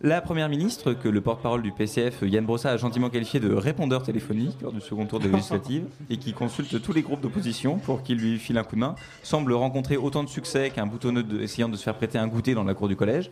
La 0.02 0.22
première 0.22 0.48
ministre, 0.48 0.94
que 0.94 1.10
le 1.10 1.22
porte-parole 1.22 1.64
du 1.64 1.72
PCF, 1.72 2.20
Yann 2.22 2.46
Brossa, 2.46 2.70
a 2.70 2.78
gentiment 2.78 3.10
qualifié 3.10 3.40
de 3.40 3.52
répondeur 3.52 4.04
téléphonique 4.04 4.62
lors 4.62 4.72
du 4.72 4.80
second 4.80 5.08
tour 5.08 5.20
des 5.20 5.28
législatives 5.28 5.86
et 6.12 6.18
qui 6.18 6.34
consulte 6.34 6.80
tous 6.84 6.94
les 6.94 7.02
groupes 7.02 7.22
d'opposition 7.22 7.80
pour 7.80 8.04
qu'ils 8.04 8.20
lui 8.20 8.38
filent 8.38 8.60
un 8.60 8.64
coup 8.64 8.76
de 8.76 8.82
main, 8.82 8.94
semble 9.24 9.54
rencontrer 9.54 9.98
autant 9.98 10.24
de 10.24 10.30
succès 10.30 10.70
qu'un 10.70 10.86
boutonneux 10.86 11.24
de- 11.24 11.42
essayant 11.42 11.68
de 11.68 11.76
se 11.76 11.82
faire 11.84 11.96
prêter 11.96 12.20
un 12.20 12.28
goûter 12.28 12.54
dans 12.54 12.64
la 12.64 12.76
cour 12.76 12.88
du 12.88 12.96
collège. 12.96 13.32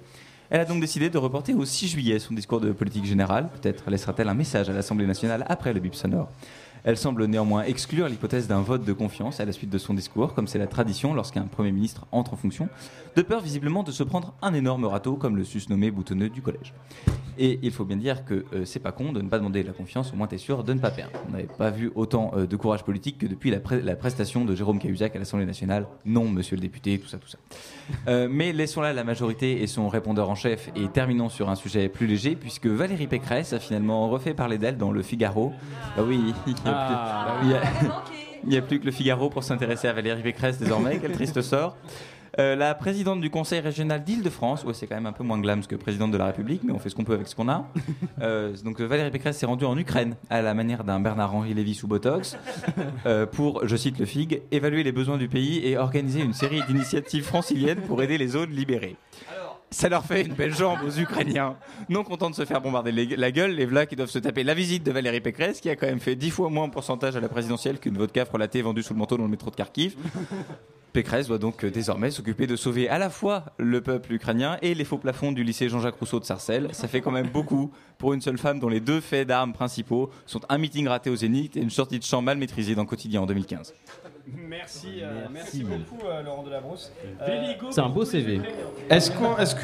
Elle 0.49 0.59
a 0.59 0.65
donc 0.65 0.79
décidé 0.81 1.11
de 1.11 1.17
reporter 1.19 1.53
au 1.53 1.65
6 1.65 1.87
juillet 1.87 2.17
son 2.17 2.33
discours 2.33 2.59
de 2.61 2.71
politique 2.71 3.05
générale. 3.05 3.49
Peut-être 3.61 3.89
laissera-t-elle 3.91 4.29
un 4.29 4.33
message 4.35 4.67
à 4.67 4.73
l'Assemblée 4.73 5.05
nationale 5.05 5.45
après 5.47 5.71
le 5.71 5.79
bip 5.79 5.93
sonore. 5.93 6.29
Elle 6.83 6.97
semble 6.97 7.25
néanmoins 7.25 7.63
exclure 7.63 8.07
l'hypothèse 8.07 8.47
d'un 8.47 8.61
vote 8.61 8.85
de 8.85 8.93
confiance 8.93 9.39
à 9.39 9.45
la 9.45 9.51
suite 9.51 9.71
de 9.71 9.77
son 9.79 9.95
discours, 9.95 10.35
comme 10.35 10.45
c'est 10.47 10.59
la 10.59 10.67
tradition 10.67 11.15
lorsqu'un 11.15 11.41
Premier 11.43 11.71
ministre 11.71 12.05
entre 12.11 12.33
en 12.33 12.37
fonction, 12.37 12.69
de 13.15 13.21
peur 13.21 13.41
visiblement 13.41 13.83
de 13.83 13.91
se 13.91 14.03
prendre 14.03 14.33
un 14.41 14.53
énorme 14.53 14.85
râteau 14.85 15.15
comme 15.15 15.35
le 15.37 15.43
susnommé 15.43 15.91
boutonneux 15.91 16.29
du 16.29 16.41
collège. 16.41 16.73
Et 17.37 17.59
il 17.63 17.71
faut 17.71 17.83
bien 17.83 17.97
dire 17.97 18.23
que 18.23 18.45
euh, 18.53 18.63
c'est 18.63 18.79
pas 18.79 18.93
con 18.93 19.11
de 19.11 19.21
ne 19.21 19.27
pas 19.27 19.37
demander 19.39 19.61
la 19.61 19.73
confiance, 19.73 20.13
au 20.13 20.15
moins 20.15 20.27
t'es 20.27 20.37
sûr 20.37 20.63
de 20.63 20.71
ne 20.73 20.79
pas 20.79 20.89
perdre. 20.91 21.11
On 21.27 21.31
n'avait 21.33 21.47
pas 21.47 21.69
vu 21.69 21.91
autant 21.95 22.31
euh, 22.35 22.45
de 22.47 22.55
courage 22.55 22.83
politique 22.83 23.17
que 23.17 23.25
depuis 23.25 23.51
la, 23.51 23.59
pré- 23.59 23.81
la 23.81 23.97
prestation 23.97 24.45
de 24.45 24.55
Jérôme 24.55 24.79
Cahuzac 24.79 25.13
à 25.17 25.19
l'Assemblée 25.19 25.45
nationale. 25.45 25.85
Non, 26.05 26.29
monsieur 26.29 26.55
le 26.55 26.61
député, 26.61 26.97
tout 26.97 27.07
ça, 27.09 27.17
tout 27.17 27.27
ça. 27.27 27.37
Euh, 28.07 28.29
mais 28.31 28.53
laissons 28.53 28.79
là 28.79 28.93
la 28.93 29.03
majorité 29.03 29.61
et 29.61 29.67
son 29.67 29.89
répondeur 29.89 30.29
en 30.29 30.35
chef 30.35 30.69
et 30.77 30.87
terminons 30.87 31.27
sur 31.27 31.49
un 31.49 31.55
sujet 31.55 31.89
plus 31.89 32.07
léger 32.07 32.37
puisque 32.37 32.67
Valérie 32.67 33.07
Pécresse 33.07 33.51
a 33.51 33.59
finalement 33.59 34.09
refait 34.09 34.33
parler 34.33 34.57
d'elle 34.57 34.77
dans 34.77 34.91
Le 34.93 35.01
Figaro. 35.01 35.51
Bah 35.97 36.03
oui, 36.07 36.33
il 36.47 36.53
y 36.53 36.53
a 36.53 36.53
plus- 36.53 36.63
Ah. 36.65 37.35
il 37.43 37.49
y 37.49 37.53
a- 37.53 37.61
il 38.43 38.49
n'y 38.49 38.57
a 38.57 38.61
plus 38.61 38.79
que 38.79 38.85
Le 38.85 38.91
Figaro 38.91 39.29
pour 39.29 39.43
s'intéresser 39.43 39.89
à 39.89 39.93
Valérie 39.93 40.21
Pécresse 40.23 40.57
désormais. 40.57 40.99
Quel 41.01 41.11
triste 41.11 41.41
sort. 41.41 41.75
Euh, 42.37 42.55
la 42.55 42.75
présidente 42.75 43.21
du 43.21 43.29
conseil 43.29 43.61
régional 43.61 44.03
d'Île-de-France, 44.03 44.65
ouais, 44.65 44.73
c'est 44.73 44.87
quand 44.87 44.95
même 44.95 45.05
un 45.05 45.13
peu 45.13 45.23
moins 45.23 45.39
glams 45.39 45.65
que 45.65 45.75
présidente 45.75 46.11
de 46.11 46.17
la 46.17 46.25
République, 46.25 46.61
mais 46.65 46.73
on 46.73 46.79
fait 46.79 46.89
ce 46.89 46.95
qu'on 46.95 47.05
peut 47.05 47.13
avec 47.13 47.27
ce 47.27 47.35
qu'on 47.35 47.49
a. 47.49 47.67
Euh, 48.21 48.55
donc 48.63 48.79
euh, 48.79 48.85
Valérie 48.85 49.11
Pécresse 49.11 49.37
s'est 49.37 49.45
rendue 49.45 49.65
en 49.65 49.77
Ukraine 49.77 50.15
à 50.29 50.41
la 50.41 50.53
manière 50.53 50.85
d'un 50.85 51.01
Bernard-Henri 51.01 51.53
Lévy 51.53 51.75
sous 51.75 51.85
Botox 51.87 52.37
euh, 53.05 53.25
pour, 53.25 53.67
je 53.67 53.75
cite 53.75 53.99
le 53.99 54.05
FIG, 54.05 54.41
évaluer 54.51 54.83
les 54.83 54.93
besoins 54.93 55.17
du 55.17 55.27
pays 55.27 55.59
et 55.67 55.77
organiser 55.77 56.21
une 56.21 56.31
série 56.33 56.61
d'initiatives 56.67 57.25
franciliennes 57.25 57.81
pour 57.81 58.01
aider 58.01 58.17
les 58.17 58.27
zones 58.27 58.51
libérées. 58.51 58.95
Ça 59.69 59.89
leur 59.89 60.05
fait 60.05 60.21
une 60.21 60.33
belle 60.33 60.55
jambe 60.55 60.79
aux 60.87 60.97
Ukrainiens. 60.97 61.55
Non 61.89 62.03
contents 62.05 62.29
de 62.29 62.35
se 62.35 62.45
faire 62.45 62.61
bombarder 62.61 62.93
les- 62.93 63.17
la 63.17 63.31
gueule, 63.31 63.51
les 63.51 63.65
Vlacs 63.65 63.89
qui 63.89 63.95
doivent 63.97 64.09
se 64.09 64.19
taper 64.19 64.43
la 64.43 64.53
visite 64.53 64.83
de 64.83 64.91
Valérie 64.91 65.19
Pécresse, 65.21 65.59
qui 65.59 65.69
a 65.69 65.75
quand 65.75 65.87
même 65.87 65.99
fait 65.99 66.15
dix 66.15 66.29
fois 66.31 66.49
moins 66.49 66.63
en 66.65 66.69
pourcentage 66.69 67.17
à 67.17 67.19
la 67.19 67.27
présidentielle 67.27 67.79
qu'une 67.79 67.97
vodka 67.97 68.23
frelatée 68.25 68.61
vendue 68.61 68.83
sous 68.83 68.93
le 68.93 68.99
manteau 68.99 69.17
dans 69.17 69.23
le 69.23 69.29
métro 69.29 69.51
de 69.51 69.55
Kharkiv. 69.55 69.95
Pécresse 70.95 71.27
doit 71.27 71.39
donc 71.39 71.65
euh, 71.65 71.69
désormais 71.69 72.09
s'occuper 72.09 72.47
de 72.47 72.55
sauver 72.55 72.87
à 72.87 72.97
la 72.97 73.09
fois 73.09 73.43
le 73.57 73.81
peuple 73.81 74.13
ukrainien 74.13 74.57
et 74.61 74.73
les 74.73 74.85
faux 74.85 74.97
plafonds 74.97 75.33
du 75.33 75.43
lycée 75.43 75.67
Jean-Jacques 75.67 75.99
Rousseau 75.99 76.21
de 76.21 76.23
Sarcelles. 76.23 76.69
Ça 76.71 76.87
fait 76.87 77.01
quand 77.01 77.11
même 77.11 77.27
beaucoup 77.27 77.69
pour 77.97 78.13
une 78.13 78.21
seule 78.21 78.37
femme 78.37 78.61
dont 78.61 78.69
les 78.69 78.79
deux 78.79 79.01
faits 79.01 79.27
d'armes 79.27 79.51
principaux 79.51 80.09
sont 80.25 80.39
un 80.47 80.57
meeting 80.57 80.87
raté 80.87 81.09
au 81.09 81.15
Zénith 81.17 81.57
et 81.57 81.59
une 81.59 81.69
sortie 81.69 81.99
de 81.99 82.05
champ 82.05 82.21
mal 82.21 82.37
maîtrisée 82.37 82.75
dans 82.75 82.85
Quotidien 82.85 83.23
en 83.23 83.25
2015. 83.25 83.73
Merci, 84.27 85.01
euh, 85.03 85.27
merci 85.31 85.63
beaucoup 85.63 86.03
euh, 86.05 86.23
Laurent 86.23 86.41
Delabrousse. 86.43 86.91
Véligo, 87.27 87.67
C'est 87.71 87.81
un 87.81 87.89
beau 87.89 88.05
CV. 88.05 88.41
Est-ce 88.89 89.11
que, 89.11 89.17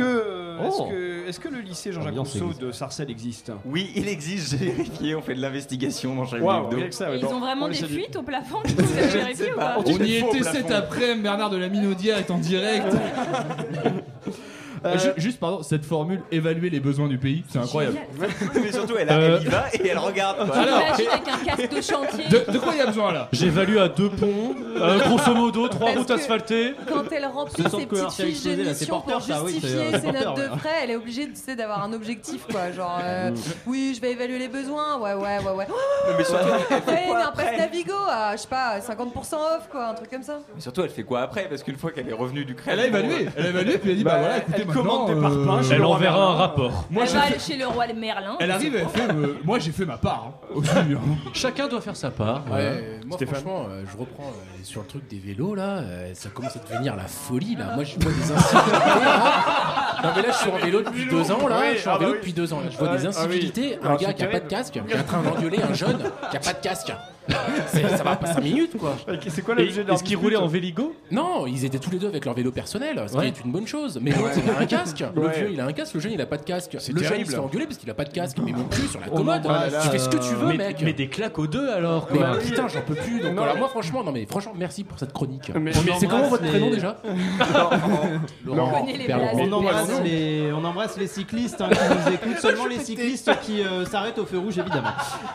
euh, 0.03 0.67
est-ce 0.67 0.77
Oh. 0.79 0.85
que, 0.85 1.27
est-ce 1.27 1.39
que 1.39 1.47
le 1.47 1.59
lycée 1.61 1.91
Jean-Jacques 1.91 2.15
Rousseau 2.17 2.45
existe. 2.45 2.61
de 2.61 2.71
Sarcelles 2.71 3.09
existe? 3.09 3.51
Oui, 3.65 3.91
il 3.95 4.07
existe, 4.07 4.51
j'ai 4.51 4.67
vérifié, 4.71 5.15
on 5.15 5.21
fait 5.23 5.33
de 5.33 5.41
l'investigation 5.41 6.15
dans 6.15 6.25
chaque 6.25 6.43
Waouh, 6.43 6.65
vidéo. 6.65 6.77
rien 6.79 6.87
que 6.89 6.93
ça, 6.95 7.09
ouais, 7.09 7.17
Ils 7.17 7.25
bon, 7.25 7.33
ont 7.33 7.39
vraiment 7.39 7.65
on 7.65 7.69
des 7.69 7.73
fuites 7.75 8.15
au 8.15 8.21
plafond 8.21 8.59
vous 8.65 8.97
avez 8.97 9.07
vérifié 9.07 9.53
ou 9.53 9.55
pas 9.55 9.77
On 9.83 9.83
y 9.97 10.15
était 10.17 10.43
cet 10.43 10.69
après-midi, 10.69 11.21
Bernard 11.23 11.49
de 11.49 11.57
la 11.57 11.67
Minaudière 11.69 12.19
est 12.19 12.29
en 12.29 12.37
direct. 12.37 12.85
Euh, 14.83 14.97
Ju- 14.97 15.09
Juste, 15.17 15.39
pardon, 15.39 15.61
cette 15.61 15.85
formule, 15.85 16.21
évaluer 16.31 16.69
les 16.71 16.79
besoins 16.79 17.07
du 17.07 17.17
pays, 17.19 17.43
c'est 17.49 17.59
incroyable. 17.59 17.97
Mais 18.55 18.71
surtout, 18.71 18.95
elle, 18.99 19.09
a- 19.09 19.13
Euh. 19.13 19.37
elle 19.39 19.47
y 19.47 19.49
va 19.49 19.65
et 19.73 19.87
elle 19.89 19.97
regarde. 19.99 20.47
quoi. 20.47 20.57
Alors, 20.57 20.79
avec 20.93 21.07
un 21.09 21.45
casque 21.45 21.69
de 21.75 21.81
chantier. 21.81 22.23
de, 22.29 22.51
de 22.51 22.57
quoi 22.57 22.73
il 22.73 22.79
y 22.79 22.81
a 22.81 22.87
besoin 22.87 23.11
là? 23.13 23.29
J'évalue 23.31 23.77
à 23.77 23.87
deux 23.89 24.09
ponts, 24.09 24.55
euh, 24.77 24.99
grosso 25.05 25.35
modo, 25.35 25.67
trois 25.67 25.87
Parce 25.87 25.97
routes 25.99 26.11
asphaltées. 26.11 26.73
Quand 26.87 27.03
elle 27.11 27.25
remplit 27.25 27.63
ses 27.63 27.85
petites 27.85 28.11
fiches 28.11 28.43
d'émission 28.43 29.01
pour 29.01 29.03
porteur, 29.05 29.21
ça, 29.37 29.43
oui, 29.43 29.51
justifier 29.53 29.79
euh, 29.79 29.91
ses 29.99 30.01
porteur, 30.11 30.35
notes 30.37 30.51
de 30.51 30.57
frais, 30.59 30.69
elle 30.83 30.91
est 30.91 30.95
obligée 30.95 31.27
tu 31.27 31.35
sais, 31.35 31.55
d'avoir 31.55 31.83
un 31.83 31.93
objectif 31.93 32.45
quoi. 32.49 32.71
Genre, 32.71 32.99
euh, 33.03 33.31
oui, 33.67 33.93
je 33.95 34.01
vais 34.01 34.11
évaluer 34.13 34.39
les 34.39 34.47
besoins, 34.47 34.97
ouais, 34.99 35.13
ouais, 35.13 35.37
ouais, 35.45 35.51
ouais. 35.57 35.67
Mais 36.17 36.23
surtout, 36.23 36.45
elle 36.71 36.81
fait 36.81 36.91
Ouais, 37.11 37.15
un 37.15 37.19
après 37.27 37.43
passe 37.45 37.57
Navigo 37.59 37.93
à, 38.09 38.35
je 38.35 38.41
sais 38.41 38.47
pas, 38.47 38.79
50% 38.79 39.35
off 39.35 39.67
quoi, 39.69 39.89
un 39.89 39.93
truc 39.93 40.09
comme 40.09 40.23
ça. 40.23 40.39
Mais 40.55 40.61
surtout, 40.61 40.81
elle 40.81 40.89
fait 40.89 41.03
quoi 41.03 41.21
après? 41.21 41.47
Parce 41.47 41.61
qu'une 41.63 41.77
fois 41.77 41.91
qu'elle 41.91 42.09
est 42.09 42.13
revenue 42.13 42.45
d'Ukraine. 42.45 42.73
Elle 42.73 42.79
a 42.79 42.87
évalué, 42.87 43.27
elle 43.37 43.45
a 43.45 43.49
évalué, 43.49 43.77
puis 43.77 43.89
elle 43.91 43.95
a 43.95 43.97
dit 43.97 44.03
bah, 44.03 44.11
Bah, 44.13 44.19
voilà, 44.19 44.37
écoutez, 44.39 44.63
elle 44.79 44.83
commandé 44.83 45.15
par 45.21 45.31
pain 45.31 45.63
chez 45.63 45.73
Elle 45.73 45.79
le 45.79 45.85
roi 45.85 45.95
enverra 45.95 46.17
Merlin. 46.17 46.31
un 46.31 46.35
rapport. 46.35 46.85
Moi, 46.89 47.03
Elle 47.03 47.09
j'ai 47.09 47.15
va 47.15 47.21
fait- 47.21 47.27
aller 47.33 47.39
chez 47.39 47.57
le 47.57 47.67
roi 47.67 47.85
Merlin. 47.95 48.35
Elle 48.39 48.51
arrive, 48.51 48.75
elle 48.75 48.87
fait. 48.87 49.11
euh, 49.11 49.33
moi, 49.43 49.59
j'ai 49.59 49.71
fait 49.71 49.85
ma 49.85 49.97
part. 49.97 50.27
hein, 50.27 50.47
aussi, 50.55 50.69
hein. 50.75 50.99
Chacun 51.33 51.67
doit 51.67 51.81
faire 51.81 51.95
sa 51.95 52.11
part. 52.11 52.43
voilà. 52.47 52.63
Ouais, 52.71 52.99
moi 53.05 53.17
franchement, 53.27 53.65
euh, 53.69 53.83
je 53.91 53.97
reprends 53.97 54.23
euh, 54.23 54.63
sur 54.63 54.81
le 54.81 54.87
truc 54.87 55.07
des 55.09 55.19
vélos 55.19 55.55
là, 55.55 55.79
euh, 55.79 56.11
ça 56.13 56.29
commence 56.29 56.55
à 56.55 56.59
devenir 56.59 56.95
la 56.95 57.05
folie 57.07 57.55
là. 57.55 57.73
Moi 57.75 57.83
je 57.83 57.95
vois 57.99 58.11
des 58.11 58.31
incivilités. 58.31 58.71
là. 59.03 59.33
Non 60.03 60.09
mais 60.15 60.23
là 60.23 60.29
je 60.31 60.37
suis 60.37 60.49
en 60.49 60.57
vélo 60.57 60.81
depuis 60.81 61.05
deux 61.05 61.31
ans 61.31 61.47
là, 61.47 61.73
je 61.73 61.77
suis 61.77 61.87
en 61.89 61.97
vélo 61.99 62.13
depuis 62.13 62.33
deux 62.33 62.51
ans 62.53 62.59
là. 62.61 62.71
Je 62.71 62.77
vois 62.77 62.89
Ah 62.91 62.97
des 62.97 63.05
ah 63.05 63.09
incivilités, 63.09 63.77
un 63.83 63.95
gars 63.97 64.13
qui 64.13 64.23
a 64.23 64.27
pas 64.27 64.39
de 64.39 64.47
casque, 64.47 64.73
qui 64.73 64.93
est 64.93 64.99
en 64.99 65.03
train 65.03 65.21
d'engueuler 65.21 65.59
un 65.61 65.73
jeune 65.75 65.99
qui 66.31 66.37
a 66.37 66.39
pas 66.39 66.53
de 66.53 66.59
casque. 66.59 66.91
C'est- 67.67 67.87
Ça 67.97 68.03
va 68.03 68.15
pas 68.15 68.27
5 68.33 68.41
minutes 68.41 68.77
quoi. 68.77 68.95
C'est 69.27 69.41
quoi 69.41 69.55
Et 69.57 69.65
l'objet 69.65 69.83
de 69.83 69.91
Est-ce 69.91 70.03
qu'ils 70.03 70.17
roulaient 70.17 70.35
en 70.37 70.47
véligo 70.47 70.95
Non, 71.11 71.45
ils 71.47 71.65
étaient 71.65 71.77
tous 71.79 71.91
les 71.91 71.99
deux 71.99 72.07
avec 72.07 72.25
leur 72.25 72.33
vélo 72.33 72.51
personnel, 72.51 73.03
ce 73.07 73.15
Ouais. 73.15 73.31
qui 73.31 73.39
est 73.39 73.45
une 73.45 73.51
bonne 73.51 73.67
chose. 73.67 73.99
Mais 74.01 74.11
l'autre 74.11 74.31
il 74.43 74.49
a 74.49 74.59
un 74.59 74.65
casque. 74.65 75.03
Le 75.15 75.21
Ouais. 75.21 75.33
vieux 75.37 75.49
il 75.53 75.59
a 75.61 75.65
un 75.65 75.73
casque, 75.73 75.93
le 75.93 75.99
jeune 75.99 76.11
il 76.13 76.21
a 76.21 76.25
pas 76.25 76.37
de 76.37 76.43
casque. 76.43 76.73
Le 76.73 76.79
jeune 76.79 76.95
il 76.97 77.03
terrible. 77.07 77.25
se 77.27 77.31
fait 77.31 77.37
engueuler 77.37 77.65
parce 77.65 77.77
qu'il 77.77 77.89
a 77.89 77.93
pas 77.93 78.05
de 78.05 78.11
casque. 78.11 78.37
Mais 78.43 78.51
mon 78.51 78.63
cul 78.65 78.87
sur 78.87 78.99
la 78.99 79.07
Oh, 79.11 79.15
commode, 79.17 79.43
tu 79.83 79.89
fais 79.89 79.99
ce 79.99 80.09
que 80.09 80.17
tu 80.17 80.33
veux 80.35 80.47
mais, 80.47 80.57
mec. 80.57 80.81
mais 80.83 80.93
des 80.93 81.07
claques 81.07 81.37
aux 81.39 81.47
deux 81.47 81.69
alors 81.69 82.07
Mais 82.11 82.17
quoi. 82.17 82.37
putain, 82.39 82.67
j'en 82.67 82.81
peux 82.81 82.95
plus. 82.95 83.19
Donc 83.19 83.29
Non, 83.31 83.37
voilà, 83.37 83.53
mais- 83.53 83.59
moi 83.59 83.69
franchement, 83.69 84.03
non 84.03 84.11
mais 84.11 84.25
franchement, 84.25 84.53
merci 84.57 84.83
pour 84.83 84.97
cette 84.99 85.13
chronique. 85.13 85.51
C'est 85.99 86.07
comment 86.07 86.27
votre 86.27 86.43
prénom 86.45 86.69
déjà 86.71 86.97
Laurent. 88.45 88.85
Embrasse, 89.51 90.01
les, 90.03 90.51
on 90.53 90.63
embrasse 90.63 90.97
les 90.97 91.07
cyclistes 91.07 91.61
hein, 91.61 91.69
qui 91.69 91.77
nous 92.09 92.13
écoutent, 92.15 92.39
seulement 92.41 92.65
les 92.65 92.79
cyclistes 92.79 93.31
qui 93.43 93.61
euh, 93.61 93.85
s'arrêtent 93.85 94.17
au 94.19 94.25
feu 94.25 94.37
rouge 94.39 94.57
évidemment. 94.57 94.89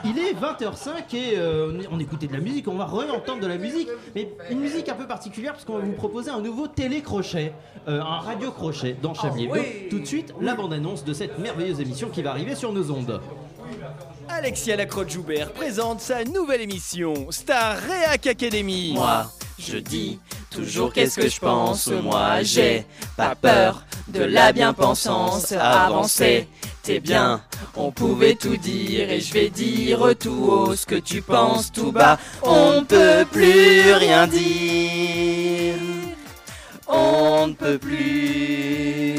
Il 0.04 0.18
est 0.18 0.32
20h05 0.34 1.14
et 1.14 1.34
euh, 1.36 1.72
on, 1.90 1.98
écoutait 1.98 2.26
de 2.26 2.32
la 2.32 2.40
musique, 2.40 2.68
on 2.68 2.76
va 2.76 2.86
re-entendre 2.86 3.40
de 3.40 3.46
la 3.46 3.58
musique, 3.58 3.88
mais 4.14 4.28
une 4.50 4.60
musique 4.60 4.88
un 4.88 4.94
peu 4.94 5.06
particulière 5.06 5.52
parce 5.52 5.64
qu'on 5.64 5.78
va 5.78 5.84
vous 5.84 5.92
proposer 5.92 6.30
un 6.30 6.40
nouveau 6.40 6.68
télécrochet, 6.68 7.52
euh, 7.88 8.00
un 8.00 8.20
radio-crochet 8.20 8.96
dans 9.02 9.14
Chablis 9.14 9.44
Hebdo. 9.44 9.60
Tout 9.90 9.98
de 10.00 10.04
suite, 10.04 10.34
la 10.40 10.54
bande-annonce 10.54 11.04
de 11.04 11.12
cette 11.12 11.38
merveilleuse 11.38 11.80
émission 11.80 12.08
qui 12.08 12.22
va 12.22 12.30
arriver 12.30 12.54
sur 12.54 12.72
nos 12.72 12.90
ondes. 12.90 13.20
Alexia 14.28 14.76
Lacroix-Joubert 14.76 15.52
présente 15.52 16.00
sa 16.00 16.24
nouvelle 16.24 16.60
émission 16.60 17.30
Star 17.30 17.78
Reac 17.78 18.26
Academy. 18.26 18.92
Moi, 18.94 19.30
je 19.58 19.78
dis 19.78 20.18
toujours 20.50 20.92
qu'est-ce 20.92 21.20
que 21.20 21.28
je 21.28 21.40
pense. 21.40 21.86
Moi, 21.88 22.42
j'ai 22.42 22.84
pas 23.16 23.34
peur 23.34 23.84
de 24.08 24.22
la 24.22 24.52
bien-pensance. 24.52 25.52
Avancer, 25.52 26.48
t'es 26.86 27.00
bien. 27.00 27.42
On 27.76 27.90
pouvait 27.90 28.36
tout 28.36 28.56
dire 28.56 29.10
et 29.10 29.20
je 29.20 29.32
vais 29.32 29.50
dire 29.50 30.14
tout 30.18 30.44
haut 30.50 30.74
ce 30.74 30.86
que 30.86 30.94
tu 30.94 31.20
penses 31.20 31.72
tout 31.72 31.92
bas. 31.92 32.18
On 32.42 32.80
ne 32.80 32.86
peut 32.86 33.26
plus 33.30 33.92
rien 33.92 34.26
dire. 34.26 35.74
On 36.86 37.48
ne 37.48 37.54
peut 37.54 37.78
plus. 37.78 39.14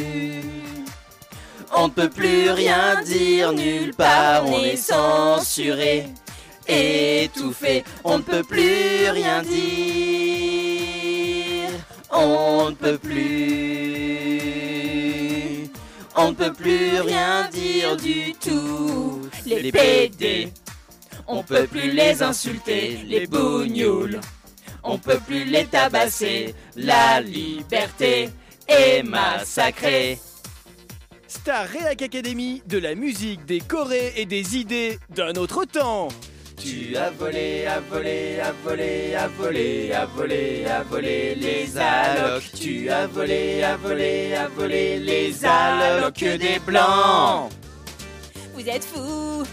On 1.76 1.88
ne 1.90 1.94
peut 1.94 2.10
plus 2.10 2.50
rien 2.52 3.02
dire 3.04 3.52
nulle 3.52 3.94
part. 3.94 4.46
On 4.46 4.64
est 4.64 4.78
censuré 4.78 6.06
étouffé, 6.68 7.84
on 8.04 8.18
ne 8.18 8.24
peut 8.24 8.44
plus 8.44 9.10
rien 9.10 9.42
dire, 9.42 9.58
on 12.12 12.72
ne 12.72 12.76
peut 12.76 12.98
plus, 12.98 14.38
on 16.18 16.30
ne 16.30 16.36
peut 16.36 16.54
plus 16.54 17.00
rien 17.00 17.48
dire 17.50 17.96
du 17.96 18.34
tout. 18.34 19.22
Les 19.46 19.72
PD, 19.72 20.52
on 21.28 21.44
peut 21.44 21.68
plus 21.68 21.92
les 21.92 22.22
insulter, 22.22 23.00
les 23.06 23.28
bougnoules, 23.28 24.20
on 24.84 24.98
peut 24.98 25.20
plus 25.26 25.46
les 25.46 25.66
tabasser, 25.66 26.56
la 26.76 27.22
liberté 27.22 28.30
est 28.68 29.04
massacrée. 29.04 30.18
Star 31.28 31.68
Reac 31.68 32.02
Academy, 32.02 32.64
de 32.66 32.78
la 32.78 32.96
musique, 32.96 33.46
des 33.46 33.60
chorés 33.60 34.14
et 34.16 34.26
des 34.26 34.58
idées 34.58 34.98
d'un 35.10 35.34
autre 35.34 35.66
temps. 35.66 36.08
Tu 36.58 36.98
as 36.98 37.12
volé, 37.12 37.68
as 37.68 37.80
volé, 37.80 38.40
as 38.40 38.52
volé, 38.64 39.16
as 39.16 39.28
volé, 39.28 39.94
as 39.94 40.06
volé, 40.08 40.66
as 40.66 40.84
volé 40.84 41.36
les 41.36 41.78
allocs. 41.78 42.52
Tu 42.56 42.90
as 42.90 43.06
volé, 43.06 43.64
as 43.64 43.78
volé, 43.78 44.34
as 44.34 44.48
volé 44.48 45.00
les 45.00 45.46
allocs 45.46 46.18
des 46.18 46.60
blancs. 46.66 47.52
Vous 48.56 48.68
êtes 48.68 48.84
fous, 48.84 49.44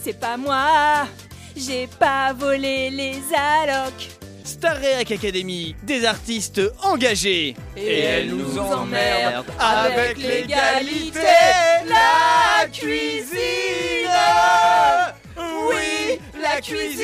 c'est 0.00 0.18
pas 0.18 0.36
moi. 0.36 1.08
J'ai 1.56 1.88
pas 1.98 2.32
volé 2.32 2.90
les 2.90 3.16
allocs. 3.34 4.08
Star 4.44 4.76
Reac 4.76 5.10
Academy, 5.10 5.74
des 5.82 6.04
artistes 6.04 6.60
engagés. 6.82 7.56
Et 7.76 8.00
elle 8.00 8.28
nous 8.28 8.58
emmerde 8.58 9.46
avec 9.58 10.16
l'égalité, 10.18 11.18
la 11.88 12.66
cuisine. 12.68 14.08
Oui, 15.36 16.20
la 16.40 16.60
cuisine. 16.60 17.02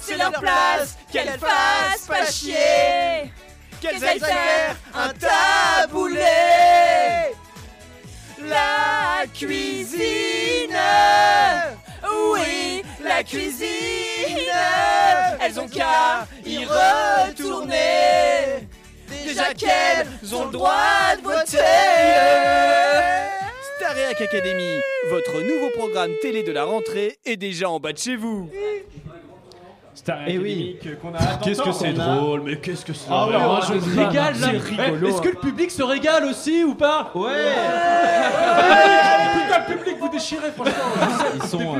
C'est 0.00 0.16
leur 0.16 0.32
place, 0.32 0.96
qu'elles 1.12 1.38
fassent 1.38 2.06
pas 2.06 2.24
chier. 2.30 3.32
Qu'elles 3.80 4.04
aillent 4.04 4.20
faire 4.20 4.76
un 4.94 5.12
taboulé. 5.14 6.20
La 8.42 9.26
cuisine. 9.32 10.76
Oui, 12.32 12.82
la 13.02 13.22
cuisine. 13.22 13.66
Elles 15.40 15.60
ont 15.60 15.68
qu'à 15.68 16.26
y 16.44 16.64
retourner. 16.64 18.66
Déjà 19.24 19.54
qu'elles 19.54 20.34
ont 20.34 20.46
le 20.46 20.52
droit 20.52 21.16
de 21.16 21.22
voter. 21.22 21.58
Star 23.80 23.94
Reac 23.94 24.20
Academy, 24.20 24.78
votre 25.08 25.40
nouveau 25.40 25.70
programme 25.70 26.10
télé 26.20 26.42
de 26.42 26.52
la 26.52 26.64
rentrée 26.64 27.16
est 27.24 27.38
déjà 27.38 27.70
en 27.70 27.80
bas 27.80 27.94
de 27.94 27.98
chez 27.98 28.14
vous. 28.14 28.50
Star 29.94 30.18
Eh 30.26 30.32
Academy 30.32 30.76
que- 30.82 30.88
qu'on 30.96 31.14
a 31.14 31.18
Qu'est-ce 31.42 31.62
que 31.62 31.72
c'est 31.72 31.94
drôle, 31.94 32.42
mais 32.42 32.56
qu'est-ce 32.56 32.84
que 32.84 32.92
c'est 32.92 33.06
Ah 33.10 33.26
ouais, 33.26 33.32
drôle. 33.32 33.42
moi, 33.46 33.60
je 33.66 33.72
me 33.74 34.06
régale, 34.06 34.38
là. 34.38 34.48
C'est 34.52 34.82
rigolo. 34.84 35.08
Est-ce 35.08 35.22
que 35.22 35.28
le 35.30 35.36
public 35.36 35.70
se 35.70 35.82
régale 35.82 36.24
aussi 36.26 36.62
ou 36.62 36.74
pas 36.74 37.10
Ouais 37.14 37.30
Putain, 39.32 39.58
le 39.66 39.76
public 39.78 39.96
vous 39.98 40.08
déchirez 40.10 40.50
franchement. 40.54 40.72
Ils 41.36 41.42
sont. 41.48 41.76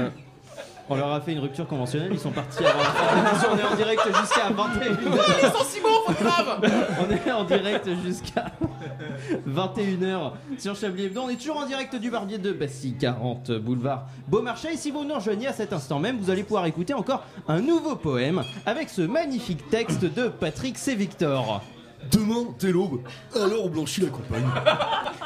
On 0.91 0.97
leur 0.97 1.13
a 1.13 1.21
fait 1.21 1.33
une 1.33 1.39
rupture 1.39 1.67
conventionnelle, 1.69 2.11
ils 2.13 2.19
sont 2.19 2.33
partis 2.33 2.65
avant 2.65 2.79
la 2.79 2.85
fin. 2.85 3.49
On 3.53 3.57
est 3.57 3.63
en 3.63 3.77
direct 3.77 4.03
jusqu'à 4.07 4.51
21h. 4.51 5.43
Les 5.43 5.49
sentiments, 5.49 5.89
faut 6.07 6.13
grave. 6.25 6.61
On 7.01 7.11
est 7.11 7.31
en 7.31 7.45
direct 7.45 7.89
jusqu'à 8.05 8.47
21h 9.49 10.33
sur 10.59 10.75
Chablis 10.75 11.05
Hebdo. 11.05 11.23
On 11.23 11.29
est 11.29 11.37
toujours 11.37 11.59
en 11.59 11.67
direct 11.67 11.95
du 11.95 12.11
Barbier 12.11 12.39
de 12.39 12.53
Bastille, 12.53 12.97
40 12.99 13.53
boulevard 13.53 14.07
Beaumarchais. 14.27 14.75
Et 14.75 14.77
si 14.77 14.91
vous 14.91 15.05
nous 15.05 15.15
rejoignez 15.15 15.47
à 15.47 15.53
cet 15.53 15.73
instant 15.73 16.01
même, 16.01 16.19
vous 16.19 16.29
allez 16.29 16.43
pouvoir 16.43 16.67
écouter 16.67 16.93
encore 16.93 17.25
un 17.47 17.61
nouveau 17.61 17.95
poème 17.95 18.43
avec 18.67 18.91
ce 18.91 19.03
magnifique 19.03 19.71
texte 19.71 20.05
de 20.05 20.27
Patrick 20.29 20.77
C. 20.77 20.97
Victor. 20.97 21.63
Demain, 22.11 22.47
t'es 22.59 22.73
l'aube, 22.73 23.03
alors 23.37 23.67
on 23.67 23.69
blanchit 23.69 24.01
la 24.01 24.09
campagne. 24.09 24.49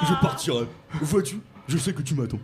Je 0.02 0.14
partirai. 0.20 0.66
Vois-tu, 1.00 1.40
je 1.68 1.78
sais 1.78 1.94
que 1.94 2.02
tu 2.02 2.14
m'attends. 2.14 2.40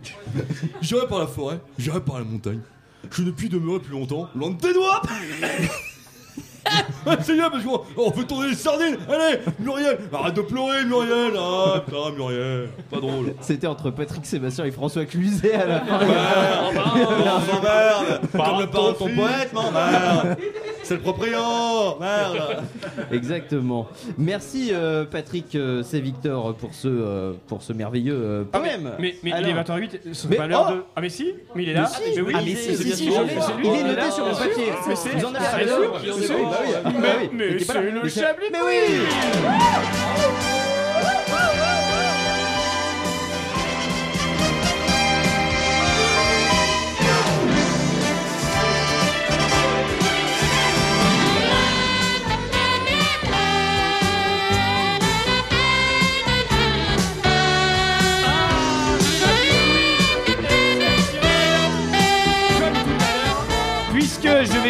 J'irai 0.81 1.05
par 1.05 1.19
la 1.19 1.27
forêt, 1.27 1.59
j'irai 1.77 1.99
par 1.99 2.17
la 2.17 2.23
montagne. 2.23 2.61
Je 3.09 3.23
ne 3.23 3.31
puis 3.31 3.49
demeurer 3.49 3.79
plus 3.79 3.93
longtemps, 3.93 4.29
loin 4.35 4.51
de 4.51 4.57
tes 4.57 4.73
doigts 4.73 5.01
Ah, 5.05 5.09
C'est 7.21 7.33
bien 7.33 7.49
parce 7.49 7.63
qu'on 7.63 7.81
on 7.97 8.11
fait 8.11 8.23
tourner 8.23 8.49
les 8.49 8.55
sardines. 8.55 8.97
Allez, 9.09 9.39
Muriel. 9.59 9.97
Arrête 10.13 10.35
de 10.35 10.41
pleurer, 10.41 10.85
Muriel. 10.85 11.33
Ah, 11.37 11.81
putain, 11.85 12.11
Muriel. 12.15 12.69
Pas 12.89 12.99
drôle. 12.99 13.33
C'était 13.41 13.67
entre 13.67 13.89
Patrick 13.89 14.25
Sébastien 14.25 14.65
et 14.65 14.71
François 14.71 15.05
Cluzet 15.05 15.53
à 15.53 15.65
la 15.65 15.79
fin. 15.81 15.99
On 16.95 17.51
s'emmerde. 17.51 18.21
Comme 18.31 18.59
le 18.61 18.67
parent 18.67 18.91
de 18.91 18.97
ton 18.97 19.09
poète, 19.15 19.53
m'emmerde 19.53 20.37
C'est 20.91 20.97
le 20.97 21.03
propriétaire 21.03 21.95
Merde 22.01 22.63
Exactement. 23.13 23.87
Merci 24.17 24.71
euh, 24.73 25.05
Patrick 25.05 25.55
euh, 25.55 25.83
C. 25.83 26.01
Victor 26.01 26.53
pour 26.55 26.73
ce, 26.73 26.89
euh, 26.89 27.31
pour 27.47 27.63
ce 27.63 27.71
merveilleux 27.71 28.13
euh, 28.13 28.43
Ah, 28.51 28.59
mais, 28.61 28.71
poème. 28.77 28.91
mais, 28.99 29.15
mais 29.23 29.29
il 29.29 29.33
Alors- 29.33 29.49
est 29.49 29.53
20h08, 29.63 29.89
ce 29.91 29.97
Mais 30.07 30.13
serait 30.13 30.35
pas 30.35 30.47
l'heure 30.47 30.67
oh 30.69 30.73
de. 30.73 30.83
Ah, 30.97 30.99
mais 31.01 31.07
si 31.07 31.33
Mais 31.55 31.63
il 31.63 31.69
est 31.69 31.73
là 31.75 31.89
Mais 31.97 32.05
si. 32.11 32.15
Mais 32.17 32.21
oui, 32.23 32.33
Ah, 32.35 32.41
mais 32.43 32.55
si, 32.55 32.75
c'est 32.75 32.83
si, 32.83 32.91
si, 32.93 33.05
je 33.05 33.21
l'ai. 33.21 33.29
c'est 33.39 33.53
lui. 33.57 33.67
Il 33.67 33.79
est 33.79 33.83
noté 33.83 33.95
là 33.95 34.11
sur 34.11 34.25
là, 34.25 34.31
mon 34.33 34.37
papier. 34.37 34.65
Mais 34.87 34.95
c'est 34.97 35.09
Vous 35.17 35.25
en 35.25 35.33
avez 35.33 35.45
c'est 35.45 35.67
sûr, 35.67 35.99
Bien 36.01 36.13
c'est 36.13 36.25
sûr. 36.27 36.35
sûr. 36.35 36.49
Bah 36.49 36.57
oui. 36.65 36.89
Mais- 36.99 37.07
oui. 37.21 37.29
Mais 37.33 37.59
c'est 37.63 37.81
le 37.91 38.09
c'est- 38.09 38.19
Chablis 38.19 38.45
Mais 38.51 38.59
oui 38.65 39.01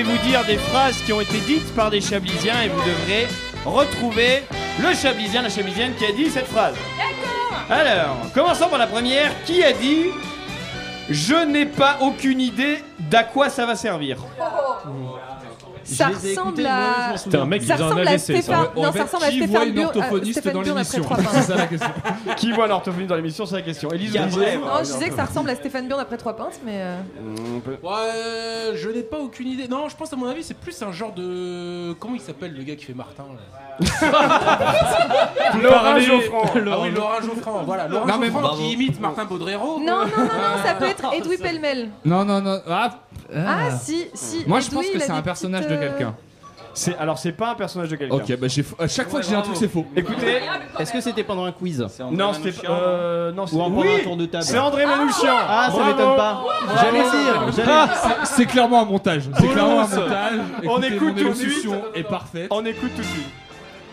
vais 0.04 0.12
vous 0.12 0.28
dire 0.28 0.43
des 0.45 0.58
phrases 0.58 0.97
qui 1.02 1.14
ont 1.14 1.22
été 1.22 1.38
dites 1.41 1.76
par 1.76 1.91
des 1.91 2.02
Chablisiens 2.02 2.62
et 2.64 2.70
vous 2.70 2.80
devrez 2.80 3.28
retrouver 3.66 4.43
le 4.80 4.95
Chablisien, 4.95 5.41
la 5.43 5.49
Chablisienne 5.49 5.93
qui 5.95 6.06
a 6.06 6.12
dit 6.12 6.30
cette 6.30 6.47
phrase. 6.47 6.76
D'accord 6.97 7.60
Alors, 7.70 8.18
commençons 8.34 8.68
par 8.68 8.80
la 8.80 8.88
première. 8.88 9.32
Qui 9.43 9.64
a 9.64 9.74
dit 9.74 10.06
Je 11.10 11.45
n'ai 11.45 11.66
pas 11.66 11.97
aucune 12.02 12.41
idée 12.41 12.84
d'à 12.99 13.24
quoi 13.24 13.49
ça 13.49 13.66
va 13.66 13.76
servir 13.76 14.18
Ça 15.96 16.08
ressemble 16.08 16.66
à. 16.66 17.18
C'était 17.18 17.38
un 17.38 17.46
mec 17.46 17.62
qui 17.62 17.68
ça 17.68 17.74
faisait 17.76 17.84
un 17.84 17.88
ressemble 17.89 18.08
à 18.08 18.12
AVC, 18.12 18.30
Non, 18.76 18.92
ça 18.94 19.04
ressemble 19.04 19.24
à 19.24 19.30
qui 19.30 19.39
voit 19.39 19.48
Stéphane 19.48 19.68
une 19.68 19.74
Bur- 19.74 19.84
à 19.84 19.88
orthophoniste 19.88 20.47
dans 20.54 20.62
l'émission. 20.62 21.04
C'est 21.34 21.42
ça 21.42 21.55
la 21.55 21.68
question. 21.68 21.89
Qui 22.38 22.51
voit 22.51 22.66
un 22.66 22.72
orthophoniste 22.72 23.09
dans 23.09 23.16
l'émission 23.16 23.46
C'est 23.46 23.55
la 23.55 23.62
question. 23.62 23.92
Élise 23.92 24.13
Non, 24.16 24.28
je 24.80 24.84
disais 24.93 25.09
que 25.09 25.16
ça 25.16 25.26
ressemble 25.26 25.50
à 25.50 25.55
Stéphane 25.55 25.88
Burn 25.88 26.00
après 26.00 26.18
trois 26.18 26.36
pintes, 26.36 26.59
mais. 26.66 26.82
euh, 26.82 26.97
Ouais, 27.84 28.76
je 28.76 28.89
n'ai 28.89 29.04
pas 29.04 29.18
aucune 29.20 29.47
idée. 29.47 29.68
Non, 29.68 29.88
je 29.89 29.96
pense 29.96 30.12
à 30.12 30.16
mon 30.16 30.28
avis, 30.28 30.43
c'est 30.43 30.58
plus 30.58 30.82
un 30.82 30.92
genre 30.92 31.13
de. 31.13 31.93
Comment 31.93 32.16
il 32.16 32.22
s'appelle 32.22 32.54
le 32.55 32.63
gars 32.63 32.76
qui 32.76 32.86
fait 32.86 32.93
Martin 32.93 33.24
là? 33.24 33.39
Laurent 35.62 36.00
Geoffrand. 36.00 36.43
Ah 36.55 36.80
oui, 36.82 36.92
Laurent 36.92 37.22
Geoffrand, 37.22 37.63
voilà. 37.66 37.88
Laurent 37.88 38.05
bravo. 38.05 38.58
qui 38.58 38.74
imite 38.74 39.00
Martin 39.00 39.26
Baudrero. 39.26 39.80
Non, 39.80 39.86
non, 40.05 40.05
non, 40.18 40.24
non, 40.24 40.63
ça 40.63 40.74
peut 40.76 40.86
être 40.89 41.13
Edoui 41.13 41.38
Pellemel. 41.38 41.89
Non, 42.05 42.24
non, 42.26 42.42
non. 42.42 42.59
Ah, 42.70 42.89
Ah, 43.36 43.71
si, 43.82 44.05
si. 44.13 44.43
Moi, 44.47 44.59
je 44.59 44.70
pense 44.70 44.86
que 44.87 44.99
c'est 44.99 45.12
un 45.12 45.21
personnage 45.21 45.67
de 45.67 45.74
euh, 45.74 45.79
quelqu'un. 45.79 46.16
C'est 46.74 46.97
alors 46.97 47.17
c'est 47.17 47.33
pas 47.33 47.51
un 47.51 47.55
personnage 47.55 47.89
de 47.89 47.97
quelqu'un. 47.97 48.16
Ok, 48.16 48.37
bah 48.37 48.47
j'ai 48.47 48.63
à 48.79 48.87
chaque 48.87 49.09
fois 49.09 49.20
que 49.20 49.25
j'ai 49.25 49.36
un 49.36 49.41
truc, 49.41 49.58
c'est 49.58 49.67
faux. 49.67 49.86
Écoutez, 49.95 50.39
Est-ce 50.79 50.93
que 50.93 51.01
c'était 51.01 51.24
pendant 51.24 51.43
un 51.43 51.51
quiz 51.51 51.86
non, 52.12 52.32
c'était 52.33 52.53
euh, 52.70 53.32
non, 53.33 53.43
Ou 53.43 53.47
c'est 53.47 53.55
oui, 53.58 53.87
un 53.99 54.03
tour 54.03 54.16
de 54.17 54.25
table 54.25 54.43
C'est 54.45 54.58
André 54.58 54.86
Manouchian. 54.86 55.36
Ah, 55.37 55.70
ça 55.70 55.83
m'étonne 55.86 56.16
pas. 56.16 56.43
J'allais 56.82 57.01
dire. 57.01 57.51
j'allais 57.55 57.70
Ah, 57.70 57.87
dire. 57.87 57.95
c'est- 58.24 58.36
c'est 58.36 58.45
clairement 58.45 58.82
un 58.82 58.86
montage. 58.86 59.24
C'est 59.37 59.47
clairement 59.47 59.82
un 59.82 59.87
montage. 59.87 60.39
On 60.66 60.82
écoute 60.82 61.16
tout 61.17 61.29
de 61.29 61.33
suite. 61.33 61.67
est 61.95 62.03
parfaite. 62.03 62.47
On 62.51 62.66
écoute 62.66 62.91
tout 62.95 63.01
de 63.01 63.08
suite. 63.08 63.28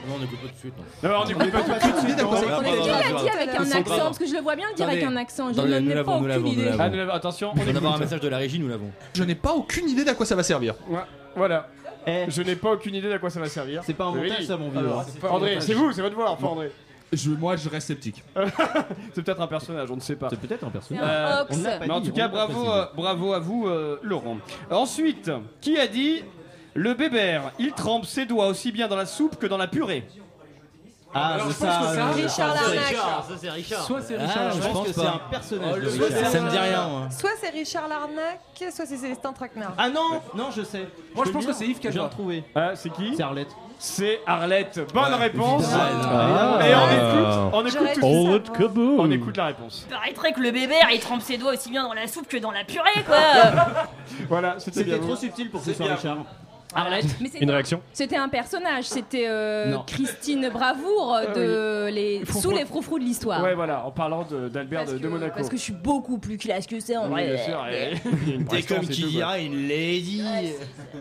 Non, 0.09 0.15
on 0.17 0.19
n'écoute 0.21 0.39
pas 0.41 0.49
tout 0.49 0.55
de 0.55 0.59
suite. 0.59 0.75
Non, 1.03 1.11
on 1.23 1.29
écoute 1.29 1.51
pas 1.51 1.63
tout 1.63 1.93
de 1.93 1.99
suite. 1.99 2.17
l'a 2.17 3.23
dit 3.23 3.29
avec 3.29 3.55
un 3.55 3.71
accent 3.73 3.99
Parce 3.99 4.19
que 4.19 4.27
je 4.27 4.35
le 4.35 4.41
vois 4.41 4.57
bien 4.57 4.69
le 4.71 4.75
dire 4.75 4.89
avec 4.89 5.03
un 5.03 5.17
accent. 5.17 5.53
Je 5.53 5.61
n'en 5.61 5.67
ai 5.67 6.05
pas 6.05 6.17
aucune 6.17 6.47
idée. 6.47 6.71
Ah, 6.79 6.89
nous 6.89 6.97
l'avons- 6.97 7.13
attention, 7.13 7.53
on 7.55 7.61
vient 7.61 7.73
d'avoir 7.73 7.95
un 7.95 7.99
message 7.99 8.21
de 8.21 8.29
la 8.29 8.39
régie, 8.39 8.59
nous 8.59 8.69
l'avons. 8.69 8.91
Je 9.15 9.25
n'ai 9.25 9.35
pas 9.35 9.53
aucune 9.53 9.89
idée 9.89 10.05
d'à 10.05 10.15
quoi 10.15 10.27
ça 10.27 10.37
va 10.37 10.43
servir. 10.43 10.75
Voilà. 11.37 11.69
Je 12.29 12.43
n'ai 12.43 12.57
pas 12.57 12.73
aucune 12.73 12.95
idée 12.95 13.09
d'à 13.09 13.19
quoi 13.19 13.31
ça 13.31 13.41
va 13.41 13.49
servir. 13.49 13.81
Eh. 13.83 13.87
C'est 13.87 13.95
pas 13.95 14.07
un 14.07 14.13
montage, 14.15 14.45
ça, 14.45 14.57
mon 14.57 14.71
vieux. 14.71 14.89
André, 15.29 15.59
c'est 15.61 15.75
vous, 15.75 15.93
c'est 15.93 16.03
votre 16.03 16.15
voix, 16.15 16.31
enfin 16.31 16.49
André. 16.49 16.71
Je, 17.11 17.31
moi, 17.31 17.57
je 17.57 17.69
reste 17.71 17.87
sceptique. 17.87 18.23
c'est 19.15 19.23
peut-être 19.23 19.41
un 19.41 19.47
personnage, 19.47 19.91
on 19.91 19.97
ne 19.97 20.01
sait 20.01 20.17
pas. 20.17 20.29
C'est 20.29 20.39
peut-être 20.39 20.65
un 20.65 20.71
personnage. 20.71 21.03
Euh, 21.03 21.45
On 21.49 21.63
l'a 21.63 21.79
pas 21.79 21.87
mais 21.87 21.93
en 21.93 22.03
tout 22.03 22.13
cas, 22.13 22.29
bravo, 22.29 22.71
euh, 22.71 22.85
bravo 22.95 23.33
à 23.33 23.39
vous, 23.39 23.67
euh, 23.67 23.99
Laurent. 24.03 24.37
Ensuite, 24.71 25.31
qui 25.63 25.79
a 25.79 25.87
dit 25.87 26.23
le 26.79 26.95
bébert, 26.95 27.51
il 27.59 27.73
trempe 27.73 28.05
ses 28.07 28.25
doigts 28.27 28.47
aussi 28.47 28.71
bien 28.73 28.87
dans 28.89 28.97
la 28.97 29.07
soupe 29.07 29.37
que 29.37 29.47
dans 29.47 29.57
la 29.59 29.67
purée 29.67 30.05
Ah, 31.15 31.35
Alors, 31.35 31.47
c'est 31.49 31.53
je 31.55 31.59
pense 31.59 31.75
ça. 31.75 31.81
que 31.81 31.95
c'est 31.95 32.01
un 32.01 32.09
euh, 32.09 32.13
Richard 32.13 32.55
Larnac. 32.55 32.95
Ça, 32.95 33.35
c'est 33.41 33.51
Richard. 33.51 33.83
Soit 33.85 34.03
c'est 34.03 34.17
Ah, 34.17 34.27
Richard. 34.27 34.53
je 34.53 34.69
pense 34.69 34.87
que 34.87 34.93
c'est 34.93 35.07
un 35.07 35.21
personnage. 35.31 35.81
de 35.81 35.89
Soit 35.89 36.07
Richard. 36.07 36.21
c'est- 36.27 36.31
Ça 36.39 36.41
me 36.41 36.51
dit 36.51 36.59
rien. 36.59 36.89
moi. 36.89 37.09
Soit 37.11 37.31
c'est 37.41 37.49
Richard 37.51 37.89
Larnac, 37.89 38.41
soit 38.75 38.87
c'est 38.87 38.97
Célestin 38.97 39.33
Traquenard. 39.33 39.73
Ah 39.79 39.89
non, 39.89 40.21
non, 40.35 40.51
je 40.55 40.63
sais. 40.63 40.87
Moi, 41.17 41.25
je 41.27 41.31
pense 41.33 41.47
que 41.47 41.53
c'est 41.53 41.67
Yves 41.67 41.77
J'ai 41.83 41.89
Calva. 41.89 42.05
retrouvé. 42.05 42.45
Ah, 42.55 42.77
c'est 42.77 42.91
qui 42.91 43.17
C'est 43.17 43.23
Arlette. 43.23 43.49
C'est 43.81 44.21
Arlette. 44.27 44.81
Bonne 44.93 45.15
réponse. 45.15 45.65
Ah. 45.73 46.59
Et 46.67 46.75
on 46.75 46.91
écoute, 46.91 47.53
on 47.53 47.67
écoute 47.67 48.01
tout. 48.75 48.97
On 48.99 49.11
écoute 49.11 49.37
la 49.37 49.47
réponse. 49.47 49.87
Paraîtrait 49.89 50.33
que 50.33 50.41
le 50.41 50.51
bébert 50.51 50.89
il 50.93 50.99
trempe 51.01 51.23
ses 51.23 51.39
doigts 51.39 51.53
aussi 51.53 51.71
bien 51.71 51.85
dans 51.85 51.95
la 51.95 52.07
soupe 52.09 52.27
que 52.29 52.37
dans 52.37 52.51
la 52.51 52.65
purée 52.65 53.03
quoi. 53.07 53.17
Voilà, 54.29 54.57
c'était 54.59 54.83
bien. 54.85 54.95
C'était 54.97 55.07
trop 55.07 55.17
subtil 55.17 55.51
pour 55.51 55.61
que 55.61 55.67
ce 55.67 55.75
soit 55.75 55.87
Richard. 55.95 56.19
Arlette. 56.75 57.07
Mais 57.21 57.29
c'est- 57.33 57.39
Une 57.39 57.51
réaction 57.51 57.81
C'était 57.93 58.17
un 58.17 58.29
personnage, 58.29 58.85
c'était 58.85 59.27
euh. 59.29 59.77
Christine 59.87 60.51
Bravour 60.51 61.19
de 61.35 61.89
les... 61.91 62.21
Froufrou. 62.25 62.41
sous 62.43 62.51
les 62.51 62.65
froufrous 62.67 62.99
de 62.99 63.05
l'histoire. 63.05 63.43
Ouais, 63.43 63.55
voilà, 63.55 63.85
en 63.87 63.91
parlant 63.91 64.25
de- 64.25 64.49
d'Albert 64.49 64.85
de, 64.87 65.09
Monaco. 65.09 65.33
parce 65.37 65.49
que 65.49 65.57
je 65.57 65.63
suis 65.63 65.73
beaucoup 65.73 66.19
plus 66.19 66.37
classe 66.37 66.67
que 66.67 66.79
ça 66.81 67.01
en 67.01 67.05
Oui, 67.07 67.11
vrai. 67.11 67.27
bien 67.35 67.45
sûr, 67.45 67.67
et- 67.71 67.93
il 68.23 68.29
y 68.29 68.33
a 68.33 68.35
une 68.35 68.41
T'es 68.43 68.49
prestance 68.49 68.79
comme 68.79 68.87
et 68.87 68.93
qui 68.93 69.01
tout, 69.03 69.07
quoi. 69.09 69.17
dira 69.17 69.39
une 69.39 69.67
lady. 69.69 70.23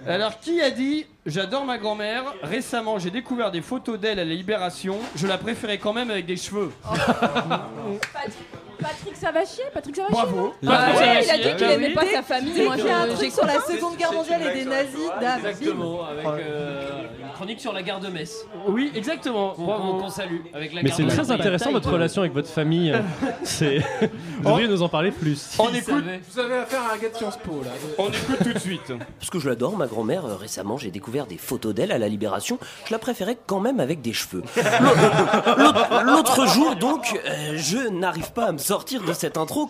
Alors, 0.07 0.39
qui 0.39 0.61
a 0.61 0.69
dit 0.71 1.05
J'adore 1.25 1.65
ma 1.65 1.77
grand-mère. 1.77 2.23
Récemment, 2.41 2.99
j'ai 2.99 3.11
découvert 3.11 3.51
des 3.51 3.61
photos 3.61 3.99
d'elle 3.99 4.19
à 4.19 4.23
la 4.23 4.33
Libération. 4.33 4.95
Je 5.17 5.27
la 5.27 5.37
préférais 5.37 5.77
quand 5.77 5.91
même 5.91 6.09
avec 6.09 6.25
des 6.25 6.37
cheveux. 6.37 6.71
Patrick 8.79 9.15
Savachier, 9.15 9.63
Patrick 9.73 9.95
Savachier. 9.95 10.13
Bravo. 10.15 10.53
non 10.61 10.71
Patrick 10.71 10.97
Ah 10.97 10.99
ouais, 10.99 11.21
il 11.25 11.29
a 11.31 11.37
dit 11.37 11.55
qu'il 11.57 11.67
oui. 11.67 11.73
aimait 11.73 11.93
pas 11.93 12.05
sa 12.05 12.21
famille. 12.21 12.63
Moi, 12.63 12.73
a 12.75 12.97
un 13.03 13.07
truc 13.07 13.19
j'ai- 13.21 13.29
sur 13.31 13.45
la 13.45 13.59
Seconde 13.61 13.97
Guerre 13.97 14.13
mondiale 14.13 14.41
et 14.43 14.53
des 14.59 14.65
nazis. 14.65 14.99
Exactement, 15.37 16.05
avec 16.05 16.25
euh, 16.25 17.01
une 17.21 17.31
chronique 17.33 17.59
sur 17.61 17.73
la 17.73 17.81
gare 17.83 17.99
de 17.99 18.07
Metz. 18.09 18.45
Oui, 18.67 18.91
exactement. 18.95 19.51
Qu'on 19.53 19.65
Bravo. 19.65 19.93
qu'on- 19.93 19.99
qu'on 20.03 20.09
salue. 20.09 20.37
Avec 20.53 20.73
la 20.73 20.83
Mais 20.83 20.91
c'est 20.91 21.05
très 21.07 21.31
intéressant 21.31 21.71
votre 21.71 21.91
relation 21.91 22.21
avec 22.21 22.33
votre 22.33 22.49
famille. 22.49 22.93
C'est. 23.43 23.79
Vous 24.41 24.49
devriez 24.49 24.67
nous 24.67 24.81
en 24.83 24.89
parler 24.89 25.11
plus. 25.11 25.55
On 25.59 25.69
écoute. 25.73 26.03
Vous 26.31 26.39
avez 26.39 26.55
affaire 26.57 26.81
à 26.89 26.93
un 26.93 26.97
gars 26.97 27.09
de 27.09 27.15
Sciences 27.15 27.37
Po 27.37 27.61
là. 27.63 27.71
on 27.97 28.07
écoute 28.09 28.37
tout 28.43 28.53
de 28.53 28.59
suite. 28.59 28.93
Parce 29.19 29.29
que 29.31 29.39
je 29.39 29.49
l'adore, 29.49 29.75
ma 29.77 29.87
grand-mère. 29.87 30.25
euh, 30.25 30.35
récemment, 30.35 30.77
j'ai 30.77 30.91
découvert 30.91 31.25
des 31.25 31.37
photos 31.37 31.73
d'elle 31.73 31.91
à 31.91 31.97
la 31.97 32.07
Libération. 32.07 32.59
Je 32.85 32.91
la 32.93 32.99
préférais 32.99 33.37
quand 33.47 33.59
même 33.59 33.79
avec 33.79 34.01
des 34.01 34.13
cheveux. 34.13 34.43
L'autre 35.57 36.03
l'autre 36.03 36.45
jour, 36.47 36.75
donc, 36.75 37.19
euh, 37.25 37.53
je 37.57 37.89
n'arrive 37.89 38.31
pas 38.31 38.47
à 38.47 38.51
me 38.51 38.57
sortir 38.67 39.01
de 39.03 39.13
cette 39.13 39.37
intro. 39.37 39.69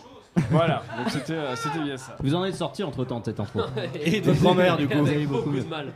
Voilà, 0.51 0.83
donc 0.97 1.09
c'était 1.09 1.33
euh, 1.33 1.55
c'était 1.55 1.79
bien 1.79 1.97
ça. 1.97 2.15
Vous 2.19 2.35
en 2.35 2.45
êtes 2.45 2.55
sorti 2.55 2.83
entre 2.83 3.05
temps 3.05 3.19
de 3.19 3.25
cette 3.25 3.39
intro. 3.39 3.61
Et 4.01 4.21
votre 4.21 4.39
grand-mère, 4.39 4.77
du 4.77 4.87
coup. 4.87 4.97
Vous 4.99 5.07
avez 5.07 5.25
beaucoup 5.25 5.43
beaucoup 5.45 5.49
mieux. 5.51 5.63
de 5.63 5.67
mal. 5.67 5.93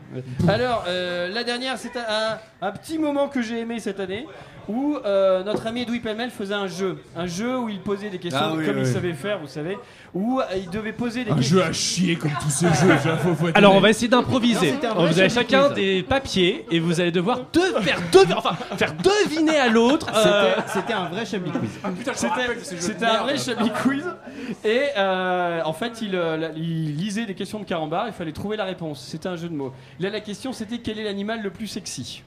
Alors, 0.48 0.84
euh, 0.88 1.30
la 1.30 1.44
dernière, 1.44 1.78
c'est 1.78 1.96
un, 1.98 2.40
un 2.62 2.72
petit 2.72 2.98
moment 2.98 3.28
que 3.28 3.42
j'ai 3.42 3.60
aimé 3.60 3.80
cette 3.80 4.00
année 4.00 4.26
où 4.72 4.98
euh, 5.06 5.44
notre 5.44 5.68
ami 5.68 5.82
Edoui 5.82 6.00
Pellemel 6.00 6.30
faisait 6.32 6.54
un 6.54 6.68
jeu. 6.68 6.98
Un 7.16 7.28
jeu 7.28 7.58
où 7.58 7.68
il 7.70 7.80
posait 7.82 8.10
des 8.10 8.20
questions 8.20 8.42
Ah 8.44 8.54
oui, 8.56 8.66
comme 8.66 8.78
il 8.78 8.86
oui. 8.86 8.92
savait 8.94 9.14
faire, 9.14 9.40
vous 9.40 9.48
savez. 9.48 9.78
Où 10.14 10.40
euh, 10.40 10.44
il 10.56 10.70
devait 10.70 10.94
poser 10.94 11.24
des 11.26 11.32
Un 11.32 11.36
questions. 11.36 11.58
jeu 11.58 11.64
à 11.64 11.74
chier 11.74 12.16
comme 12.16 12.32
tous 12.42 12.50
ces 12.50 12.68
jeux. 12.68 12.96
j'ai- 13.04 13.18
faut- 13.18 13.36
faut 13.36 13.48
être 13.50 13.58
Alors 13.58 13.76
on 13.76 13.80
va 13.80 13.90
essayer 13.90 14.08
d'improviser. 14.08 14.68
Non, 14.68 14.74
c'était 14.76 14.88
un 14.88 14.94
vrai 14.94 15.08
Vous 15.12 15.20
avez 15.20 15.30
chacun 15.30 15.64
quiz. 15.68 15.76
des 15.76 16.04
papiers 16.04 16.66
et 16.72 16.80
vous 16.80 17.00
allez 17.02 17.12
devoir 17.12 17.40
de- 17.52 17.60
faire, 17.82 18.00
de- 18.12 18.34
enfin, 18.34 18.54
faire 18.78 18.94
deviner 18.94 19.58
à 19.60 19.68
l'autre. 19.70 20.08
euh, 20.16 20.54
C'était- 20.56 20.80
C'était 20.80 20.94
un 20.94 21.10
vrai 21.10 21.26
Chablis 21.26 21.52
quiz. 21.52 21.70
Ah 21.84 21.90
putain, 21.90 22.04
je 22.06 22.10
me 22.12 22.16
C'était 22.16 22.28
rappelle 22.28 22.60
de 22.60 22.64
ces 22.64 22.72
jeux 22.76 22.78
de 22.78 22.82
c'était 22.82 23.06
un 23.06 23.12
merde. 23.14 23.24
vrai 23.24 23.38
Chablis 23.38 23.72
quiz. 23.84 24.04
Et 24.66 24.82
euh, 24.98 25.62
en 25.66 25.74
fait, 25.74 26.02
il, 26.02 26.16
euh, 26.16 26.38
la- 26.38 26.52
il 26.52 26.96
lisait 26.96 27.26
des 27.26 27.36
questions 27.36 27.60
de 27.60 27.66
carambar. 27.66 28.08
Il 28.08 28.14
fallait 28.14 28.32
trouver 28.32 28.58
la 28.58 28.66
réponse. 28.66 29.02
C'était 29.06 29.28
un 29.30 29.36
jeu 29.36 29.50
de 29.50 29.54
mots. 29.56 29.74
Là, 30.00 30.10
la 30.10 30.20
question, 30.22 30.54
c'était 30.54 30.78
quel 30.80 31.00
est 31.00 31.04
l'animal 31.04 31.42
le 31.42 31.50
plus 31.50 31.68
sexy? 31.68 32.24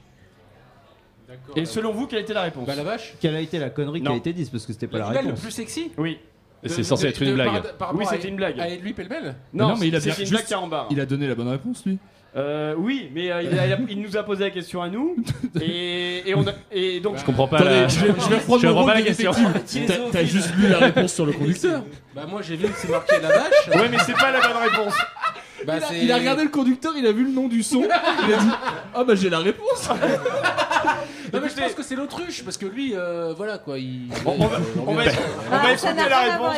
Et 1.55 1.65
selon 1.65 1.91
vous, 1.91 2.07
quelle 2.07 2.19
était 2.19 2.33
la 2.33 2.41
réponse? 2.43 2.65
Bah 2.67 2.75
la 2.75 2.83
vache. 2.83 3.13
Quelle 3.19 3.35
a 3.35 3.39
été 3.41 3.59
la 3.59 3.69
connerie 3.69 3.99
qui 4.01 4.05
Non. 4.05 4.13
a 4.13 4.17
été 4.17 4.33
dite 4.33 4.51
parce 4.51 4.65
que 4.65 4.73
c'était 4.73 4.87
pas 4.87 4.97
la 4.99 5.03
L'animal 5.05 5.23
le 5.23 5.29
réponse. 5.31 5.41
plus 5.43 5.51
sexy? 5.51 5.91
Oui. 5.97 6.19
C'est 6.67 6.83
censé 6.83 7.07
être 7.07 7.21
une 7.21 7.35
blague. 7.35 7.61
Oui, 7.93 8.05
c'était 8.09 8.27
une 8.27 8.37
blague. 8.37 8.59
À 8.59 8.67
Edoui 8.69 8.93
Pellemel? 8.93 9.35
Non, 9.53 9.75
mais 9.79 9.87
il 9.87 9.95
a 9.95 9.99
c'était 9.99 10.11
bien- 10.11 10.19
une 10.19 10.19
juste- 10.21 10.31
blague 10.31 10.47
carambar. 10.47 10.87
Il 10.89 10.99
a 10.99 11.05
donné 11.05 11.27
la 11.27 11.35
bonne 11.35 11.49
réponse, 11.49 11.85
lui. 11.85 11.99
Euh, 12.37 12.73
oui, 12.77 13.09
mais 13.13 13.31
euh, 13.31 13.43
il, 13.43 13.57
a- 13.57 13.77
il 13.87 14.01
nous 14.01 14.17
a 14.17 14.23
posé 14.23 14.43
la 14.43 14.49
question 14.49 14.81
à 14.81 14.89
nous 14.89 15.15
et, 15.61 16.29
et 16.29 16.35
on 16.35 16.45
a, 16.45 16.51
et 16.69 16.99
donc 16.99 17.17
Je 17.17 17.23
comprends 17.23 17.47
pas 17.47 17.63
la. 17.63 17.87
je 17.87 18.01
reprendre 18.07 18.45
comprends 18.61 18.73
rôle 18.81 18.85
pas 18.91 18.95
la 18.95 19.01
question. 19.03 19.31
T'as- 19.87 19.93
T'as 20.11 20.23
juste 20.25 20.53
lu 20.57 20.67
la 20.67 20.79
réponse 20.79 21.13
sur 21.13 21.25
le 21.25 21.31
conducteur. 21.31 21.83
Bah 22.13 22.25
moi 22.29 22.41
j'ai 22.41 22.57
vu 22.57 22.67
que 22.67 22.77
c'est 22.77 22.89
marqué 22.89 23.15
la 23.21 23.29
vache. 23.29 23.67
Ouais, 23.73 23.87
mais 23.89 23.99
c'est 24.05 24.11
pas 24.17 24.31
la 24.31 24.41
bonne 24.41 24.57
réponse. 24.69 24.93
Bah, 25.65 25.73
il, 25.77 25.83
a, 25.83 25.87
c'est- 25.87 25.99
il 25.99 26.11
a 26.11 26.17
regardé 26.17 26.43
le 26.43 26.49
conducteur, 26.49 26.93
il 26.97 27.05
a 27.07 27.11
vu 27.11 27.23
le 27.23 27.31
nom 27.31 27.47
du 27.47 27.63
son, 27.63 27.81
il 28.27 28.33
a 28.33 28.37
dit 28.37 28.49
Ah 28.93 29.03
bah 29.03 29.15
j'ai 29.15 29.29
la 29.29 29.39
réponse 29.39 29.89
Non 31.33 31.41
mais 31.41 31.49
je 31.49 31.55
pense 31.59 31.73
que 31.73 31.83
c'est 31.83 31.95
l'autruche 31.95 32.43
parce 32.43 32.55
que 32.57 32.65
lui, 32.65 32.93
euh, 32.95 33.33
voilà 33.35 33.57
quoi, 33.57 33.77
il. 33.77 34.09
On, 34.25 34.31
on 34.31 34.47
va, 34.47 34.57
on 34.77 34.85
va- 34.85 34.91
on 34.91 34.93
va 34.95 35.03
Ah, 35.51 35.71
écouter 35.73 35.93
la 36.09 36.19
réponse. 36.21 36.55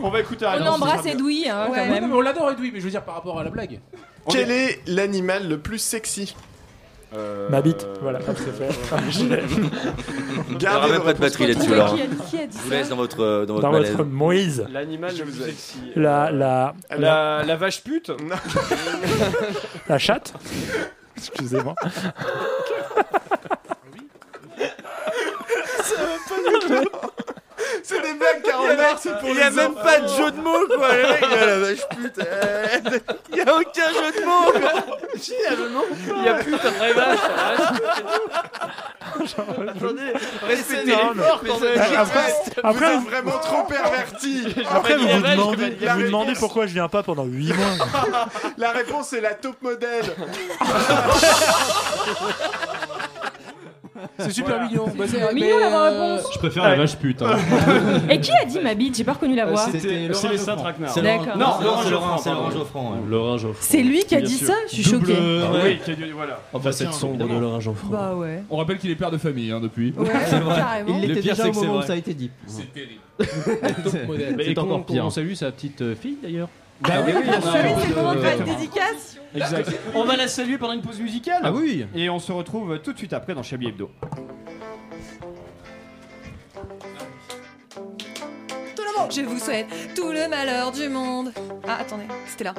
On 0.00 0.10
va 0.10 0.20
écouter 0.20 0.44
la 0.44 0.50
On 0.50 0.52
réponse. 0.54 0.66
ce 0.68 0.72
embrasse. 0.82 1.06
Edoui 1.06 1.48
hein, 1.48 1.66
Ouais. 1.70 1.76
quand 1.78 1.86
Non, 1.86 1.92
même. 1.92 2.08
mais 2.08 2.14
on 2.16 2.20
l'adore 2.20 2.50
Edoui, 2.50 2.70
mais 2.72 2.80
je 2.80 2.84
veux 2.84 2.90
dire 2.90 3.02
par 3.04 3.14
rapport 3.16 3.38
à 3.38 3.44
la 3.44 3.50
blague. 3.50 3.80
Quel 4.28 4.50
est 4.50 4.80
l'animal 4.86 5.46
le 5.48 5.58
plus 5.58 5.78
sexy? 5.78 6.34
Euh, 7.16 7.48
Ma 7.48 7.62
bite, 7.62 7.86
voilà, 8.02 8.18
hop, 8.18 8.36
c'est 8.36 8.54
fait. 8.54 8.68
Il 10.50 10.58
n'y 10.58 10.66
aura 10.66 10.88
même 10.88 11.02
pas 11.02 11.14
de 11.14 11.18
batterie 11.18 11.46
là-dessus, 11.46 11.68
tout 11.68 11.72
alors. 11.74 11.96
Je 11.96 12.58
vous 12.58 12.68
ça 12.70 12.74
laisse 12.76 12.88
dans 12.90 12.96
votre, 12.96 13.20
euh, 13.22 13.46
dans 13.46 13.54
votre 13.54 13.70
Dans 13.70 13.72
votre 13.72 14.04
Moïse. 14.04 14.66
L'animal 14.70 15.12
le 15.12 15.16
Je 15.16 15.22
plus 15.22 15.32
vous 15.32 15.42
ai- 15.42 15.46
sexy. 15.46 15.78
La, 15.96 16.30
la, 16.30 16.74
la, 16.90 16.96
La, 16.98 17.42
la 17.46 17.56
vache 17.56 17.82
pute 17.82 18.10
la 19.88 19.98
chatte 19.98 20.34
Excusez-moi. 21.16 21.74
C'est 27.88 28.00
des 28.02 28.14
blagues 28.14 28.42
carambar, 28.42 28.98
c'est 28.98 29.16
pour 29.20 29.28
Il 29.28 29.36
y 29.36 29.42
a 29.42 29.50
les 29.50 29.54
même 29.56 29.74
pas 29.74 30.00
de 30.00 30.08
jeu 30.08 30.30
de 30.32 30.40
mots 30.40 30.66
quoi, 30.76 30.92
le 30.96 31.02
mec, 31.08 31.24
il 31.30 31.38
a 31.38 31.46
la 31.46 31.58
vache 31.60 31.88
pute. 31.90 32.18
euh, 32.18 32.66
Il 33.30 33.36
y 33.36 33.40
a 33.42 33.54
aucun 33.54 33.88
jeu 33.92 34.10
de 34.20 34.24
mots 34.24 34.50
quoi. 34.52 34.72
Si, 35.16 35.32
il 35.38 35.44
y 35.44 35.46
a 35.46 35.54
le 35.56 35.68
nom. 35.68 35.84
Il 36.18 36.24
y 36.24 36.28
a 36.28 36.34
plus 36.34 36.52
de 36.52 36.56
vraie 36.58 36.92
vache. 36.92 37.18
Attendez, 39.16 40.12
Respectez 40.42 40.96
Non, 40.96 41.12
l'effort 41.14 41.40
mais- 41.42 41.48
quand 41.50 41.60
même. 41.60 41.78
Après, 41.96 42.32
Vous 42.32 42.60
après, 42.64 42.86
êtes 42.86 42.98
vous, 42.98 43.06
vraiment 43.08 43.38
trop 43.38 43.62
perverti. 43.64 44.46
après, 44.68 44.96
vous 44.96 45.06
vous 45.08 45.20
demandez, 45.22 45.76
vous 45.94 46.02
demandez 46.02 46.32
pourquoi 46.34 46.66
je 46.66 46.72
viens 46.74 46.88
pas 46.88 47.02
pendant 47.04 47.24
8 47.24 47.52
mois. 47.52 48.26
La 48.58 48.72
réponse 48.72 49.08
c'est 49.10 49.20
la 49.20 49.34
top 49.34 49.62
modèle. 49.62 50.04
C'est 54.18 54.30
super 54.32 54.62
mignon. 54.68 54.86
Bah, 54.96 55.04
C'est 55.06 55.34
mignon 55.34 55.58
la 55.58 55.82
réponse. 55.90 56.30
Je 56.34 56.38
préfère 56.38 56.64
la 56.64 56.74
vache 56.76 56.96
pute. 56.96 57.22
hein. 57.22 57.36
Et 58.10 58.20
qui 58.20 58.30
a 58.32 58.44
dit 58.44 58.58
ma 58.60 58.74
bite 58.74 58.96
J'ai 58.96 59.04
pas 59.04 59.12
reconnu 59.14 59.34
la 59.36 59.46
voix. 59.46 59.66
C'était 59.70 60.12
Célestin 60.12 60.56
Traquenard. 60.56 60.90
C'est 60.92 61.02
Laurent- 61.02 61.24
D'accord. 61.24 61.36
Non, 61.38 61.46
c'est 61.58 61.64
Laurent 61.64 61.82
c'est 61.82 61.90
Geoffrand, 61.90 62.10
Laurent, 62.10 62.18
c'est 62.18 62.72
pardon. 62.72 62.90
Ouais. 62.90 62.96
Laurent. 63.08 63.36
C'est 63.60 63.82
lui 63.82 64.04
qui 64.04 64.14
a 64.14 64.18
Bien 64.20 64.28
dit 64.28 64.34
sûr. 64.36 64.46
ça 64.48 64.54
Je 64.68 64.74
suis 64.74 64.82
choquée. 64.84 65.14
Ah 65.16 65.52
ouais. 65.52 65.60
oui, 65.64 65.78
qui 65.84 65.90
a 65.90 65.94
dit- 65.94 66.10
voilà. 66.14 66.40
Oh, 66.52 66.58
bah, 66.58 66.72
cette 66.72 66.92
sombre 66.92 67.26
de 67.26 67.38
Laurent 67.38 67.60
Geoffrand. 67.60 67.88
Bah 67.88 68.14
ouais. 68.14 68.42
On 68.50 68.56
rappelle 68.56 68.78
qu'il 68.78 68.90
est 68.90 68.96
père 68.96 69.10
de 69.10 69.18
famille 69.18 69.50
hein, 69.52 69.60
depuis. 69.60 69.92
Ouais, 69.96 70.08
carrément. 70.56 70.98
Il 70.98 71.02
Le 71.02 71.08
l'était 71.08 71.20
pire, 71.20 71.32
déjà 71.34 71.42
c'est 71.42 71.48
au 71.48 71.52
que 71.52 71.56
c'est 71.56 71.60
moment 71.62 71.72
où 71.74 71.78
vrai. 71.78 71.86
ça 71.86 71.92
a 71.92 71.96
été 71.96 72.14
dit. 72.14 72.30
C'est 72.46 72.72
terrible. 72.72 73.00
Mais 73.18 73.26
C'est 74.44 74.50
et 74.52 74.58
encore 74.58 74.64
comment- 74.64 74.78
pire. 74.80 74.96
comment 74.96 75.06
On 75.06 75.10
salue 75.10 75.32
sa 75.34 75.50
petite 75.52 75.80
euh, 75.82 75.94
fille 75.94 76.18
d'ailleurs? 76.22 76.48
Bah 76.80 76.94
oui, 77.06 77.12
oui, 77.16 77.22
on 77.26 77.32
a- 77.32 77.36
oui, 77.36 77.70
c'est 77.80 77.88
le 77.88 77.94
moment 77.94 78.14
de 78.14 78.20
faire 78.20 78.38
une 78.38 78.44
dédicace. 78.44 79.18
Exact. 79.34 79.70
On 79.94 80.04
va 80.04 80.16
la 80.16 80.28
saluer 80.28 80.58
pendant 80.58 80.72
une 80.74 80.82
pause 80.82 81.00
musicale. 81.00 81.40
Ah 81.42 81.52
oui. 81.52 81.86
Et 81.94 82.08
on 82.10 82.18
se 82.18 82.32
retrouve 82.32 82.78
tout 82.80 82.92
de 82.92 82.98
suite 82.98 83.12
après 83.12 83.34
dans 83.34 83.42
Chablis 83.42 83.68
Hebdo. 83.68 83.90
Je 89.10 89.22
vous 89.22 89.38
souhaite 89.38 89.66
tout 89.94 90.10
le 90.10 90.28
malheur 90.28 90.72
du 90.72 90.88
monde. 90.88 91.32
Ah, 91.66 91.78
attendez, 91.80 92.06
c'était 92.28 92.44
là. 92.44 92.54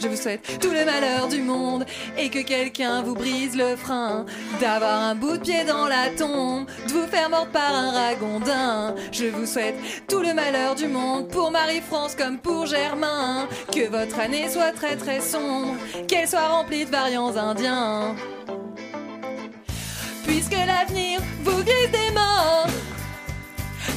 Je 0.00 0.06
vous 0.06 0.16
souhaite 0.16 0.60
tout 0.60 0.70
le 0.70 0.84
malheur 0.84 1.26
du 1.28 1.42
monde 1.42 1.84
et 2.16 2.30
que 2.30 2.40
quelqu'un 2.42 3.02
vous 3.02 3.14
brise 3.14 3.56
le 3.56 3.74
frein, 3.74 4.26
d'avoir 4.60 5.02
un 5.02 5.14
bout 5.16 5.38
de 5.38 5.42
pied 5.42 5.64
dans 5.64 5.88
la 5.88 6.10
tombe, 6.10 6.66
de 6.86 6.92
vous 6.92 7.06
faire 7.08 7.28
mordre 7.28 7.50
par 7.50 7.74
un 7.74 7.90
ragondin. 7.90 8.94
Je 9.10 9.26
vous 9.26 9.44
souhaite 9.44 9.74
tout 10.08 10.20
le 10.20 10.34
malheur 10.34 10.76
du 10.76 10.86
monde 10.86 11.28
pour 11.28 11.50
Marie-France 11.50 12.14
comme 12.14 12.38
pour 12.38 12.66
Germain, 12.66 13.48
que 13.72 13.88
votre 13.88 14.20
année 14.20 14.48
soit 14.48 14.70
très 14.70 14.96
très 14.96 15.20
sombre, 15.20 15.74
qu'elle 16.06 16.28
soit 16.28 16.48
remplie 16.48 16.84
de 16.84 16.90
variants 16.90 17.36
indiens. 17.36 18.14
Puisque 20.24 20.52
l'avenir 20.52 21.20
vous 21.42 21.64
glisse 21.64 21.90
des 21.90 22.14
mains, 22.14 22.66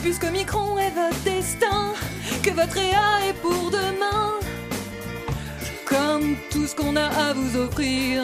puisque 0.01 0.25
Micron 0.25 0.77
est 0.77 0.91
votre 0.91 1.19
destin, 1.23 1.93
que 2.43 2.49
votre 2.51 2.77
EA 2.77 3.29
est 3.29 3.33
pour 3.41 3.69
demain. 3.71 4.33
Comme 5.85 6.35
tout 6.49 6.65
ce 6.67 6.75
qu'on 6.75 6.95
a 6.95 7.05
à 7.05 7.33
vous 7.33 7.57
offrir 7.57 8.23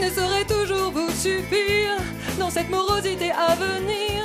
ne 0.00 0.08
saurait 0.10 0.44
toujours 0.44 0.92
vous 0.92 1.10
suffire 1.10 1.96
dans 2.38 2.50
cette 2.50 2.68
morosité 2.70 3.30
à 3.32 3.54
venir. 3.54 4.24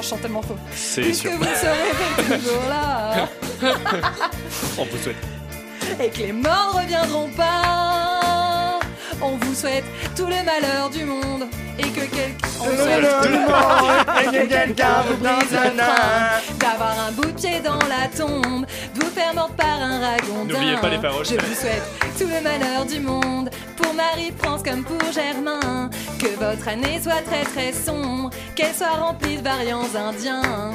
Je 0.00 0.06
chante 0.08 0.22
tellement 0.22 0.42
faux. 0.42 0.56
C'est 0.74 1.02
Puisque 1.02 1.22
sûr. 1.28 1.32
vous 1.36 1.44
serez 1.44 2.38
toujours 2.38 2.62
là 2.68 3.28
On 4.78 4.84
vous 4.84 4.96
souhaite. 4.98 5.16
et 6.00 6.08
que 6.10 6.18
les 6.18 6.32
morts 6.32 6.80
reviendront 6.80 7.28
pas. 7.36 8.80
On 9.20 9.36
vous 9.36 9.54
souhaite 9.54 9.84
tout 10.16 10.26
le 10.26 10.42
malheur 10.44 10.90
du 10.90 11.04
monde 11.04 11.44
et 11.78 11.82
que 11.82 12.00
quelqu'un 12.00 12.48
vous 12.58 12.76
souhaite 12.76 13.22
tout 13.22 13.28
le 13.28 13.38
monde 13.38 14.04
et 14.20 14.24
que 14.26 14.46
quelqu'un 14.48 15.02
vous 15.08 15.16
brise 15.16 15.52
le 15.52 15.82
frein, 15.82 16.40
d'avoir 16.58 16.94
un 17.08 17.12
bout 17.12 17.26
de 17.26 17.32
pied 17.32 17.60
dans 17.60 17.78
la 17.88 18.08
tombe, 18.14 18.66
de 18.94 19.00
vous 19.00 19.10
faire 19.10 19.34
mordre 19.34 19.54
par 19.54 19.80
un 19.80 20.00
ragondin. 20.00 20.54
N'oubliez 20.54 20.76
pas 20.76 20.88
les 20.90 20.98
paroles. 20.98 21.24
Je 21.24 21.34
vous 21.34 21.54
souhaite 21.54 21.82
tout 22.18 22.26
le 22.26 22.40
malheur 22.42 22.84
du 22.84 23.00
monde 23.00 23.50
pour 23.76 23.94
Marie-France 23.94 24.62
comme 24.62 24.84
pour 24.84 25.12
Germain, 25.12 25.90
que 26.18 26.28
votre 26.38 26.68
année 26.68 27.00
soit 27.02 27.22
très 27.22 27.44
très 27.44 27.72
sombre, 27.72 28.30
qu'elle 28.54 28.74
soit 28.74 28.96
remplie 28.98 29.36
de 29.36 29.42
variants 29.42 29.88
indiens. 29.94 30.72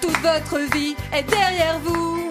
Toute 0.00 0.18
votre 0.18 0.58
vie 0.72 0.96
est 1.12 1.28
derrière 1.28 1.78
vous. 1.84 2.27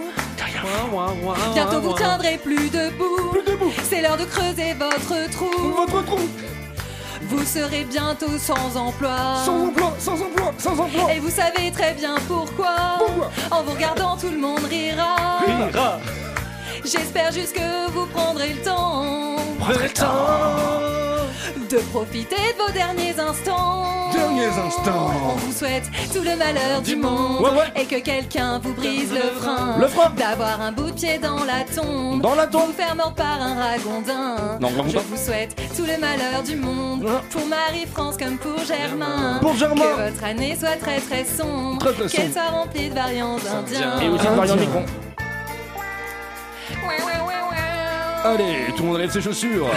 Bientôt 1.54 1.82
vous 1.82 1.94
tiendrez 1.94 2.38
plus 2.38 2.70
debout. 2.70 3.34
C'est 3.90 4.02
l'heure 4.02 4.18
de 4.18 4.26
creuser 4.26 4.74
votre 4.74 5.30
trou. 5.32 5.74
Votre 5.76 6.06
trou. 6.06 6.20
Vous 7.24 7.44
serez 7.44 7.84
bientôt 7.84 8.38
sans 8.38 8.78
emploi. 8.78 9.16
Sans 9.44 9.68
emploi, 9.68 9.94
sans 10.00 10.22
emploi, 10.22 10.54
sans 10.58 10.80
emploi. 10.80 11.14
Et 11.14 11.20
vous 11.20 11.30
savez 11.30 11.72
très 11.72 11.94
bien 11.94 12.16
pourquoi. 12.28 13.00
En 13.52 13.64
vous 13.64 13.74
regardant, 13.74 14.16
tout 14.16 14.30
le 14.30 14.38
monde 14.38 14.64
rira. 14.70 15.16
J'espère 16.84 17.32
juste 17.32 17.54
que 17.54 17.90
vous 17.92 18.06
prendrez 18.08 18.54
le 18.54 18.62
temps. 18.62 19.36
Prenez 19.60 19.84
le 19.84 19.90
temps. 19.90 21.07
De 21.70 21.80
profiter 21.92 22.36
de 22.36 22.64
vos 22.64 22.72
derniers 22.72 23.20
instants. 23.20 24.10
Derniers 24.14 24.46
instants. 24.46 25.12
On 25.26 25.36
vous 25.36 25.52
souhaite 25.52 25.84
tout 26.14 26.22
le 26.22 26.38
malheur 26.38 26.82
du 26.82 26.96
monde. 26.96 27.42
Ouais, 27.42 27.50
ouais. 27.50 27.82
Et 27.82 27.86
que 27.86 28.00
quelqu'un 28.00 28.60
vous 28.60 28.74
brise 28.74 29.12
le 29.12 29.20
frein. 29.38 29.76
Le 29.78 29.88
frein. 29.88 30.12
D'avoir 30.12 30.62
un 30.62 30.72
bout 30.72 30.92
de 30.92 30.92
pied 30.92 31.18
dans 31.18 31.44
la 31.44 31.66
tombe. 31.66 32.22
Dans 32.22 32.36
la 32.36 32.48
tombe. 32.48 32.68
Vous 32.68 32.72
faire 32.72 32.96
mordre 32.96 33.16
par 33.16 33.42
un 33.42 33.56
ragondin. 33.56 34.60
Non, 34.62 34.70
ragondin. 34.70 34.92
Je 34.94 35.00
vous 35.00 35.18
souhaite 35.22 35.56
tout 35.76 35.84
le 35.84 36.00
malheur 36.00 36.42
du 36.46 36.56
monde. 36.56 37.06
Pour 37.32 37.46
Marie-France 37.46 38.16
comme 38.18 38.38
pour 38.38 38.64
Germain. 38.64 39.40
Pour 39.42 39.56
Germain. 39.56 39.76
Que 39.76 40.12
votre 40.12 40.24
année 40.24 40.56
soit 40.58 40.78
très 40.78 41.02
très 41.02 41.26
sombre. 41.26 41.80
Très, 41.80 41.92
très 41.92 42.08
Qu'elle 42.08 42.32
soit 42.32 42.50
remplie 42.50 42.90
de 42.90 42.96
variants 42.96 43.36
indiens. 43.36 44.00
Et 44.00 44.08
aussi 44.08 44.26
de 44.26 44.32
variants 44.32 44.56
Micron. 44.56 44.86
Ouais, 46.70 46.88
ouais, 46.88 47.20
ouais, 47.28 47.42
ouais. 47.52 48.24
Allez, 48.24 48.74
tout 48.76 48.84
le 48.84 48.90
monde 48.90 49.00
lève 49.00 49.12
ses 49.12 49.22
chaussures. 49.22 49.68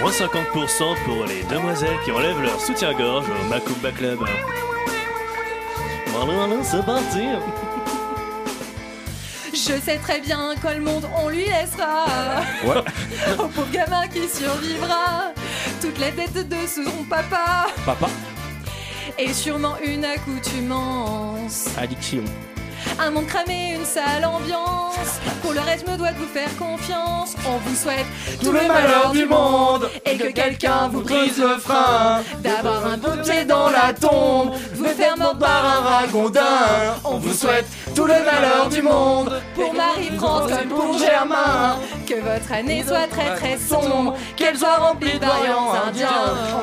Moins 0.00 0.10
50% 0.10 1.04
pour 1.04 1.24
les 1.24 1.42
demoiselles 1.44 1.96
qui 2.04 2.12
enlèvent 2.12 2.42
leur 2.42 2.60
soutien-gorge 2.60 3.26
au 3.28 3.48
Macumba 3.48 3.92
Club. 3.92 4.18
Voilà, 6.08 6.32
voilà, 6.32 6.62
c'est 6.62 6.84
parti. 6.84 7.26
Je 9.52 9.80
sais 9.80 9.96
très 9.96 10.20
bien 10.20 10.54
quand 10.60 10.74
le 10.74 10.82
monde 10.82 11.08
on 11.16 11.28
lui 11.28 11.46
laissera. 11.46 12.04
Ouais. 12.64 12.82
Au 13.38 13.48
pauvre 13.48 13.70
gamin 13.72 14.06
qui 14.08 14.28
survivra. 14.28 15.32
Toutes 15.80 15.98
les 15.98 16.10
dettes 16.12 16.48
de 16.48 16.66
son 16.66 17.04
papa. 17.04 17.66
Papa. 17.84 18.08
Et 19.18 19.32
sûrement 19.32 19.76
une 19.82 20.04
accoutumance. 20.04 21.68
Addiction. 21.78 22.24
Un 22.98 23.10
monde 23.10 23.26
cramé, 23.26 23.74
une 23.78 23.84
sale 23.84 24.24
ambiance. 24.24 25.20
Pour 25.42 25.52
le 25.52 25.60
reste, 25.60 25.84
je 25.86 25.92
me 25.92 25.98
dois 25.98 26.12
de 26.12 26.18
vous 26.18 26.26
faire 26.26 26.48
confiance. 26.58 27.34
On 27.48 27.58
vous 27.58 27.74
souhaite 27.76 28.06
tout, 28.42 28.52
le 28.52 28.66
malheur 28.66 29.10
du 29.12 29.26
monde. 29.26 29.90
Et 30.04 30.16
que 30.16 30.28
quelqu'un 30.32 30.88
vous 30.90 31.02
brise 31.02 31.38
le 31.38 31.58
frein. 31.58 32.22
D'avoir 32.40 32.86
un 32.86 32.96
de 32.96 33.22
pied 33.22 33.44
dans 33.44 33.68
la 33.70 33.92
tombe. 33.92 34.52
Vous 34.74 34.84
faire 34.86 35.16
mordre 35.18 35.38
par 35.38 35.64
un 35.64 35.80
ragondin. 35.80 36.42
On 37.04 37.18
vous 37.18 37.34
souhaite 37.34 37.66
tout 37.94 38.06
le 38.06 38.14
malheur 38.14 38.68
du 38.70 38.82
monde. 38.82 39.40
Pour 39.54 39.74
Marie-France 39.74 40.50
comme 40.50 40.68
pour 40.68 40.98
Germain. 40.98 41.76
Que 42.06 42.14
votre 42.14 42.52
année 42.52 42.84
soit 42.86 43.06
très 43.08 43.34
très 43.36 43.58
sombre. 43.58 44.14
Qu'elle 44.36 44.56
soit 44.56 44.76
remplie 44.76 45.18
de 45.18 45.24
variants 45.24 45.72
indiens. 45.86 46.08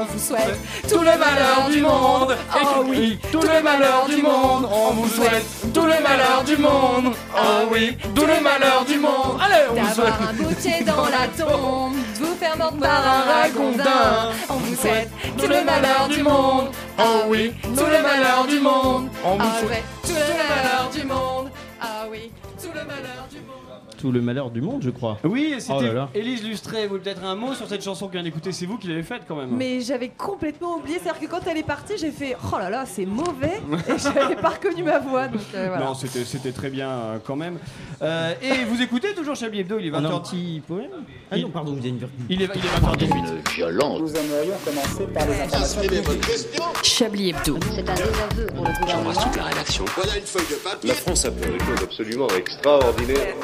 On 0.01 0.05
vous 0.05 0.19
souhaite 0.19 0.57
tout 0.89 0.99
le 0.99 1.17
malheur 1.17 1.69
du 1.71 1.81
monde. 1.81 2.35
Oh 2.55 2.83
oui, 2.87 3.19
tout 3.31 3.41
le 3.41 3.61
malheur 3.61 4.05
du 4.07 4.21
monde. 4.21 4.67
On 4.71 4.91
vous 4.91 5.07
souhaite 5.07 5.45
tout 5.73 5.85
le 5.85 6.01
malheur 6.01 6.12
du 6.45 6.57
monde. 6.57 7.13
Oh 7.35 7.67
oui, 7.71 7.97
tout 8.15 8.25
le 8.25 8.41
malheur 8.41 8.85
du 8.85 8.99
monde. 8.99 9.39
Allez, 9.41 9.65
on 9.69 9.73
vous 9.73 9.93
souhaite. 9.93 10.05
D'avoir 10.07 10.29
un 10.29 10.33
boutier 10.33 10.83
dans 10.83 11.05
la 11.05 11.27
tombe. 11.37 11.93
De 12.19 12.25
vous 12.25 12.35
faire 12.35 12.57
mordre 12.57 12.77
par 12.79 13.07
un 13.07 13.21
ragondin. 13.41 14.31
On 14.49 14.53
vous 14.55 14.75
souhaite 14.75 15.09
tout 15.37 15.47
le 15.47 15.63
malheur 15.63 16.07
du 16.09 16.21
monde. 16.23 16.69
Oh 16.99 17.23
oui, 17.27 17.53
tout 17.63 17.85
le 17.85 18.01
malheur 18.01 18.45
du 18.47 18.59
monde. 18.59 19.09
On 19.23 19.35
vous 19.37 19.41
Ah 19.41 19.59
souhaite- 19.61 19.83
tout 20.03 20.13
le 20.13 20.37
malheur 20.37 20.89
du 20.93 21.03
monde. 21.05 21.49
Ah 21.81 22.05
oui, 22.11 22.31
tout 22.61 22.69
le 22.73 22.81
malheur 22.85 23.25
du 23.31 23.37
monde. 23.37 23.62
Tout 24.03 24.11
le 24.11 24.19
malheur 24.19 24.51
du 24.51 24.59
monde, 24.59 24.81
je 24.83 24.89
crois. 24.89 25.17
Oui, 25.23 25.53
et 25.55 25.61
c'était 25.61 25.75
Oh 25.77 25.81
là 25.81 25.93
là. 25.93 26.09
Élise 26.13 26.43
Lustré. 26.43 26.87
Vous 26.87 26.99
peut-être 26.99 27.23
un 27.23 27.35
mot 27.35 27.53
sur 27.53 27.69
cette 27.69 27.81
chanson 27.81 28.07
qu'on 28.07 28.11
vient 28.11 28.23
d'écouter. 28.23 28.51
C'est 28.51 28.65
vous 28.65 28.77
qui 28.77 28.89
l'avez 28.89 29.01
faite 29.01 29.21
quand 29.25 29.37
même. 29.37 29.51
Mais 29.55 29.79
j'avais 29.79 30.09
complètement 30.09 30.75
oublié, 30.75 30.99
c'est-à-dire 31.01 31.21
que 31.21 31.27
quand 31.27 31.47
elle 31.47 31.55
est 31.55 31.63
partie, 31.63 31.93
j'ai 31.97 32.11
fait 32.11 32.35
oh 32.51 32.57
là 32.59 32.69
là, 32.69 32.85
c'est 32.85 33.05
mauvais, 33.05 33.61
et 33.87 33.97
j'avais 33.97 34.35
pas 34.35 34.49
reconnu 34.49 34.83
ma 34.83 34.99
voix. 34.99 35.29
Donc 35.29 35.39
euh, 35.55 35.67
voilà. 35.69 35.85
Non, 35.85 35.93
c'était 35.93 36.25
c'était 36.25 36.51
très 36.51 36.69
bien 36.69 36.89
euh, 36.89 37.17
quand 37.25 37.37
même. 37.37 37.59
Euh, 38.01 38.33
et 38.41 38.65
vous 38.65 38.81
écoutez 38.81 39.13
toujours 39.13 39.37
Chablis 39.37 39.61
Hebdo, 39.61 39.79
il 39.79 39.85
est 39.85 39.91
20h. 39.91 39.99
On 40.01 40.05
a 40.05 40.13
un 40.15 40.19
petit 40.19 40.61
poème 40.67 40.91
Ah 41.31 41.37
non, 41.37 41.49
pardon, 41.49 41.73
il 41.77 41.83
y 41.83 41.85
a 41.85 41.89
une 41.89 41.99
virgule. 41.99 42.25
Il 42.27 42.41
est, 42.41 42.49
il 42.55 42.65
est 42.65 43.07
20h18. 43.07 43.53
Violente. 43.55 44.01
Nous 44.01 44.15
aimerions 44.17 44.55
commencer 44.65 45.13
par 45.13 45.25
les 45.27 45.39
informations 45.39 45.81
publiques. 45.81 46.83
Chablis 46.83 47.29
Hebdo. 47.29 47.57
C'est 47.73 47.89
un 47.89 47.93
désaveu 47.93 48.47
pour 48.53 48.65
le 48.65 48.81
gouvernement. 48.81 49.13
toute 49.13 49.37
la 49.37 49.43
rédaction. 49.43 49.85
Voilà 49.95 50.17
une 50.17 50.25
feuille 50.25 50.49
de 50.49 50.55
papier. 50.55 50.89
La 50.89 50.95
France 50.95 51.23
a 51.23 51.31
fait 51.31 51.51
des 51.51 51.59
choses 51.59 51.83
absolument 51.83 52.27
extraordinaires. 52.37 53.35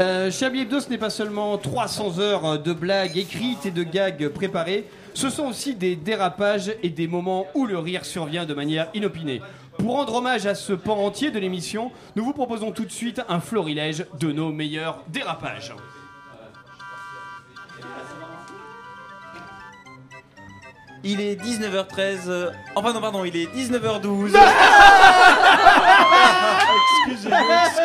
Euh, 0.00 0.30
Chablis 0.30 0.62
Hebdo, 0.62 0.80
ce 0.80 0.88
n'est 0.88 0.98
pas 0.98 1.10
seulement 1.10 1.58
300 1.58 2.18
heures 2.18 2.58
de 2.58 2.72
blagues 2.72 3.16
écrites 3.16 3.66
et 3.66 3.70
de 3.70 3.82
gags 3.82 4.28
préparés, 4.28 4.86
ce 5.14 5.28
sont 5.28 5.44
aussi 5.44 5.74
des 5.74 5.96
dérapages 5.96 6.72
et 6.82 6.88
des 6.88 7.06
moments 7.06 7.46
où 7.54 7.66
le 7.66 7.78
rire 7.78 8.04
survient 8.04 8.46
de 8.46 8.54
manière 8.54 8.88
inopinée. 8.94 9.42
Pour 9.78 9.92
rendre 9.92 10.14
hommage 10.16 10.46
à 10.46 10.54
ce 10.54 10.72
pan 10.72 10.96
entier 10.96 11.30
de 11.30 11.38
l'émission, 11.38 11.90
nous 12.16 12.24
vous 12.24 12.32
proposons 12.32 12.72
tout 12.72 12.84
de 12.84 12.92
suite 12.92 13.20
un 13.28 13.40
florilège 13.40 14.06
de 14.18 14.32
nos 14.32 14.50
meilleurs 14.50 15.02
dérapages. 15.08 15.74
Il 21.04 21.20
est 21.20 21.34
19h13. 21.34 22.28
euh, 22.28 22.50
Enfin 22.76 22.92
non, 22.92 23.00
pardon, 23.00 23.24
il 23.24 23.36
est 23.36 23.52
19h12. 23.54 24.36
Excusez-nous, 27.10 27.36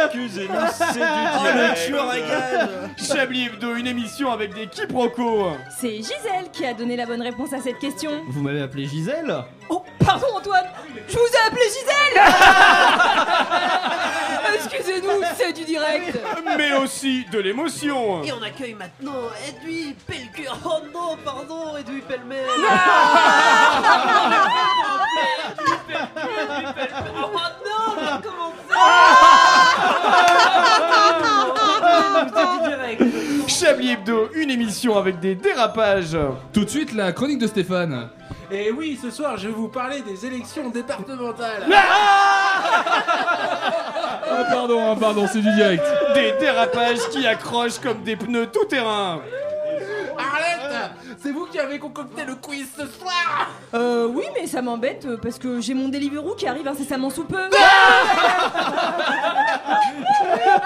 excusez-nous, 0.05 0.53
c'est 0.73 0.93
du 0.99 1.01
Oh, 1.01 1.41
direct. 1.41 1.79
le 1.79 1.85
tueur 1.87 2.09
à 2.09 2.19
gages. 2.19 2.69
Chablis 2.97 3.45
Hebdo, 3.47 3.75
une 3.75 3.87
émission 3.87 4.31
avec 4.31 4.53
des 4.53 4.67
quiproquos. 4.67 5.51
C'est 5.79 5.95
Gisèle 5.97 6.49
qui 6.53 6.65
a 6.65 6.73
donné 6.73 6.95
la 6.95 7.05
bonne 7.05 7.21
réponse 7.21 7.51
à 7.53 7.59
cette 7.59 7.79
question. 7.79 8.11
Vous 8.29 8.41
m'avez 8.41 8.61
appelé 8.61 8.85
Gisèle 8.85 9.35
Oh, 9.69 9.83
pardon 10.05 10.27
Antoine 10.37 10.65
Je 11.07 11.13
vous 11.13 11.19
ai 11.19 11.47
appelé 11.47 11.61
Gisèle 11.63 12.23
Excusez-nous, 14.77 15.23
c'est 15.37 15.53
du 15.53 15.63
direct 15.63 16.19
Mais 16.57 16.73
aussi 16.75 17.25
de 17.31 17.39
l'émotion. 17.39 18.23
Et 18.23 18.31
on 18.31 18.41
accueille 18.41 18.75
maintenant 18.75 19.29
Edoui 19.47 19.95
Pellecure. 20.05 20.57
Oh 20.65 20.79
non, 20.93 21.17
pardon, 21.23 21.77
Edoui 21.77 22.01
Pellemel. 22.01 22.45
Oh 27.23 27.29
non, 27.65 27.95
mais 27.97 28.21
comment 28.23 28.53
Chablis 33.59 33.93
Hebdo, 33.93 34.29
une 34.35 34.51
émission 34.51 34.97
avec 34.97 35.19
des 35.19 35.33
dérapages. 35.33 36.15
Tout 36.53 36.63
de 36.63 36.69
suite, 36.69 36.93
la 36.93 37.11
chronique 37.11 37.39
de 37.39 37.47
Stéphane. 37.47 38.09
Et 38.51 38.71
oui, 38.71 38.99
ce 39.01 39.09
soir, 39.09 39.35
je 39.37 39.47
vais 39.47 39.53
vous 39.53 39.67
parler 39.67 40.01
des 40.01 40.27
élections 40.27 40.69
départementales. 40.69 41.63
Ah, 44.29 44.43
pardon, 44.51 44.91
hein, 44.91 44.95
pardon, 44.99 45.25
c'est 45.25 45.41
du 45.41 45.51
direct. 45.55 45.83
Des 46.13 46.33
dérapages 46.39 46.99
qui 47.11 47.25
accrochent 47.25 47.79
comme 47.79 48.03
des 48.03 48.15
pneus 48.15 48.47
tout 48.47 48.65
terrain. 48.65 49.21
C'est 51.21 51.31
vous 51.31 51.45
qui 51.45 51.59
avez 51.59 51.79
concocté 51.79 52.23
le 52.25 52.35
quiz 52.35 52.67
ce 52.77 52.85
soir 52.85 53.49
Euh, 53.73 54.07
oui, 54.07 54.23
mais 54.33 54.47
ça 54.47 54.61
m'embête 54.61 55.05
euh, 55.05 55.17
parce 55.21 55.37
que 55.39 55.59
j'ai 55.61 55.73
mon 55.73 55.89
Deliveroo 55.89 56.35
qui 56.35 56.47
arrive 56.47 56.67
incessamment 56.67 57.09
sous 57.09 57.23
peu. 57.25 57.37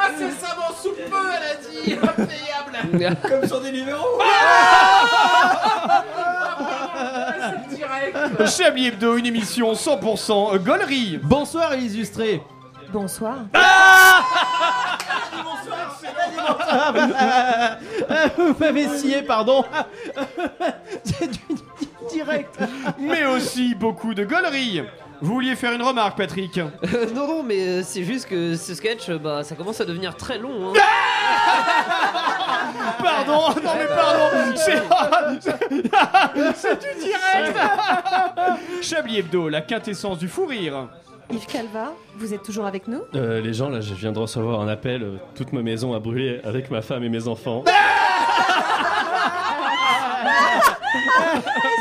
Incessamment 0.10 0.72
sous 0.82 0.92
peu, 0.92 1.18
elle 1.36 1.44
a 1.44 1.56
dit 1.56 1.94
Impayable 2.02 3.18
Comme 3.28 3.48
son 3.48 3.60
Deliveroo 3.62 4.20
C'est 7.70 7.76
direct 7.76 8.46
Chablis 8.48 8.88
Hebdo, 8.88 9.18
une 9.18 9.26
émission 9.26 9.74
100% 9.74 10.58
gaulerie. 10.60 11.20
Bonsoir 11.24 11.76
illustré 11.76 12.42
Bonsoir. 12.92 13.38
Ah, 13.54 14.22
ah, 14.34 14.98
ah, 15.08 15.81
Vous 18.38 18.56
m'avez 18.60 18.88
scié, 18.90 19.22
pardon 19.22 19.64
C'est 21.04 21.30
du 21.30 21.40
direct 22.10 22.60
Mais 23.00 23.26
aussi 23.26 23.76
beaucoup 23.76 24.14
de 24.14 24.24
gaulerie. 24.24 24.84
Vous 25.22 25.36
vouliez 25.36 25.56
faire 25.56 25.72
une 25.74 25.84
remarque, 25.84 26.18
Patrick? 26.18 26.58
Euh, 26.58 26.68
non, 27.14 27.28
non, 27.28 27.44
mais 27.44 27.60
euh, 27.60 27.84
c'est 27.84 28.04
juste 28.04 28.28
que 28.28 28.56
ce 28.56 28.74
sketch, 28.74 29.08
euh, 29.10 29.20
bah, 29.20 29.44
ça 29.44 29.54
commence 29.56 29.80
à 29.80 29.86
devenir 29.86 30.16
très 30.18 30.40
long. 30.40 30.74
Hein. 30.74 30.80
Pardon, 32.98 33.50
non 33.64 33.72
mais 33.78 33.86
pardon, 33.86 34.56
c'est 34.56 34.82
c'est 36.56 36.80
du 36.80 36.88
direct. 37.00 37.58
Chablis 38.82 39.20
Hebdo, 39.20 39.48
la 39.48 39.62
quintessence 39.62 40.18
du 40.18 40.28
fou 40.28 40.48
rire. 40.48 40.88
Yves 41.32 41.46
Calva, 41.46 41.94
vous 42.22 42.34
êtes 42.34 42.44
toujours 42.44 42.66
avec 42.66 42.88
nous 42.88 43.02
Euh, 43.16 43.42
les 43.42 43.54
gens, 43.54 43.70
là, 43.70 43.82
je 43.82 43.94
viens 43.94 44.12
de 44.12 44.20
recevoir 44.20 44.62
un 44.62 44.68
appel. 44.68 45.04
euh, 45.04 45.16
toute 45.36 45.54
ma 45.54 45.62
maison 45.62 45.94
a 45.94 46.00
brûlé 46.00 46.40
avec 46.44 46.70
ma 46.72 46.82
femme 46.82 47.04
et 47.04 47.10
mes 47.10 47.28
enfants. 47.28 47.64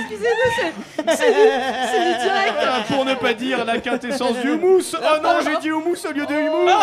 Excusez-nous, 0.01 0.51
c'est- 0.57 0.75
c'est 1.17 1.33
du, 1.33 1.49
c'est 1.93 2.05
du 2.05 2.13
direct. 2.25 2.55
Ah, 2.61 2.81
Pour 2.89 3.05
ne 3.05 3.15
pas 3.15 3.35
dire 3.35 3.65
la 3.65 3.79
quintessence 3.79 4.39
du 4.41 4.51
houmous. 4.53 4.95
Oh 4.95 5.17
non, 5.23 5.35
j'ai 5.45 5.57
dit 5.59 5.71
houmous 5.73 5.97
au 6.09 6.13
lieu 6.13 6.27
de 6.27 6.33
humour. 6.35 6.71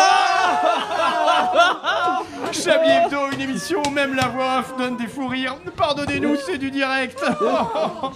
Chablis 2.52 2.90
Hebdo, 2.90 3.30
une 3.32 3.40
émission 3.40 3.82
où 3.86 3.90
même 3.90 4.14
la 4.14 4.28
voix 4.28 4.58
off 4.60 4.74
donne 4.78 4.96
des 4.96 5.06
fous 5.06 5.28
rires. 5.28 5.56
Pardonnez-nous, 5.76 6.36
c'est 6.46 6.58
du 6.58 6.70
direct. 6.70 7.22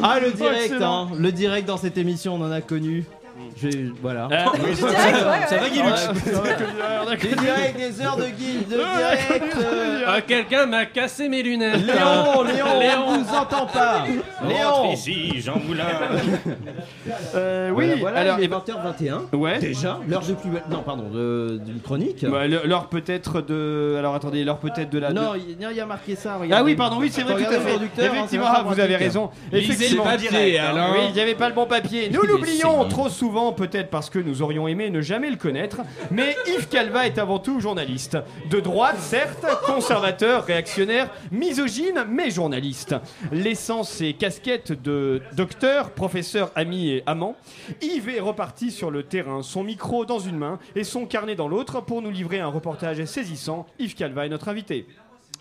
Ah 0.02 0.18
le 0.20 0.30
direct, 0.32 0.64
Excellent. 0.72 1.06
hein, 1.06 1.10
le 1.18 1.32
direct 1.32 1.66
dans 1.66 1.76
cette 1.76 1.98
émission, 1.98 2.34
on 2.34 2.42
en 2.44 2.50
a 2.52 2.60
connu. 2.60 3.04
Voilà. 4.00 4.28
Ah, 4.30 4.52
oui, 4.54 4.74
ça, 4.76 4.88
direct, 4.88 5.14
ouais, 5.14 5.46
ça 5.48 5.54
ouais. 5.54 5.60
va 5.60 5.68
Guy 5.68 5.78
Ouais, 5.78 5.84
Lux 5.84 5.96
ça 5.96 6.40
va, 6.40 7.16
Des 7.16 7.28
directs, 7.28 7.76
des 7.76 8.00
heures 8.02 8.16
de 8.16 8.24
guide, 8.26 8.68
de 8.68 8.74
direct. 8.76 9.56
euh, 9.62 10.00
Ah, 10.06 10.20
quelqu'un 10.20 10.66
m'a 10.66 10.86
cassé 10.86 11.28
mes 11.28 11.42
lunettes. 11.42 11.76
Léon, 11.86 12.42
Léon, 12.44 13.04
on 13.08 13.18
vous 13.18 13.34
entend 13.34 13.66
pas. 13.66 14.04
Léon. 14.46 14.92
ici, 14.92 15.40
Jean 15.40 15.58
Moulin. 15.66 15.84
Euh, 17.34 17.70
oui, 17.74 17.86
voilà, 18.00 18.20
alors 18.20 18.36
il 18.38 18.44
est 18.44 18.48
20h21. 18.48 19.34
Ouais. 19.36 19.58
Déjà, 19.58 19.98
l'heure 20.06 20.22
de 20.24 20.34
plus 20.34 20.50
belle. 20.50 20.62
Non, 20.70 20.82
pardon, 20.82 21.08
de- 21.12 21.60
d'une 21.64 21.80
chronique. 21.80 22.24
Bah, 22.28 22.46
l'heure 22.46 22.86
peut-être 22.86 23.40
de. 23.40 23.96
Alors 23.98 24.14
attendez, 24.14 24.44
l'heure 24.44 24.58
peut-être 24.58 24.90
de 24.90 24.98
la. 24.98 25.12
Non, 25.12 25.32
de- 25.32 25.38
il 25.38 25.56
il 25.60 25.76
y 25.76 25.80
a 25.80 25.86
marqué 25.86 26.14
ça. 26.14 26.38
Ah 26.50 26.62
oui, 26.62 26.74
pardon, 26.74 26.98
oui, 27.00 27.08
c'est 27.10 27.22
vrai, 27.22 27.34
tout 27.42 27.48
à 27.48 27.52
fait. 27.60 27.70
producteur, 27.70 28.04
hein, 28.04 28.14
Effectivement, 28.14 28.46
ah, 28.48 28.62
vous 28.66 28.78
avez 28.80 28.96
raison. 28.96 29.30
Lisez 29.52 29.66
le 29.68 30.00
Effectivement. 30.00 30.04
Oui, 30.92 31.00
il 31.08 31.14
n'y 31.14 31.20
avait 31.20 31.34
pas 31.34 31.48
le 31.48 31.54
bon 31.54 31.66
papier. 31.66 32.10
Nous 32.12 32.22
l'oublions 32.22 32.84
trop 32.88 33.08
souvent, 33.08 33.51
peut-être 33.52 33.90
parce 33.90 34.10
que 34.10 34.18
nous 34.18 34.42
aurions 34.42 34.68
aimé 34.68 34.90
ne 34.90 35.00
jamais 35.00 35.30
le 35.30 35.36
connaître. 35.36 35.82
Mais 36.10 36.36
Yves 36.46 36.68
Calva 36.68 37.06
est 37.06 37.18
avant 37.18 37.38
tout 37.38 37.60
journaliste. 37.60 38.18
De 38.50 38.60
droite, 38.60 38.98
certes, 38.98 39.46
conservateur, 39.66 40.44
réactionnaire, 40.44 41.10
misogyne, 41.30 42.04
mais 42.08 42.30
journaliste. 42.30 42.94
Laissant 43.30 43.82
ses 43.82 44.14
casquettes 44.14 44.72
de 44.72 45.22
docteur, 45.34 45.90
professeur, 45.90 46.50
ami 46.54 46.90
et 46.90 47.02
amant, 47.06 47.36
Yves 47.80 48.08
est 48.08 48.20
reparti 48.20 48.70
sur 48.70 48.90
le 48.90 49.02
terrain, 49.02 49.42
son 49.42 49.64
micro 49.64 50.04
dans 50.04 50.18
une 50.18 50.36
main 50.36 50.58
et 50.74 50.84
son 50.84 51.06
carnet 51.06 51.34
dans 51.34 51.48
l'autre 51.48 51.80
pour 51.80 52.02
nous 52.02 52.10
livrer 52.10 52.40
un 52.40 52.48
reportage 52.48 53.04
saisissant. 53.04 53.66
Yves 53.78 53.94
Calva 53.94 54.26
est 54.26 54.30
notre 54.30 54.48
invité. 54.48 54.86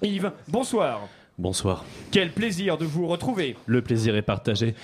Yves, 0.01 0.31
bonsoir. 0.47 1.01
Bonsoir. 1.37 1.85
Quel 2.11 2.31
plaisir 2.31 2.77
de 2.77 2.85
vous 2.85 3.07
retrouver. 3.07 3.55
Le 3.65 3.81
plaisir 3.81 4.15
est 4.15 4.21
partagé. 4.21 4.75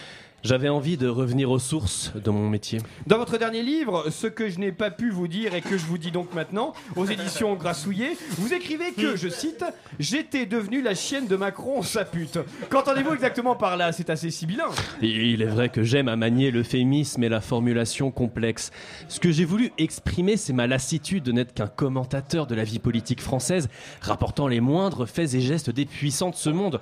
J'avais 0.43 0.69
envie 0.69 0.97
de 0.97 1.07
revenir 1.07 1.49
aux 1.49 1.57
sources 1.59 2.11
de 2.15 2.30
mon 2.30 2.47
métier. 2.47 2.80
Dans 3.07 3.18
votre 3.18 3.38
dernier 3.39 3.64
livre, 3.64 4.09
Ce 4.11 4.27
que 4.27 4.49
je 4.49 4.59
n'ai 4.59 4.72
pas 4.72 4.91
pu 4.91 5.09
vous 5.09 5.27
dire 5.27 5.55
et 5.55 5.61
que 5.61 5.77
je 5.77 5.85
vous 5.85 5.97
dis 5.97 6.11
donc 6.11 6.34
maintenant, 6.34 6.73
aux 6.95 7.05
éditions 7.05 7.55
Grassouillet, 7.55 8.15
vous 8.38 8.53
écrivez 8.53 8.91
que, 8.91 9.15
je 9.15 9.30
cite, 9.30 9.65
J'étais 9.99 10.45
devenu 10.45 10.81
la 10.81 10.93
chienne 10.93 11.27
de 11.27 11.35
Macron, 11.35 11.81
sa 11.81 12.05
pute. 12.05 12.38
Qu'entendez-vous 12.69 13.14
exactement 13.14 13.55
par 13.55 13.77
là? 13.77 13.91
C'est 13.91 14.11
assez 14.11 14.30
sibyllin. 14.30 14.69
Il 15.01 15.41
est 15.41 15.47
vrai 15.47 15.69
que 15.69 15.84
j'aime 15.84 16.07
à 16.07 16.15
manier 16.15 16.51
l'euphémisme 16.51 17.23
et 17.23 17.30
la 17.30 17.41
formulation 17.41 18.11
complexe. 18.11 18.72
Ce 19.09 19.19
que 19.19 19.31
j'ai 19.31 19.45
voulu 19.45 19.72
exprimer, 19.80 20.38
c'est 20.38 20.53
ma 20.53 20.68
lassitude 20.68 21.23
de 21.23 21.31
n'être 21.31 21.53
qu'un 21.55 21.68
commentateur 21.68 22.45
de 22.45 22.53
la 22.53 22.64
vie 22.64 22.80
politique 22.80 23.22
française, 23.22 23.69
rapportant 24.01 24.47
les 24.47 24.61
moindres 24.61 25.07
faits 25.07 25.34
et 25.34 25.41
gestes 25.41 25.72
des 25.72 25.85
puissants 25.85 26.30
de 26.30 26.35
ce 26.35 26.51
monde. 26.51 26.80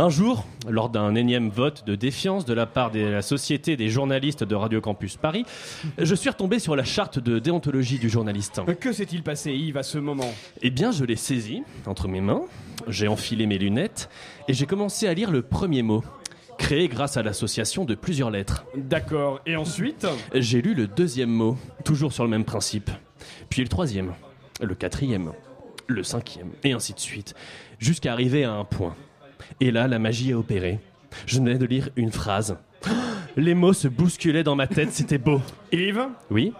Un 0.00 0.10
jour, 0.10 0.46
lors 0.68 0.90
d'un 0.90 1.16
énième 1.16 1.48
vote 1.48 1.84
de 1.84 1.96
défiance 1.96 2.44
de 2.44 2.54
la 2.54 2.66
part 2.66 2.92
de 2.92 3.00
la 3.00 3.20
Société 3.20 3.76
des 3.76 3.88
journalistes 3.88 4.44
de 4.44 4.54
Radio 4.54 4.80
Campus 4.80 5.16
Paris, 5.16 5.44
je 5.98 6.14
suis 6.14 6.30
retombé 6.30 6.60
sur 6.60 6.76
la 6.76 6.84
charte 6.84 7.18
de 7.18 7.40
déontologie 7.40 7.98
du 7.98 8.08
journaliste. 8.08 8.60
Que 8.78 8.92
s'est-il 8.92 9.24
passé, 9.24 9.52
Yves, 9.52 9.76
à 9.76 9.82
ce 9.82 9.98
moment? 9.98 10.32
Eh 10.62 10.70
bien, 10.70 10.92
je 10.92 11.04
l'ai 11.04 11.16
saisi 11.16 11.64
entre 11.84 12.06
mes 12.06 12.20
mains, 12.20 12.42
j'ai 12.86 13.08
enfilé 13.08 13.46
mes 13.46 13.58
lunettes 13.58 14.08
et 14.46 14.54
j'ai 14.54 14.66
commencé 14.66 15.08
à 15.08 15.14
lire 15.14 15.32
le 15.32 15.42
premier 15.42 15.82
mot, 15.82 16.04
créé 16.58 16.86
grâce 16.86 17.16
à 17.16 17.24
l'association 17.24 17.84
de 17.84 17.96
plusieurs 17.96 18.30
lettres. 18.30 18.66
D'accord. 18.76 19.40
Et 19.46 19.56
ensuite? 19.56 20.06
J'ai 20.32 20.62
lu 20.62 20.74
le 20.74 20.86
deuxième 20.86 21.30
mot, 21.30 21.56
toujours 21.84 22.12
sur 22.12 22.22
le 22.22 22.30
même 22.30 22.44
principe. 22.44 22.92
Puis 23.50 23.62
le 23.62 23.68
troisième, 23.68 24.12
le 24.62 24.76
quatrième, 24.76 25.32
le 25.88 26.04
cinquième, 26.04 26.50
et 26.62 26.70
ainsi 26.70 26.94
de 26.94 27.00
suite, 27.00 27.34
jusqu'à 27.80 28.12
arriver 28.12 28.44
à 28.44 28.52
un 28.52 28.64
point. 28.64 28.94
Et 29.60 29.70
là, 29.70 29.88
la 29.88 29.98
magie 29.98 30.32
a 30.32 30.38
opéré. 30.38 30.78
Je 31.26 31.36
venais 31.36 31.58
de 31.58 31.66
lire 31.66 31.88
une 31.96 32.12
phrase. 32.12 32.56
Les 33.36 33.54
mots 33.54 33.72
se 33.72 33.88
bousculaient 33.88 34.42
dans 34.42 34.56
ma 34.56 34.66
tête, 34.66 34.92
c'était 34.92 35.18
beau. 35.18 35.40
Yves? 35.72 36.08
Oui 36.30 36.52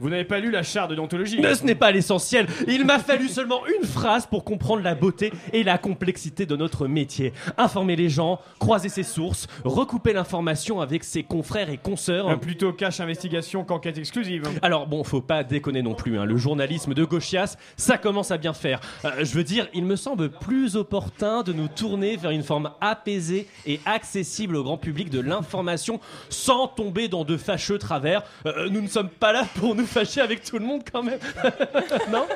Vous 0.00 0.10
n'avez 0.10 0.24
pas 0.24 0.40
lu 0.40 0.50
la 0.50 0.62
charte 0.62 0.90
de 0.90 0.96
déontologie 0.96 1.38
Mais 1.40 1.54
ce 1.54 1.64
n'est 1.64 1.74
pas 1.74 1.92
l'essentiel. 1.92 2.46
Il 2.66 2.84
m'a 2.84 2.98
fallu 2.98 3.28
seulement 3.28 3.60
une 3.66 3.86
phrase 3.86 4.26
pour 4.26 4.44
comprendre 4.44 4.82
la 4.82 4.94
beauté 4.94 5.32
et 5.52 5.62
la 5.62 5.78
complexité 5.78 6.46
de 6.46 6.56
notre 6.56 6.88
métier. 6.88 7.32
Informer 7.58 7.94
les 7.94 8.08
gens, 8.08 8.40
croiser 8.58 8.88
ses 8.88 9.04
sources, 9.04 9.46
recouper 9.64 10.12
l'information 10.12 10.80
avec 10.80 11.04
ses 11.04 11.22
confrères 11.22 11.70
et 11.70 11.76
consoeurs. 11.78 12.28
Euh, 12.28 12.36
Plutôt 12.36 12.72
cache 12.72 13.00
investigation 13.00 13.64
qu'enquête 13.64 13.96
exclusive. 13.98 14.48
Alors 14.62 14.86
bon, 14.86 15.04
faut 15.04 15.20
pas 15.20 15.44
déconner 15.44 15.82
non 15.82 15.94
plus. 15.94 16.18
hein. 16.18 16.24
Le 16.24 16.36
journalisme 16.36 16.92
de 16.94 17.04
Gauchias, 17.04 17.56
ça 17.76 17.96
commence 17.96 18.30
à 18.32 18.36
bien 18.38 18.52
faire. 18.52 18.80
Euh, 19.04 19.10
je 19.22 19.34
veux 19.34 19.44
dire, 19.44 19.68
il 19.74 19.84
me 19.84 19.96
semble 19.96 20.28
plus 20.30 20.76
opportun 20.76 21.42
de 21.42 21.52
nous 21.52 21.68
tourner 21.68 22.16
vers 22.16 22.32
une 22.32 22.42
forme 22.42 22.70
apaisée 22.80 23.46
et 23.66 23.80
accessible 23.86 24.56
au 24.56 24.64
grand 24.64 24.76
public 24.76 25.08
de 25.10 25.20
l'information 25.20 26.00
sans 26.30 26.66
tomber 26.66 27.08
dans 27.08 27.24
de 27.24 27.36
fâcheux 27.36 27.78
travers. 27.78 28.22
Euh, 28.46 28.68
nous 28.70 28.80
ne 28.80 28.88
sommes 28.88 29.08
pas 29.08 29.32
là 29.32 29.46
pour 29.54 29.74
nous 29.74 29.83
peu 29.84 30.00
fâché 30.00 30.20
avec 30.20 30.42
tout 30.42 30.58
le 30.58 30.64
monde 30.64 30.82
quand 30.90 31.02
même. 31.02 31.18
non 32.10 32.26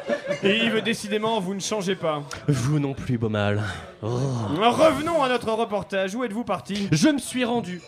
Et 0.43 0.65
Yves, 0.65 0.83
décidément, 0.83 1.41
vous 1.41 1.55
ne 1.55 1.61
changez 1.61 1.95
pas. 1.95 2.23
Vous 2.47 2.79
non 2.79 2.95
plus, 2.95 3.19
Beaumal. 3.19 3.63
Oh. 4.03 4.07
Revenons 4.59 5.23
à 5.23 5.29
notre 5.29 5.51
reportage. 5.53 6.15
Où 6.15 6.25
êtes-vous 6.25 6.45
parti 6.45 6.89
Je 6.93 7.09
me 7.09 7.19
suis 7.19 7.45
rendu 7.45 7.81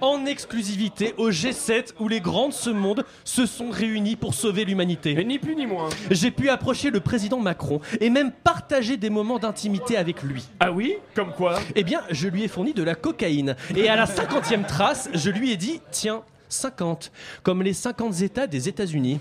en 0.00 0.24
exclusivité 0.24 1.14
au 1.16 1.30
G7 1.30 1.94
où 1.98 2.08
les 2.08 2.20
grands 2.20 2.48
de 2.48 2.54
ce 2.54 2.70
monde 2.70 3.04
se 3.24 3.46
sont 3.46 3.70
réunis 3.70 4.16
pour 4.16 4.34
sauver 4.34 4.64
l'humanité. 4.64 5.18
Et 5.18 5.24
ni 5.24 5.38
plus 5.38 5.56
ni 5.56 5.66
moins. 5.66 5.88
J'ai 6.10 6.30
pu 6.30 6.48
approcher 6.48 6.90
le 6.90 7.00
président 7.00 7.40
Macron 7.40 7.80
et 8.00 8.10
même 8.10 8.30
partager 8.30 8.96
des 8.96 9.10
moments 9.10 9.38
d'intimité 9.38 9.96
avec 9.96 10.22
lui. 10.22 10.44
Ah 10.60 10.70
oui 10.70 10.94
Comme 11.14 11.32
quoi 11.32 11.58
Eh 11.74 11.82
bien, 11.82 12.02
je 12.10 12.28
lui 12.28 12.44
ai 12.44 12.48
fourni 12.48 12.72
de 12.72 12.82
la 12.82 12.94
cocaïne. 12.94 13.56
Et 13.76 13.88
à 13.88 13.96
la 13.96 14.06
cinquantième 14.06 14.64
trace, 14.64 15.08
je 15.14 15.30
lui 15.30 15.50
ai 15.50 15.56
dit 15.56 15.80
Tiens, 15.90 16.22
50, 16.52 17.10
comme 17.42 17.62
les 17.62 17.72
50 17.72 18.20
États 18.22 18.46
des 18.46 18.68
États-Unis. 18.68 19.20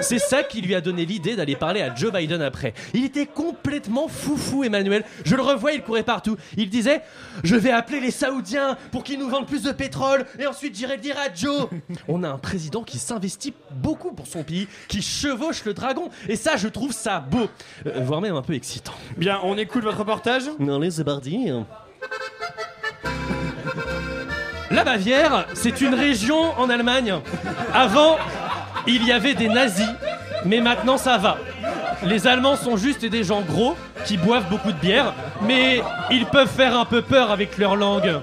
C'est 0.00 0.18
ça 0.18 0.42
qui 0.42 0.60
lui 0.60 0.74
a 0.74 0.80
donné 0.80 1.04
l'idée 1.06 1.36
d'aller 1.36 1.56
parler 1.56 1.82
à 1.82 1.94
Joe 1.94 2.12
Biden 2.12 2.42
après. 2.42 2.74
Il 2.94 3.04
était 3.04 3.26
complètement 3.26 4.08
foufou, 4.08 4.64
Emmanuel. 4.64 5.04
Je 5.24 5.36
le 5.36 5.42
revois, 5.42 5.72
il 5.72 5.82
courait 5.82 6.02
partout. 6.02 6.36
Il 6.56 6.70
disait 6.70 7.02
Je 7.44 7.56
vais 7.56 7.70
appeler 7.70 8.00
les 8.00 8.10
Saoudiens 8.10 8.76
pour 8.92 9.04
qu'ils 9.04 9.18
nous 9.18 9.28
vendent 9.28 9.46
plus 9.46 9.62
de 9.62 9.72
pétrole 9.72 10.26
et 10.38 10.46
ensuite 10.46 10.74
j'irai 10.76 10.96
le 10.96 11.02
dire 11.02 11.16
à 11.18 11.32
Joe. 11.32 11.68
On 12.08 12.22
a 12.22 12.28
un 12.28 12.38
président 12.38 12.82
qui 12.82 12.98
s'investit 12.98 13.54
beaucoup 13.70 14.12
pour 14.12 14.26
son 14.26 14.42
pays, 14.42 14.68
qui 14.88 15.02
chevauche 15.02 15.64
le 15.64 15.74
dragon. 15.74 16.08
Et 16.28 16.36
ça, 16.36 16.56
je 16.56 16.68
trouve 16.68 16.92
ça 16.92 17.20
beau, 17.20 17.48
Euh, 17.86 18.00
voire 18.02 18.20
même 18.20 18.36
un 18.36 18.42
peu 18.42 18.54
excitant. 18.54 18.92
Bien, 19.16 19.38
on 19.42 19.56
écoute 19.58 19.82
votre 19.84 19.98
reportage 19.98 20.44
Allez, 20.60 20.90
c'est 20.90 21.04
parti. 21.04 21.50
La 24.70 24.84
Bavière, 24.84 25.46
c'est 25.54 25.80
une 25.80 25.94
région 25.94 26.56
en 26.56 26.70
Allemagne. 26.70 27.14
Avant, 27.74 28.18
il 28.86 29.04
y 29.04 29.10
avait 29.10 29.34
des 29.34 29.48
nazis, 29.48 29.88
mais 30.44 30.60
maintenant 30.60 30.96
ça 30.96 31.18
va. 31.18 31.38
Les 32.04 32.28
Allemands 32.28 32.56
sont 32.56 32.76
juste 32.76 33.04
des 33.04 33.24
gens 33.24 33.40
gros 33.40 33.74
qui 34.04 34.16
boivent 34.16 34.48
beaucoup 34.48 34.70
de 34.70 34.78
bière, 34.78 35.12
mais 35.42 35.82
ils 36.10 36.24
peuvent 36.26 36.48
faire 36.48 36.78
un 36.78 36.84
peu 36.84 37.02
peur 37.02 37.32
avec 37.32 37.58
leur 37.58 37.74
langue. 37.74 38.20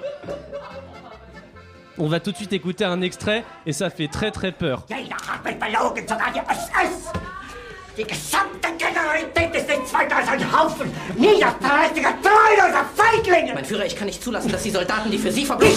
On 1.98 2.08
va 2.08 2.22
tout 2.22 2.32
de 2.32 2.38
suite 2.38 2.54
écouter 2.54 2.86
un 2.86 3.02
extrait 3.02 3.44
et 3.66 3.74
ça 3.74 3.90
fait 3.90 4.08
très 4.08 4.32
très 4.32 4.54
peur. 4.54 4.86
Jeder 4.88 5.16
hat 5.16 5.44
mich 5.44 5.60
belogen, 5.60 6.08
sogar 6.08 6.32
die 6.32 6.40
SS. 6.40 7.12
Die 7.98 8.04
gesamte 8.04 8.68
Generalität 8.78 9.56
ist 9.56 9.68
nichts 9.68 9.92
weiter 9.92 10.18
als 10.18 10.28
ein 10.30 10.40
Haufen 10.54 10.92
niederträchtiger, 11.18 12.14
treuloser 12.22 12.86
Feiglinge. 12.96 13.54
Mein 13.56 13.66
Führer, 13.66 13.86
ich 13.86 13.96
kann 13.96 14.06
nicht 14.06 14.24
zulassen, 14.24 14.52
dass 14.52 14.62
die 14.62 14.70
Soldaten, 14.70 15.10
die 15.10 15.18
für 15.18 15.32
Sie 15.32 15.44
verbringen. 15.44 15.76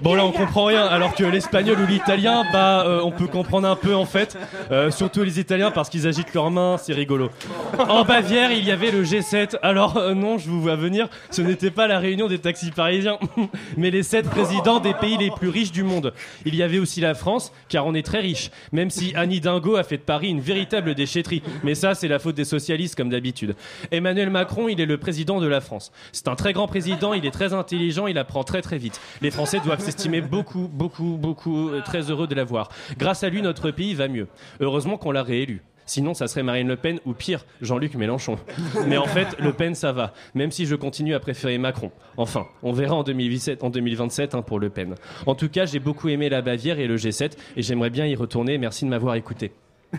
Bon 0.00 0.14
là 0.14 0.24
on 0.24 0.30
comprend 0.30 0.66
rien 0.66 0.86
alors 0.86 1.14
que 1.14 1.24
l'espagnol 1.24 1.80
ou 1.80 1.86
l'italien 1.86 2.44
bah 2.52 2.84
euh, 2.86 3.00
on 3.02 3.10
peut 3.10 3.26
comprendre 3.26 3.66
un 3.66 3.74
peu 3.74 3.94
en 3.94 4.04
fait. 4.04 4.38
Euh, 4.70 4.90
surtout 4.90 5.24
les 5.24 5.40
italiens 5.40 5.72
parce 5.72 5.88
qu'ils 5.88 6.06
agitent 6.06 6.34
leurs 6.34 6.50
mains 6.50 6.76
c'est 6.78 6.92
rigolo. 6.92 7.30
En 7.78 8.04
Bavière 8.04 8.52
il 8.52 8.64
y 8.64 8.70
avait 8.70 8.92
le 8.92 9.02
G7 9.02 9.56
alors 9.62 9.96
euh, 9.96 10.14
non 10.14 10.38
je 10.38 10.48
vous 10.48 10.60
vois 10.60 10.76
venir 10.76 11.08
ce 11.30 11.42
n'était 11.42 11.72
pas 11.72 11.88
la 11.88 11.98
réunion 11.98 12.28
des 12.28 12.38
taxis 12.38 12.70
parisiens 12.70 13.18
mais 13.76 13.90
les 13.90 14.04
sept 14.04 14.28
présidents 14.28 14.78
des 14.78 14.94
pays 14.94 15.16
les 15.16 15.30
plus 15.30 15.48
riches 15.48 15.72
du 15.72 15.82
monde. 15.82 16.12
Il 16.44 16.54
y 16.54 16.62
avait 16.62 16.78
aussi 16.78 17.00
la 17.00 17.14
France 17.14 17.52
car 17.68 17.84
on 17.86 17.94
est 17.94 18.06
très 18.06 18.20
riche 18.20 18.50
même 18.70 18.90
si 18.90 19.12
Anne 19.16 19.32
Hidalgo 19.32 19.76
a 19.76 19.82
fait 19.82 19.96
de 19.96 20.02
Paris 20.02 20.28
une 20.28 20.40
véritable 20.40 20.94
déchetterie. 20.94 21.42
Mais 21.64 21.74
ça 21.74 21.94
c'est 21.94 22.08
la 22.08 22.20
faute 22.20 22.36
des 22.36 22.44
socialistes 22.44 22.94
comme 22.94 23.10
d'habitude. 23.10 23.56
Emmanuel 23.90 24.30
Macron 24.30 24.68
il 24.68 24.80
est 24.80 24.86
le 24.86 24.98
président 24.98 25.40
de 25.40 25.48
la 25.48 25.60
France. 25.60 25.90
C'est 26.12 26.28
un 26.28 26.36
très 26.36 26.52
grand 26.52 26.68
président 26.68 27.14
il 27.14 27.26
est 27.26 27.32
très 27.32 27.52
intelligent 27.52 28.06
il 28.06 28.18
apprend 28.18 28.44
très 28.44 28.62
très 28.62 28.78
vite. 28.78 29.00
Les 29.22 29.32
Français 29.32 29.47
doivent 29.56 29.80
s'estimer 29.80 30.20
beaucoup, 30.20 30.68
beaucoup, 30.70 31.16
beaucoup 31.16 31.70
euh, 31.70 31.80
très 31.80 32.10
heureux 32.10 32.26
de 32.26 32.34
l'avoir. 32.34 32.68
Grâce 32.98 33.24
à 33.24 33.28
lui, 33.30 33.40
notre 33.42 33.70
pays 33.70 33.94
va 33.94 34.08
mieux. 34.08 34.28
Heureusement 34.60 34.98
qu'on 34.98 35.10
l'a 35.10 35.22
réélu. 35.22 35.62
Sinon, 35.86 36.12
ça 36.12 36.28
serait 36.28 36.42
Marine 36.42 36.68
Le 36.68 36.76
Pen 36.76 37.00
ou 37.06 37.14
pire, 37.14 37.46
Jean-Luc 37.62 37.94
Mélenchon. 37.94 38.38
Mais 38.86 38.98
en 38.98 39.06
fait, 39.06 39.38
Le 39.38 39.54
Pen, 39.54 39.74
ça 39.74 39.92
va. 39.92 40.12
Même 40.34 40.50
si 40.50 40.66
je 40.66 40.74
continue 40.74 41.14
à 41.14 41.20
préférer 41.20 41.56
Macron. 41.56 41.90
Enfin, 42.18 42.46
on 42.62 42.72
verra 42.72 42.94
en 42.94 43.02
2027, 43.02 43.64
en 43.64 43.70
2027 43.70 44.34
hein, 44.34 44.42
pour 44.42 44.60
Le 44.60 44.68
Pen. 44.68 44.96
En 45.24 45.34
tout 45.34 45.48
cas, 45.48 45.64
j'ai 45.64 45.78
beaucoup 45.78 46.10
aimé 46.10 46.28
la 46.28 46.42
Bavière 46.42 46.78
et 46.78 46.86
le 46.86 46.96
G7 46.96 47.32
et 47.56 47.62
j'aimerais 47.62 47.88
bien 47.88 48.04
y 48.04 48.14
retourner. 48.14 48.58
Merci 48.58 48.84
de 48.84 48.90
m'avoir 48.90 49.14
écouté. 49.14 49.52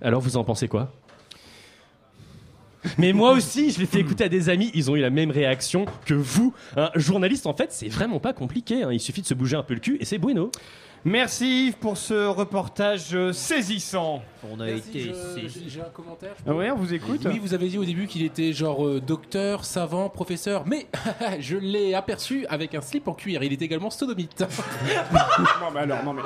Alors, 0.00 0.22
vous 0.22 0.38
en 0.38 0.44
pensez 0.44 0.68
quoi? 0.68 0.90
Mais 2.98 3.12
moi 3.12 3.32
aussi, 3.32 3.70
je 3.70 3.80
l'ai 3.80 3.86
fait 3.86 4.00
écouter 4.00 4.24
à 4.24 4.28
des 4.28 4.48
amis, 4.48 4.70
ils 4.74 4.90
ont 4.90 4.96
eu 4.96 5.00
la 5.00 5.10
même 5.10 5.30
réaction 5.30 5.86
que 6.04 6.14
vous. 6.14 6.52
Un 6.76 6.90
journaliste, 6.94 7.46
en 7.46 7.54
fait, 7.54 7.72
c'est 7.72 7.88
vraiment 7.88 8.20
pas 8.20 8.32
compliqué. 8.32 8.82
hein. 8.82 8.90
Il 8.92 9.00
suffit 9.00 9.22
de 9.22 9.26
se 9.26 9.34
bouger 9.34 9.56
un 9.56 9.62
peu 9.62 9.74
le 9.74 9.80
cul 9.80 9.96
et 10.00 10.04
c'est 10.04 10.18
bueno. 10.18 10.50
Merci 11.04 11.66
Yves 11.68 11.76
pour 11.76 11.96
ce 11.96 12.26
reportage 12.26 13.14
euh, 13.14 13.32
saisissant. 13.32 14.20
On 14.52 14.58
a 14.58 14.68
été 14.68 15.12
saisis. 15.34 15.64
J'ai 15.68 15.80
un 15.80 15.84
commentaire. 15.84 16.34
je 16.44 16.50
Ah 16.50 16.54
ouais, 16.54 16.70
on 16.72 16.76
vous 16.76 16.92
écoute. 16.92 17.20
Oui, 17.24 17.38
vous 17.38 17.54
avez 17.54 17.68
dit 17.68 17.78
au 17.78 17.84
début 17.84 18.08
qu'il 18.08 18.24
était 18.24 18.52
genre 18.52 18.84
euh, 18.84 19.00
docteur, 19.00 19.64
savant, 19.64 20.08
professeur, 20.08 20.64
mais 20.66 20.86
je 21.40 21.56
l'ai 21.56 21.94
aperçu 21.94 22.46
avec 22.48 22.74
un 22.74 22.80
slip 22.80 23.06
en 23.06 23.14
cuir. 23.14 23.44
Il 23.44 23.52
est 23.52 23.62
également 23.62 23.90
sodomite. 23.90 24.40
non 25.12 25.70
mais 25.72 25.80
alors, 25.80 26.02
non 26.04 26.14
mais. 26.14 26.22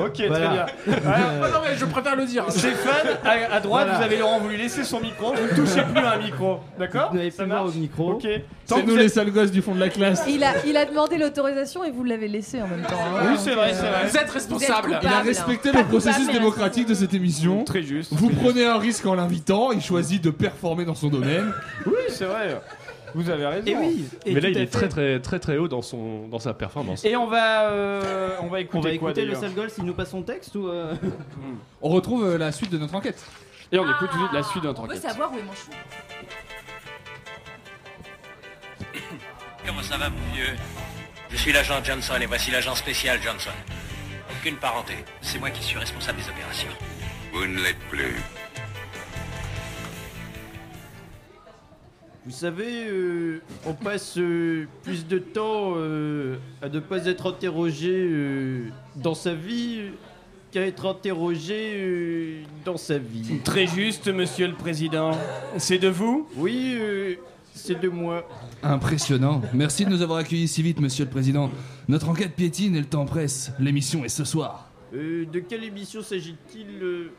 Ok, 0.00 0.22
Voilà. 0.28 0.46
très 0.46 0.54
bien. 0.54 0.66
Ah, 1.06 1.48
non, 1.52 1.60
mais 1.62 1.76
je 1.76 1.84
préfère 1.84 2.16
le 2.16 2.24
dire. 2.24 2.44
Stéphane, 2.50 3.18
à, 3.24 3.54
à 3.56 3.60
droite, 3.60 3.86
Voilà. 3.86 3.98
vous 3.98 4.02
avez 4.04 4.16
Laurent, 4.18 4.38
vous 4.40 4.48
lui 4.48 4.56
laissez 4.56 4.84
son 4.84 5.00
micro, 5.00 5.34
vous 5.34 5.42
ne 5.42 5.48
touchez 5.66 5.82
plus 5.82 6.04
à 6.04 6.12
un 6.12 6.18
micro, 6.18 6.60
d'accord 6.78 7.10
Vous 7.10 7.16
n'avez 7.18 7.30
Ça 7.30 7.44
plus 7.44 7.52
au 7.52 7.70
micro. 7.72 8.12
Ok. 8.12 8.22
Tant 8.66 8.76
C'est 8.76 8.82
que 8.82 8.86
nous 8.86 8.92
vous 8.92 8.98
les 8.98 9.06
êtes- 9.06 9.14
sales 9.14 9.30
gosses 9.30 9.50
du 9.50 9.62
fond 9.62 9.74
de 9.74 9.80
la 9.80 9.88
classe. 9.88 10.24
Il 10.28 10.44
a, 10.44 10.52
il 10.66 10.76
a 10.76 10.84
demandé 10.84 11.16
l'autorisation 11.16 11.84
et 11.84 11.90
vous 11.90 12.04
l'avez 12.04 12.28
laissé 12.28 12.60
en 12.60 12.66
même 12.68 12.82
temps. 12.82 12.96
hein. 13.16 13.26
Oui, 13.30 13.36
c'est 13.38 13.54
vrai, 13.54 13.72
c'est 13.72 13.80
vrai. 13.86 14.06
Vous 14.06 14.16
êtes 14.16 14.30
responsable. 14.30 14.88
Vous 14.88 14.94
êtes 14.94 15.02
Il 15.02 15.06
a 15.06 15.10
coupable. 15.10 15.28
respecté 15.28 15.72
le 15.72 15.84
processus 15.84 16.18
coupable, 16.26 16.38
démocratique 16.38 16.86
de 16.88 16.94
cette 16.94 17.14
émission. 17.14 17.64
Très 17.64 17.82
juste. 17.82 18.12
Vous 18.12 18.28
prenez 18.30 18.66
un 18.66 18.78
risque 18.78 19.06
en 19.06 19.14
l'invitant, 19.14 19.72
il 19.72 19.80
choisit 19.80 20.22
de 20.22 20.30
performer 20.30 20.84
dans 20.84 20.94
son 20.94 21.08
domaine. 21.08 21.52
Oui, 21.86 21.92
c'est 22.08 22.26
vrai. 22.26 22.60
Vous 23.14 23.30
avez 23.30 23.46
raison. 23.46 23.66
Et 23.66 23.76
oui. 23.76 24.08
et 24.26 24.34
Mais 24.34 24.40
là, 24.40 24.48
il 24.50 24.58
est 24.58 24.66
très, 24.66 24.88
très, 24.88 25.20
très, 25.20 25.38
très 25.38 25.56
haut 25.58 25.68
dans, 25.68 25.82
son, 25.82 26.28
dans 26.28 26.38
sa 26.38 26.54
performance. 26.54 27.04
Et 27.04 27.16
on 27.16 27.26
va, 27.26 27.70
euh, 27.70 28.36
on 28.42 28.48
va 28.48 28.60
écouter 28.60 28.78
On 28.78 28.80
va 28.80 28.96
quoi, 28.98 29.10
écouter 29.10 29.24
le 29.24 29.34
sale 29.34 29.54
goal 29.54 29.70
s'il 29.70 29.84
nous 29.84 29.94
passe 29.94 30.10
son 30.10 30.22
texte 30.22 30.54
ou. 30.56 30.68
euh, 30.68 30.94
On 31.82 31.88
retrouve 31.88 32.24
euh, 32.24 32.38
la 32.38 32.52
suite 32.52 32.70
de 32.70 32.78
notre 32.78 32.94
enquête. 32.94 33.24
Et 33.72 33.78
on 33.78 33.84
écoute 33.84 34.08
tout 34.10 34.16
de 34.16 34.22
suite 34.22 34.32
la 34.32 34.42
suite 34.42 34.62
de 34.62 34.68
notre 34.68 34.80
On 34.82 34.86
veut 34.86 34.90
enquête. 34.92 35.02
savoir 35.02 35.32
où 35.32 35.38
est 35.38 35.42
mon 35.42 35.52
chou. 35.52 35.70
Comment 39.66 39.82
ça 39.82 39.96
va, 39.96 40.08
mon 40.10 40.16
vieux? 40.34 40.56
Je 41.30 41.36
suis 41.36 41.52
l'agent 41.52 41.82
Johnson 41.84 42.14
et 42.20 42.26
voici 42.26 42.50
l'agent 42.50 42.74
spécial 42.74 43.18
Johnson. 43.22 43.50
Aucune 44.40 44.56
parenté. 44.56 44.94
C'est 45.20 45.38
moi 45.38 45.50
qui 45.50 45.62
suis 45.62 45.78
responsable 45.78 46.18
des 46.18 46.28
opérations. 46.28 46.70
Vous 47.32 47.44
ne 47.46 47.60
l'êtes 47.62 47.78
plus. 47.90 48.14
Vous 52.28 52.34
savez, 52.34 52.86
euh, 52.90 53.40
on 53.64 53.72
passe 53.72 54.18
euh, 54.18 54.66
plus 54.82 55.06
de 55.06 55.18
temps 55.18 55.72
euh, 55.76 56.36
à 56.60 56.68
ne 56.68 56.78
pas 56.78 57.06
être 57.06 57.26
interrogé 57.26 57.90
euh, 57.90 58.64
dans 58.96 59.14
sa 59.14 59.32
vie 59.32 59.84
qu'à 60.50 60.66
être 60.66 60.84
interrogé 60.84 61.72
euh, 61.76 62.42
dans 62.66 62.76
sa 62.76 62.98
vie. 62.98 63.38
Très 63.44 63.66
juste, 63.66 64.08
monsieur 64.08 64.46
le 64.46 64.52
président. 64.52 65.12
C'est 65.56 65.78
de 65.78 65.88
vous? 65.88 66.28
Oui, 66.36 66.76
euh, 66.78 67.14
c'est 67.54 67.80
de 67.80 67.88
moi. 67.88 68.28
Impressionnant. 68.62 69.40
Merci 69.54 69.86
de 69.86 69.90
nous 69.90 70.02
avoir 70.02 70.18
accueillis 70.18 70.48
si 70.48 70.62
vite, 70.62 70.80
monsieur 70.80 71.06
le 71.06 71.10
président. 71.10 71.50
Notre 71.88 72.10
enquête 72.10 72.34
piétine 72.34 72.76
et 72.76 72.80
le 72.80 72.84
temps 72.84 73.06
presse. 73.06 73.52
L'émission 73.58 74.04
est 74.04 74.10
ce 74.10 74.24
soir. 74.24 74.70
Euh, 74.94 75.24
de 75.24 75.38
quelle 75.38 75.64
émission 75.64 76.02
s'agit-il 76.02 76.82
euh? 76.82 77.10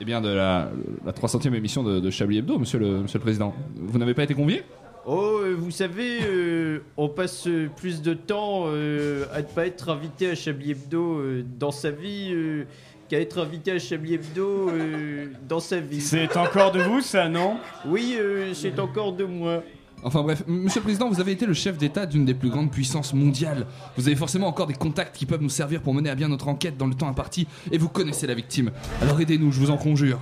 Eh 0.00 0.04
bien, 0.04 0.20
de 0.20 0.28
la, 0.28 0.70
la 1.04 1.12
300e 1.12 1.54
émission 1.54 1.82
de, 1.82 2.00
de 2.00 2.10
Chablis 2.10 2.38
Hebdo, 2.38 2.58
monsieur 2.58 2.78
le, 2.78 3.02
monsieur 3.02 3.18
le 3.18 3.22
président. 3.22 3.54
Vous 3.76 3.98
n'avez 3.98 4.14
pas 4.14 4.24
été 4.24 4.34
convié? 4.34 4.62
Oh, 5.06 5.40
euh, 5.42 5.54
vous 5.58 5.70
savez, 5.70 6.20
euh, 6.22 6.80
on 6.96 7.08
passe 7.08 7.46
euh, 7.48 7.68
plus 7.76 8.02
de 8.02 8.14
temps 8.14 8.64
euh, 8.66 9.24
à 9.32 9.38
ne 9.38 9.46
pas 9.46 9.66
être 9.66 9.88
invité 9.90 10.30
à 10.30 10.34
Chablis 10.34 10.72
Hebdo 10.72 11.18
euh, 11.18 11.44
dans 11.58 11.72
sa 11.72 11.90
vie 11.90 12.30
euh, 12.32 12.64
qu'à 13.08 13.20
être 13.20 13.38
invité 13.40 13.72
à 13.72 13.78
Chablis 13.78 14.14
Hebdo 14.14 14.70
euh, 14.70 15.26
dans 15.48 15.58
sa 15.60 15.80
vie. 15.80 16.00
C'est 16.00 16.36
encore 16.36 16.70
de 16.70 16.80
vous, 16.82 17.00
ça, 17.00 17.28
non? 17.28 17.56
Oui, 17.86 18.16
euh, 18.18 18.54
c'est 18.54 18.78
encore 18.78 19.12
de 19.12 19.24
moi. 19.24 19.62
Enfin 20.04 20.22
bref, 20.22 20.42
monsieur 20.48 20.80
le 20.80 20.84
président, 20.84 21.08
vous 21.08 21.20
avez 21.20 21.32
été 21.32 21.46
le 21.46 21.54
chef 21.54 21.78
d'État 21.78 22.06
d'une 22.06 22.24
des 22.24 22.34
plus 22.34 22.50
grandes 22.50 22.72
puissances 22.72 23.14
mondiales. 23.14 23.66
Vous 23.96 24.08
avez 24.08 24.16
forcément 24.16 24.48
encore 24.48 24.66
des 24.66 24.74
contacts 24.74 25.16
qui 25.16 25.26
peuvent 25.26 25.42
nous 25.42 25.48
servir 25.48 25.80
pour 25.80 25.94
mener 25.94 26.10
à 26.10 26.16
bien 26.16 26.28
notre 26.28 26.48
enquête 26.48 26.76
dans 26.76 26.86
le 26.88 26.94
temps 26.94 27.08
imparti, 27.08 27.46
et 27.70 27.78
vous 27.78 27.88
connaissez 27.88 28.26
la 28.26 28.34
victime. 28.34 28.72
Alors 29.00 29.20
aidez-nous, 29.20 29.52
je 29.52 29.60
vous 29.60 29.70
en 29.70 29.76
conjure. 29.76 30.20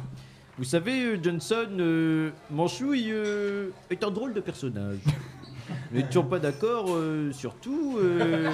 Vous 0.58 0.64
savez, 0.64 1.04
euh, 1.04 1.18
Johnson, 1.22 1.68
euh, 1.78 2.30
Manchouille 2.50 3.10
euh, 3.10 3.70
est 3.88 4.04
un 4.04 4.10
drôle 4.10 4.34
de 4.34 4.40
personnage. 4.40 4.98
Nous 5.92 6.02
n'étions 6.02 6.24
pas 6.24 6.38
d'accord 6.38 6.86
euh, 6.90 7.32
sur 7.32 7.54
tout, 7.54 7.96
euh, 7.98 8.50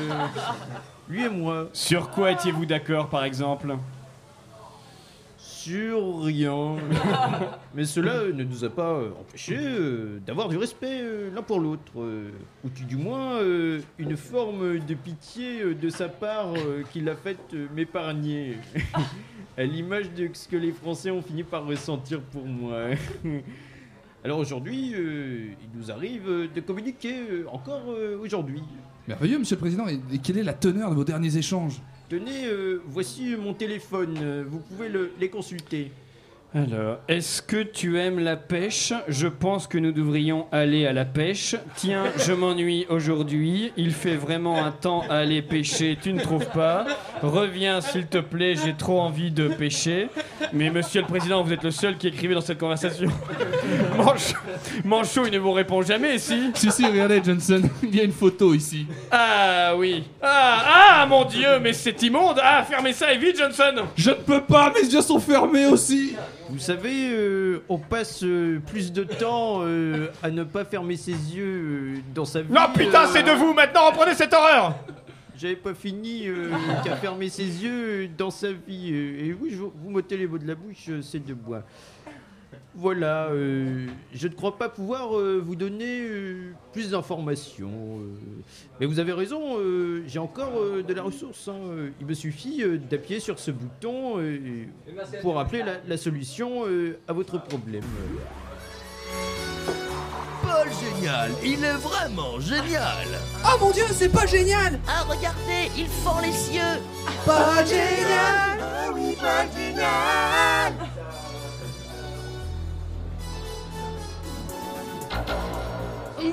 lui 1.09 1.25
et 1.25 1.29
moi. 1.29 1.69
Sur 1.73 2.11
quoi 2.11 2.31
étiez-vous 2.31 2.67
d'accord, 2.67 3.09
par 3.09 3.25
exemple? 3.25 3.77
Sûr, 5.67 6.23
rien. 6.23 6.77
Mais 7.75 7.85
cela 7.85 8.27
ne 8.33 8.45
nous 8.45 8.65
a 8.65 8.71
pas 8.71 8.93
euh, 8.93 9.11
empêchés 9.21 9.59
euh, 9.59 10.19
d'avoir 10.27 10.49
du 10.49 10.57
respect 10.57 11.01
euh, 11.01 11.31
l'un 11.35 11.43
pour 11.43 11.61
l'autre. 11.61 11.93
euh, 11.99 12.31
ou 12.65 12.69
tout 12.69 12.85
du 12.85 12.97
moins 12.97 13.37
euh, 13.37 13.81
une 13.99 14.17
forme 14.17 14.79
de 14.79 14.95
pitié 14.95 15.63
euh, 15.63 15.75
de 15.75 15.89
sa 15.89 16.09
part 16.09 16.55
euh, 16.57 16.83
qui 16.93 17.01
l'a 17.01 17.17
fait 17.17 17.39
euh, 17.55 17.67
m'épargner. 17.75 18.57
à 19.59 19.65
l'image 19.65 20.13
de 20.13 20.29
ce 20.33 20.47
que 20.49 20.57
les 20.57 20.73
Français 20.73 21.11
ont 21.11 21.23
fini 21.23 21.43
par 21.43 21.67
ressentir 21.67 22.21
pour 22.21 22.45
moi. 22.45 22.91
Alors 24.25 24.39
aujourd'hui, 24.39 24.93
euh, 24.95 25.47
il 25.63 25.81
nous 25.81 25.91
arrive 25.91 26.29
euh, 26.29 26.47
de 26.55 26.61
communiquer 26.61 27.15
euh, 27.31 27.45
encore 27.51 27.83
euh, 27.89 28.19
aujourd'hui. 28.21 28.63
Merveilleux, 29.09 29.39
monsieur 29.39 29.57
le 29.57 29.61
président. 29.61 29.87
Et, 29.89 30.01
et 30.13 30.19
quelle 30.19 30.39
est 30.39 30.43
la 30.43 30.53
teneur 30.53 30.91
de 30.91 30.95
vos 30.97 31.05
derniers 31.05 31.37
échanges? 31.37 31.81
Tenez, 32.09 32.47
euh, 32.47 32.81
voici 32.87 33.35
mon 33.37 33.53
téléphone, 33.53 34.45
vous 34.49 34.61
pouvez 34.61 34.89
le- 34.89 35.11
les 35.19 35.29
consulter. 35.29 35.91
Alors, 36.57 37.01
est-ce 37.07 37.43
que 37.43 37.63
tu 37.63 37.99
aimes 37.99 38.19
la 38.19 38.35
pêche? 38.35 38.95
Je 39.09 39.29
pense 39.29 39.67
que 39.67 39.77
nous 39.77 39.93
devrions 39.93 40.47
aller 40.53 40.87
à 40.87 40.95
la 40.95 41.05
pêche. 41.05 41.55
Tiens, 41.75 42.05
je 42.17 42.33
m'ennuie 42.33 42.87
aujourd'hui. 42.89 43.75
Il 43.77 43.93
fait 43.93 44.15
vraiment 44.15 44.65
un 44.65 44.71
temps 44.71 45.05
à 45.11 45.17
aller 45.17 45.43
pêcher, 45.43 45.99
tu 46.03 46.15
ne 46.15 46.21
trouves 46.23 46.49
pas? 46.55 46.87
Reviens 47.23 47.83
s'il 47.83 48.07
te 48.07 48.17
plaît, 48.17 48.55
j'ai 48.55 48.73
trop 48.73 49.01
envie 49.01 49.31
de 49.31 49.49
pêcher. 49.49 50.09
Mais 50.55 50.71
monsieur 50.71 51.03
le 51.03 51.07
président, 51.07 51.43
vous 51.43 51.53
êtes 51.53 51.63
le 51.63 51.71
seul 51.71 51.99
qui 51.99 52.09
écrivait 52.09 52.33
dans 52.33 52.41
cette 52.41 52.59
conversation. 52.59 53.11
Manchot, 53.99 54.37
Manchot, 54.83 55.27
il 55.27 55.33
ne 55.33 55.39
vous 55.39 55.53
répond 55.53 55.83
jamais, 55.83 56.17
si? 56.17 56.53
Si, 56.55 56.71
si, 56.71 56.87
regardez, 56.87 57.21
Johnson, 57.23 57.61
il 57.83 57.95
y 57.95 58.01
a 58.01 58.05
une 58.05 58.13
photo 58.13 58.55
ici. 58.55 58.87
Ah 59.11 59.75
oui. 59.77 60.05
Ah, 60.23 61.03
ah 61.03 61.07
mon 61.07 61.27
dieu, 61.27 61.59
mais 61.61 61.75
c'est 61.75 62.03
immonde 62.03 62.41
Ah, 62.43 62.65
fermez 62.67 62.95
ça 62.95 63.13
et 63.13 63.19
vite, 63.19 63.37
Johnson 63.37 63.85
Je 63.95 64.09
ne 64.09 64.15
peux 64.15 64.41
pas, 64.41 64.73
mes 64.73 64.89
yeux 64.89 65.03
sont 65.03 65.21
fermés 65.21 65.67
aussi 65.67 66.17
Vous 66.49 66.59
savez, 66.61 67.11
euh, 67.13 67.63
on 67.69 67.79
passe 67.79 68.23
euh, 68.23 68.61
plus 68.65 68.93
de 68.93 69.03
temps 69.03 69.61
euh, 69.63 70.09
à 70.23 70.31
ne 70.31 70.45
pas 70.45 70.65
fermer 70.65 70.97
ses 70.97 71.13
yeux 71.13 71.45
euh, 71.45 71.95
dans 72.15 72.25
sa 72.25 72.43
vie. 72.43 72.53
Non, 72.53 72.61
putain, 72.75 73.05
euh, 73.05 73.09
c'est 73.13 73.23
de 73.25 73.33
vous 73.33 73.53
Maintenant, 73.53 73.87
reprenez 73.91 74.15
cette 74.15 74.33
horreur 74.33 74.77
J'avais 75.37 75.57
pas 75.57 75.75
fini 75.75 76.29
euh, 76.29 76.51
qu'à 76.85 76.97
fermer 76.97 77.29
ses 77.31 77.43
yeux 77.65 78.09
dans 78.17 78.31
sa 78.31 78.53
vie. 78.53 78.91
euh, 78.93 79.25
et 79.27 79.37
oui, 79.41 79.51
je, 79.51 79.57
vous 79.57 79.91
m'ôtez 79.91 80.17
les 80.17 80.27
mots 80.29 80.39
de 80.39 80.47
la 80.47 80.55
bouche, 80.55 80.87
euh, 80.89 81.03
c'est 81.03 81.25
de 81.25 81.35
bois. 81.35 81.63
Voilà, 82.79 83.29
euh, 83.31 83.87
je 84.13 84.29
ne 84.29 84.35
crois 84.35 84.59
pas 84.59 84.69
pouvoir 84.69 85.17
euh, 85.19 85.43
vous 85.43 85.57
donner 85.57 86.01
euh, 86.03 86.53
plus 86.75 86.91
d'informations. 86.91 87.71
euh. 88.01 88.43
mais 88.79 88.85
vous 88.85 88.99
avez 88.99 89.13
raison, 89.15 89.59
euh, 89.59 90.03
j'ai 90.07 90.19
encore 90.19 90.53
euh, 90.61 90.83
de 90.83 90.93
la 90.93 91.03
ressource. 91.03 91.49
hein, 91.49 91.55
Il 92.01 92.07
me 92.07 92.13
suffit 92.13 92.63
euh, 92.63 92.77
d'appuyer 92.77 93.19
sur 93.19 93.39
ce 93.39 93.51
bouton 93.51 94.19
euh, 94.19 94.67
pour 95.23 95.39
appeler 95.41 95.63
la, 95.63 95.77
la 95.89 95.97
solution 95.97 96.67
euh, 96.67 96.99
à 97.09 97.15
votre 97.15 97.43
problème. 97.43 97.83
Paul 100.43 100.69
génial, 100.81 101.31
il 101.43 101.65
est 101.65 101.73
vraiment 101.79 102.39
génial. 102.41 103.07
Oh 103.47 103.57
mon 103.59 103.71
dieu, 103.71 103.85
c'est 103.91 104.11
pas 104.13 104.27
génial 104.27 104.79
Ah 104.87 105.03
regardez, 105.09 105.71
il 105.79 105.87
fend 105.87 106.21
les 106.21 106.31
cieux. 106.31 106.61
Pas 107.25 107.65
génial 107.65 108.59
Ah 108.61 108.91
oui, 108.95 109.17
pas 109.19 109.47
génial. 109.57 109.76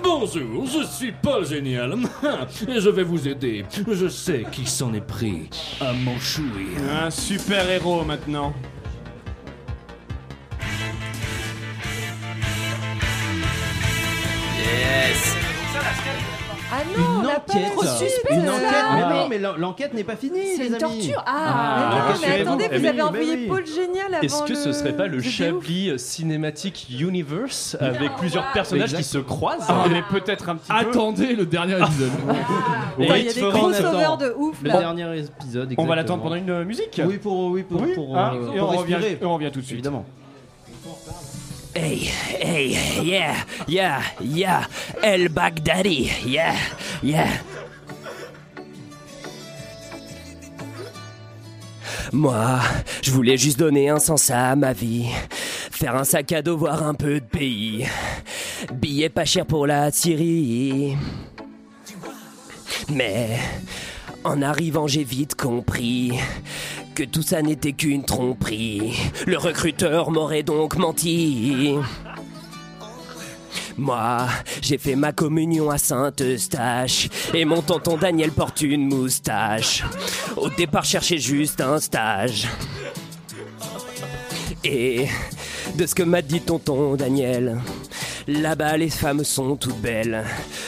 Bonjour, 0.03 0.65
je 0.65 0.85
suis 0.85 1.13
Paul 1.13 1.45
Génial 1.45 1.93
et 2.67 2.79
je 2.79 2.89
vais 2.89 3.03
vous 3.03 3.27
aider. 3.27 3.63
Je 3.89 4.07
sais 4.09 4.45
qui 4.51 4.65
s'en 4.65 4.93
est 4.93 5.05
pris 5.05 5.49
à 5.79 5.93
mon 5.93 6.19
chouille. 6.19 6.75
Un 6.91 7.09
super 7.09 7.69
héros 7.69 8.03
maintenant. 8.03 8.53
Non, 16.97 17.21
Une 17.21 17.27
enquête. 17.27 17.71
trop 17.73 17.83
Une 18.31 18.49
enquête, 18.49 18.61
mais 18.95 19.03
Ah. 19.03 19.09
non, 19.13 19.27
mais 19.29 19.39
l'en- 19.39 19.57
l'enquête 19.57 19.93
n'est 19.93 20.03
pas 20.03 20.15
finie, 20.15 20.39
C'est 20.55 20.67
une 20.67 20.73
amis. 20.75 20.79
torture. 20.79 21.23
Ah, 21.25 21.33
Ah, 21.35 21.75
mais, 21.77 21.83
non, 21.83 21.91
mais 22.05 22.11
rassurez-vous. 22.11 22.41
attendez, 22.49 22.67
vous 22.77 22.85
avez 22.85 23.01
envoyé 23.01 23.33
oui. 23.35 23.47
Paul 23.47 23.65
Génial 23.65 24.13
avant 24.13 24.21
Est-ce 24.21 24.43
que 24.43 24.55
ce 24.55 24.67
le- 24.69 24.73
serait 24.73 24.93
pas 24.93 25.07
le 25.07 25.21
Chablis 25.21 25.93
Cinematic 25.97 26.87
Universe 26.99 27.77
avec 27.79 28.15
plusieurs 28.17 28.51
personnages 28.51 28.93
qui 28.93 29.03
se 29.03 29.17
croisent 29.17 29.65
Ah, 29.69 29.85
mais 29.89 30.01
peut-être 30.09 30.49
un 30.49 30.55
petit 30.55 30.71
peu. 30.71 30.77
Attendez 30.89 31.35
le 31.35 31.45
dernier 31.45 31.73
épisode. 31.81 32.11
Il 32.99 33.05
y 33.05 33.11
a 33.11 33.33
des 33.33 33.41
crossovers 33.41 34.17
de 34.17 34.33
ouf 34.37 34.61
Le 34.61 34.69
là. 34.69 34.77
dernier 34.79 35.19
épisode. 35.19 35.73
On 35.77 35.85
va 35.85 35.95
l'attendre 35.95 36.23
pendant 36.23 36.35
une 36.35 36.49
euh, 36.49 36.65
musique 36.65 37.01
Oui, 37.05 37.17
pour, 37.17 37.47
oui, 37.51 37.63
pour, 37.63 37.81
Oui, 37.81 37.93
pour, 37.95 38.17
hein, 38.17 38.33
euh, 38.35 38.53
et 38.53 38.59
pour 38.59 38.69
on 38.69 38.77
revient, 38.77 38.95
respirer. 38.95 39.19
et 39.21 39.25
on 39.25 39.33
revient 39.33 39.51
tout 39.51 39.59
de 39.59 39.65
suite. 39.65 39.73
Évidemment. 39.75 40.05
Hey, 41.75 42.05
hey, 42.37 43.01
yeah, 43.01 43.43
yeah, 43.67 44.03
yeah, 44.21 44.67
El 45.01 45.29
Baghdadi, 45.29 46.11
yeah, 46.23 46.55
yeah. 47.01 47.41
Moi, 52.11 52.59
je 53.01 53.09
voulais 53.09 53.37
juste 53.37 53.57
donner 53.57 53.89
un 53.89 53.97
sens 53.97 54.29
à 54.29 54.55
ma 54.55 54.71
vie. 54.71 55.07
Faire 55.71 55.95
un 55.95 56.03
sac 56.03 56.31
à 56.31 56.43
dos, 56.43 56.57
voir 56.57 56.83
un 56.83 56.93
peu 56.93 57.19
de 57.19 57.25
pays. 57.25 57.87
Billets 58.71 59.09
pas 59.09 59.25
chers 59.25 59.47
pour 59.47 59.65
la 59.65 59.89
Syrie. 59.89 60.95
Mais 62.89 63.39
en 64.23 64.43
arrivant, 64.43 64.85
j'ai 64.85 65.03
vite 65.03 65.33
compris 65.33 66.11
que 66.93 67.03
tout 67.03 67.21
ça 67.21 67.41
n'était 67.41 67.73
qu'une 67.73 68.03
tromperie. 68.03 68.93
Le 69.25 69.37
recruteur 69.37 70.11
m'aurait 70.11 70.43
donc 70.43 70.77
menti. 70.77 71.75
Moi, 73.77 74.27
j'ai 74.61 74.77
fait 74.77 74.95
ma 74.95 75.11
communion 75.11 75.71
à 75.71 75.77
Saint-Eustache 75.77 77.09
et 77.33 77.45
mon 77.45 77.61
tonton 77.61 77.97
Daniel 77.97 78.31
porte 78.31 78.61
une 78.61 78.87
moustache. 78.87 79.83
Au 80.37 80.49
départ, 80.49 80.85
cherchais 80.85 81.17
juste 81.17 81.61
un 81.61 81.79
stage. 81.79 82.47
Et 84.63 85.07
de 85.75 85.85
ce 85.85 85.95
que 85.95 86.03
m'a 86.03 86.21
dit 86.21 86.41
tonton 86.41 86.95
Daniel, 86.95 87.59
là-bas 88.27 88.77
les 88.77 88.89
femmes 88.89 89.23
sont 89.23 89.55
toutes 89.55 89.79
belles. 89.79 90.23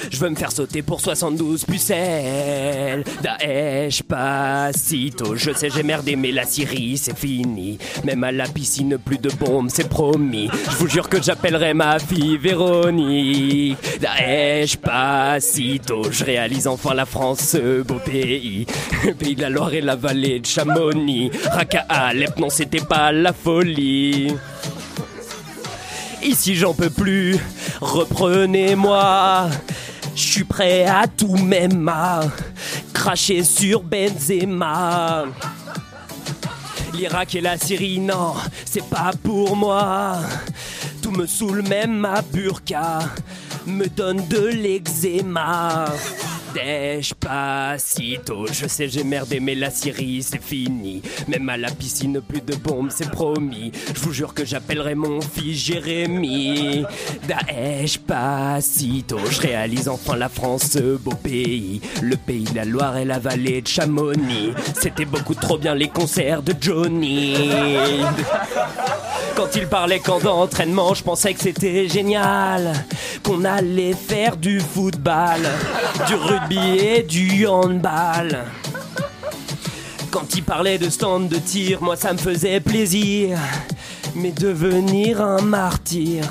Je 0.10 0.18
veux 0.18 0.30
me 0.30 0.36
faire 0.36 0.52
sauter 0.52 0.82
pour 0.82 1.02
72 1.02 1.66
pucelles. 1.66 3.04
Daesh, 3.22 4.04
pas 4.04 4.72
sitôt. 4.74 5.36
Je 5.36 5.52
sais, 5.52 5.70
j'ai 5.70 5.84
merdé, 5.84 6.16
mais 6.16 6.32
la 6.32 6.46
Syrie, 6.46 6.98
c'est 6.98 7.18
fini. 7.18 7.78
Même 8.04 8.24
à 8.24 8.32
la 8.32 8.48
piscine, 8.48 8.98
plus 8.98 9.18
de 9.18 9.30
bombes, 9.30 9.70
c'est 9.72 9.90
promis. 9.90 10.50
Je 10.72 10.76
vous 10.78 10.88
jure 10.88 11.10
que 11.10 11.22
j'appellerai 11.22 11.74
ma 11.74 12.00
fille 12.00 12.38
Véronique. 12.38 13.78
Daesh, 14.00 14.78
pas 14.78 15.40
sitôt. 15.40 16.12
Je 16.12 16.24
réalise 16.24 16.68
enfin 16.68 16.94
la 16.94 17.06
France, 17.06 17.40
ce 17.40 17.82
beau 17.82 18.00
pays. 18.06 18.66
Le 19.06 19.14
pays 19.14 19.36
de 19.36 19.42
la 19.42 19.50
Loire 19.50 19.74
et 19.74 19.82
la 19.82 19.96
vallée 19.96 20.40
de 20.40 20.46
Chamonix. 20.46 21.32
Raqqa, 21.52 21.86
Alep, 21.90 22.38
non, 22.38 22.50
c'était 22.50 22.80
pas 22.80 23.12
la 23.12 23.34
folie. 23.34 24.34
Ici 26.26 26.56
j'en 26.56 26.74
peux 26.74 26.90
plus, 26.90 27.38
reprenez-moi. 27.80 29.48
Je 30.16 30.22
suis 30.22 30.44
prêt 30.44 30.86
à 30.86 31.06
tout 31.06 31.36
même 31.36 31.88
à 31.88 32.22
cracher 32.94 33.44
sur 33.44 33.84
Benzema. 33.84 35.26
L'Irak 36.94 37.36
et 37.36 37.42
la 37.42 37.60
Syrie, 37.60 38.00
non, 38.00 38.34
c'est 38.66 38.86
pas 38.86 39.12
pour 39.22 39.56
moi. 39.56 40.18
Tout 41.04 41.12
me 41.12 41.28
saoule, 41.28 41.62
même 41.62 41.94
ma 41.96 42.24
burqa 42.24 43.02
me 43.68 43.86
donne 43.88 44.28
de 44.28 44.48
l'eczéma. 44.48 45.86
Despacito, 46.56 48.48
je 48.48 48.66
sais 48.68 48.88
j'ai 48.88 49.04
merdé 49.04 49.42
mais 49.42 49.56
la 49.56 49.70
Syrie 49.70 50.24
c'est 50.24 50.42
fini. 50.42 51.02
Même 51.28 51.50
à 51.50 51.58
la 51.58 51.70
piscine 51.70 52.22
plus 52.22 52.40
de 52.40 52.56
bombes 52.56 52.92
c'est 52.96 53.12
promis. 53.12 53.74
Je 53.94 54.00
vous 54.00 54.14
jure 54.14 54.34
que 54.34 54.46
j'appellerai 54.46 54.96
mon 54.96 55.20
fils 55.20 55.66
Jérémy. 55.66 56.86
Daesh 57.28 57.98
Pacito 58.00 59.20
Je 59.30 59.42
réalise 59.42 59.90
enfin 59.90 60.16
la 60.16 60.30
France 60.30 60.70
ce 60.72 60.96
beau 60.96 61.16
pays. 61.16 61.82
Le 62.02 62.16
pays 62.16 62.46
de 62.46 62.56
la 62.56 62.64
Loire 62.64 62.96
et 62.96 63.06
la 63.06 63.20
vallée 63.20 63.62
de 63.62 63.68
Chamonix. 63.68 64.54
C'était 64.80 65.04
beaucoup 65.04 65.36
trop 65.36 65.58
bien 65.58 65.76
les 65.76 65.90
concerts 65.90 66.42
de 66.42 66.54
Johnny. 66.60 67.36
Quand 69.36 69.54
il 69.56 69.68
parlait 69.68 70.00
camp 70.00 70.20
d'entraînement, 70.20 70.94
je 70.94 71.04
pensais 71.04 71.34
que 71.34 71.42
c'était 71.42 71.90
génial. 71.90 72.72
Qu'on 73.22 73.44
allait 73.44 73.94
faire 73.94 74.38
du 74.38 74.62
football, 74.62 75.42
du 76.08 76.16
rugby 76.16 76.45
du 76.50 77.46
handball. 77.48 78.46
Quand 80.12 80.36
il 80.36 80.44
parlait 80.44 80.78
de 80.78 80.90
stand 80.90 81.28
de 81.28 81.38
tir, 81.38 81.82
moi 81.82 81.96
ça 81.96 82.14
me 82.14 82.18
faisait 82.18 82.60
plaisir. 82.60 83.38
Mais 84.16 84.32
devenir 84.32 85.22
un 85.22 85.42
martyr, 85.42 86.24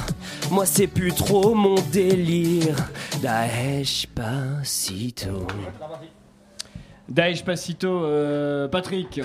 moi 0.50 0.66
c'est 0.66 0.86
plus 0.86 1.12
trop 1.12 1.54
mon 1.54 1.74
délire. 1.92 2.76
Daesh 3.20 4.06
Pacito. 4.14 5.46
Daesh 7.08 7.44
Pacito, 7.44 8.04
euh, 8.04 8.66
Patrick. 8.68 9.20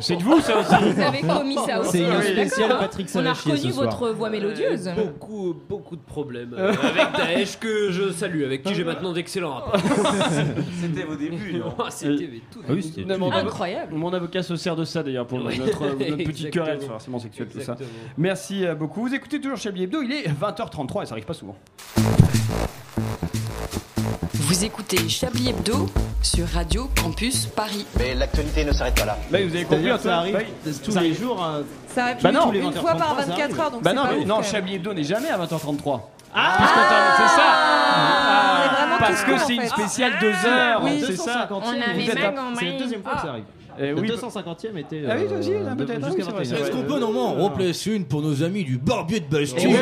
C'est 0.00 0.16
de 0.16 0.22
vous 0.22 0.40
ça 0.40 0.58
aussi 0.60 0.92
Vous 0.94 1.00
avez 1.00 1.20
commis 1.20 1.56
ça 1.56 1.80
aussi. 1.80 2.04
C'est 2.48 2.64
hein, 2.64 2.76
Patrick 2.78 3.08
On 3.14 3.26
a 3.26 3.32
reconnu 3.32 3.56
ce 3.58 3.70
soir. 3.70 3.84
votre 3.86 4.10
voix 4.14 4.30
mélodieuse. 4.30 4.90
Beaucoup, 4.96 5.54
beaucoup 5.68 5.96
de 5.96 6.00
problèmes 6.02 6.54
euh, 6.56 6.72
avec 6.72 7.12
Daesh 7.16 7.58
que 7.58 7.90
je 7.90 8.10
salue, 8.12 8.44
avec 8.44 8.62
qui 8.62 8.74
j'ai 8.74 8.84
maintenant 8.84 9.12
d'excellents 9.12 9.54
rapports. 9.54 9.80
C'était 10.80 11.02
vos 11.02 11.16
débuts, 11.16 11.52
non 11.58 11.74
Ah, 11.78 11.90
C'était 11.90 12.28
mais 12.32 12.40
tout. 12.50 12.60
Ah 12.66 12.72
oui, 12.72 12.82
c'était 12.82 13.12
Incroyable. 13.12 13.94
Mon 13.94 14.12
avocat 14.12 14.42
se 14.42 14.56
sert 14.56 14.76
de 14.76 14.84
ça 14.84 15.02
d'ailleurs 15.02 15.26
pour 15.26 15.44
Ouais. 15.44 15.58
notre, 15.58 15.82
notre 15.84 15.96
petite 15.98 16.28
Exactement. 16.46 16.64
querelle 16.64 16.80
forcément 16.80 17.18
sexuelle, 17.18 17.48
tout 17.48 17.58
ça. 17.60 17.72
Exactement. 17.72 17.88
Merci 18.16 18.64
euh, 18.66 18.74
beaucoup. 18.74 19.02
Vous 19.02 19.14
écoutez 19.14 19.40
toujours 19.40 19.58
Chablis 19.58 19.82
Hebdo, 19.84 20.02
il 20.02 20.12
est 20.12 20.28
20h33 20.28 21.02
et 21.02 21.06
ça 21.06 21.12
arrive 21.14 21.24
pas 21.26 21.34
souvent. 21.34 21.56
Vous 24.34 24.64
écoutez 24.64 25.08
Chablis 25.08 25.50
Hebdo 25.50 25.88
sur 26.22 26.46
Radio 26.48 26.88
Campus 27.02 27.46
Paris. 27.46 27.84
Mais 27.98 28.14
l'actualité 28.14 28.64
ne 28.64 28.72
s'arrête 28.72 28.94
pas 28.94 29.04
là. 29.06 29.18
Bah, 29.30 29.38
vous 29.44 29.54
avez 29.54 29.64
compris, 29.64 29.90
ça 30.00 30.18
arrive 30.18 30.38
tous 30.84 30.90
Ça 30.92 31.00
les 31.00 31.06
arrive. 31.08 31.20
jours. 31.20 31.42
hein. 31.42 31.62
Ça 31.88 32.04
arrive 32.04 32.16
Bah 32.22 32.32
non, 32.32 32.42
tous 32.44 32.52
les 32.52 32.60
une 32.60 32.72
fois 32.72 32.94
par 32.94 33.16
20h33, 33.16 33.20
ça 33.20 33.26
24 33.26 33.40
arrive. 33.42 33.60
heures, 33.60 33.70
donc 33.72 33.82
Bah 33.82 33.92
non, 33.92 34.02
pas 34.04 34.12
mais. 34.38 34.42
Chablis 34.44 34.74
Hebdo 34.76 34.94
n'est 34.94 35.02
jamais 35.04 35.28
à 35.28 35.38
20h33. 35.38 36.00
Ah 36.34 36.56
c'est 36.58 37.36
ça 37.36 37.42
Ah, 37.44 38.74
vraiment 38.78 38.96
Parce 39.00 39.22
que 39.24 39.38
c'est 39.38 39.54
une 39.56 39.66
spéciale 39.66 40.12
2 40.20 40.28
heures, 40.48 40.80
Oui, 40.84 41.02
c'est 41.06 41.16
ça. 41.16 41.48
250e, 41.50 41.52
On 41.52 41.68
avait 41.90 42.04
vous 42.04 42.10
êtes 42.10 42.20
pas 42.20 42.28
un- 42.28 42.32
compris. 42.32 42.66
C'est 42.66 42.72
la 42.72 42.78
deuxième 42.78 43.02
fois 43.02 43.14
que 43.16 43.20
ça 43.20 43.28
arrive. 43.28 43.44
Eh 43.78 43.86
Le 43.88 44.00
oui, 44.00 44.08
250e 44.08 44.76
était. 44.78 45.02
Ah 45.10 45.14
oui, 45.18 45.24
aussi, 45.38 45.52
euh, 45.52 45.64
là, 45.64 45.74
peut-être, 45.74 46.04
jusqu'à 46.06 46.08
oui, 46.10 46.14
c'est 46.18 46.22
vrai, 46.22 46.32
21. 46.32 46.44
c'est 46.44 46.54
vrai. 46.54 46.62
Est-ce 46.62 46.70
qu'on 46.76 46.82
peut 46.84 46.98
normalement 47.00 47.44
en 47.44 47.50
placer 47.50 47.90
une 47.92 48.04
pour 48.04 48.22
nos 48.22 48.42
amis 48.42 48.64
du 48.64 48.78
barbier 48.78 49.20
de 49.20 49.26
Bastille 49.26 49.74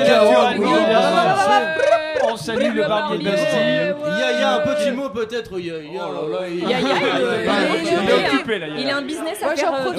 Oui, 2.49 2.55
Oui, 2.57 2.63
oui, 2.63 2.65
salue 2.65 2.77
le 2.77 2.89
barbier 2.89 3.19
de 3.19 3.25
Bastille. 3.25 3.49
Il 3.57 4.19
y 4.19 4.23
a, 4.23 4.33
il 4.33 4.41
y 4.41 4.43
a 4.43 4.55
un 4.57 4.61
petit 4.61 4.91
mot 4.93 5.11
peut-être. 5.11 5.59
Il 5.59 5.67
y 5.67 5.71
a, 5.71 5.75
euh, 5.75 5.81
occupé, 8.35 8.59
là, 8.59 8.67
Il 8.79 8.89
a 8.89 8.97
un 8.97 9.03
business 9.03 9.43
à 9.43 9.47
Moi, 9.47 9.57
faire. 9.57 9.73
j'en 9.73 9.91
euh, 9.91 9.93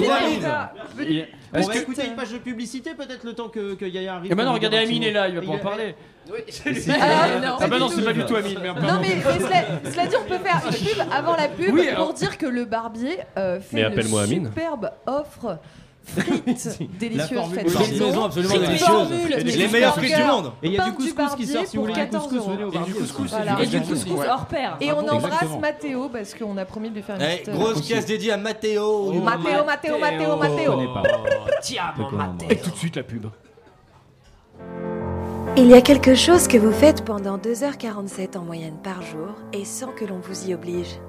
Est-ce 1.53 1.67
va 1.67 1.73
que- 1.73 1.79
écouter 1.79 2.05
une 2.07 2.15
page 2.15 2.31
de 2.31 2.37
publicité 2.37 2.91
peut-être 2.93 3.25
le 3.25 3.33
temps 3.33 3.49
que, 3.49 3.73
que 3.75 3.83
Yaya 3.85 4.15
arrive. 4.15 4.31
Et 4.31 4.35
maintenant, 4.35 4.53
regardez, 4.53 4.77
Amine 4.77 5.03
est 5.03 5.11
là, 5.11 5.27
il 5.27 5.35
va 5.35 5.41
pas 5.45 5.51
en 5.51 5.57
parler. 5.57 5.95
Ah, 6.29 6.33
non, 7.41 7.57
Ah 7.59 7.67
bah 7.67 7.77
non, 7.79 7.89
c'est 7.89 8.03
pas 8.05 8.13
du 8.13 8.23
tout 8.23 8.35
Amine. 8.35 8.57
mais 8.61 8.69
Non 8.69 8.99
mais, 9.01 9.15
mais 9.15 9.21
cela, 9.21 9.63
cela 9.91 10.05
dit, 10.05 10.15
on 10.17 10.23
peut 10.29 10.37
faire 10.37 10.61
une 10.65 10.71
pub 10.87 11.01
avant 11.11 11.35
la 11.35 11.47
pub 11.49 11.73
Oui, 11.73 11.87
pour 11.87 11.95
alors- 11.95 12.13
dire 12.13 12.37
que 12.37 12.45
le 12.45 12.63
barbier 12.65 13.17
euh, 13.37 13.59
fait 13.59 13.89
Mais 13.89 14.01
une 14.35 14.45
superbe 14.45 14.91
offre 15.05 15.57
frites 16.03 16.79
délicieuses 16.99 17.39
faites 17.53 17.65
maison. 17.65 18.25
absolument 18.25 18.57
délicieuses. 18.57 19.57
les 19.57 19.67
meilleures 19.67 19.95
frites 19.95 20.15
du 20.15 20.23
monde. 20.23 20.51
Et 20.63 20.67
il 20.67 20.73
y 20.73 20.79
a 20.79 20.85
du 20.85 20.93
couscous 20.93 21.35
qui 21.35 21.45
sort 21.47 21.65
si 21.65 21.77
vous 21.77 21.83
pour 21.85 21.93
voulez 21.93 22.05
du 22.05 22.09
14 22.11 22.27
couscous, 22.27 22.47
venez 22.51 22.63
au. 22.63 22.71
Et 23.61 23.67
du 23.67 23.81
couscous 23.81 24.19
hors 24.29 24.45
pair. 24.45 24.77
Et 24.81 24.91
on 24.91 25.07
embrasse. 25.07 25.57
Mathéo 25.61 26.09
parce 26.09 26.33
qu'on 26.33 26.57
a 26.57 26.65
promis 26.65 26.89
de 26.89 26.95
lui 26.95 27.01
faire 27.03 27.15
une 27.17 27.21
Eh, 27.21 27.37
petite. 27.37 27.49
euh, 27.49 27.53
grosse 27.53 27.81
caisse 27.87 28.05
dédiée 28.05 28.31
à 28.31 28.37
Matteo. 28.37 29.13
Mathéo, 29.13 29.63
Mathéo, 29.65 29.97
Mathéo, 29.99 30.35
Mathéo. 30.37 30.71
connais 30.73 30.87
pas. 30.93 31.03
Tiens, 31.61 31.93
maté. 32.11 32.45
Et 32.49 32.57
tout 32.57 32.71
de 32.71 32.75
suite 32.75 32.95
la 32.95 33.03
pub. 33.03 33.27
Il 35.57 35.67
y 35.67 35.73
a 35.73 35.81
quelque 35.81 36.15
chose 36.15 36.47
que 36.47 36.57
vous 36.57 36.71
faites 36.71 37.03
pendant 37.03 37.37
2h47 37.37 38.37
en 38.37 38.41
moyenne 38.41 38.77
par 38.83 39.01
jour 39.01 39.35
et 39.53 39.65
sans 39.65 39.87
que 39.91 40.05
l'on 40.05 40.19
vous 40.19 40.49
y 40.49 40.53
oblige. 40.53 40.99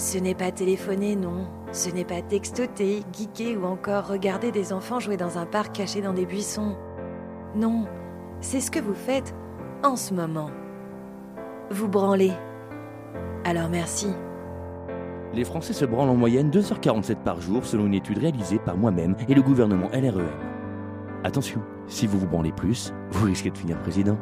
Ce 0.00 0.16
n'est 0.16 0.34
pas 0.34 0.50
téléphoner, 0.50 1.14
non. 1.14 1.46
Ce 1.72 1.90
n'est 1.90 2.06
pas 2.06 2.22
textoter, 2.22 3.02
geeker 3.12 3.62
ou 3.62 3.66
encore 3.66 4.08
regarder 4.08 4.50
des 4.50 4.72
enfants 4.72 4.98
jouer 4.98 5.18
dans 5.18 5.36
un 5.36 5.44
parc 5.44 5.74
caché 5.74 6.00
dans 6.00 6.14
des 6.14 6.24
buissons. 6.24 6.74
Non, 7.54 7.84
c'est 8.40 8.60
ce 8.60 8.70
que 8.70 8.78
vous 8.78 8.94
faites 8.94 9.34
en 9.84 9.96
ce 9.96 10.14
moment. 10.14 10.48
Vous 11.70 11.86
branlez. 11.86 12.32
Alors 13.44 13.68
merci. 13.68 14.08
Les 15.34 15.44
Français 15.44 15.74
se 15.74 15.84
branlent 15.84 16.08
en 16.08 16.16
moyenne 16.16 16.50
2h47 16.50 17.16
par 17.16 17.42
jour 17.42 17.66
selon 17.66 17.84
une 17.84 17.92
étude 17.92 18.16
réalisée 18.16 18.58
par 18.58 18.78
moi-même 18.78 19.16
et 19.28 19.34
le 19.34 19.42
gouvernement 19.42 19.90
LREM. 19.92 20.30
Attention, 21.24 21.60
si 21.88 22.06
vous 22.06 22.18
vous 22.18 22.26
branlez 22.26 22.52
plus, 22.52 22.94
vous 23.10 23.26
risquez 23.26 23.50
de 23.50 23.58
finir 23.58 23.78
président. 23.80 24.16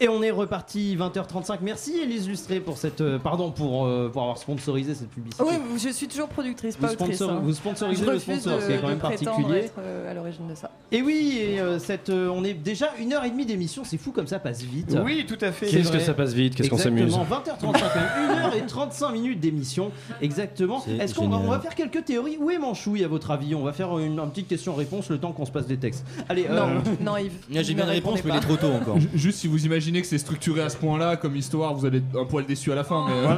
Et 0.00 0.08
on 0.08 0.22
est 0.22 0.30
reparti 0.30 0.96
20h35. 0.96 1.58
Merci 1.62 1.98
Elise 2.02 2.28
Lustré 2.28 2.60
pour 2.60 2.76
cette. 2.76 3.00
euh, 3.00 3.18
pardon 3.18 3.50
pour, 3.50 3.86
euh, 3.86 4.10
pour 4.12 4.22
avoir 4.22 4.38
sponsorisé 4.38 4.94
cette 4.94 5.10
publicité. 5.10 5.42
Oui, 5.46 5.54
je 5.82 5.88
suis 5.90 6.06
toujours 6.06 6.28
productrice, 6.28 6.76
pas 6.76 6.88
Vous 6.88 6.92
autrice. 6.94 7.16
sponsor- 7.16 7.30
hein. 7.30 7.40
vous 7.42 7.52
sponsorisez 7.54 8.04
Je 8.04 8.10
le 8.10 8.18
sponsor, 8.18 8.56
de- 8.56 8.60
ce 8.62 8.66
qui 8.66 8.72
est 8.72 8.78
quand 8.78 8.88
même 8.88 8.98
particulier. 8.98 9.58
être, 9.58 9.74
euh, 9.78 10.10
à 10.10 10.14
l'origine 10.14 10.48
de 10.48 10.54
ça. 10.54 10.70
Et 10.92 11.02
oui, 11.02 11.38
et, 11.40 11.60
euh, 11.60 11.78
cette, 11.78 12.10
euh, 12.10 12.28
on 12.28 12.44
est 12.44 12.52
déjà 12.54 12.90
une 13.00 13.12
heure 13.12 13.24
et 13.24 13.30
demie 13.30 13.46
d'émission, 13.46 13.82
c'est 13.84 13.96
fou 13.96 14.12
comme 14.12 14.26
ça 14.26 14.38
passe 14.38 14.62
vite. 14.62 14.96
Oui, 15.04 15.24
tout 15.26 15.38
à 15.40 15.50
fait. 15.52 15.66
C'est 15.66 15.78
Qu'est-ce 15.78 15.92
que 15.92 15.98
ça 15.98 16.14
passe 16.14 16.32
vite, 16.34 16.54
qu'est-ce 16.54 16.68
qu'on 16.70 16.76
s'amuse? 16.78 17.04
Exactement, 17.14 17.72
20h35, 17.72 17.94
même 17.96 18.66
1h35 18.66 19.12
minutes 19.12 19.40
d'émission, 19.40 19.90
exactement. 20.20 20.80
C'est 20.84 20.96
Est-ce 20.96 21.14
qu'on 21.14 21.28
va, 21.28 21.38
on 21.38 21.48
va 21.50 21.60
faire 21.60 21.74
quelques 21.74 22.04
théories? 22.04 22.36
Où 22.38 22.50
est 22.50 22.58
Manchouille 22.58 23.04
à 23.04 23.08
votre 23.08 23.30
avis? 23.30 23.54
On 23.54 23.62
va 23.62 23.72
faire 23.72 23.98
une, 23.98 24.18
une 24.18 24.30
petite 24.30 24.48
question-réponse 24.48 25.08
le 25.10 25.18
temps 25.18 25.32
qu'on 25.32 25.46
se 25.46 25.50
passe 25.52 25.66
des 25.66 25.76
textes. 25.78 26.04
Allez, 26.28 26.46
euh, 26.50 26.54
Non, 26.54 26.82
non, 27.00 27.16
Yves. 27.16 27.32
J'ai 27.50 27.60
ne 27.60 27.74
bien 27.76 27.86
la 27.86 27.92
réponse, 27.92 28.22
mais 28.24 28.30
il 28.32 28.36
est 28.36 28.40
trop 28.40 28.56
tôt 28.56 28.68
encore. 28.72 28.98
Ju- 29.00 29.08
Juste 29.14 29.38
si 29.38 29.48
vous 29.48 29.64
imaginez 29.64 29.85
que 29.92 30.06
c'est 30.06 30.18
structuré 30.18 30.62
à 30.62 30.68
ce 30.68 30.76
point-là 30.76 31.16
comme 31.16 31.36
histoire, 31.36 31.74
vous 31.74 31.86
allez 31.86 31.98
être 31.98 32.20
un 32.20 32.24
poil 32.24 32.44
déçu 32.46 32.72
à 32.72 32.74
la 32.74 32.84
fin. 32.84 33.06
Mais, 33.08 33.14
euh, 33.14 33.34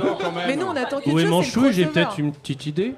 Mais 0.47 0.57
nous, 0.57 0.67
on 0.67 0.77
attend 0.77 1.01
est 1.01 1.11
chose, 1.11 1.25
Manchouille 1.25 1.73
J'ai 1.73 1.87
peut-être 1.87 2.19
une 2.19 2.33
petite 2.33 2.67
idée. 2.67 2.95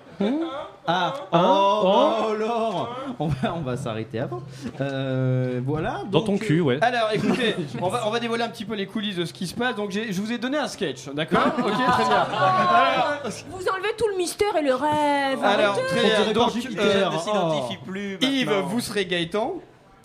Ah, 0.87 1.15
Hein 1.33 1.41
oh, 1.45 1.81
Oh. 1.85 2.27
oh, 2.31 2.35
Laure 2.35 2.97
On 3.19 3.29
va, 3.29 3.55
on 3.55 3.61
va 3.61 3.77
s'arrêter 3.77 4.19
avant. 4.19 4.43
Euh, 4.81 5.61
voilà. 5.65 6.03
Dans 6.11 6.19
donc, 6.21 6.27
ton 6.27 6.39
cul, 6.39 6.61
ouais. 6.61 6.79
Alors 6.83 7.11
écoutez, 7.13 7.55
on 7.81 7.89
va, 7.89 8.07
on 8.07 8.11
va 8.11 8.19
dévoiler 8.19 8.45
un 8.45 8.49
petit 8.49 8.65
peu 8.65 8.75
les 8.75 8.87
coulisses 8.87 9.17
de 9.17 9.25
ce 9.25 9.33
qui 9.33 9.47
se 9.47 9.55
passe. 9.55 9.77
Donc 9.77 9.93
je 9.93 10.21
vous 10.21 10.33
ai 10.33 10.39
donné 10.39 10.59
un 10.59 10.69
sketch, 10.69 11.09
d'accord 11.15 11.47
Ok, 11.59 11.73
très 11.73 12.05
bien. 12.05 12.17
Alors, 12.17 13.19
Vous 13.51 13.69
enlevez 13.69 13.95
tout 13.97 14.09
le 14.09 14.17
mystère 14.17 14.57
et 14.57 14.63
le 14.63 14.75
rêve. 14.75 15.45
alors 15.45 15.77
très 15.77 16.03
bien. 16.03 16.33
Donc, 16.33 16.53
euh, 16.57 17.19
s'identifie 17.19 17.79
plus. 17.87 18.19
Yves, 18.21 18.53
vous 18.67 18.81
serez 18.81 19.07
Gaëtan. 19.07 19.55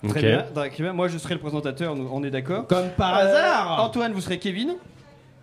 Très 0.10 0.22
bien. 0.22 0.46
Très 0.54 0.84
bien. 0.84 0.94
Moi, 0.94 1.08
je 1.08 1.18
serai 1.18 1.34
le 1.36 1.40
présentateur. 1.40 1.96
nous- 1.96 2.10
On 2.12 2.24
est 2.24 2.32
d'accord. 2.32 2.68
Comme 2.68 2.90
par 2.98 3.18
Euh, 3.18 3.22
hasard 3.28 3.84
Antoine, 3.84 4.14
vous 4.14 4.22
serez 4.22 4.40
Kevin. 4.40 4.76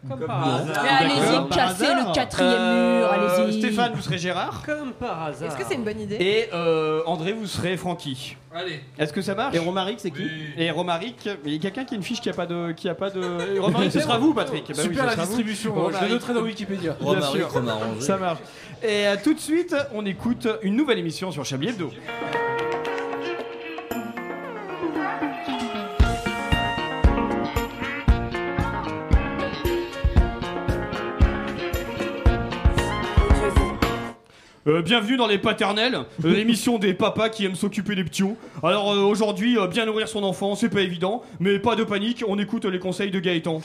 Comme 0.08 0.18
par 0.26 0.56
hasard. 0.56 0.84
allez-y, 1.00 1.20
D'accord. 1.20 1.48
cassez 1.50 1.84
Par 1.86 1.92
hasard. 1.96 2.08
le 2.08 2.12
quatrième 2.12 2.50
mur, 2.50 2.58
Euh, 2.58 3.10
allez-y. 3.44 3.58
Stéphane, 3.60 3.92
vous 3.94 4.02
serez 4.02 4.18
Gérard. 4.18 4.62
Comme 4.66 4.90
par 4.94 5.22
hasard. 5.26 5.48
Est-ce 5.48 5.56
que 5.56 5.62
c'est 5.64 5.76
une 5.76 5.84
bonne 5.84 6.00
idée 6.00 6.16
Et 6.16 6.48
euh, 6.52 7.02
André, 7.06 7.32
vous 7.32 7.46
serez 7.46 7.76
Francky. 7.76 8.36
Allez. 8.52 8.80
Est-ce 8.98 9.12
que 9.12 9.22
ça 9.22 9.36
marche? 9.36 9.54
Et 9.54 9.60
Romaric, 9.60 10.00
c'est 10.00 10.10
qui? 10.10 10.28
Et 10.58 10.72
Romaric, 10.72 11.26
mais 11.44 11.52
il 11.52 11.54
y 11.54 11.56
a 11.56 11.60
quelqu'un 11.60 11.84
qui 11.84 11.94
a 11.94 11.96
une 11.98 12.02
fiche 12.02 12.20
qui 12.20 12.28
a 12.28 12.32
pas 12.32 12.46
de, 12.46 12.72
qui 12.72 12.88
a 12.88 12.96
pas 12.96 13.10
de. 13.10 13.54
Et 13.54 13.60
Romaric, 13.60 13.92
ce 13.92 14.00
sera 14.00 14.18
vous, 14.18 14.34
Patrick. 14.34 14.64
Bah 14.70 14.74
oui, 14.76 14.82
Super 14.82 15.02
ce 15.04 15.06
la 15.06 15.12
sera 15.12 15.22
vous. 15.22 15.28
distribution. 15.28 15.72
Je 15.76 15.80
Romaric. 15.80 16.08
le 16.08 16.14
noterai 16.14 16.34
dans 16.34 16.40
Wikipédia. 16.42 16.96
Bien 17.00 17.08
Romaric, 17.08 17.36
sûr. 17.36 17.50
Ça 18.00 18.16
marche. 18.16 18.38
Et 18.82 19.06
euh, 19.06 19.14
tout 19.22 19.34
de 19.34 19.38
suite, 19.40 19.76
on 19.94 20.04
écoute 20.04 20.48
une 20.62 20.74
nouvelle 20.74 20.98
émission 20.98 21.30
sur 21.30 21.44
Chablis 21.44 21.68
Hebdo. 21.68 21.92
Euh, 34.68 34.80
bienvenue 34.80 35.16
dans 35.16 35.26
les 35.26 35.38
paternels, 35.38 35.96
euh, 36.24 36.32
l'émission 36.34 36.78
des 36.78 36.94
papas 36.94 37.30
qui 37.30 37.44
aiment 37.44 37.56
s'occuper 37.56 37.96
des 37.96 38.04
petits. 38.04 38.22
Alors 38.62 38.92
euh, 38.92 39.00
aujourd'hui, 39.00 39.56
bien 39.68 39.86
nourrir 39.86 40.06
son 40.06 40.22
enfant, 40.22 40.54
c'est 40.54 40.68
pas 40.68 40.82
évident, 40.82 41.22
mais 41.40 41.58
pas 41.58 41.74
de 41.74 41.82
panique, 41.82 42.22
on 42.28 42.38
écoute 42.38 42.64
les 42.64 42.78
conseils 42.78 43.10
de 43.10 43.18
Gaëtan. 43.18 43.60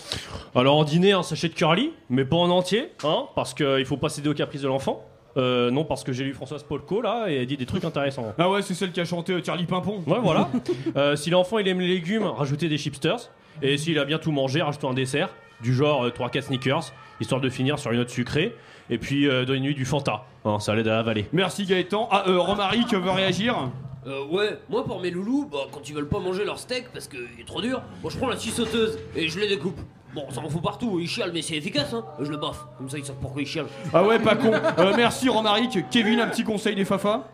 Alors 0.56 0.76
en 0.76 0.84
dîner, 0.84 1.12
un 1.12 1.22
sachet 1.22 1.50
de 1.50 1.54
curly, 1.54 1.92
mais 2.10 2.26
pas 2.26 2.38
en 2.38 2.50
entier, 2.50 2.90
hein, 3.04 3.26
parce 3.36 3.54
qu'il 3.54 3.86
faut 3.86 3.98
pas 3.98 4.10
céder 4.10 4.30
aux 4.30 4.34
caprices 4.34 4.64
de 4.64 4.68
l'enfant. 4.68 5.06
Euh, 5.38 5.70
non, 5.70 5.86
parce 5.86 6.04
que 6.04 6.12
j'ai 6.14 6.24
lu 6.24 6.34
Françoise 6.34 6.64
Polko 6.64 7.02
là 7.02 7.26
et 7.28 7.36
elle 7.36 7.46
dit 7.46 7.58
des 7.58 7.66
trucs 7.66 7.86
intéressants. 7.86 8.34
Ah 8.40 8.50
ouais, 8.50 8.64
c'est 8.64 8.74
celle 8.74 8.92
qui 8.92 9.00
a 9.00 9.06
chanté 9.06 9.34
euh, 9.34 9.42
Charlie 9.44 9.66
Pimpon. 9.66 10.04
Ouais, 10.08 10.18
voilà. 10.22 10.50
Euh, 10.96 11.16
si 11.16 11.30
l'enfant 11.30 11.60
il 11.60 11.68
aime 11.68 11.80
les 11.80 11.88
légumes, 11.88 12.24
rajoutez 12.24 12.70
des 12.70 12.78
chipsters. 12.78 13.30
Et 13.62 13.78
s'il 13.78 14.00
a 14.00 14.06
bien 14.06 14.20
tout 14.20 14.32
mangé, 14.32 14.62
rajoutez 14.62 14.88
un 14.88 14.94
dessert, 14.94 15.30
du 15.62 15.74
genre 15.74 16.08
3-4 16.08 16.42
sneakers, 16.44 16.94
histoire 17.20 17.42
de 17.42 17.50
finir 17.50 17.80
sur 17.80 17.92
une 17.92 17.98
note 17.98 18.10
sucrée. 18.10 18.56
Et 18.90 18.98
puis 18.98 19.28
euh, 19.28 19.46
donnez-lui 19.46 19.76
du 19.76 19.86
Fanta, 19.86 20.24
hein, 20.46 20.60
ça 20.60 20.76
l'aide 20.76 20.88
à 20.88 21.00
avaler. 21.00 21.28
Merci 21.34 21.66
Gaëtan. 21.66 22.08
Ah, 22.12 22.24
euh, 22.28 22.40
Romaric 22.40 22.94
veut 22.94 23.12
réagir? 23.12 23.70
Euh, 24.06 24.26
ouais, 24.28 24.58
moi 24.70 24.86
pour 24.86 25.02
mes 25.02 25.12
loulous, 25.12 25.50
bah, 25.52 25.60
quand 25.72 25.90
ils 25.90 25.94
veulent 25.94 26.08
pas 26.08 26.20
manger 26.20 26.46
leur 26.46 26.58
steak 26.60 26.86
parce 26.94 27.08
qu'il 27.08 27.20
est 27.40 27.46
trop 27.46 27.62
dur, 27.62 27.82
moi 28.02 28.12
je 28.12 28.18
prends 28.18 28.30
la 28.30 28.38
scie 28.38 28.52
sauteuse 28.52 28.98
et 29.16 29.28
je 29.28 29.40
les 29.40 29.50
découpe. 29.50 29.80
Bon, 30.16 30.26
ça 30.32 30.40
en 30.40 30.50
fout 30.50 30.62
partout, 30.62 31.00
ils 31.02 31.08
chialent, 31.08 31.34
mais 31.34 31.42
c'est 31.42 31.56
efficace, 31.56 31.94
hein. 31.94 32.06
Je 32.22 32.32
le 32.32 32.38
baffe, 32.38 32.66
comme 32.78 32.90
ça 32.90 32.98
ils 32.98 33.06
savent 33.06 33.18
pourquoi 33.22 33.42
ils 33.42 33.48
chialent. 33.48 33.68
Ah 33.94 34.04
ouais, 34.04 34.20
pas 34.20 34.36
con. 34.36 34.52
Euh, 34.54 34.94
merci 34.96 35.28
Romaric. 35.28 35.90
Kevin, 35.92 36.22
un 36.22 36.28
petit 36.28 36.46
conseil 36.46 36.76
des 36.76 36.86
Fafa? 36.86 37.28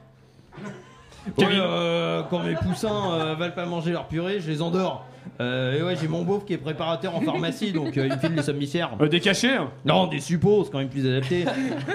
Ouais, 1.37 1.45
euh, 1.51 2.23
quand 2.29 2.39
mes 2.39 2.55
poussins 2.55 3.13
euh, 3.13 3.35
veulent 3.35 3.53
pas 3.53 3.65
manger 3.65 3.91
leur 3.91 4.07
purée, 4.07 4.39
je 4.39 4.49
les 4.49 4.61
endors. 4.61 5.05
Euh, 5.41 5.79
et 5.79 5.83
ouais, 5.83 5.95
j'ai 5.99 6.07
mon 6.07 6.23
beauf 6.23 6.45
qui 6.45 6.53
est 6.53 6.57
préparateur 6.57 7.15
en 7.15 7.21
pharmacie, 7.21 7.71
donc 7.71 7.97
euh, 7.97 8.07
il 8.07 8.13
me 8.13 8.17
file 8.35 8.43
somnifères. 8.43 8.91
Euh, 9.01 9.07
des 9.07 9.19
cachets 9.19 9.57
Non, 9.85 10.07
des 10.07 10.19
suppos, 10.19 10.63
c'est 10.65 10.71
quand 10.71 10.77
même 10.79 10.89
plus 10.89 11.07
adapté. 11.07 11.45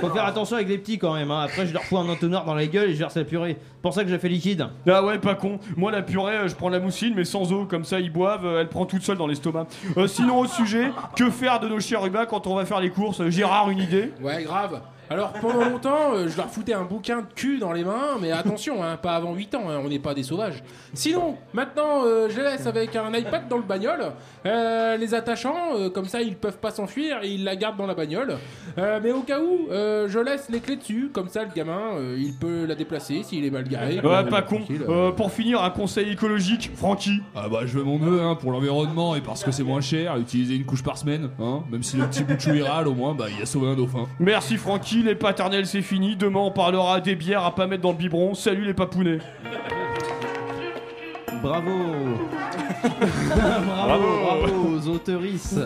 Faut 0.00 0.10
faire 0.10 0.24
attention 0.26 0.56
avec 0.56 0.68
les 0.68 0.78
petits 0.78 0.98
quand 0.98 1.14
même. 1.14 1.30
hein. 1.30 1.40
Après, 1.42 1.66
je 1.66 1.72
leur 1.72 1.82
fous 1.84 1.98
un 1.98 2.08
entonnoir 2.08 2.44
dans 2.44 2.54
la 2.54 2.66
gueule 2.66 2.90
et 2.90 2.94
je 2.94 2.98
verse 2.98 3.16
la 3.16 3.24
purée. 3.24 3.56
C'est 3.60 3.82
pour 3.82 3.94
ça 3.94 4.02
que 4.02 4.08
je 4.08 4.14
la 4.14 4.18
fais 4.18 4.28
liquide. 4.28 4.66
Ah 4.88 5.04
ouais, 5.04 5.18
pas 5.18 5.34
con. 5.34 5.58
Moi, 5.76 5.92
la 5.92 6.02
purée, 6.02 6.36
euh, 6.36 6.48
je 6.48 6.54
prends 6.54 6.68
la 6.68 6.80
mousseline, 6.80 7.14
mais 7.16 7.24
sans 7.24 7.52
eau, 7.52 7.64
comme 7.64 7.84
ça 7.84 8.00
ils 8.00 8.12
boivent, 8.12 8.44
euh, 8.46 8.60
elle 8.60 8.68
prend 8.68 8.86
toute 8.86 9.02
seule 9.02 9.18
dans 9.18 9.26
l'estomac. 9.26 9.66
Euh, 9.96 10.06
sinon, 10.06 10.38
au 10.40 10.46
sujet, 10.46 10.90
que 11.16 11.30
faire 11.30 11.60
de 11.60 11.68
nos 11.68 11.80
chiens 11.80 12.00
rubans 12.00 12.26
quand 12.28 12.46
on 12.46 12.54
va 12.54 12.64
faire 12.64 12.80
les 12.80 12.90
courses? 12.90 13.22
Gérard, 13.28 13.70
une 13.70 13.78
idée? 13.80 14.12
Ouais, 14.20 14.42
grave. 14.42 14.80
Alors 15.10 15.32
pendant 15.32 15.64
longtemps, 15.64 16.14
euh, 16.14 16.28
je 16.28 16.36
leur 16.36 16.50
foutais 16.50 16.74
un 16.74 16.84
bouquin 16.84 17.18
de 17.22 17.26
cul 17.34 17.58
dans 17.58 17.72
les 17.72 17.84
mains, 17.84 18.18
mais 18.20 18.30
attention, 18.30 18.82
hein, 18.84 18.96
pas 18.96 19.12
avant 19.16 19.34
8 19.34 19.54
ans, 19.54 19.70
hein, 19.70 19.80
on 19.84 19.88
n'est 19.88 19.98
pas 19.98 20.14
des 20.14 20.22
sauvages. 20.22 20.62
Sinon, 20.92 21.36
maintenant, 21.54 22.04
euh, 22.04 22.28
je 22.28 22.36
les 22.36 22.42
laisse 22.42 22.66
avec 22.66 22.94
un 22.96 23.12
iPad 23.14 23.48
dans 23.48 23.56
le 23.56 23.62
bagnole, 23.62 24.12
euh, 24.46 24.96
les 24.96 25.14
attachant, 25.14 25.56
euh, 25.76 25.88
comme 25.90 26.04
ça 26.06 26.20
ils 26.20 26.36
peuvent 26.36 26.58
pas 26.58 26.70
s'enfuir 26.70 27.20
et 27.22 27.28
ils 27.28 27.44
la 27.44 27.56
gardent 27.56 27.78
dans 27.78 27.86
la 27.86 27.94
bagnole. 27.94 28.36
Euh, 28.76 29.00
mais 29.02 29.12
au 29.12 29.20
cas 29.20 29.40
où, 29.40 29.68
euh, 29.70 30.08
je 30.08 30.18
laisse 30.18 30.48
les 30.50 30.60
clés 30.60 30.76
dessus, 30.76 31.10
comme 31.12 31.28
ça 31.28 31.42
le 31.44 31.50
gamin, 31.54 31.94
euh, 31.96 32.16
il 32.18 32.34
peut 32.34 32.66
la 32.66 32.74
déplacer 32.74 33.22
s'il 33.22 33.44
est 33.44 33.50
mal 33.50 33.64
garé. 33.68 34.00
Ouais, 34.00 34.24
pas 34.28 34.42
con. 34.42 34.60
Euh, 34.88 35.12
pour 35.12 35.32
finir, 35.32 35.62
un 35.62 35.70
conseil 35.70 36.10
écologique, 36.12 36.70
Francky. 36.74 37.20
Ah 37.34 37.48
bah 37.48 37.60
je 37.64 37.78
veux 37.78 37.84
mon 37.84 37.98
nœud 37.98 38.20
hein, 38.22 38.34
pour 38.34 38.52
l'environnement 38.52 39.14
et 39.14 39.20
parce 39.20 39.42
que 39.42 39.50
c'est 39.50 39.62
moins 39.64 39.80
cher, 39.80 40.16
utiliser 40.16 40.54
une 40.54 40.64
couche 40.64 40.82
par 40.82 40.98
semaine, 40.98 41.30
hein, 41.40 41.62
même 41.70 41.82
si 41.82 41.96
le 41.96 42.06
petit 42.06 42.22
bout 42.24 42.34
de 42.34 42.40
chou 42.40 42.50
au 42.86 42.94
moins 42.94 43.14
bah 43.14 43.26
il 43.34 43.42
a 43.42 43.46
sauvé 43.46 43.68
un 43.68 43.74
dauphin. 43.74 44.06
Merci 44.20 44.56
Francky, 44.56 44.97
les 45.02 45.14
paternels 45.14 45.66
c'est 45.66 45.82
fini. 45.82 46.16
Demain 46.16 46.40
on 46.40 46.50
parlera 46.50 47.00
des 47.00 47.16
bières 47.16 47.44
à 47.44 47.54
pas 47.54 47.66
mettre 47.66 47.82
dans 47.82 47.92
le 47.92 47.98
biberon. 47.98 48.34
Salut 48.34 48.64
les 48.64 48.74
papounets. 48.74 49.18
Bravo 51.42 51.70
Bravo, 53.66 54.04
bravo 54.22 54.76
aux 54.76 54.88
auteurices 54.88 55.56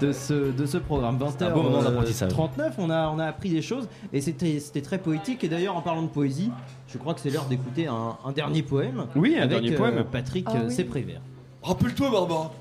de 0.00 0.12
ce, 0.12 0.52
de 0.52 0.66
ce 0.66 0.78
programme. 0.78 1.18
20h39, 1.18 1.44
un 1.44 1.50
beau 1.50 1.62
moment 1.62 1.82
d'apprentissage. 1.82 2.32
on 2.78 2.90
a, 2.90 3.08
on 3.08 3.18
a 3.18 3.26
appris 3.26 3.50
des 3.50 3.62
choses 3.62 3.88
et 4.12 4.20
c'était 4.20 4.58
c'était 4.60 4.80
très 4.80 4.98
poétique. 4.98 5.44
Et 5.44 5.48
d'ailleurs, 5.48 5.76
en 5.76 5.82
parlant 5.82 6.02
de 6.02 6.08
poésie, 6.08 6.50
je 6.88 6.98
crois 6.98 7.14
que 7.14 7.20
c'est 7.20 7.30
l'heure 7.30 7.46
d'écouter 7.46 7.86
un, 7.86 8.16
un 8.24 8.32
dernier 8.32 8.62
poème. 8.62 9.06
Oui, 9.16 9.34
un 9.36 9.42
avec, 9.42 9.50
dernier 9.50 9.74
euh, 9.74 9.76
poème. 9.76 10.04
Patrick 10.10 10.46
Ah 10.48 10.56
euh, 10.56 10.66
oui. 10.68 10.74
Séprévert. 10.74 11.20
Rappelle-toi, 11.62 12.10
Barbara, 12.10 12.52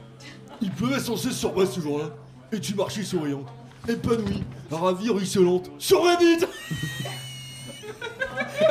il 0.62 0.72
pleuvait 0.72 1.00
sans 1.00 1.16
cesse 1.16 1.38
sur 1.38 1.54
Brest 1.54 1.74
ce 1.74 1.80
jour-là, 1.80 2.10
et 2.52 2.60
tu 2.60 2.76
marchais 2.76 3.04
souriante, 3.04 3.48
épanouie, 3.90 4.44
ravie, 4.72 5.10
ruisselante, 5.10 5.72
sur 5.78 6.04
la 6.06 6.16
bite 6.18 6.48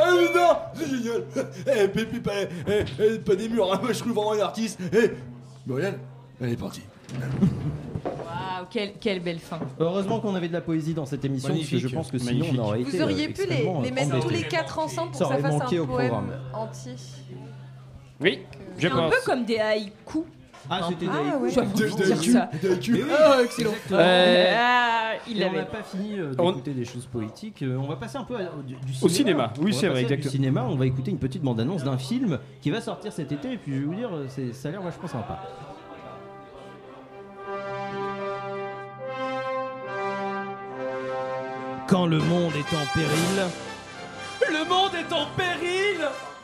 Ah 0.01 0.13
putain, 0.17 0.59
c'est 0.75 0.87
génial 0.89 1.23
Eh, 1.83 1.87
Pépi, 1.87 2.19
pas, 2.19 2.31
eh, 2.67 2.83
eh, 2.99 3.19
pas 3.19 3.35
des 3.35 3.49
murs, 3.49 3.73
hein, 3.73 3.81
je 3.89 3.99
trouve 3.99 4.13
vraiment 4.13 4.33
un 4.33 4.39
artiste 4.39 4.79
Eh, 4.93 5.11
Muriel, 5.67 5.99
elle 6.41 6.49
est 6.51 6.55
partie. 6.57 6.81
Waouh, 8.05 8.65
quelle, 8.69 8.93
quelle 8.99 9.19
belle 9.21 9.39
fin. 9.39 9.59
Heureusement 9.79 10.19
qu'on 10.19 10.35
avait 10.35 10.47
de 10.47 10.53
la 10.53 10.61
poésie 10.61 10.93
dans 10.93 11.05
cette 11.05 11.25
émission, 11.25 11.53
parce 11.55 11.67
que 11.67 11.77
je 11.79 11.87
pense 11.87 12.11
que 12.11 12.17
sinon 12.19 12.31
magnifique. 12.39 12.59
on 12.59 12.63
aurait 12.63 12.83
Vous 12.83 12.89
été. 12.95 13.03
auriez 13.03 13.25
euh, 13.27 13.31
pu 13.33 13.33
les, 13.35 13.43
extrêmement, 13.43 13.81
les 13.81 13.89
euh, 13.89 13.93
mettre 13.93 14.09
tous 14.19 14.25
embêtés. 14.25 14.35
les 14.43 14.47
quatre 14.47 14.79
ensemble 14.79 15.11
pour 15.11 15.19
Ça 15.19 15.25
que 15.25 15.29
ça 15.29 15.33
aurait 15.39 15.41
fasse 15.49 15.59
manqué 15.63 15.77
un 15.77 15.81
au 15.81 15.85
poème 15.87 16.09
programme. 16.09 16.39
entier. 16.53 16.91
Oui, 18.21 18.39
je 18.77 18.81
C'est 18.87 18.93
un 18.93 18.97
pense. 18.97 19.11
peu 19.13 19.17
comme 19.25 19.45
des 19.45 19.57
haïkus. 19.57 20.23
Ah, 20.69 20.81
c'était 20.89 21.05
des 21.07 21.11
Ah, 21.11 21.19
envie 21.19 21.31
de 21.31 22.93
oui. 22.93 23.03
Ah, 23.11 23.41
excellent. 23.43 23.71
Euh, 23.91 24.55
Ah, 24.57 25.11
il 25.27 25.43
on 25.43 25.51
n'a 25.53 25.63
pas 25.63 25.83
fini 25.83 26.19
euh, 26.19 26.31
On- 26.37 26.47
d'écouter 26.51 26.71
des 26.71 26.85
choses 26.85 27.05
poétiques. 27.07 27.63
Euh, 27.63 27.77
on 27.77 27.87
va 27.87 27.95
passer 27.95 28.17
un 28.17 28.23
peu 28.23 28.35
du, 28.65 28.75
du 28.75 28.93
Au 29.01 29.09
cinéma. 29.09 29.51
Oui, 29.57 29.71
On 29.71 29.73
va 29.73 29.79
c'est 29.79 29.87
vrai. 29.89 30.03
Du 30.03 30.29
cinéma, 30.29 30.65
on 30.69 30.75
va 30.75 30.85
écouter 30.85 31.11
une 31.11 31.17
petite 31.17 31.41
bande-annonce 31.41 31.83
d'un 31.83 31.97
film 31.97 32.39
qui 32.61 32.69
va 32.71 32.81
sortir 32.81 33.11
cet 33.11 33.31
été. 33.31 33.53
Et 33.53 33.57
puis 33.57 33.73
je 33.73 33.79
vais 33.79 33.85
vous 33.85 33.95
dire, 33.95 34.09
ça 34.53 34.69
a 34.69 34.71
l'air 34.71 34.81
vachement 34.81 35.07
sympa. 35.07 35.39
Quand 41.87 42.05
le 42.05 42.19
monde 42.19 42.51
est 42.55 42.75
en 42.75 42.85
péril, 42.93 43.49
Le 44.51 44.67
monde 44.69 44.91
est 44.95 45.13
en 45.13 45.25
péril 45.35 45.97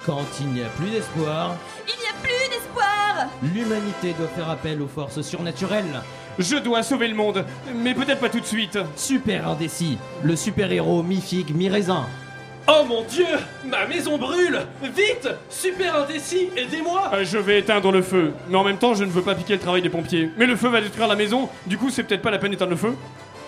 quand 0.05 0.25
il 0.41 0.47
n'y 0.47 0.61
a 0.61 0.67
plus 0.69 0.89
d'espoir, 0.89 1.55
Il 1.87 1.93
n'y 1.99 2.07
a 2.07 2.13
plus 2.21 2.49
d'espoir 2.49 3.27
l'humanité 3.41 4.13
doit 4.17 4.27
faire 4.27 4.49
appel 4.49 4.81
aux 4.81 4.87
forces 4.87 5.21
surnaturelles. 5.21 6.01
Je 6.37 6.57
dois 6.57 6.83
sauver 6.83 7.07
le 7.07 7.15
monde, 7.15 7.45
mais 7.73 7.93
peut-être 7.93 8.19
pas 8.19 8.29
tout 8.29 8.39
de 8.41 8.45
suite. 8.45 8.77
Super 8.97 9.47
indécis, 9.47 9.97
le 10.23 10.35
super-héros 10.35 11.01
mi-figue, 11.01 11.55
mi-raisin. 11.55 12.05
Oh 12.67 12.83
mon 12.87 13.03
dieu 13.03 13.25
Ma 13.65 13.85
maison 13.85 14.17
brûle 14.17 14.59
Vite 14.83 15.29
Super 15.49 15.95
indécis, 15.97 16.49
aidez-moi 16.57 17.11
Euh, 17.13 17.23
Je 17.23 17.37
vais 17.37 17.59
éteindre 17.59 17.91
le 17.91 18.01
feu, 18.01 18.33
mais 18.49 18.57
en 18.57 18.63
même 18.63 18.77
temps 18.77 18.95
je 18.95 19.03
ne 19.05 19.11
veux 19.11 19.21
pas 19.21 19.35
piquer 19.35 19.53
le 19.53 19.59
travail 19.59 19.81
des 19.83 19.89
pompiers. 19.89 20.29
Mais 20.37 20.45
le 20.47 20.55
feu 20.55 20.67
va 20.69 20.81
détruire 20.81 21.07
la 21.07 21.15
maison, 21.15 21.47
du 21.67 21.77
coup 21.77 21.89
c'est 21.91 22.03
peut-être 22.03 22.23
pas 22.23 22.31
la 22.31 22.39
peine 22.39 22.51
d'éteindre 22.51 22.71
le 22.71 22.77
feu. 22.77 22.95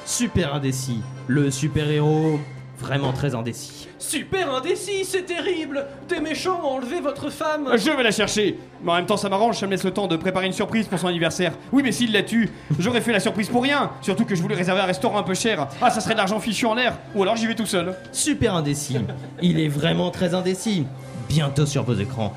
Super 0.06 0.54
indécis, 0.56 1.02
le 1.28 1.50
super-héros 1.52 2.40
vraiment 2.80 3.12
très 3.12 3.36
indécis. 3.36 3.88
Super 3.98 4.54
indécis, 4.54 5.04
c'est 5.04 5.24
terrible 5.24 5.86
Des 6.08 6.20
méchants 6.20 6.60
ont 6.64 6.76
enlevé 6.78 7.00
votre 7.00 7.30
femme 7.30 7.70
Je 7.76 7.90
vais 7.90 8.04
la 8.04 8.12
chercher. 8.12 8.58
Mais 8.84 8.92
en 8.92 8.96
même 8.96 9.06
temps 9.06 9.18
ça 9.18 9.30
m'arrange, 9.30 9.58
ça 9.58 9.66
me 9.66 9.72
laisse 9.72 9.84
le 9.84 9.92
temps 9.92 10.08
de 10.08 10.16
préparer 10.16 10.46
une 10.46 10.54
surprise 10.54 10.88
pour 10.88 11.00
son 11.00 11.08
anniversaire. 11.08 11.54
Oui 11.72 11.82
mais 11.84 11.92
s'il 11.92 12.12
la 12.12 12.24
tue, 12.24 12.50
j'aurais 12.80 13.02
fait 13.02 13.12
la 13.12 13.20
surprise 13.20 13.50
pour 13.50 13.64
rien. 13.64 13.92
Surtout 14.02 14.26
que 14.26 14.36
je 14.36 14.42
voulais 14.42 14.56
réserver 14.56 14.82
un 14.82 14.86
restaurant 14.86 15.18
un 15.18 15.24
peu 15.24 15.34
cher. 15.34 15.68
Ah 15.82 15.90
ça 15.90 16.02
serait 16.02 16.14
de 16.14 16.20
l'argent 16.20 16.40
fichu 16.40 16.66
en 16.66 16.76
l'air. 16.76 16.98
Ou 17.16 17.24
alors 17.24 17.36
j'y 17.36 17.48
vais 17.48 17.56
tout 17.56 17.66
seul. 17.66 17.96
Super 18.12 18.56
indécis, 18.56 18.98
il 19.42 19.60
est 19.60 19.70
vraiment 19.70 20.12
très 20.12 20.34
indécis. 20.34 20.86
Bientôt 21.28 21.66
sur 21.66 21.84
vos 21.84 21.96
écrans. 21.96 22.34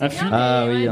Un 0.00 0.08
film. 0.08 0.30
Ah 0.32 0.64
oui, 0.68 0.88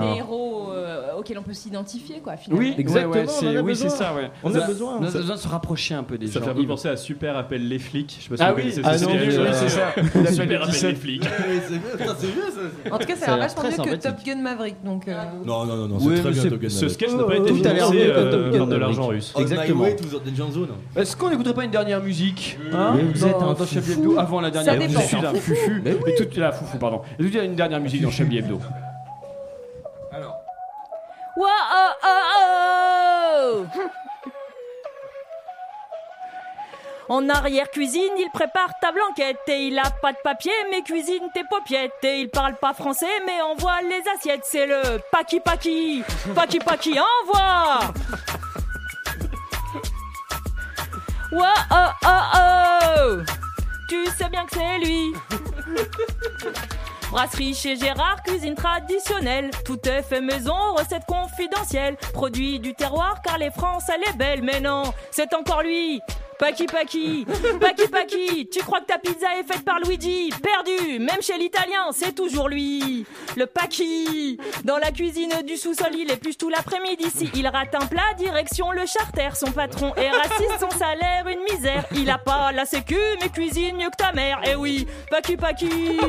auxquels 1.22 1.38
on 1.38 1.42
peut 1.42 1.54
s'identifier, 1.54 2.20
quoi, 2.22 2.36
finalement. 2.36 2.62
Oui, 2.62 2.74
Exactement, 2.76 3.14
ouais, 3.14 3.20
ouais, 3.20 3.32
on 3.42 3.46
en 3.46 3.56
a 3.56 3.60
oui, 3.60 3.62
besoin. 3.72 3.88
c'est 3.88 3.96
ça, 3.96 4.14
ouais. 4.14 4.30
On 4.42 4.54
a 4.54 4.60
besoin. 4.66 4.98
On 5.00 5.04
a 5.04 5.10
besoin 5.10 5.36
de 5.36 5.40
se 5.40 5.48
rapprocher 5.48 5.94
un 5.94 6.02
peu 6.02 6.18
des 6.18 6.26
Ça 6.26 6.38
gens. 6.40 6.44
fait 6.46 6.50
un 6.50 6.54
peu 6.54 6.60
Yves. 6.62 6.68
penser 6.68 6.88
à 6.88 6.96
Super 6.96 7.36
Appelle 7.36 7.66
les 7.66 7.78
flics. 7.78 8.16
Je 8.18 8.24
sais 8.24 8.28
pas 8.28 8.36
si 8.36 8.42
Ah 8.42 8.50
vous 8.52 8.56
oui, 8.56 8.62
connaissez 8.62 8.82
ah 8.84 8.98
ce 8.98 9.04
non, 9.04 9.12
oui, 9.12 9.52
c'est 9.52 9.68
ça. 9.68 9.92
Super 10.32 10.46
le 10.46 10.56
Appelle 10.56 10.72
17. 10.72 10.90
les 10.90 10.96
flics. 10.96 11.24
c'est 12.18 12.26
vieux 12.26 12.42
ça 12.50 12.94
En 12.94 12.98
tout 12.98 13.06
cas, 13.06 13.16
ça 13.16 13.26
Ça 13.26 13.32
a 13.34 13.36
l'air 13.36 13.48
vachement 13.48 13.84
mieux 13.86 13.96
que. 13.96 14.02
Top 14.02 14.16
Gun 14.24 14.36
Maverick. 14.36 14.76
Donc, 14.84 15.08
euh, 15.08 15.14
Non, 15.44 15.64
non, 15.64 15.88
non, 15.88 15.98
c'est 15.98 16.20
très 16.20 16.30
bien 16.30 16.42
Top 16.42 16.58
Gun 16.60 16.68
Ce 16.68 16.74
Maverick. 16.74 16.90
sketch 16.94 17.12
n'a 17.12 17.24
pas 17.24 17.36
été 17.36 17.54
financé 17.54 18.06
Top 18.06 18.16
euh, 18.34 18.50
Gun 18.50 18.58
par 18.58 18.66
de 18.66 18.76
l'argent 18.76 19.06
russe. 19.06 19.32
Exactement. 19.38 19.86
Est-ce 20.96 21.16
qu'on 21.16 21.30
n'écouterait 21.30 21.54
pas 21.54 21.64
une 21.64 21.70
dernière 21.70 22.02
musique 22.02 22.58
vous 23.14 23.26
êtes 23.26 23.32
dans, 23.38 23.50
un. 23.62 23.64
Hebdo 23.64 24.18
avant 24.18 24.40
la 24.40 24.50
dernière 24.50 24.74
Ça 24.74 24.78
musique. 24.78 25.00
Je 25.00 25.06
suis 25.06 25.16
un 25.26 25.34
fufu. 25.34 25.82
Et 25.86 26.14
tout, 26.14 26.40
la 26.40 26.52
foufou, 26.52 26.78
pardon. 26.78 27.02
Et 27.18 27.22
tout, 27.22 27.28
il 27.28 27.34
y 27.34 27.38
a 27.38 27.44
une 27.44 27.54
dernière 27.54 27.80
musique 27.80 28.02
dans 28.02 28.10
Chablis 28.10 28.38
Hebdo. 28.38 28.60
Oh, 31.84 31.94
oh, 32.04 33.64
oh 33.64 33.66
En 37.08 37.28
arrière-cuisine, 37.28 38.12
il 38.18 38.30
prépare 38.32 38.70
ta 38.80 38.92
blanquette 38.92 39.40
et 39.48 39.66
il 39.66 39.76
a 39.78 39.90
pas 39.90 40.12
de 40.12 40.18
papier 40.22 40.52
mais 40.70 40.82
cuisine 40.82 41.28
tes 41.34 41.42
paupiettes 41.44 42.04
et 42.04 42.20
il 42.20 42.30
parle 42.30 42.54
pas 42.56 42.72
français 42.72 43.20
mais 43.26 43.42
envoie 43.42 43.82
les 43.82 44.02
assiettes. 44.14 44.44
C'est 44.44 44.66
le 44.66 45.00
paki 45.10 45.40
paki, 45.40 46.04
paki 46.34 46.58
paki, 46.60 46.98
envoie. 47.00 47.92
Wow, 51.32 51.46
oh, 51.70 51.90
oh, 52.04 52.22
oh. 52.36 53.22
Tu 53.88 54.04
sais 54.18 54.28
bien 54.28 54.44
que 54.44 54.52
c'est 54.54 54.78
lui 54.80 55.14
Brasserie 57.12 57.52
chez 57.52 57.76
Gérard, 57.76 58.22
cuisine 58.22 58.54
traditionnelle. 58.54 59.50
Tout 59.66 59.78
est 59.86 60.00
fait 60.00 60.22
maison, 60.22 60.54
recette 60.74 61.04
confidentielle. 61.04 61.98
Produit 62.14 62.58
du 62.58 62.72
terroir 62.72 63.20
car 63.20 63.36
les 63.36 63.50
France 63.50 63.84
elle 63.94 64.02
est 64.08 64.16
belle. 64.16 64.40
Mais 64.42 64.60
non, 64.60 64.84
c'est 65.10 65.34
encore 65.34 65.62
lui. 65.62 66.00
Paki 66.42 66.66
Paki, 66.66 67.24
Paki 67.60 67.86
Paki, 67.86 68.48
tu 68.50 68.58
crois 68.64 68.80
que 68.80 68.86
ta 68.86 68.98
pizza 68.98 69.28
est 69.38 69.44
faite 69.44 69.64
par 69.64 69.78
Luigi? 69.78 70.28
Perdu, 70.42 70.98
même 70.98 71.22
chez 71.22 71.38
l'italien, 71.38 71.92
c'est 71.92 72.16
toujours 72.16 72.48
lui. 72.48 73.06
Le 73.36 73.46
Paki, 73.46 74.40
dans 74.64 74.78
la 74.78 74.90
cuisine 74.90 75.32
du 75.46 75.56
sous-sol, 75.56 75.94
il 75.94 76.10
épluche 76.10 76.38
tout 76.38 76.48
l'après-midi. 76.48 77.04
Si 77.14 77.30
il 77.34 77.46
rate 77.46 77.76
un 77.76 77.86
plat, 77.86 78.12
direction 78.18 78.72
le 78.72 78.86
charter. 78.86 79.28
Son 79.36 79.52
patron 79.52 79.94
est 79.94 80.10
raciste, 80.10 80.58
son 80.58 80.76
salaire 80.76 81.28
une 81.28 81.44
misère. 81.44 81.84
Il 81.94 82.10
a 82.10 82.18
pas 82.18 82.50
la 82.50 82.64
sécu, 82.64 82.98
mais 83.20 83.28
cuisine 83.28 83.76
mieux 83.76 83.90
que 83.90 83.96
ta 83.96 84.10
mère. 84.10 84.40
Eh 84.44 84.56
oui, 84.56 84.88
Paki 85.12 85.36
Paki. 85.36 86.00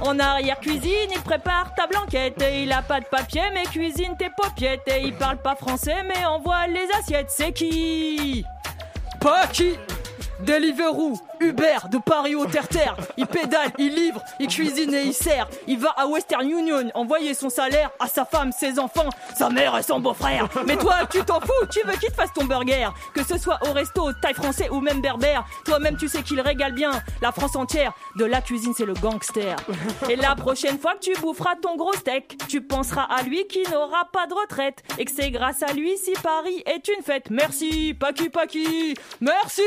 En 0.00 0.18
arrière-cuisine, 0.18 1.10
il 1.14 1.20
prépare 1.20 1.74
ta 1.74 1.86
blanquette 1.86 2.40
et 2.40 2.62
il 2.62 2.72
a 2.72 2.80
pas 2.80 3.00
de 3.00 3.06
papier, 3.06 3.42
mais 3.52 3.64
cuisine 3.64 4.16
tes 4.18 4.30
paupiettes 4.34 4.88
et 4.88 5.02
il 5.02 5.14
parle 5.14 5.42
pas 5.42 5.56
français, 5.56 6.04
mais 6.04 6.24
envoie 6.24 6.66
les 6.68 6.88
assiettes. 6.98 7.28
C'est 7.28 7.52
qui? 7.52 8.46
Paki 9.20 9.78
Deliveroo, 10.40 11.14
Uber, 11.40 11.78
de 11.90 11.98
Paris 11.98 12.34
au 12.34 12.46
terre-terre. 12.46 12.96
Il 13.16 13.26
pédale, 13.26 13.70
il 13.78 13.94
livre, 13.94 14.22
il 14.38 14.48
cuisine 14.48 14.94
et 14.94 15.02
il 15.02 15.14
sert. 15.14 15.48
Il 15.66 15.78
va 15.78 15.90
à 15.96 16.06
Western 16.06 16.48
Union 16.48 16.90
envoyer 16.94 17.34
son 17.34 17.48
salaire 17.48 17.90
à 17.98 18.06
sa 18.06 18.24
femme, 18.24 18.52
ses 18.52 18.78
enfants, 18.78 19.08
sa 19.36 19.48
mère 19.48 19.76
et 19.76 19.82
son 19.82 20.00
beau-frère. 20.00 20.48
Mais 20.66 20.76
toi, 20.76 21.06
tu 21.10 21.24
t'en 21.24 21.40
fous, 21.40 21.66
tu 21.70 21.80
veux 21.86 21.94
qu'il 21.94 22.10
te 22.10 22.14
fasse 22.14 22.32
ton 22.32 22.44
burger. 22.44 22.88
Que 23.14 23.24
ce 23.24 23.38
soit 23.38 23.58
au 23.68 23.72
resto, 23.72 24.12
taille 24.20 24.34
français 24.34 24.68
ou 24.70 24.80
même 24.80 25.00
berbère. 25.00 25.44
Toi-même, 25.64 25.96
tu 25.96 26.08
sais 26.08 26.22
qu'il 26.22 26.40
régale 26.40 26.72
bien 26.72 26.90
la 27.22 27.32
France 27.32 27.56
entière. 27.56 27.92
De 28.16 28.24
la 28.24 28.40
cuisine, 28.40 28.74
c'est 28.76 28.84
le 28.84 28.94
gangster. 28.94 29.56
Et 30.08 30.16
la 30.16 30.34
prochaine 30.34 30.78
fois 30.78 30.94
que 30.94 31.00
tu 31.00 31.14
boufferas 31.20 31.56
ton 31.56 31.76
gros 31.76 31.92
steak, 31.94 32.38
tu 32.48 32.60
penseras 32.60 33.04
à 33.04 33.22
lui 33.22 33.46
qui 33.46 33.62
n'aura 33.70 34.08
pas 34.12 34.26
de 34.26 34.34
retraite. 34.34 34.82
Et 34.98 35.04
que 35.04 35.10
c'est 35.10 35.30
grâce 35.30 35.62
à 35.62 35.72
lui 35.72 35.96
si 35.96 36.12
Paris 36.22 36.62
est 36.66 36.88
une 36.88 37.02
fête. 37.02 37.30
Merci, 37.30 37.94
Paki 37.98 38.28
Paki. 38.28 38.94
Merci. 39.20 39.62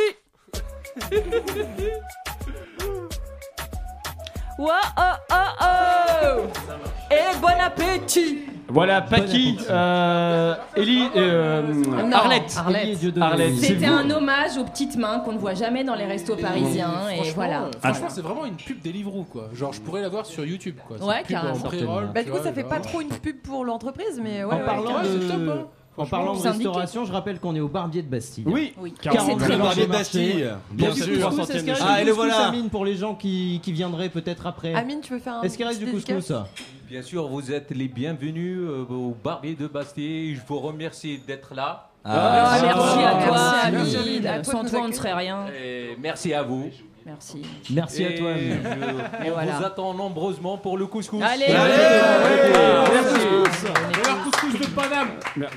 Wow, 4.57 4.71
oh, 4.97 5.01
oh, 5.31 5.35
oh. 5.61 6.41
Et 7.11 7.37
bon 7.39 7.47
appétit. 7.61 8.39
Voilà, 8.71 9.01
Paki, 9.01 9.57
euh, 9.67 10.53
Ellie, 10.75 11.07
euh, 11.15 11.63
Non, 11.63 12.11
Arlette. 12.11 12.55
Arlette. 12.55 13.55
C'était 13.55 13.87
un 13.87 14.07
hommage 14.11 14.57
aux 14.59 14.63
petites 14.65 14.95
mains 14.95 15.21
qu'on 15.21 15.31
ne 15.31 15.39
voit 15.39 15.55
jamais 15.55 15.83
dans 15.83 15.95
les 15.95 16.05
restos 16.05 16.35
parisiens. 16.35 17.09
Et 17.09 17.15
Franchement, 17.15 17.33
voilà. 17.35 17.61
euh, 17.63 17.71
franchement, 17.81 18.07
c'est 18.09 18.21
vraiment 18.21 18.45
une 18.45 18.57
pub 18.57 18.79
Deliveroo 18.83 19.23
quoi. 19.23 19.49
Genre, 19.53 19.73
je 19.73 19.81
pourrais 19.81 20.01
la 20.01 20.09
voir 20.09 20.25
sur 20.27 20.45
YouTube 20.45 20.75
quoi. 20.87 20.97
Ouais, 21.03 21.21
une 21.21 21.25
pub 21.25 21.37
en 21.37 21.41
carrément. 21.41 21.63
pré-roll, 21.63 22.05
Bah, 22.13 22.19
tu 22.19 22.25
du 22.25 22.31
coup, 22.31 22.37
vois, 22.37 22.45
ça 22.45 22.53
fait 22.53 22.61
genre. 22.61 22.69
pas 22.69 22.79
trop 22.79 23.01
une 23.01 23.09
pub 23.09 23.41
pour 23.41 23.65
l'entreprise, 23.65 24.19
mais 24.21 24.43
ouais. 24.43 24.53
En 24.53 24.59
ouais, 24.59 24.65
parlant 24.65 25.01
de, 25.01 25.05
c'est 25.19 25.27
top, 25.27 25.41
hein. 25.49 25.67
En 25.99 26.05
parlant 26.05 26.35
de 26.35 26.41
restauration, 26.47 27.05
je 27.05 27.11
rappelle 27.11 27.39
qu'on 27.39 27.55
est 27.55 27.59
au 27.59 27.67
Barbier 27.67 28.01
de 28.01 28.07
Bastille. 28.07 28.43
Oui, 28.47 28.73
Oui. 28.77 28.93
Bon. 29.03 29.11
Barbier 29.57 29.85
de 29.85 29.91
Bastille, 29.91 30.49
bien 30.71 30.93
sûr. 30.93 31.05
Ah, 31.81 32.01
et 32.01 32.05
le 32.05 32.11
voilà. 32.11 32.47
Amine, 32.47 32.69
pour 32.69 32.85
les 32.85 32.95
gens 32.95 33.15
qui, 33.15 33.59
qui 33.63 33.71
viendraient 33.71 34.09
peut-être 34.09 34.47
après 34.47 34.73
Amine, 34.73 35.01
tu 35.01 35.13
veux 35.13 35.19
faire 35.19 35.35
un. 35.35 35.41
Est-ce 35.41 35.57
qu'il 35.57 35.65
reste 35.67 35.79
du 35.79 35.87
couscous 35.91 36.31
Bien 36.89 37.01
sûr, 37.03 37.27
vous 37.27 37.51
êtes 37.51 37.69
les 37.71 37.87
bienvenus 37.87 38.59
euh, 38.61 38.83
au 38.89 39.15
Barbier 39.23 39.53
de 39.55 39.67
Bastille. 39.67 40.35
Je 40.35 40.41
vous 40.47 40.59
remercie 40.59 41.19
d'être 41.27 41.53
là. 41.53 41.89
Ah, 42.03 42.57
merci 42.61 43.03
à 43.03 43.11
toi, 43.11 43.35
Merci, 43.71 43.95
Amine. 43.95 43.95
Amine. 44.07 44.27
À 44.27 44.39
toi 44.39 44.39
de 44.39 44.45
Sans 44.45 44.65
toi, 44.71 44.79
on 44.83 44.87
ne 44.87 44.93
serait 44.93 45.13
rien. 45.13 45.45
Et 45.61 45.95
merci 45.99 46.33
à 46.33 46.41
vous. 46.43 46.69
Merci. 47.05 47.41
Merci 47.71 48.05
à 48.05 48.11
toi. 48.17 48.31
Amine. 48.31 48.57
je- 48.63 49.25
Et 49.25 49.29
on 49.29 49.33
voilà. 49.33 49.51
vous 49.57 49.63
attend 49.65 49.93
nombreusement 49.93 50.57
pour 50.57 50.77
le 50.77 50.87
couscous. 50.87 51.21
Allez, 51.21 51.45
Meilleur 51.47 51.65
couscous 54.31 54.59
de 54.59 54.65
Paname. 54.73 55.09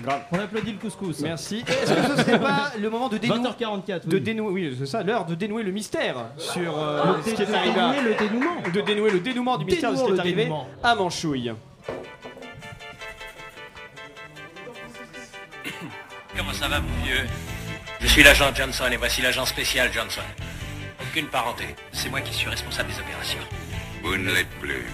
Grave. 0.02 0.22
On 0.32 0.38
applaudit 0.38 0.72
le 0.72 0.78
couscous. 0.78 1.20
Merci. 1.20 1.64
Est-ce 1.66 1.92
que 1.92 2.16
ce 2.16 2.22
serait 2.24 2.40
pas 2.40 2.72
le 2.78 2.88
moment 2.90 3.08
de 3.08 3.18
dénouer, 3.18 3.38
20h44. 3.38 4.06
de 4.08 4.18
dénouer, 4.18 4.52
oui, 4.52 4.76
c'est 4.78 4.86
ça, 4.86 5.02
l'heure 5.02 5.24
de 5.26 5.34
dénouer 5.34 5.62
le 5.62 5.72
mystère 5.72 6.16
sur 6.38 6.78
euh, 6.78 7.16
Le 7.16 7.22
ce 7.22 7.34
qui 7.34 7.42
est 7.42 7.54
arrivé, 7.54 7.78
à- 7.80 7.92
dénouer 7.92 8.10
le 8.10 8.14
dénouement. 8.14 8.56
de 8.72 8.80
dénouer 8.80 9.10
le 9.10 9.20
dénouement 9.20 9.58
du 9.58 9.64
mystère 9.64 9.90
de 9.92 9.96
ce 9.96 10.00
qui 10.02 10.06
Dénouons 10.06 10.12
est 10.12 10.16
le 10.16 10.20
arrivé 10.20 10.42
dénouement. 10.44 10.68
à 10.82 10.94
Manchouille. 10.94 11.52
Comment 16.36 16.52
ça 16.52 16.68
va, 16.68 16.80
mon 16.80 17.04
vieux? 17.04 17.26
Je 18.00 18.06
suis 18.06 18.22
l'agent 18.22 18.52
Johnson 18.54 18.84
et 18.90 18.96
voici 18.96 19.22
l'agent 19.22 19.44
spécial 19.46 19.90
Johnson. 19.92 20.22
Aucune 21.00 21.26
parenté. 21.26 21.64
C'est 21.92 22.08
moi 22.08 22.20
qui 22.20 22.32
suis 22.34 22.48
responsable 22.48 22.88
des 22.90 22.98
opérations. 22.98 23.38
Vous 24.02 24.16
ne 24.16 24.32
l'êtes 24.32 24.48
plus. 24.60 24.86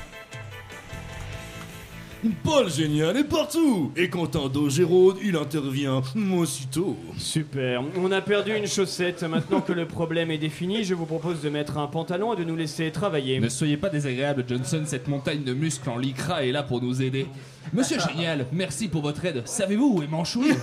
Paul 2.43 2.69
Génial 2.69 3.17
est 3.17 3.25
partout 3.25 3.93
Et 3.97 4.09
quand 4.09 4.35
un 4.35 4.49
dos 4.49 4.69
Géraude, 4.69 5.19
il 5.23 5.37
intervient 5.37 6.03
aussitôt. 6.37 6.97
Super. 7.17 7.83
On 7.97 8.11
a 8.11 8.21
perdu 8.21 8.57
une 8.57 8.67
chaussette. 8.67 9.23
Maintenant 9.23 9.61
que 9.61 9.73
le 9.73 9.87
problème 9.87 10.31
est 10.31 10.39
défini, 10.39 10.85
je 10.85 10.95
vous 10.95 11.07
propose 11.07 11.41
de 11.43 11.49
mettre 11.49 11.79
un 11.79 11.87
pantalon 11.87 12.35
et 12.35 12.37
de 12.37 12.45
nous 12.45 12.57
laisser 12.57 12.91
travailler. 12.91 13.39
Ne 13.39 13.49
soyez 13.49 13.77
pas 13.77 13.89
désagréable, 13.89 14.45
Johnson, 14.49 14.83
cette 14.85 15.09
montagne 15.09 15.45
de 15.45 15.55
muscles 15.55 15.89
en 15.89 15.97
lycra 15.97 16.45
est 16.45 16.53
là 16.53 16.63
pour 16.63 16.83
nous 16.83 17.03
aider. 17.03 17.27
Monsieur 17.73 17.99
Génial, 18.01 18.47
merci 18.53 18.89
pour 18.89 19.03
votre 19.03 19.25
aide. 19.25 19.43
Savez-vous 19.47 19.97
où 19.97 20.03
est 20.03 20.07
Manchouille 20.07 20.55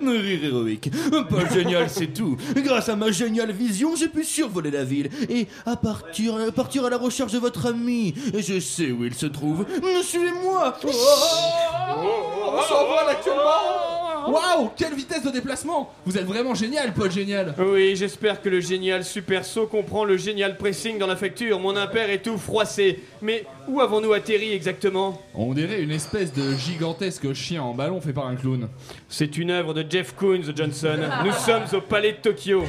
Rire 0.00 0.44
héroïque. 0.44 0.90
Paul 1.28 1.50
Génial, 1.52 1.88
c'est 1.88 2.08
tout. 2.12 2.36
Grâce 2.56 2.88
à 2.88 2.96
ma 2.96 3.10
géniale 3.10 3.52
vision, 3.52 3.94
j'ai 3.96 4.08
pu 4.08 4.24
survoler 4.24 4.70
la 4.70 4.84
ville 4.84 5.10
et 5.28 5.46
à 5.66 5.76
partir, 5.76 6.36
à 6.36 6.50
partir 6.52 6.84
à 6.84 6.90
la 6.90 6.98
recherche 6.98 7.32
de 7.32 7.38
votre 7.38 7.66
ami. 7.66 8.14
Et 8.32 8.42
je 8.42 8.58
sais 8.60 8.90
où 8.90 9.04
il 9.04 9.14
se 9.14 9.26
trouve. 9.26 9.64
Suivez-moi 10.02 10.76
On 10.84 12.62
s'envole 12.62 13.08
actuellement 13.10 13.93
Waouh 14.26 14.70
Quelle 14.76 14.94
vitesse 14.94 15.22
de 15.22 15.30
déplacement 15.30 15.92
Vous 16.06 16.16
êtes 16.16 16.24
vraiment 16.24 16.54
génial, 16.54 16.92
Paul 16.94 17.10
Génial 17.10 17.54
Oui, 17.58 17.94
j'espère 17.96 18.40
que 18.40 18.48
le 18.48 18.60
génial 18.60 19.04
super 19.04 19.44
saut 19.44 19.66
comprend 19.66 20.04
le 20.04 20.16
génial 20.16 20.56
pressing 20.56 20.98
dans 20.98 21.06
la 21.06 21.16
facture. 21.16 21.60
Mon 21.60 21.76
impair 21.76 22.10
est 22.10 22.22
tout 22.22 22.38
froissé. 22.38 23.00
Mais 23.22 23.44
où 23.68 23.80
avons-nous 23.80 24.12
atterri 24.12 24.52
exactement? 24.52 25.20
On 25.34 25.52
dirait 25.54 25.82
une 25.82 25.90
espèce 25.90 26.32
de 26.32 26.54
gigantesque 26.54 27.32
chien 27.32 27.62
en 27.62 27.74
ballon 27.74 28.00
fait 28.00 28.12
par 28.12 28.26
un 28.26 28.36
clown. 28.36 28.68
C'est 29.08 29.36
une 29.36 29.50
œuvre 29.50 29.74
de 29.74 29.84
Jeff 29.88 30.14
Koons, 30.14 30.42
Johnson. 30.54 30.98
Nous 31.24 31.32
sommes 31.32 31.64
au 31.72 31.80
palais 31.80 32.12
de 32.12 32.18
Tokyo. 32.18 32.64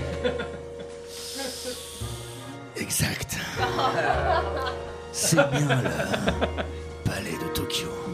Exact. 2.77 3.38
C'est 5.11 5.36
bien 5.49 5.61
de 5.61 6.85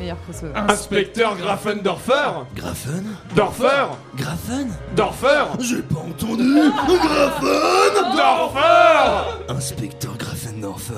Tokyo. 0.02 0.06
Meilleur 0.06 0.18
crossover. 0.24 0.54
Inspecteur 0.56 1.38
Grafendorfer 1.38 2.46
Grafen 2.56 3.06
Dorfer 3.36 3.88
Grafen 4.16 4.68
Dorfer 4.96 5.46
J'ai 5.60 5.82
pas 5.82 6.00
entendu 6.00 6.72
Grafen 6.88 8.16
Dorfer 8.16 9.50
Inspecteur 9.50 10.18
Grafendorfer, 10.18 10.94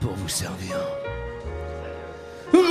pour 0.00 0.12
vous 0.12 0.28
servir. 0.28 0.76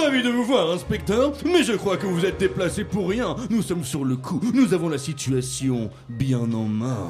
Ravi 0.03 0.23
de 0.23 0.29
vous 0.29 0.43
voir, 0.43 0.71
inspecteur, 0.71 1.33
mais 1.45 1.63
je 1.63 1.73
crois 1.73 1.97
que 1.97 2.05
vous 2.05 2.25
êtes 2.25 2.37
déplacé 2.37 2.83
pour 2.83 3.09
rien. 3.09 3.35
Nous 3.49 3.61
sommes 3.61 3.83
sur 3.83 4.05
le 4.05 4.15
coup, 4.15 4.39
nous 4.53 4.73
avons 4.73 4.89
la 4.89 4.97
situation 4.97 5.89
bien 6.09 6.39
en 6.53 6.65
main. 6.65 7.09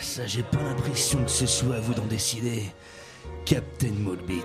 Ça, 0.00 0.26
j'ai 0.26 0.42
pas 0.42 0.62
l'impression 0.62 1.22
que 1.24 1.30
ce 1.30 1.46
soit 1.46 1.76
à 1.76 1.80
vous 1.80 1.94
d'en 1.94 2.06
décider. 2.06 2.64
Captain 3.44 3.92
Moldbit. 3.98 4.42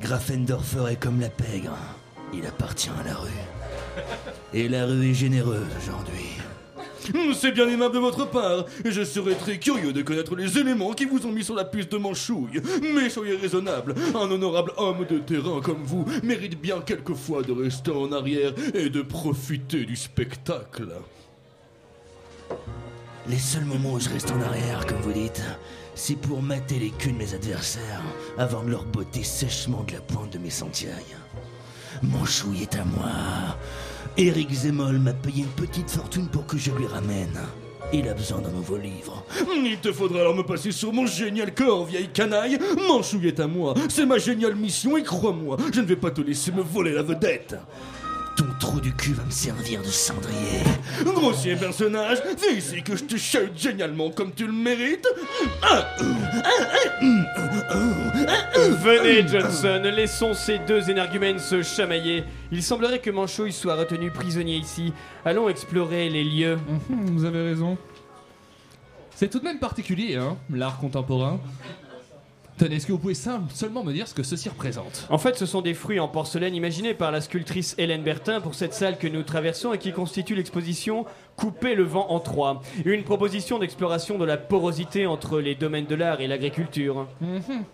Grafendorfer 0.00 0.92
est 0.92 1.00
comme 1.00 1.20
la 1.20 1.30
pègre. 1.30 1.76
Il 2.32 2.46
appartient 2.46 2.90
à 2.90 3.02
la 3.08 3.14
rue. 3.14 3.30
Et 4.52 4.68
la 4.68 4.86
rue 4.86 5.10
est 5.10 5.14
généreuse 5.14 5.66
aujourd'hui. 5.78 6.36
C'est 7.34 7.52
bien 7.52 7.68
aimable 7.68 7.94
de 7.94 8.00
votre 8.00 8.28
part, 8.30 8.64
je 8.84 9.04
serais 9.04 9.34
très 9.34 9.58
curieux 9.58 9.92
de 9.92 10.00
connaître 10.00 10.34
les 10.34 10.58
éléments 10.58 10.92
qui 10.92 11.04
vous 11.04 11.26
ont 11.26 11.32
mis 11.32 11.44
sur 11.44 11.54
la 11.54 11.64
piste 11.64 11.92
de 11.92 11.98
Manchouille. 11.98 12.62
Mais 12.94 13.10
soyez 13.10 13.36
raisonnable, 13.36 13.94
un 14.14 14.30
honorable 14.30 14.72
homme 14.78 15.04
de 15.08 15.18
terrain 15.18 15.60
comme 15.60 15.82
vous 15.84 16.06
mérite 16.22 16.58
bien 16.58 16.80
quelquefois 16.80 17.42
de 17.42 17.52
rester 17.52 17.90
en 17.90 18.10
arrière 18.10 18.54
et 18.72 18.88
de 18.88 19.02
profiter 19.02 19.84
du 19.84 19.96
spectacle. 19.96 20.88
Les 23.28 23.38
seuls 23.38 23.64
moments 23.64 23.94
où 23.94 24.00
je 24.00 24.08
reste 24.08 24.30
en 24.30 24.40
arrière, 24.40 24.86
comme 24.86 25.00
vous 25.00 25.12
dites, 25.12 25.42
c'est 25.94 26.16
pour 26.16 26.42
mater 26.42 26.78
les 26.78 26.90
culs 26.90 27.12
de 27.12 27.18
mes 27.18 27.34
adversaires 27.34 28.02
avant 28.38 28.62
de 28.62 28.70
leur 28.70 28.84
botter 28.84 29.22
sèchement 29.22 29.84
de 29.86 29.92
la 29.92 30.00
pointe 30.00 30.32
de 30.32 30.38
mes 30.38 30.50
sentiailles. 30.50 31.16
Mon 32.02 32.24
chouille 32.24 32.62
est 32.62 32.74
à 32.74 32.84
moi. 32.84 33.10
Eric 34.16 34.50
Zemmoll 34.52 34.98
m'a 34.98 35.12
payé 35.12 35.44
une 35.44 35.66
petite 35.66 35.90
fortune 35.90 36.28
pour 36.28 36.46
que 36.46 36.58
je 36.58 36.70
lui 36.72 36.86
ramène. 36.86 37.38
Il 37.92 38.08
a 38.08 38.14
besoin 38.14 38.40
d'un 38.40 38.50
nouveau 38.50 38.76
livre. 38.76 39.24
Il 39.54 39.78
te 39.78 39.92
faudra 39.92 40.20
alors 40.20 40.34
me 40.34 40.42
passer 40.42 40.72
sur 40.72 40.92
mon 40.92 41.06
génial 41.06 41.54
corps, 41.54 41.84
vieille 41.84 42.08
canaille. 42.08 42.58
Manchouille 42.88 43.28
est 43.28 43.40
à 43.40 43.46
moi, 43.46 43.74
c'est 43.88 44.06
ma 44.06 44.18
géniale 44.18 44.56
mission, 44.56 44.96
et 44.96 45.02
crois-moi, 45.02 45.56
je 45.72 45.80
ne 45.80 45.86
vais 45.86 45.96
pas 45.96 46.10
te 46.10 46.20
laisser 46.20 46.50
me 46.50 46.62
voler 46.62 46.92
la 46.92 47.02
vedette. 47.02 47.56
Ton 48.36 48.46
trou 48.58 48.80
du 48.80 48.92
cul 48.92 49.12
va 49.12 49.22
me 49.24 49.30
servir 49.30 49.80
de 49.80 49.86
cendrier. 49.86 50.60
Grossier 51.04 51.54
personnage, 51.56 52.18
viens 52.40 52.56
ici 52.56 52.82
que 52.82 52.96
je 52.96 53.04
te 53.04 53.16
chahute 53.16 53.56
génialement 53.56 54.10
comme 54.10 54.32
tu 54.32 54.46
le 54.46 54.52
mérites. 54.52 55.06
Venez, 58.82 59.26
Johnson, 59.28 59.80
laissons 59.84 60.34
ces 60.34 60.58
deux 60.58 60.90
énergumènes 60.90 61.38
se 61.38 61.62
chamailler. 61.62 62.24
Il 62.50 62.62
semblerait 62.62 62.98
que 62.98 63.10
Manchouille 63.10 63.52
soit 63.52 63.74
retenu 63.76 64.10
prisonnier 64.10 64.56
ici. 64.56 64.92
Allons 65.24 65.48
explorer 65.48 66.08
les 66.10 66.24
lieux. 66.24 66.56
Mhm, 66.88 67.16
Vous 67.16 67.24
avez 67.24 67.42
raison. 67.42 67.76
C'est 69.14 69.28
tout 69.28 69.38
de 69.38 69.44
même 69.44 69.60
particulier, 69.60 70.16
hein, 70.16 70.36
l'art 70.52 70.78
contemporain. 70.78 71.38
Tenez, 72.56 72.76
est-ce 72.76 72.86
que 72.86 72.92
vous 72.92 72.98
pouvez 72.98 73.14
seulement 73.14 73.82
me 73.82 73.92
dire 73.92 74.06
ce 74.06 74.14
que 74.14 74.22
ceci 74.22 74.48
représente? 74.48 75.06
En 75.10 75.18
fait, 75.18 75.36
ce 75.36 75.44
sont 75.44 75.60
des 75.60 75.74
fruits 75.74 75.98
en 75.98 76.06
porcelaine 76.06 76.54
imaginés 76.54 76.94
par 76.94 77.10
la 77.10 77.20
sculptrice 77.20 77.74
Hélène 77.78 78.02
Bertin 78.04 78.40
pour 78.40 78.54
cette 78.54 78.74
salle 78.74 78.96
que 78.96 79.08
nous 79.08 79.24
traversons 79.24 79.72
et 79.72 79.78
qui 79.78 79.92
constitue 79.92 80.36
l'exposition 80.36 81.04
Couper 81.36 81.74
le 81.74 81.82
vent 81.82 82.06
en 82.10 82.20
trois. 82.20 82.62
Une 82.84 83.02
proposition 83.02 83.58
d'exploration 83.58 84.18
de 84.18 84.24
la 84.24 84.36
porosité 84.36 85.04
entre 85.06 85.40
les 85.40 85.56
domaines 85.56 85.86
de 85.86 85.96
l'art 85.96 86.20
et 86.20 86.28
l'agriculture. 86.28 87.08
Mhm. 87.20 87.64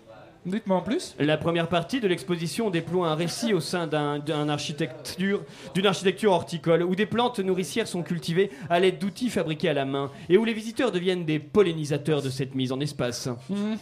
Dites-moi 0.46 0.78
en 0.78 0.80
plus. 0.80 1.14
La 1.18 1.36
première 1.36 1.68
partie 1.68 2.00
de 2.00 2.08
l'exposition 2.08 2.70
déploie 2.70 3.08
un 3.10 3.14
récit 3.14 3.52
au 3.52 3.60
sein 3.60 3.86
d'un- 3.86 4.18
d'un 4.18 4.48
architecture- 4.48 5.42
d'une 5.74 5.84
architecture 5.84 6.32
horticole 6.32 6.82
où 6.82 6.94
des 6.94 7.04
plantes 7.04 7.40
nourricières 7.40 7.86
sont 7.86 8.02
cultivées 8.02 8.50
à 8.70 8.80
l'aide 8.80 8.98
d'outils 8.98 9.28
fabriqués 9.28 9.68
à 9.68 9.74
la 9.74 9.84
main 9.84 10.10
et 10.30 10.38
où 10.38 10.46
les 10.46 10.54
visiteurs 10.54 10.92
deviennent 10.92 11.26
des 11.26 11.38
pollinisateurs 11.38 12.22
de 12.22 12.30
cette 12.30 12.54
mise 12.54 12.72
en 12.72 12.80
espace. 12.80 13.28
Mhm. 13.50 13.76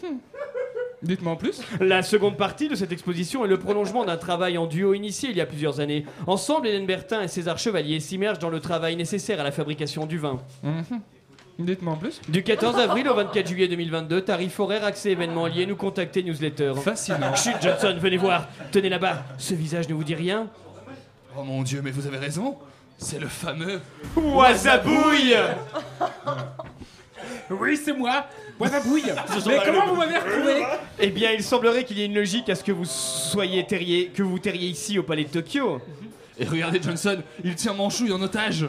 Dites-moi 1.02 1.32
en 1.32 1.36
plus. 1.36 1.60
La 1.80 2.02
seconde 2.02 2.36
partie 2.36 2.68
de 2.68 2.74
cette 2.74 2.92
exposition 2.92 3.44
est 3.44 3.48
le 3.48 3.58
prolongement 3.58 4.04
d'un 4.04 4.16
travail 4.16 4.58
en 4.58 4.66
duo 4.66 4.94
initié 4.94 5.30
il 5.30 5.36
y 5.36 5.40
a 5.40 5.46
plusieurs 5.46 5.80
années. 5.80 6.04
Ensemble, 6.26 6.66
Hélène 6.68 6.86
Bertin 6.86 7.22
et 7.22 7.28
César 7.28 7.58
Chevalier 7.58 8.00
s'immergent 8.00 8.40
dans 8.40 8.50
le 8.50 8.60
travail 8.60 8.96
nécessaire 8.96 9.40
à 9.40 9.44
la 9.44 9.52
fabrication 9.52 10.06
du 10.06 10.18
vin. 10.18 10.40
Mhm. 10.62 10.84
Dites-moi 11.60 11.92
en 11.94 11.96
plus. 11.96 12.20
Du 12.28 12.44
14 12.44 12.78
avril 12.78 13.08
au 13.08 13.14
24 13.14 13.48
juillet 13.48 13.66
2022, 13.66 14.20
tarif 14.20 14.60
horaire, 14.60 14.84
accès 14.84 15.10
événements 15.10 15.46
liés, 15.46 15.66
nous 15.66 15.74
contacter, 15.74 16.22
newsletter. 16.22 16.74
Fascinant. 16.82 17.34
Chut, 17.34 17.54
Johnson, 17.60 17.96
venez 18.00 18.16
voir. 18.16 18.48
Tenez 18.70 18.88
là-bas. 18.88 19.24
Ce 19.38 19.54
visage 19.54 19.88
ne 19.88 19.94
vous 19.94 20.04
dit 20.04 20.14
rien 20.14 20.46
Oh 21.36 21.42
mon 21.42 21.62
dieu, 21.62 21.80
mais 21.82 21.90
vous 21.90 22.06
avez 22.06 22.18
raison. 22.18 22.56
C'est 22.96 23.18
le 23.18 23.28
fameux. 23.28 23.80
Wasabouille 24.16 25.34
Oui, 27.50 27.76
c'est 27.82 27.92
moi, 27.92 28.26
Wasabouille. 28.58 29.12
Mais 29.46 29.58
comment 29.64 29.86
vous 29.86 29.96
m'avez 29.96 30.18
retrouvé? 30.18 30.64
Eh 30.98 31.08
bien, 31.08 31.32
il 31.32 31.42
semblerait 31.42 31.84
qu'il 31.84 31.98
y 31.98 32.02
ait 32.02 32.06
une 32.06 32.14
logique 32.14 32.48
à 32.48 32.54
ce 32.54 32.64
que 32.64 32.72
vous 32.72 32.84
soyez 32.84 33.66
terrier, 33.66 34.08
que 34.08 34.22
vous 34.22 34.38
terriez 34.38 34.68
ici 34.68 34.98
au 34.98 35.02
palais 35.02 35.24
de 35.24 35.30
Tokyo. 35.30 35.80
Et 36.38 36.44
regardez 36.44 36.80
Johnson, 36.82 37.22
il 37.42 37.54
tient 37.54 37.72
Manchouille 37.72 38.12
en 38.12 38.22
otage. 38.22 38.66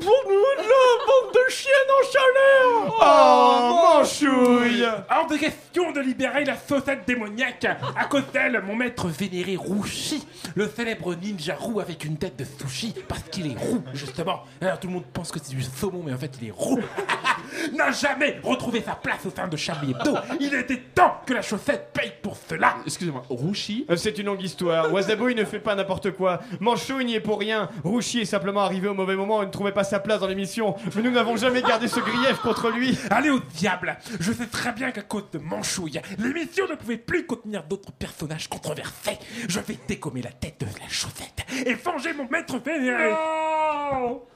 Bande 0.00 1.34
de 1.34 1.50
chiennes 1.50 1.72
en 1.90 2.04
chaleur 2.12 2.96
Oh, 3.02 3.98
Manchouille 3.98 4.84
Hors 5.10 5.26
de 5.26 5.36
question 5.36 5.92
de 5.92 6.00
libérer 6.00 6.44
la 6.44 6.56
saucette 6.56 7.06
démoniaque 7.06 7.66
À 7.96 8.04
cause 8.06 8.24
d'elle, 8.32 8.62
mon 8.66 8.74
maître 8.76 9.08
vénéré 9.08 9.56
Rouchi, 9.56 10.26
le 10.54 10.68
célèbre 10.68 11.14
ninja 11.14 11.54
roux 11.56 11.80
avec 11.80 12.04
une 12.04 12.16
tête 12.16 12.36
de 12.38 12.44
sushi, 12.44 12.94
parce 13.08 13.22
qu'il 13.24 13.46
est 13.50 13.56
roux, 13.58 13.82
justement. 13.94 14.44
Alors 14.60 14.78
tout 14.80 14.88
le 14.88 14.94
monde 14.94 15.04
pense 15.12 15.30
que 15.30 15.38
c'est 15.42 15.54
du 15.54 15.62
saumon, 15.62 16.02
mais 16.04 16.12
en 16.12 16.18
fait 16.18 16.32
il 16.40 16.48
est 16.48 16.52
roux. 16.52 16.80
N'a 17.76 17.90
jamais 17.90 18.38
retrouvé 18.42 18.80
sa 18.80 18.92
place 18.94 19.26
au 19.26 19.30
sein 19.30 19.48
de 19.48 19.56
Charlie 19.56 19.90
Hebdo. 19.90 20.16
Il 20.40 20.54
était 20.54 20.78
temps 20.94 21.16
que 21.26 21.34
la 21.34 21.42
chaussette 21.42 21.90
paye 21.92 22.12
pour 22.22 22.36
cela. 22.48 22.76
Excusez-moi, 22.86 23.22
Rouchi 23.28 23.86
Euh, 23.90 23.96
C'est 23.96 24.16
une 24.18 24.26
longue 24.26 24.42
histoire. 24.42 24.92
Wasabouille 24.92 25.34
ne 25.34 25.44
fait 25.44 25.58
pas 25.58 25.74
n'importe 25.74 26.12
quoi. 26.12 26.40
Manchouille 26.60 27.04
n'y 27.04 27.14
est 27.16 27.20
pour 27.20 27.38
rien. 27.40 27.68
Rouchi 27.84 28.20
est 28.20 28.24
simplement 28.24 28.60
arrivé 28.60 28.88
au 28.88 28.94
mauvais 28.94 29.16
moment 29.16 29.42
et 29.42 29.46
ne 29.46 29.50
trouvait 29.50 29.72
pas 29.72 29.84
sa 29.90 29.98
place 29.98 30.20
dans 30.20 30.28
l'émission. 30.28 30.76
Mais 30.94 31.02
nous 31.02 31.10
n'avons 31.10 31.36
jamais 31.36 31.62
gardé 31.62 31.88
ce 31.88 31.98
grief 32.00 32.38
contre 32.42 32.70
lui. 32.70 32.96
Allez 33.10 33.30
au 33.30 33.40
diable 33.40 33.98
Je 34.20 34.32
sais 34.32 34.46
très 34.46 34.72
bien 34.72 34.92
qu'à 34.92 35.02
cause 35.02 35.24
de 35.32 35.38
Manchouille, 35.38 36.00
l'émission 36.18 36.66
ne 36.68 36.76
pouvait 36.76 36.96
plus 36.96 37.26
contenir 37.26 37.64
d'autres 37.64 37.92
personnages 37.92 38.48
controversés. 38.48 39.18
Je 39.48 39.58
vais 39.60 39.76
décommer 39.88 40.22
la 40.22 40.30
tête 40.30 40.60
de 40.60 40.66
la 40.80 40.88
chaussette 40.88 41.44
et 41.66 41.74
venger 41.74 42.12
mon 42.14 42.28
maître 42.28 42.56
vénéré. 42.58 43.12
Oh 43.12 44.26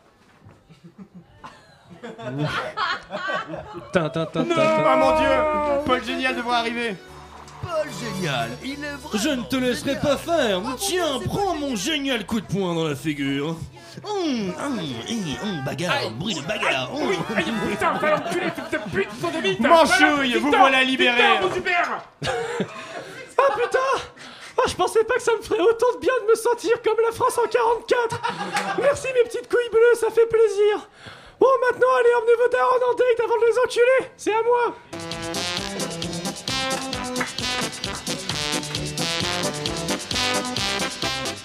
mon 4.99 5.19
dieu 5.19 5.29
Paul 5.87 6.05
Génial 6.05 6.37
devrait 6.37 6.57
arriver. 6.57 6.97
Paul 7.75 7.89
génial, 8.01 8.51
il 8.63 8.85
est 8.85 8.97
vrai. 9.03 9.19
Je 9.19 9.29
ne 9.31 9.43
te 9.43 9.57
laisserai 9.57 9.99
pas 10.01 10.17
faire. 10.17 10.61
Tiens, 10.79 11.19
prends 11.27 11.55
mon 11.55 11.75
génial 11.75 12.25
coup 12.27 12.41
de 12.41 12.47
poing 12.47 12.75
dans 12.75 12.85
la 12.85 12.95
figure. 12.95 13.57
Hum, 14.05 14.53
hum, 14.61 14.81
hi, 15.09 15.37
hum, 15.43 15.63
bagarre, 15.65 16.11
bruit 16.13 16.35
de 16.35 16.41
bagarre. 16.43 16.93
hum. 16.95 17.09
Oui, 17.09 17.17
aïe, 17.37 17.45
putain, 17.71 17.93
va 17.95 18.11
l'enculer, 18.11 18.47
fils 18.51 18.71
de 18.73 18.91
pute, 18.91 19.09
sodomite 19.21 19.61
Manchouille, 19.61 20.35
vous 20.39 20.51
voilà 20.51 20.83
libéré. 20.85 21.23
Ah 23.37 23.53
putain 23.61 23.79
Ah, 24.57 24.63
je 24.69 24.75
pensais 24.75 25.03
pas 25.05 25.15
que 25.15 25.23
ça 25.23 25.33
me 25.37 25.43
ferait 25.43 25.61
autant 25.61 25.93
de 25.97 26.01
bien 26.01 26.13
de 26.25 26.31
me 26.31 26.35
sentir 26.37 26.81
comme 26.83 26.97
la 27.05 27.13
France 27.13 27.37
en 27.37 27.49
44 27.49 28.21
Merci 28.81 29.09
mes 29.15 29.25
petites 29.29 29.49
couilles 29.51 29.71
bleues, 29.71 29.99
ça 29.99 30.07
fait 30.11 30.27
plaisir 30.27 30.89
Bon, 31.41 31.49
maintenant, 31.69 31.89
allez, 31.99 32.15
emmenez 32.17 32.37
vos 32.43 32.49
darons 32.49 32.93
en 32.93 32.95
date 32.95 33.21
avant 33.25 33.37
de 33.37 33.47
les 33.47 33.59
enculer 33.59 34.13
C'est 34.17 34.33
à 34.33 34.43
moi 34.45 34.77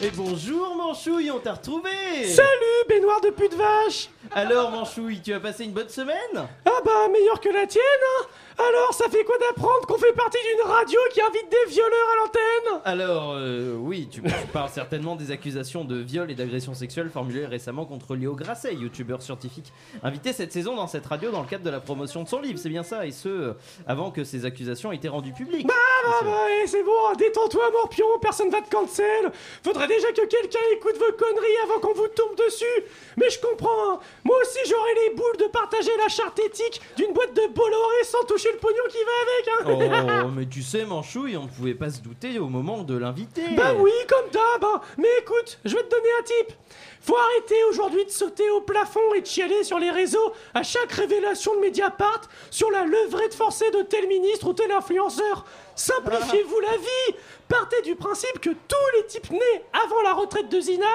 Et 0.01 0.11
bonjour 0.11 0.77
Manchouille, 0.77 1.30
on 1.30 1.39
t'a 1.39 1.55
retrouvé 1.55 1.89
Salut, 2.26 2.88
baignoire 2.88 3.19
de 3.19 3.31
pute 3.31 3.53
vache. 3.53 4.07
Alors 4.31 4.71
Manchouille, 4.71 5.21
tu 5.21 5.34
as 5.34 5.41
passé 5.41 5.65
une 5.65 5.73
bonne 5.73 5.89
semaine? 5.89 6.15
Ah 6.35 6.80
bah, 6.85 7.09
meilleur 7.11 7.41
que 7.41 7.49
la 7.49 7.67
tienne, 7.67 7.84
hein 7.84 8.26
Alors, 8.60 8.94
ça 8.94 9.07
fait 9.10 9.23
quoi 9.23 9.38
d'apprendre 9.38 9.88
qu'on 9.88 9.98
fait 9.98 10.11
partie 10.11 10.38
d'une 10.52 10.69
radio 10.69 10.99
qui 11.14 11.22
invite 11.22 11.49
des 11.49 11.72
violeurs 11.72 12.07
à 12.11 12.15
l'antenne? 12.19 12.81
Alors, 12.84 13.34
euh, 13.36 13.76
oui, 13.77 14.10
tu, 14.11 14.22
tu 14.22 14.30
parles 14.52 14.69
certainement 14.69 15.15
des 15.15 15.31
accusations 15.31 15.86
de 15.86 15.95
viol 15.95 16.30
et 16.30 16.36
d'agression 16.36 16.73
sexuelle 16.73 17.10
formulées 17.10 17.45
récemment 17.45 17.86
contre 17.86 18.15
Léo 18.15 18.36
Grasset, 18.36 18.73
youtubeur 18.76 19.22
scientifique, 19.22 19.72
invité 20.03 20.34
cette 20.34 20.52
saison 20.52 20.76
dans 20.76 20.88
cette 20.88 21.06
radio 21.06 21.31
dans 21.31 21.41
le 21.41 21.48
cadre 21.48 21.64
de 21.64 21.69
la 21.69 21.80
promotion 21.80 22.22
de 22.23 22.27
son 22.27 22.41
livre, 22.41 22.60
c'est 22.60 22.68
bien 22.68 22.84
ça, 22.84 23.06
et 23.06 23.11
ce, 23.11 23.30
euh, 23.30 23.53
avant 23.88 24.11
que 24.11 24.26
ces 24.26 24.44
accusations 24.44 24.91
aient 24.91 24.98
été 24.98 25.07
rendues 25.07 25.34
publiques. 25.34 25.65
Bah, 25.65 25.73
bah, 26.03 26.19
bah, 26.26 26.48
c'est 26.65 26.84
bon, 26.84 27.14
détends-toi, 27.18 27.72
Morpion, 27.72 28.07
personne 28.22 28.49
va 28.49 28.61
te 28.61 28.69
cancel. 28.69 29.31
Faudrait 29.64 29.88
déjà 29.88 30.11
que 30.11 30.26
quelqu'un 30.26 30.60
écoute 30.73 30.98
vos 30.98 31.14
conneries 31.14 31.57
avant 31.64 31.80
qu'on 31.80 31.94
vous 31.94 32.10
tombe 32.10 32.36
dessus. 32.36 32.65
Mais 33.15 33.30
je 33.30 33.40
comprends, 33.40 33.94
hein. 33.94 33.99
moi 34.26 34.36
aussi 34.41 34.60
j'aurais 34.68 34.95
les 35.06 35.15
boules 35.15 35.38
de 35.38 35.45
partager 35.45 35.91
la 35.98 36.10
charte 36.10 36.40
éthique 36.40 36.81
d'une 36.98 37.14
boîte 37.14 37.34
de 37.34 37.48
Bolloré 37.53 38.03
sans 38.03 38.26
toucher 38.26 38.48
le 38.53 38.59
pognon 38.59 38.84
qui 38.89 38.97
va 39.03 39.11
avec, 39.23 39.47
hein. 39.47 40.23
Oh, 40.26 40.31
mais 40.35 40.45
tu 40.47 40.61
sais 40.61 40.85
Manchouille, 40.85 41.38
on 41.38 41.43
ne 41.43 41.47
pouvait 41.49 41.73
pas 41.73 41.89
se 41.89 42.01
douter 42.01 42.39
au 42.39 42.47
moment 42.47 42.84
de 42.84 42.97
l'inviter. 42.97 43.43
Bah 43.55 43.73
oui, 43.77 43.91
comme 44.07 44.30
d'hab. 44.31 44.63
hein. 44.63 44.81
Mais 44.97 45.07
écoute, 45.21 45.59
je 45.65 45.76
vais 45.76 45.84
te 45.84 45.89
donner 45.89 46.09
un 46.19 46.23
tip. 46.23 46.53
Faut 47.01 47.15
arrêter 47.15 47.55
aujourd'hui 47.69 48.03
de 48.05 48.09
sauter 48.09 48.49
au 48.49 48.61
plafond 48.61 49.13
et 49.15 49.21
de 49.21 49.26
chialer 49.26 49.63
sur 49.63 49.80
les 49.80 49.89
réseaux 49.89 50.34
à 50.53 50.63
chaque 50.63 50.91
révélation 50.91 51.55
de 51.55 51.61
Mediapart 51.61 52.21
sur 52.51 52.69
la 52.71 52.84
levrette 52.85 53.34
forcée 53.34 53.71
de 53.71 53.81
tel 53.84 54.07
ministre 54.07 54.47
ou 54.47 54.53
tel 54.53 54.71
influenceur. 54.71 55.45
Simplifiez-vous 55.80 56.60
la 56.60 56.76
vie. 56.76 57.15
Partez 57.47 57.81
du 57.84 57.95
principe 57.95 58.39
que 58.41 58.49
tous 58.49 58.97
les 58.97 59.06
types 59.07 59.31
nés 59.31 59.64
avant 59.72 60.01
la 60.01 60.14
retraite 60.14 60.49
de 60.49 60.60
Zinad 60.60 60.85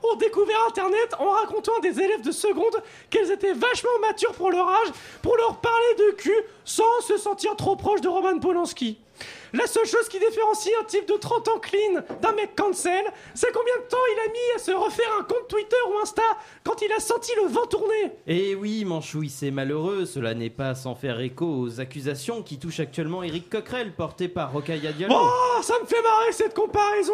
ont 0.00 0.14
découvert 0.14 0.64
Internet 0.68 1.12
en 1.18 1.30
racontant 1.30 1.72
à 1.76 1.80
des 1.80 2.00
élèves 2.00 2.22
de 2.22 2.30
seconde 2.30 2.80
qu'elles 3.10 3.32
étaient 3.32 3.52
vachement 3.52 3.98
matures 4.00 4.32
pour 4.34 4.52
leur 4.52 4.68
âge 4.68 4.88
pour 5.22 5.36
leur 5.36 5.56
parler 5.56 5.94
de 5.98 6.10
cul 6.12 6.44
sans 6.64 7.00
se 7.00 7.16
sentir 7.16 7.56
trop 7.56 7.74
proche 7.74 8.00
de 8.00 8.06
Roman 8.08 8.38
Polanski. 8.38 9.00
La 9.52 9.66
seule 9.66 9.86
chose 9.86 10.08
qui 10.08 10.18
différencie 10.18 10.74
un 10.80 10.84
type 10.84 11.08
de 11.08 11.14
30 11.14 11.48
ans 11.48 11.58
clean 11.58 12.02
d'un 12.20 12.32
mec 12.32 12.54
cancel, 12.54 13.04
c'est 13.34 13.52
combien 13.52 13.76
de 13.78 13.88
temps 13.88 13.96
il 14.14 14.28
a 14.28 14.32
mis 14.32 14.56
à 14.56 14.58
se 14.58 14.70
refaire 14.72 15.10
un 15.18 15.22
compte 15.22 15.48
Twitter 15.48 15.76
ou 15.90 15.98
Insta 16.02 16.22
quand 16.64 16.82
il 16.82 16.92
a 16.92 17.00
senti 17.00 17.32
le 17.42 17.48
vent 17.48 17.66
tourner. 17.66 18.12
Eh 18.26 18.54
oui, 18.54 18.84
Manchouille, 18.84 19.30
c'est 19.30 19.50
malheureux, 19.50 20.04
cela 20.04 20.34
n'est 20.34 20.50
pas 20.50 20.74
sans 20.74 20.94
faire 20.94 21.20
écho 21.20 21.46
aux 21.46 21.80
accusations 21.80 22.42
qui 22.42 22.58
touchent 22.58 22.80
actuellement 22.80 23.22
Eric 23.22 23.48
Coquerel, 23.48 23.92
porté 23.94 24.28
par 24.28 24.52
Rokhaya 24.52 24.92
Diallo. 24.92 25.14
Oh, 25.18 25.62
ça 25.62 25.74
me 25.80 25.86
fait 25.86 26.02
marrer 26.02 26.32
cette 26.32 26.54
comparaison. 26.54 27.12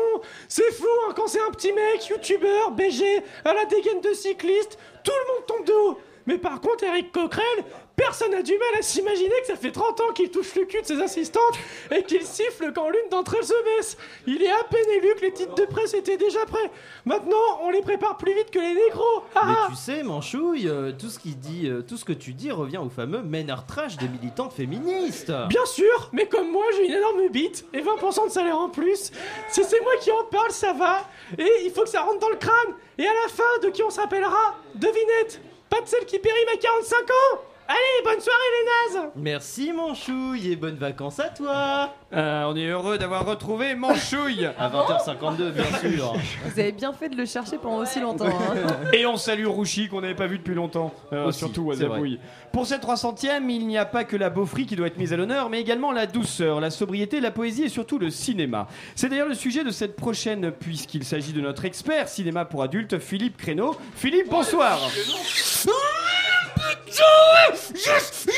C'est 0.49 0.73
fou 0.73 0.89
hein, 1.09 1.13
quand 1.15 1.29
c'est 1.29 1.41
un 1.41 1.51
petit 1.51 1.73
mec, 1.73 2.09
youtubeur, 2.09 2.73
BG, 2.73 3.23
à 3.45 3.55
la 3.55 3.65
dégaine 3.67 4.01
de 4.01 4.13
cycliste, 4.13 4.79
tout 5.05 5.13
le 5.13 5.35
monde 5.35 5.47
tombe 5.47 5.67
de 5.67 5.73
haut. 5.73 5.99
Mais 6.27 6.39
par 6.39 6.61
contre, 6.61 6.85
Eric 6.85 7.13
Coquerel, 7.13 7.65
personne 7.97 8.33
n'a 8.33 8.43
du 8.43 8.53
mal 8.53 8.79
à 8.79 8.83
s'imaginer 8.83 9.35
que 9.41 9.47
ça 9.47 9.57
fait 9.57 9.71
30 9.71 10.01
ans 10.01 10.13
qu'il 10.15 10.31
touche 10.31 10.55
le 10.55 10.65
cul 10.65 10.81
de 10.83 10.87
ses 10.87 11.01
assistantes 11.01 11.59
et 11.91 12.03
qu'il 12.03 12.23
siffle 12.23 12.73
quand 12.75 12.89
l'une 12.89 13.09
d'entre 13.11 13.37
elles 13.37 13.45
se 13.45 13.65
baisse. 13.77 13.97
Il 14.27 14.43
est 14.43 14.51
à 14.51 14.65
peine 14.71 14.89
élu 14.97 15.15
que 15.17 15.23
les 15.23 15.33
titres 15.33 15.55
de 15.55 15.65
presse 15.65 15.95
étaient 15.95 16.17
déjà 16.17 16.45
prêts. 16.47 16.71
Maintenant, 17.05 17.37
on 17.63 17.71
les 17.71 17.83
prépare 17.83 18.17
plus 18.17 18.35
vite 18.35 18.51
que 18.51 18.59
les 18.59 18.75
négros. 18.75 19.23
Ah, 19.35 19.43
Mais 19.47 19.55
ah. 19.57 19.67
tu 19.71 19.77
sais, 19.77 20.03
Manchouille, 20.03 20.69
euh, 20.69 20.93
tout 20.93 21.09
ce 21.09 21.19
qui 21.19 21.35
dit, 21.35 21.69
euh, 21.69 21.83
tout 21.83 21.97
ce 21.97 22.05
que 22.05 22.13
tu 22.13 22.33
dis 22.33 22.51
revient 22.51 22.79
au 22.79 22.89
fameux 22.89 23.23
meneur 23.23 23.67
trash 23.67 23.97
des 23.97 24.09
militantes 24.09 24.53
féministes. 24.53 25.33
Bien 25.49 25.67
sûr, 25.67 26.11
mais 26.13 26.27
comme 26.27 26.51
moi 26.51 26.65
j'ai 26.77 26.87
une 26.87 26.95
énorme 26.95 27.29
bite 27.29 27.65
et 27.73 27.81
20% 27.81 28.27
de 28.27 28.31
salaire 28.31 28.59
en 28.59 28.69
plus, 28.69 29.13
si 29.51 29.65
c'est 29.65 29.81
moi 29.81 29.93
qui 30.01 30.11
en 30.11 30.25
parle, 30.25 30.51
ça 30.51 30.73
va. 30.73 31.09
Et 31.39 31.51
il 31.65 31.71
faut 31.71 31.83
que 31.83 31.89
ça 31.89 32.03
rentre 32.03 32.19
dans 32.19 32.31
le 32.31 32.37
crâne. 32.37 32.75
Et 32.99 33.07
à 33.07 33.13
la 33.13 33.29
fin, 33.29 33.43
de 33.63 33.71
qui 33.71 33.83
on 33.83 33.91
se 33.91 34.01
rappellera 34.01 34.55
Devinette 34.75 35.41
Pas 35.69 35.81
de 35.81 35.87
celle 35.87 36.05
qui 36.07 36.19
périme 36.19 36.49
à 36.53 36.57
45 36.57 36.99
ans 37.11 37.41
Allez, 37.67 38.05
bonne 38.05 38.21
soirée 38.21 38.39
les 38.93 38.95
nazes 39.01 39.09
Merci 39.17 39.73
Manchouille 39.73 40.53
et 40.53 40.57
bonnes 40.57 40.77
vacances 40.77 41.19
à 41.19 41.31
toi. 41.31 41.95
Euh, 42.13 42.45
on 42.45 42.55
est 42.57 42.67
heureux 42.67 42.99
d'avoir 42.99 43.25
retrouvé 43.25 43.75
Manchouille. 43.75 44.45
À 44.59 44.69
20h52, 44.69 45.51
bien 45.51 45.65
sûr. 45.81 46.13
Vous 46.45 46.61
avez 46.61 46.73
bien 46.73 46.93
fait 46.93 47.09
de 47.09 47.17
le 47.17 47.25
chercher 47.25 47.57
pendant 47.57 47.79
aussi 47.79 48.01
longtemps. 48.01 48.27
hein. 48.27 48.91
Et 48.93 49.07
on 49.07 49.17
salue 49.17 49.47
Rouchi 49.47 49.89
qu'on 49.89 50.03
n'avait 50.03 50.15
pas 50.15 50.27
vu 50.27 50.37
depuis 50.39 50.55
longtemps. 50.55 50.93
Euh, 51.15 51.29
Aussi, 51.29 51.39
surtout 51.39 51.73
c'est 51.73 51.85
Wasabouille. 51.85 52.21
Pour 52.53 52.67
cette 52.67 52.83
300ème, 52.85 53.49
il 53.49 53.67
n'y 53.67 53.79
a 53.79 53.87
pas 53.87 54.05
que 54.05 54.17
la 54.17 54.29
beaufrie 54.29 54.67
qui 54.67 54.77
doit 54.77 54.89
être 54.89 54.99
mise 54.99 55.15
à 55.15 55.17
l'honneur, 55.17 55.49
mais 55.49 55.59
également 55.61 55.91
la 55.91 56.07
douceur, 56.07 56.61
la 56.61 56.71
sobriété, 56.71 57.21
la 57.21 57.31
poésie 57.31 57.65
et 57.65 57.69
surtout 57.71 57.99
le 57.99 58.11
cinéma. 58.11 58.69
C'est 58.95 59.09
d'ailleurs 59.09 59.29
le 59.29 59.35
sujet 59.35 59.65
de 59.65 59.71
cette 59.71 59.97
prochaine, 59.97 60.53
puisqu'il 60.53 61.03
s'agit 61.05 61.33
de 61.33 61.41
notre 61.41 61.65
expert 61.65 62.09
cinéma 62.11 62.45
pour 62.45 62.63
adultes, 62.63 62.99
Philippe 62.99 63.39
Créneau. 63.39 63.75
Philippe, 63.97 64.29
bonsoir. 64.29 64.79
Oh, 67.01 67.55
je 67.75 68.31
dis 68.31 68.34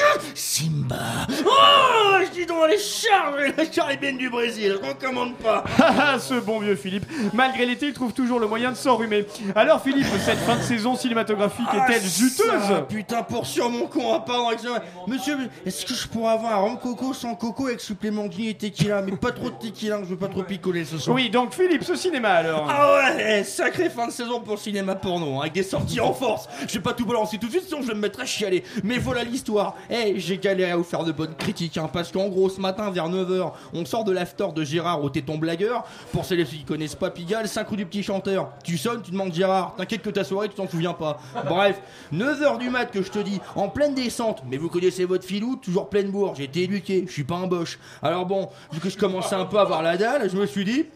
charges, 2.87 3.53
les 3.57 3.67
caribéennes 3.69 4.19
du 4.19 4.31
Brésil, 4.31 4.79
je 4.83 4.89
recommande 4.89 5.35
pas. 5.37 5.65
Ah, 5.79 6.19
ce 6.19 6.35
bon 6.35 6.61
vieux 6.61 6.77
Philippe. 6.77 7.07
Malgré 7.33 7.65
l'été, 7.67 7.87
il 7.89 7.93
trouve 7.93 8.13
toujours 8.13 8.39
le 8.39 8.47
moyen 8.47 8.71
de 8.71 8.77
s'enrhumer. 8.77 9.27
Alors 9.55 9.83
Philippe, 9.83 10.07
cette 10.25 10.39
fin 10.39 10.57
de 10.57 10.63
saison 10.63 10.95
cinématographique 10.95 11.67
est-elle 11.73 12.03
Ah, 12.05 12.09
juteuse? 12.09 12.69
ça, 12.69 12.83
Putain, 12.89 13.23
pour 13.23 13.47
sûr, 13.47 13.69
mon 13.71 13.87
con, 13.87 14.13
ah, 14.15 14.21
pardon, 14.27 14.51
excusez-moi. 14.51 14.81
Monsieur, 15.07 15.37
est-ce 15.65 15.85
que 15.87 15.95
je 15.95 16.07
pourrais 16.09 16.33
avoir 16.35 16.53
un 16.55 16.57
rhum 16.59 16.79
coco 16.79 17.13
sans 17.15 17.35
coco 17.35 17.67
avec 17.67 17.81
supplément 17.81 18.27
de 18.27 18.35
et 18.49 18.55
tequila? 18.55 19.03
Mais 19.03 19.13
pas 19.17 19.33
trop 19.33 19.51
de 19.51 19.57
tequila, 19.57 20.01
je 20.03 20.09
veux 20.11 20.17
pas 20.17 20.29
trop 20.29 20.43
picoler 20.43 20.85
ce 20.85 20.99
soir. 20.99 21.15
Oui, 21.17 21.31
donc 21.31 21.55
Philippe, 21.55 21.85
ce 21.85 21.95
cinéma 21.97 22.31
alors? 22.31 22.67
Ah 22.71 22.95
ouais, 23.17 23.39
eh, 23.41 23.45
sacrée 23.45 23.89
fin 23.91 24.07
de 24.07 24.13
saison 24.13 24.41
pour 24.41 24.55
le 24.55 24.61
cinéma 24.61 24.95
porno, 24.95 25.37
hein, 25.37 25.41
avec 25.43 25.53
des 25.55 25.63
sorties 25.63 26.01
en 26.01 26.13
force. 26.13 26.49
Je 26.69 26.75
vais 26.75 26.81
pas 26.81 26.93
tout 26.93 27.07
balancer 27.07 27.39
tout 27.39 27.47
de 27.47 27.53
suite, 27.53 27.65
sinon 27.67 27.81
je 27.83 27.89
vais 27.89 27.95
me 27.95 28.01
mettre 28.01 28.21
à 28.21 28.25
chialer. 28.27 28.63
Mais 28.85 28.99
voilà 28.99 29.25
l'histoire. 29.25 29.75
Eh, 29.91 30.15
j'ai 30.19 30.39
galéré 30.39 30.73
à 30.73 30.77
vous 30.77 30.85
faire 30.85 31.05
de 31.05 31.13
bonnes 31.13 31.35
critiques, 31.35 31.77
hein, 31.79 31.89
parce 31.93 32.13
qu'en 32.13 32.29
gros, 32.29 32.49
ce 32.51 32.61
vers 32.91 33.09
9h, 33.09 33.53
on 33.75 33.85
sort 33.85 34.05
de 34.05 34.13
l'after 34.13 34.47
de 34.55 34.65
Gérard 34.65 35.03
au 35.03 35.11
téton 35.11 35.39
blagueur. 35.39 35.85
Pour 36.13 36.25
celles 36.25 36.45
qui 36.47 36.65
connaissent 36.65 36.95
pas 36.95 37.11
Pigalle, 37.11 37.49
5 37.49 37.69
rue 37.69 37.77
du 37.77 37.87
petit 37.87 38.03
chanteur. 38.03 38.51
Tu 38.65 38.77
sonnes, 38.79 39.03
tu 39.03 39.11
demandes 39.11 39.33
Gérard. 39.33 39.75
T'inquiète 39.77 40.03
que 40.03 40.11
ta 40.11 40.25
soirée, 40.25 40.49
tu 40.49 40.55
t'en 40.55 40.69
souviens 40.69 40.93
pas. 40.93 41.19
Bref, 41.49 41.81
9h 42.13 42.59
du 42.59 42.71
mat 42.71 42.87
que 42.87 43.03
je 43.03 43.11
te 43.11 43.19
dis, 43.19 43.41
en 43.55 43.69
pleine 43.69 43.95
descente. 43.95 44.43
Mais 44.49 44.57
vous 44.57 44.69
connaissez 44.69 45.05
votre 45.05 45.25
filou, 45.25 45.57
toujours 45.57 45.89
pleine 45.89 46.11
bourre. 46.11 46.35
J'ai 46.37 46.45
été 46.45 46.63
éduqué, 46.63 47.05
je 47.07 47.13
suis 47.13 47.25
pas 47.25 47.37
un 47.37 47.47
boche. 47.47 47.79
Alors 48.03 48.27
bon, 48.27 48.49
vu 48.73 48.81
que 48.81 48.91
je 48.91 48.99
commençais 48.99 49.35
un 49.35 49.47
peu 49.47 49.59
à 49.59 49.63
avoir 49.63 49.83
la 49.83 49.97
dalle, 49.97 50.31
je 50.31 50.37
me 50.37 50.47
suis 50.47 50.65
dit, 50.65 50.87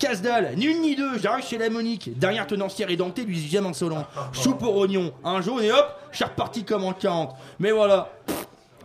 Casse-dalle, 0.00 0.54
une 0.58 0.80
ni 0.80 0.96
deux, 0.96 1.18
j'arrive 1.18 1.44
chez 1.44 1.58
la 1.58 1.68
Monique, 1.68 2.18
dernière 2.18 2.46
tenancière 2.46 2.88
édentée 2.88 3.26
du 3.26 3.34
10 3.34 3.58
insolent. 3.58 4.06
Soupe 4.32 4.62
au 4.62 4.70
rognon, 4.70 5.12
un 5.22 5.42
jaune 5.42 5.62
et 5.62 5.70
hop, 5.70 5.94
je 6.10 6.16
suis 6.16 6.24
reparti 6.24 6.64
comme 6.64 6.84
en 6.84 6.94
40. 6.94 7.36
Mais 7.58 7.70
voilà, 7.70 8.10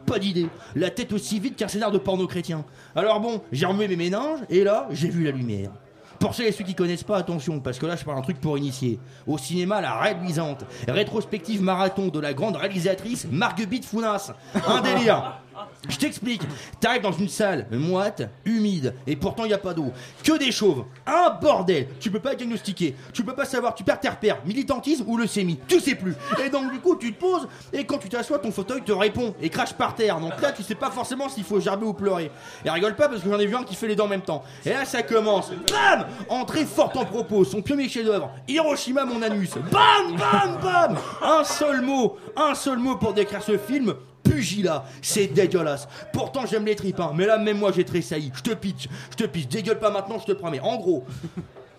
pas 0.05 0.19
d'idée. 0.19 0.47
La 0.75 0.89
tête 0.89 1.13
aussi 1.13 1.39
vite 1.39 1.55
qu'un 1.55 1.67
scénar 1.67 1.91
de 1.91 1.97
porno 1.97 2.27
chrétien. 2.27 2.63
Alors 2.95 3.19
bon, 3.19 3.41
j'ai 3.51 3.65
remué 3.65 3.87
mes 3.87 3.95
méninges 3.95 4.39
et 4.49 4.63
là, 4.63 4.87
j'ai 4.91 5.09
vu 5.09 5.23
la 5.23 5.31
lumière. 5.31 5.71
Pour 6.19 6.33
ceux 6.33 6.45
et 6.45 6.51
ceux 6.51 6.63
qui 6.63 6.75
connaissent 6.75 7.03
pas, 7.03 7.17
attention, 7.17 7.59
parce 7.59 7.77
que 7.77 7.85
là 7.85 7.95
je 7.95 8.05
parle 8.05 8.17
un 8.17 8.21
truc 8.21 8.39
pour 8.39 8.57
initier. 8.57 8.99
Au 9.27 9.37
cinéma, 9.37 9.81
la 9.81 9.99
réduisante, 9.99 10.63
rétrospective 10.87 11.61
marathon 11.61 12.07
de 12.07 12.19
la 12.19 12.33
grande 12.33 12.55
réalisatrice 12.55 13.27
Marguerite 13.29 13.85
Founas. 13.85 14.31
Un 14.67 14.81
délire. 14.81 15.41
Je 15.89 15.97
t'explique. 15.97 16.41
T'arrives 16.79 17.01
dans 17.01 17.11
une 17.11 17.29
salle 17.29 17.67
moite, 17.71 18.23
humide, 18.45 18.93
et 19.07 19.15
pourtant 19.15 19.45
il 19.45 19.51
y 19.51 19.53
a 19.53 19.57
pas 19.57 19.73
d'eau. 19.73 19.91
Que 20.23 20.37
des 20.37 20.51
chauves. 20.51 20.85
Un 21.05 21.31
bordel. 21.41 21.87
Tu 21.99 22.11
peux 22.11 22.19
pas 22.19 22.35
diagnostiquer. 22.35 22.95
Tu 23.13 23.23
peux 23.23 23.35
pas 23.35 23.45
savoir. 23.45 23.75
Tu 23.75 23.83
perds 23.83 23.99
tes 23.99 24.09
repères. 24.09 24.37
Militantisme 24.45 25.05
ou 25.07 25.17
leucémie. 25.17 25.59
Tu 25.67 25.79
sais 25.79 25.95
plus. 25.95 26.15
Et 26.43 26.49
donc 26.49 26.71
du 26.71 26.79
coup 26.79 26.95
tu 26.95 27.13
te 27.13 27.19
poses 27.19 27.47
et 27.73 27.85
quand 27.85 27.97
tu 27.97 28.09
t'assois, 28.09 28.39
ton 28.39 28.51
fauteuil 28.51 28.81
te 28.81 28.91
répond 28.91 29.35
et 29.41 29.49
crache 29.49 29.73
par 29.73 29.95
terre. 29.95 30.19
Donc 30.19 30.41
là 30.41 30.51
tu 30.51 30.63
sais 30.63 30.75
pas 30.75 30.91
forcément 30.91 31.29
s'il 31.29 31.43
faut 31.43 31.59
gerber 31.59 31.85
ou 31.85 31.93
pleurer. 31.93 32.31
Et 32.63 32.69
rigole 32.69 32.95
pas 32.95 33.07
parce 33.07 33.21
que 33.21 33.29
j'en 33.29 33.39
ai 33.39 33.45
vu 33.45 33.55
un 33.55 33.63
qui 33.63 33.75
fait 33.75 33.87
les 33.87 33.95
dents 33.95 34.05
en 34.05 34.09
même 34.09 34.21
temps. 34.21 34.43
Et 34.65 34.69
là 34.69 34.85
ça 34.85 35.03
commence. 35.03 35.51
Bam 35.69 36.05
Entrée 36.29 36.65
forte 36.65 36.97
en 36.97 37.05
propos. 37.05 37.43
Son 37.43 37.61
premier 37.61 37.87
chef-d'œuvre. 37.89 38.31
Hiroshima 38.47 39.05
mon 39.05 39.21
anus. 39.21 39.51
Bam 39.71 40.15
Bam 40.17 40.59
Bam 40.61 40.97
Un 41.21 41.43
seul 41.43 41.81
mot. 41.81 42.17
Un 42.35 42.55
seul 42.55 42.77
mot 42.77 42.95
pour 42.95 43.13
décrire 43.13 43.43
ce 43.43 43.57
film 43.57 43.95
pugilat, 44.29 44.85
c'est 45.01 45.27
dégueulasse. 45.27 45.87
Pourtant 46.11 46.45
j'aime 46.45 46.65
les 46.65 46.75
tripes, 46.75 46.99
hein, 46.99 47.11
mais 47.15 47.25
là 47.25 47.37
même 47.37 47.57
moi 47.57 47.71
j'ai 47.73 47.85
tressailli. 47.85 48.31
Je 48.35 48.41
te 48.41 48.53
pitch, 48.53 48.87
je 49.11 49.15
te 49.15 49.23
pitch, 49.23 49.47
dégueule 49.47 49.79
pas 49.79 49.91
maintenant, 49.91 50.19
je 50.19 50.25
te 50.25 50.31
promets. 50.33 50.59
En 50.59 50.77
gros, 50.77 51.05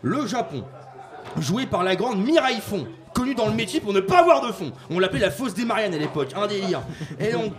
le 0.02 0.26
Japon, 0.26 0.64
joué 1.38 1.66
par 1.66 1.84
la 1.84 1.96
grande 1.96 2.24
Mireille 2.24 2.60
Font, 2.60 2.86
connue 3.14 3.34
dans 3.34 3.46
le 3.46 3.54
métier 3.54 3.80
pour 3.80 3.92
ne 3.92 4.00
pas 4.00 4.20
avoir 4.20 4.46
de 4.46 4.52
fond. 4.52 4.72
On 4.90 4.98
l'appelait 4.98 5.20
la 5.20 5.30
fosse 5.30 5.54
des 5.54 5.64
Mariannes 5.64 5.94
à 5.94 5.98
l'époque, 5.98 6.28
un 6.36 6.46
délire. 6.46 6.82
Et 7.18 7.32
donc. 7.32 7.52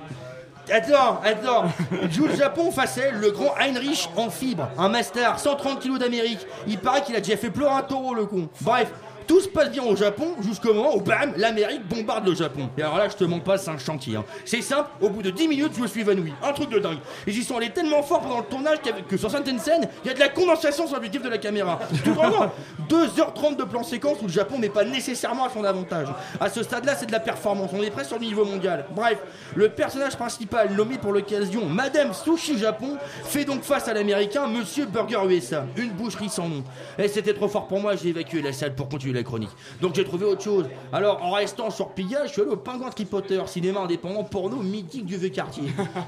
Attends, 0.69 1.21
attends. 1.23 1.63
Joue 2.11 2.27
le 2.27 2.35
Japon 2.35 2.71
face 2.71 2.97
à 2.97 3.03
elle, 3.03 3.19
le 3.19 3.31
grand 3.31 3.55
Heinrich 3.57 4.09
en 4.17 4.29
fibre, 4.29 4.67
un 4.77 4.89
master, 4.89 5.39
130 5.39 5.79
kilos 5.79 5.97
d'Amérique. 5.97 6.45
Il 6.67 6.77
paraît 6.77 7.03
qu'il 7.03 7.15
a 7.15 7.21
déjà 7.21 7.37
fait 7.37 7.49
pleurer 7.49 7.71
un 7.71 7.83
taureau, 7.83 8.13
le 8.13 8.25
con. 8.25 8.49
Bref, 8.59 8.91
tout 9.27 9.41
se 9.41 9.47
passe 9.49 9.69
bien 9.71 9.83
au 9.83 9.95
Japon 9.95 10.35
jusqu'au 10.41 10.73
moment 10.73 10.95
où 10.95 11.01
bam, 11.01 11.33
l'Amérique 11.37 11.85
bombarde 11.87 12.27
le 12.27 12.33
Japon. 12.35 12.69
Et 12.77 12.81
alors 12.81 12.97
là, 12.97 13.09
je 13.09 13.15
te 13.15 13.23
mens 13.25 13.39
pas, 13.39 13.57
c'est 13.57 13.69
un 13.69 13.77
chantier. 13.77 14.15
hein. 14.15 14.23
C'est 14.45 14.61
simple, 14.61 14.89
au 15.01 15.09
bout 15.09 15.21
de 15.21 15.29
10 15.29 15.47
minutes, 15.47 15.73
je 15.75 15.81
me 15.81 15.87
suis 15.87 16.01
évanoui. 16.01 16.33
Un 16.43 16.53
truc 16.53 16.69
de 16.69 16.79
dingue. 16.79 16.99
Ils 17.27 17.37
y 17.37 17.43
sont 17.43 17.57
allés 17.57 17.69
tellement 17.71 18.01
fort 18.03 18.21
pendant 18.21 18.39
le 18.39 18.45
tournage 18.45 18.77
que 19.09 19.17
sur 19.17 19.29
certaines 19.29 19.59
scènes, 19.59 19.87
il 20.03 20.07
y 20.07 20.11
a 20.11 20.13
de 20.13 20.19
la 20.19 20.29
condensation 20.29 20.85
sur 20.87 20.95
l'objectif 20.95 21.21
de 21.21 21.29
la 21.29 21.37
caméra. 21.37 21.79
Tout 22.03 22.13
vraiment 22.13 22.51
2h30 22.89 23.57
de 23.57 23.63
plan 23.63 23.83
séquence 23.83 24.17
où 24.21 24.25
le 24.27 24.31
Japon 24.31 24.59
n'est 24.59 24.69
pas 24.69 24.83
nécessairement 24.85 25.45
à 25.45 25.49
son 25.49 25.63
avantage. 25.63 26.07
À 26.39 26.49
ce 26.49 26.63
stade-là, 26.63 26.95
c'est 26.95 27.05
de 27.07 27.11
la 27.11 27.19
performance. 27.19 27.71
On 27.73 27.81
est 27.83 27.89
presque 27.91 28.09
sur 28.09 28.19
le 28.19 28.25
niveau 28.25 28.45
mondial. 28.45 28.85
Bref, 28.95 29.17
le 29.55 29.69
personnage 29.69 30.15
principal 30.15 30.71
nommé 30.73 30.97
pour 30.97 31.11
l'occasion, 31.11 31.65
Madame 31.65 32.13
Sushi 32.13 32.57
Japon, 32.57 32.97
fait 33.25 33.45
donc 33.45 33.63
face 33.63 33.87
à 33.87 33.93
l'américain 33.93 34.47
Monsieur 34.47 34.85
Burger 34.85 35.19
USA. 35.29 35.65
Une 35.75 35.89
boucherie 35.89 36.29
sans 36.29 36.47
nom. 36.47 36.63
Et 36.97 37.07
c'était 37.07 37.33
trop 37.33 37.47
fort 37.47 37.67
pour 37.67 37.79
moi, 37.79 37.95
j'ai 37.95 38.09
évacué 38.09 38.41
la 38.41 38.53
salle 38.53 38.73
pour 38.75 38.87
continuer 38.89 39.13
la 39.17 39.23
chronique. 39.23 39.49
Donc 39.81 39.95
j'ai 39.95 40.03
trouvé 40.03 40.25
autre 40.25 40.43
chose. 40.43 40.65
Alors 40.93 41.23
en 41.23 41.31
restant 41.31 41.69
sur 41.69 41.89
Pigalle, 41.89 42.27
je 42.27 42.33
suis 42.33 42.41
allé 42.41 42.51
au 42.51 42.57
Pingouin 42.57 42.89
Tripoteur, 42.89 43.49
cinéma 43.49 43.81
indépendant 43.81 44.23
porno 44.23 44.57
mythique 44.57 45.05
du 45.05 45.17
vieux 45.17 45.29
quartier. 45.29 45.63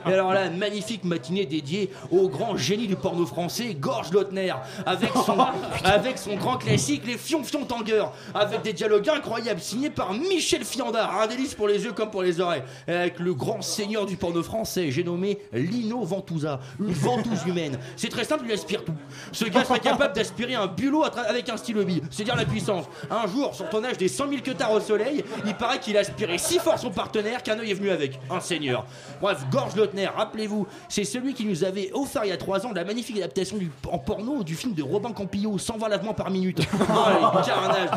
Et 0.07 0.13
alors 0.13 0.33
là, 0.33 0.49
magnifique 0.49 1.03
matinée 1.03 1.45
dédiée 1.45 1.91
au 2.11 2.29
grand 2.29 2.57
génie 2.57 2.87
du 2.87 2.95
porno 2.95 3.25
français, 3.25 3.75
Gorge 3.79 4.11
Lautner, 4.11 4.53
avec 4.85 5.11
son, 5.25 5.37
avec 5.83 6.17
son 6.17 6.35
grand 6.35 6.57
classique, 6.57 7.03
les 7.05 7.17
Fion 7.17 7.43
Fion 7.43 7.65
Tanger, 7.65 8.05
avec 8.33 8.61
des 8.61 8.73
dialogues 8.73 9.09
incroyables 9.09 9.59
signés 9.59 9.89
par 9.89 10.13
Michel 10.13 10.63
Fiandard, 10.63 11.19
un 11.19 11.27
délice 11.27 11.55
pour 11.55 11.67
les 11.67 11.83
yeux 11.83 11.93
comme 11.93 12.09
pour 12.09 12.23
les 12.23 12.39
oreilles, 12.39 12.63
Et 12.87 12.93
avec 12.93 13.19
le 13.19 13.33
grand 13.33 13.61
seigneur 13.61 14.05
du 14.05 14.15
porno 14.15 14.43
français, 14.43 14.91
j'ai 14.91 15.03
nommé 15.03 15.39
Lino 15.53 16.03
Ventusa, 16.03 16.59
une 16.79 16.93
ventouse 16.93 17.45
humaine. 17.45 17.77
C'est 17.95 18.09
très 18.09 18.23
simple, 18.23 18.43
il 18.45 18.51
aspire 18.51 18.83
tout. 18.83 18.93
Ce 19.31 19.45
gars 19.45 19.65
serait 19.65 19.79
capable 19.79 20.13
d'aspirer 20.13 20.55
un 20.55 20.67
bulot 20.67 21.03
avec 21.03 21.49
un 21.49 21.57
stylo 21.57 21.83
bille, 21.83 22.01
c'est 22.11 22.23
dire 22.23 22.35
la 22.35 22.45
puissance. 22.45 22.85
Un 23.09 23.27
jour, 23.27 23.53
sur 23.55 23.69
ton 23.69 23.83
âge 23.83 23.97
des 23.97 24.07
100 24.07 24.29
000 24.29 24.41
queutards 24.41 24.71
au 24.71 24.79
soleil, 24.79 25.23
il 25.45 25.55
paraît 25.55 25.79
qu'il 25.79 25.97
a 25.97 26.01
aspiré 26.01 26.37
si 26.37 26.59
fort 26.59 26.77
son 26.79 26.91
partenaire 26.91 27.43
qu'un 27.43 27.57
œil 27.59 27.71
est 27.71 27.75
venu 27.75 27.89
avec, 27.89 28.19
un 28.29 28.39
seigneur. 28.39 28.85
Bref, 29.21 29.45
Gorge 29.51 29.75
Lautner, 29.75 30.07
rappelez-vous, 30.07 30.67
c'est 30.87 31.03
celui 31.03 31.33
qui 31.33 31.45
nous 31.45 31.63
avait 31.63 31.91
offert 31.93 32.23
il 32.25 32.29
y 32.29 32.33
a 32.33 32.37
3 32.37 32.65
ans 32.65 32.71
la 32.73 32.83
magnifique 32.83 33.17
adaptation 33.17 33.57
du, 33.57 33.71
en 33.91 33.97
porno 33.97 34.43
du 34.43 34.55
film 34.55 34.73
de 34.73 34.83
Robin 34.83 35.11
Campillo, 35.11 35.57
120 35.57 35.87
lavements 35.89 36.13
par 36.13 36.29
minute. 36.29 36.59
Ouais, 36.59 36.65
carnage, 37.45 37.89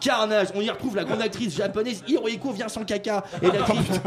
carnage. 0.00 0.48
On 0.54 0.60
y 0.60 0.70
retrouve 0.70 0.96
la 0.96 1.04
grande 1.04 1.22
actrice 1.22 1.56
japonaise 1.56 2.02
Hirohiko 2.06 2.52
vient 2.52 2.68
sans 2.68 2.84
caca 2.84 3.24
et 3.42 3.46
l'actrice 3.46 4.00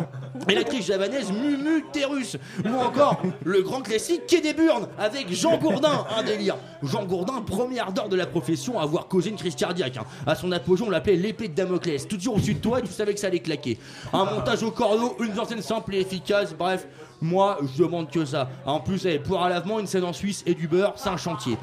l'actrice 0.48 0.86
javanaise 0.88 1.32
Mumu 1.32 1.84
Terus 1.92 2.38
ou 2.66 2.76
encore 2.80 3.22
le 3.44 3.62
grand 3.62 3.82
classique 3.82 4.28
Quai 4.28 4.42
des 4.42 4.54
Burnes 4.54 4.88
avec 4.98 5.32
Jean 5.34 5.58
Gourdin, 5.58 6.06
un 6.18 6.24
délire. 6.24 6.56
Jean 6.84 7.04
Gourdin, 7.06 7.42
premier 7.42 7.80
ardeur 7.80 8.10
de 8.10 8.16
la 8.16 8.26
profession 8.26 8.80
à 8.80 8.84
avoir 8.84 9.08
causé 9.08 9.30
une 9.30 9.36
crise 9.36 9.56
cardiaque. 9.56 9.98
hein. 9.98 10.06
À 10.26 10.36
son 10.38 10.52
apogée, 10.52 10.84
on 10.86 10.90
l'appelait 10.90 11.16
l'épée 11.16 11.48
de 11.48 11.54
Damoclès. 11.56 12.08
Toujours 12.08 12.36
au-dessus 12.36 12.54
de 12.56 12.60
toi, 12.60 12.80
et 12.80 12.84
tu 12.84 12.92
savais 12.92 13.14
que 13.14 13.20
ça 13.20 13.28
allait 13.28 13.40
claquer. 13.40 13.78
Un 14.14 14.26
montage 14.26 14.64
au 14.64 14.72
cordeau, 14.72 15.16
une 15.20 15.38
en 15.40 15.46
scène 15.46 15.62
simple 15.62 15.96
et 15.96 16.00
efficace. 16.02 16.54
Bref, 16.58 16.88
moi, 17.22 17.58
je 17.64 17.84
demande 17.84 18.12
que 18.12 18.24
ça. 18.26 18.50
En 18.66 18.80
plus, 18.80 19.06
eh, 19.06 19.20
pour 19.20 19.42
à 19.44 19.50
lavement, 19.50 19.80
une 19.80 19.88
scène 19.88 20.04
en 20.04 20.14
Suisse 20.14 20.44
et 20.46 20.54
du 20.54 20.68
beurre, 20.68 20.94
c'est 20.98 21.10
un 21.10 21.18
chantier. 21.18 21.58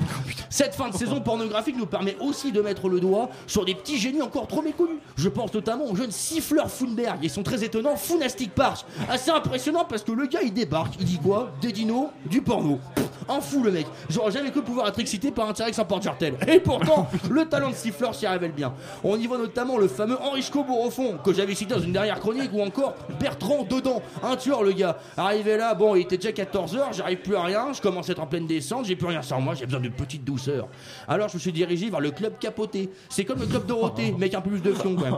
Cette 0.51 0.75
fin 0.75 0.89
de 0.89 0.95
saison 0.95 1.21
pornographique 1.21 1.77
nous 1.77 1.87
permet 1.87 2.17
aussi 2.21 2.51
de 2.53 2.61
mettre 2.61 2.89
le 2.89 3.01
doigt 3.01 3.29
sur 3.47 3.65
des 3.65 3.75
petits 3.75 3.99
génies 3.99 4.23
encore 4.23 4.47
trop 4.49 4.63
méconnus. 4.63 4.99
Je 5.17 5.29
pense 5.29 5.53
notamment 5.55 5.85
au 5.85 5.95
jeune 5.95 6.11
siffleur 6.11 6.71
Funberg 6.71 7.25
et 7.25 7.29
son 7.29 7.43
très 7.43 7.63
étonnant 7.63 7.97
Funastic 7.97 8.53
Park. 8.55 8.85
Assez 9.09 9.31
impressionnant 9.31 9.85
parce 9.89 10.03
que 10.03 10.13
le 10.13 10.27
gars 10.27 10.43
il 10.43 10.53
débarque, 10.53 10.95
il 10.99 11.05
dit 11.05 11.19
quoi? 11.19 11.53
Des 11.61 11.73
dinos, 11.73 12.09
du 12.27 12.43
porno. 12.43 12.81
Pff, 12.95 13.05
Un 13.29 13.41
fou 13.41 13.63
le 13.63 13.71
mec. 13.71 13.87
J'aurais 14.11 14.33
jamais 14.33 14.51
cru 14.51 14.63
pouvoir 14.63 14.89
être 14.89 14.99
excité 14.99 15.31
par 15.31 15.49
un 15.49 15.53
T-Rex 15.53 15.79
en 15.79 15.85
porte-jartel. 15.85 16.35
Et 16.49 16.61
pourtant, 16.61 17.09
le 17.31 17.45
talent 17.47 17.71
de 17.71 17.75
siffleur 17.75 18.15
s'y 18.15 18.27
révèle 18.27 18.53
bien. 18.53 18.64
On 19.03 19.19
y 19.19 19.27
voit 19.27 19.39
notamment 19.39 19.79
le 19.79 19.89
fameux 19.89 20.17
Henrico 20.21 20.65
Beaurefond 20.65 21.19
que 21.25 21.33
j'avais 21.33 21.55
cité 21.55 21.75
dans 21.75 21.81
une 21.81 21.93
dernière 21.93 22.21
chronique 22.21 22.51
ou 22.53 22.63
encore 22.63 22.95
Bertrand 23.21 23.65
Dedans, 23.69 24.03
un 24.23 24.37
tueur 24.37 24.63
le 24.63 24.73
gars. 24.73 24.99
Arrivé 25.17 25.57
là, 25.57 25.75
bon, 25.75 25.95
il 25.95 26.03
était 26.03 26.17
déjà 26.17 26.31
14h, 26.31 26.93
j'arrive 26.93 27.19
plus 27.19 27.37
à 27.37 27.43
rien, 27.43 27.73
je 27.73 27.81
commence 27.81 28.09
à 28.09 28.13
être 28.13 28.23
en 28.23 28.27
pleine 28.27 28.47
descente, 28.47 28.85
j'ai 28.87 28.97
plus 28.97 29.07
rien 29.07 29.23
sans 29.23 29.41
moi, 29.41 29.55
j'ai 29.55 29.67
besoin 29.67 29.81
de 29.81 29.89
petite 29.89 30.25
douceur. 30.25 30.69
Alors 31.09 31.29
je 31.29 31.35
me 31.35 31.41
suis 31.41 31.53
dirigé 31.53 31.91
vers 31.91 32.01
le 32.01 32.11
club 32.11 32.39
capoté. 32.39 32.91
C'est 33.09 33.25
comme 33.25 33.41
le 33.41 33.47
club 33.47 33.67
Dorothée, 33.67 34.15
mais 34.19 34.25
avec 34.25 34.35
un 34.35 34.41
peu 34.41 34.51
plus 34.51 34.61
de 34.63 34.73
fion 34.73 34.95
quand 34.95 35.05
même. 35.05 35.15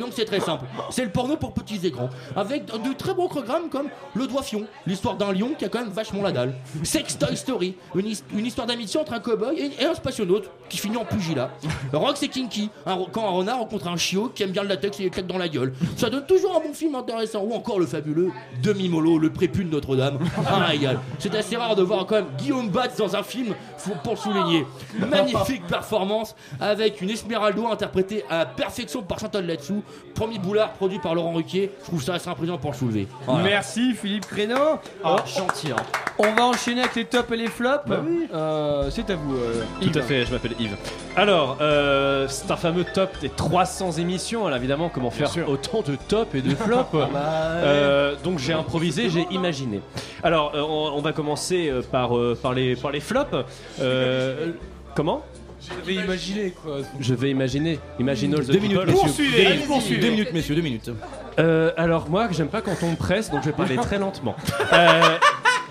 Donc 0.00 0.12
c'est 0.12 0.24
très 0.24 0.40
simple. 0.40 0.64
C'est 0.90 1.04
le 1.04 1.10
porno 1.10 1.36
pour 1.36 1.52
petits 1.52 1.80
et 1.84 1.90
grands. 1.90 2.10
Avec 2.36 2.66
de 2.66 2.92
très 2.92 3.14
bons 3.14 3.28
programmes 3.28 3.68
comme 3.70 3.88
Le 4.14 4.26
Doigt 4.26 4.42
Fion, 4.42 4.64
l'histoire 4.86 5.16
d'un 5.16 5.32
lion 5.32 5.52
qui 5.58 5.64
a 5.64 5.68
quand 5.68 5.80
même 5.80 5.90
vachement 5.90 6.22
la 6.22 6.32
dalle. 6.32 6.54
Sex 6.82 7.18
Toy 7.18 7.36
Story, 7.36 7.74
une 7.94 8.46
histoire 8.46 8.66
d'amitié 8.66 9.00
entre 9.00 9.12
un 9.12 9.20
cowboy 9.20 9.58
et, 9.58 9.82
et 9.82 9.86
un 9.86 9.94
spationaute 9.94 10.50
qui 10.68 10.78
finit 10.78 10.96
en 10.96 11.04
pugilat. 11.04 11.50
Rox 11.92 12.22
et 12.22 12.28
Kinky, 12.28 12.63
quand 13.12 13.26
un 13.26 13.30
renard 13.30 13.58
rencontre 13.58 13.88
un 13.88 13.96
chiot 13.96 14.30
qui 14.34 14.42
aime 14.42 14.50
bien 14.50 14.62
le 14.62 14.68
latex 14.68 15.00
et 15.00 15.10
les 15.14 15.22
dans 15.22 15.38
la 15.38 15.48
gueule. 15.48 15.72
Ça 15.96 16.10
donne 16.10 16.26
toujours 16.26 16.56
un 16.56 16.60
bon 16.60 16.74
film 16.74 16.94
intéressant. 16.94 17.42
Ou 17.42 17.52
encore 17.52 17.78
le 17.78 17.86
fabuleux 17.86 18.30
Demi-Molo, 18.62 19.18
le 19.18 19.30
prépu 19.30 19.64
de 19.64 19.70
Notre-Dame. 19.70 20.18
Un 20.48 20.64
régal. 20.64 20.98
C'est 21.18 21.34
assez 21.34 21.56
rare 21.56 21.76
de 21.76 21.82
voir 21.82 22.06
quand 22.06 22.16
même 22.16 22.26
Guillaume 22.38 22.68
Batz 22.68 22.96
dans 22.96 23.16
un 23.16 23.22
film, 23.22 23.54
pour 24.02 24.12
le 24.14 24.18
souligner. 24.18 24.66
Magnifique 24.98 25.66
performance 25.66 26.34
avec 26.60 27.00
une 27.00 27.10
Esmeraldo 27.10 27.66
interprétée 27.68 28.24
à 28.30 28.38
la 28.38 28.46
perfection 28.46 29.02
par 29.02 29.18
Chantal 29.18 29.46
Latsou. 29.46 29.82
Premier 30.14 30.38
boulard 30.38 30.72
produit 30.72 30.98
par 30.98 31.14
Laurent 31.14 31.32
Ruquier. 31.32 31.70
Je 31.80 31.84
trouve 31.86 32.02
ça 32.02 32.14
assez 32.14 32.28
impressionnant 32.28 32.58
pour 32.58 32.72
le 32.72 32.76
soulever. 32.76 33.08
Voilà. 33.26 33.42
Merci 33.44 33.94
Philippe 33.94 34.26
Créneau. 34.26 34.78
Oh, 35.04 35.16
gentil. 35.26 35.72
hein. 35.72 35.76
On 36.18 36.32
va 36.32 36.44
enchaîner 36.46 36.80
avec 36.82 36.94
les 36.94 37.04
tops 37.06 37.30
et 37.32 37.36
les 37.36 37.48
flops. 37.48 37.86
Bah 37.86 38.00
oui. 38.06 38.28
Euh, 38.32 38.88
c'est 38.90 39.10
à 39.10 39.16
vous. 39.16 39.34
euh, 39.34 39.64
Tout 39.80 39.88
Yves. 39.88 39.98
à 39.98 40.02
fait, 40.02 40.24
je 40.24 40.32
m'appelle 40.32 40.54
Yves. 40.60 40.76
Alors, 41.16 41.58
euh, 41.60 42.26
c'est 42.28 42.50
un 42.50 42.56
fameux 42.56 42.84
top 42.84 43.10
des 43.20 43.28
300 43.30 43.92
émissions. 43.92 44.46
Alors 44.46 44.56
évidemment, 44.58 44.88
comment 44.88 45.10
faire 45.10 45.30
autant 45.48 45.82
de 45.82 45.96
top 46.08 46.34
et 46.36 46.42
de 46.42 46.54
flop 46.54 46.86
Euh, 46.94 48.14
Donc 48.22 48.38
j'ai 48.38 48.52
improvisé, 48.52 49.10
j'ai 49.10 49.26
imaginé. 49.30 49.80
Alors, 50.22 50.52
euh, 50.54 50.62
on, 50.62 50.96
on 50.96 51.00
va 51.00 51.12
commencer 51.12 51.72
par, 51.90 52.10
par, 52.42 52.52
les, 52.54 52.76
par 52.76 52.90
les 52.92 53.00
flops. 53.00 53.34
Euh, 53.80 54.52
comment? 54.94 55.24
Je 55.60 55.86
vais 55.86 55.94
imaginer 55.94 56.50
quoi. 56.50 56.78
Je 57.00 57.14
vais 57.14 57.30
imaginer. 57.30 57.78
Imagine 57.98 58.34
all 58.34 58.44
the 58.44 58.50
Deux 58.50 58.58
minutes. 58.58 58.84
Poursuivez, 58.86 59.58
poursuivez. 59.66 60.00
Deux 60.00 60.10
minutes, 60.10 60.32
messieurs, 60.32 60.54
deux 60.54 60.62
minutes. 60.62 60.90
Euh, 61.38 61.72
alors 61.76 62.10
moi, 62.10 62.28
j'aime 62.32 62.48
pas 62.48 62.60
quand 62.60 62.76
on 62.82 62.90
me 62.90 62.96
presse, 62.96 63.30
donc 63.30 63.40
je 63.42 63.46
vais 63.46 63.56
parler 63.56 63.76
très 63.82 63.98
lentement. 63.98 64.36
Euh, 64.72 65.18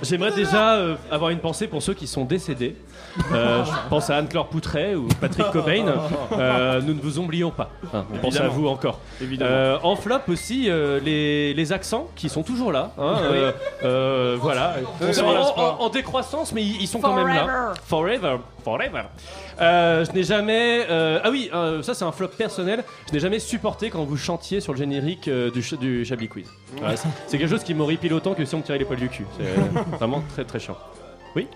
J'aimerais 0.04 0.32
déjà 0.32 0.74
euh, 0.76 0.96
avoir 1.12 1.30
une 1.32 1.40
pensée 1.40 1.68
pour 1.68 1.82
ceux 1.82 1.94
qui 1.94 2.08
sont 2.08 2.26
décédés. 2.26 2.76
Euh, 3.32 3.64
je 3.64 3.72
pense 3.90 4.10
à 4.10 4.18
Anne-Claire 4.18 4.46
Poutret 4.48 4.96
ou 4.96 5.08
Patrick 5.22 5.46
Cobain. 5.52 5.86
Euh, 6.32 6.82
nous 6.82 6.94
ne 6.94 7.02
vous 7.02 7.20
oublions 7.20 7.52
pas. 7.52 7.70
Hein, 7.94 8.06
on 8.14 8.18
pense 8.18 8.38
à 8.38 8.48
vous 8.48 8.68
encore. 8.68 9.00
Évidemment. 9.22 9.52
Euh, 9.52 9.78
en 9.84 9.96
flop 9.96 10.20
aussi, 10.30 10.66
euh, 10.70 11.00
les, 11.00 11.54
les 11.54 11.72
accents 11.74 12.08
qui 12.16 12.28
sont 12.30 12.44
toujours 12.44 12.72
là. 12.72 12.92
hein, 12.98 13.16
euh, 13.24 13.52
euh, 13.84 14.38
voilà. 14.42 14.76
En, 15.02 15.06
en- 15.60 15.60
en- 15.64 15.80
en 15.86 15.90
décroissance, 15.90 16.54
mais 16.54 16.64
ils, 16.64 16.82
ils 16.82 16.88
sont 16.88 17.00
quand 17.00 17.14
même 17.14 17.28
là. 17.28 17.74
Forever. 17.86 18.38
Forever. 18.64 19.04
Euh, 19.62 20.04
je 20.06 20.12
n'ai 20.12 20.24
jamais. 20.24 20.86
euh, 20.90 21.20
ah 21.24 21.30
oui, 21.32 21.50
euh, 21.54 21.82
ça 21.82 21.94
c'est 21.94 22.06
un 22.06 22.12
flop 22.12 22.30
personnel. 22.30 22.84
Je 23.08 23.14
n'ai 23.14 23.20
jamais 23.20 23.40
supporté 23.40 23.90
quand 23.90 24.04
vous 24.04 24.18
chantiez 24.18 24.60
sur 24.62 24.74
le 24.74 24.78
générique 24.80 25.30
du, 25.30 25.62
ch- 25.62 25.80
du 25.80 26.06
Chablis 26.06 26.28
Quiz. 26.28 26.48
C'est- 26.96 27.08
c'est 27.28 27.38
quelque 27.38 27.50
chose 27.50 27.64
qui 27.64 27.74
m'horripile 27.74 28.14
autant 28.14 28.34
que 28.34 28.44
si 28.46 28.56
on 28.56 28.60
me 28.60 28.64
tirait 28.64 28.78
les 28.80 28.86
poils 28.86 29.00
du 29.00 29.10
cul. 29.10 29.26
C'est 29.38 29.96
vraiment 29.98 30.24
très 30.34 30.44
très 30.46 30.60
chiant. 30.60 30.78
Oui 31.36 31.48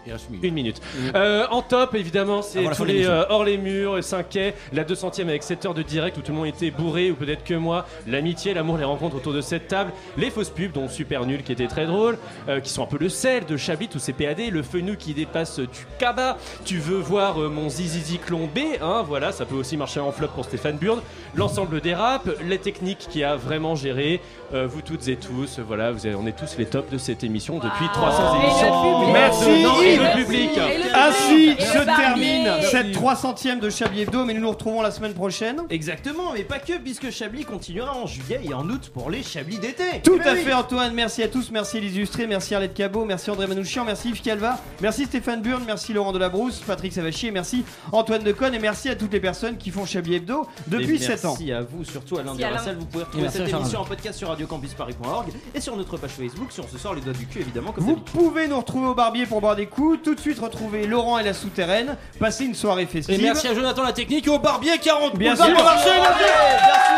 Une 0.42 0.54
minute. 0.54 0.82
Euh, 1.14 1.46
en 1.52 1.62
top, 1.62 1.94
évidemment, 1.96 2.42
c'est 2.42 2.64
tous 2.76 2.86
les 2.86 3.06
euh, 3.06 3.26
hors 3.30 3.44
les 3.44 3.58
murs, 3.58 4.04
5 4.04 4.30
quai, 4.30 4.54
la 4.74 4.84
200ème 4.84 5.30
avec 5.30 5.44
7 5.44 5.66
heures 5.66 5.74
de 5.74 5.84
direct 5.84 6.18
où 6.18 6.22
tout 6.22 6.32
le 6.32 6.38
monde 6.38 6.48
était 6.48 6.72
bourré 6.72 7.12
ou 7.12 7.16
peut-être 7.16 7.44
que 7.44 7.54
moi, 7.54 7.86
l'amitié, 8.08 8.54
l'amour, 8.54 8.78
les 8.78 8.84
rencontres 8.84 9.16
autour 9.16 9.34
de 9.34 9.42
cette 9.42 9.68
table, 9.68 9.92
les 10.18 10.32
fausses 10.32 10.50
pubs, 10.50 10.72
dont 10.72 10.90
Super 10.90 11.26
Nul 11.26 11.44
qui 11.44 11.52
était 11.52 11.68
très 11.68 11.86
drôle, 11.86 12.18
euh, 12.50 12.60
qui 12.60 12.70
sont 12.70 12.84
un 12.84 12.88
peu 12.88 12.98
le 13.00 13.10
sel 13.10 13.46
de 13.46 13.58
Chablis, 13.58 13.88
tous 13.88 14.00
ces 14.00 14.14
PAD, 14.14 14.40
le 14.52 14.64
fenu 14.64 14.98
qui 14.98 15.14
dépasse 15.14 15.60
du 15.60 15.86
cabas. 16.00 16.38
Tu 16.66 16.78
veux 16.80 16.98
voir 16.98 17.42
euh, 17.42 17.50
mon 17.50 17.70
zizizi 17.70 18.18
clombé, 18.18 18.80
hein, 18.82 19.04
voilà, 19.08 19.32
ça 19.32 19.46
peut 19.46 19.56
aussi 19.56 19.78
marcher 19.78 20.00
en 20.00 20.12
flop 20.12 20.30
pour 20.30 20.46
Stéphane 20.46 20.78
Burd. 20.78 21.02
L'ensemble 21.36 21.82
des 21.82 21.94
raps, 21.94 22.30
les 22.44 22.58
techniques 22.58 23.08
qui 23.10 23.24
a 23.24 23.36
vraiment 23.36 23.76
géré, 23.76 24.22
euh, 24.54 24.68
vous 24.68 24.82
toutes 24.82 25.08
et 25.08 25.16
tous, 25.16 25.60
voilà, 25.60 25.92
vous 25.92 26.06
avez- 26.06 26.16
on 26.16 26.26
est 26.28 26.32
tous 26.38 26.58
les 26.58 26.66
tops 26.66 26.90
de 26.92 26.98
cette 26.98 27.24
émission 27.24 27.56
depuis 27.60 27.86
300 27.94 28.36
Et 28.36 28.38
le 28.40 28.44
émissions. 28.46 28.82
public. 28.82 29.14
Merci, 29.14 29.64
Non, 29.64 29.82
Yves. 29.82 29.88
et 29.88 29.98
le 29.98 30.24
public. 30.24 30.50
Ainsi 30.96 31.50
Et 31.58 31.62
se 31.62 31.84
termine 31.86 32.48
cette 32.70 32.92
300ème 32.94 33.60
de 33.60 33.70
Chablis 33.70 34.02
Hebdo, 34.02 34.26
mais 34.26 34.34
nous 34.34 34.42
nous 34.42 34.50
retrouvons 34.50 34.82
la 34.82 34.92
semaine 34.92 35.14
prochaine. 35.14 35.62
Exactement, 35.70 36.32
mais 36.34 36.44
pas 36.44 36.60
que, 36.60 36.74
puisque 36.78 37.10
Chablis 37.12 37.46
continuera 37.46 37.96
en 37.96 38.06
juillet 38.08 38.40
et 38.44 38.54
en 38.54 38.68
août 38.70 38.90
pour 38.94 39.10
les 39.10 39.24
Chablis 39.24 39.60
d'été. 39.60 39.84
Tout 40.04 40.20
Eh 40.24 40.28
à 40.28 40.34
oui. 40.34 40.40
fait 40.40 40.54
Antoine, 40.54 40.94
merci 40.94 41.24
à 41.24 41.28
tous, 41.28 41.52
merci 41.52 41.80
les 41.80 41.96
illustrés, 41.96 42.28
merci 42.28 42.56
Arlette 42.56 42.74
Cabot, 42.74 43.06
merci 43.06 43.30
André 43.32 43.48
Manouchian, 43.48 43.84
merci 43.86 44.10
Yves 44.10 44.22
Calva, 44.22 44.58
merci 44.82 45.06
Stéphane 45.06 45.42
Burn, 45.42 45.64
merci 45.66 45.94
Laurent 45.94 46.12
Delabrousse, 46.12 46.62
Patrick 46.66 46.94
Savachier, 46.94 47.32
merci 47.32 47.64
Antoine 47.92 48.24
Deconne 48.24 48.54
et 48.56 48.60
merci 48.60 48.90
à 48.90 48.96
toutes 48.96 49.14
les 49.14 49.20
personnes 49.20 49.58
qui 49.58 49.72
font 49.72 49.86
Chablis 49.86 50.16
Hebdo 50.16 50.48
depuis 50.68 50.96
Et 50.96 51.00
7 51.00 51.26
ans. 51.26 51.30
Merci 51.38 51.52
à 51.52 51.62
vous, 51.62 51.84
surtout 51.84 52.16
Alain 52.18 52.26
Merci, 52.34 52.44
Alain. 52.44 52.52
Duracell. 52.54 52.76
Vous 52.78 52.86
pouvez 52.86 53.04
retrouver 53.04 53.24
Merci, 53.24 53.38
cette 53.40 53.50
émission 53.50 53.80
en 53.82 53.86
podcast 53.86 54.18
sur 54.18 54.30
radiocampusparis.org 54.38 55.28
et 55.56 55.62
sur 55.62 55.76
notre 55.76 55.98
page 55.98 56.12
Facebook 56.12 56.52
si 56.52 56.60
on 56.60 56.68
se 56.68 56.78
sort 56.78 56.94
les 56.94 57.02
doigts 57.02 57.14
du 57.14 57.26
cul, 57.26 57.40
évidemment, 57.42 57.72
comme 57.72 57.84
Vous 57.84 57.96
d'habitude. 57.96 58.14
pouvez 58.20 58.48
nous 58.48 58.58
retrouver 58.58 58.88
au 58.88 58.94
barbier 58.94 59.26
pour 59.26 59.42
boire 59.42 59.56
des 59.56 59.66
coups, 59.66 60.00
tout 60.04 60.16
de 60.16 60.20
suite 60.20 60.40
retrouver 60.40 60.86
Laurent 60.88 61.18
et 61.18 61.24
la 61.24 61.34
souterraine, 61.34 61.98
passer 62.20 62.46
une 62.46 62.56
soirée 62.56 62.86
festive. 62.86 63.20
Et 63.20 63.22
merci 63.22 63.48
à 63.48 63.54
Jonathan 63.56 63.84
la 63.84 63.94
technique 63.94 64.28
et 64.28 64.30
au 64.30 64.40
barbier 64.40 64.78
40 64.78 65.16
Bien 65.18 65.32
boulevard 65.34 65.48
sûr. 65.48 65.56
Beaumarchais, 65.58 65.90
merci. 66.02 66.24
bien 66.24 66.98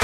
sûr 0.00 0.03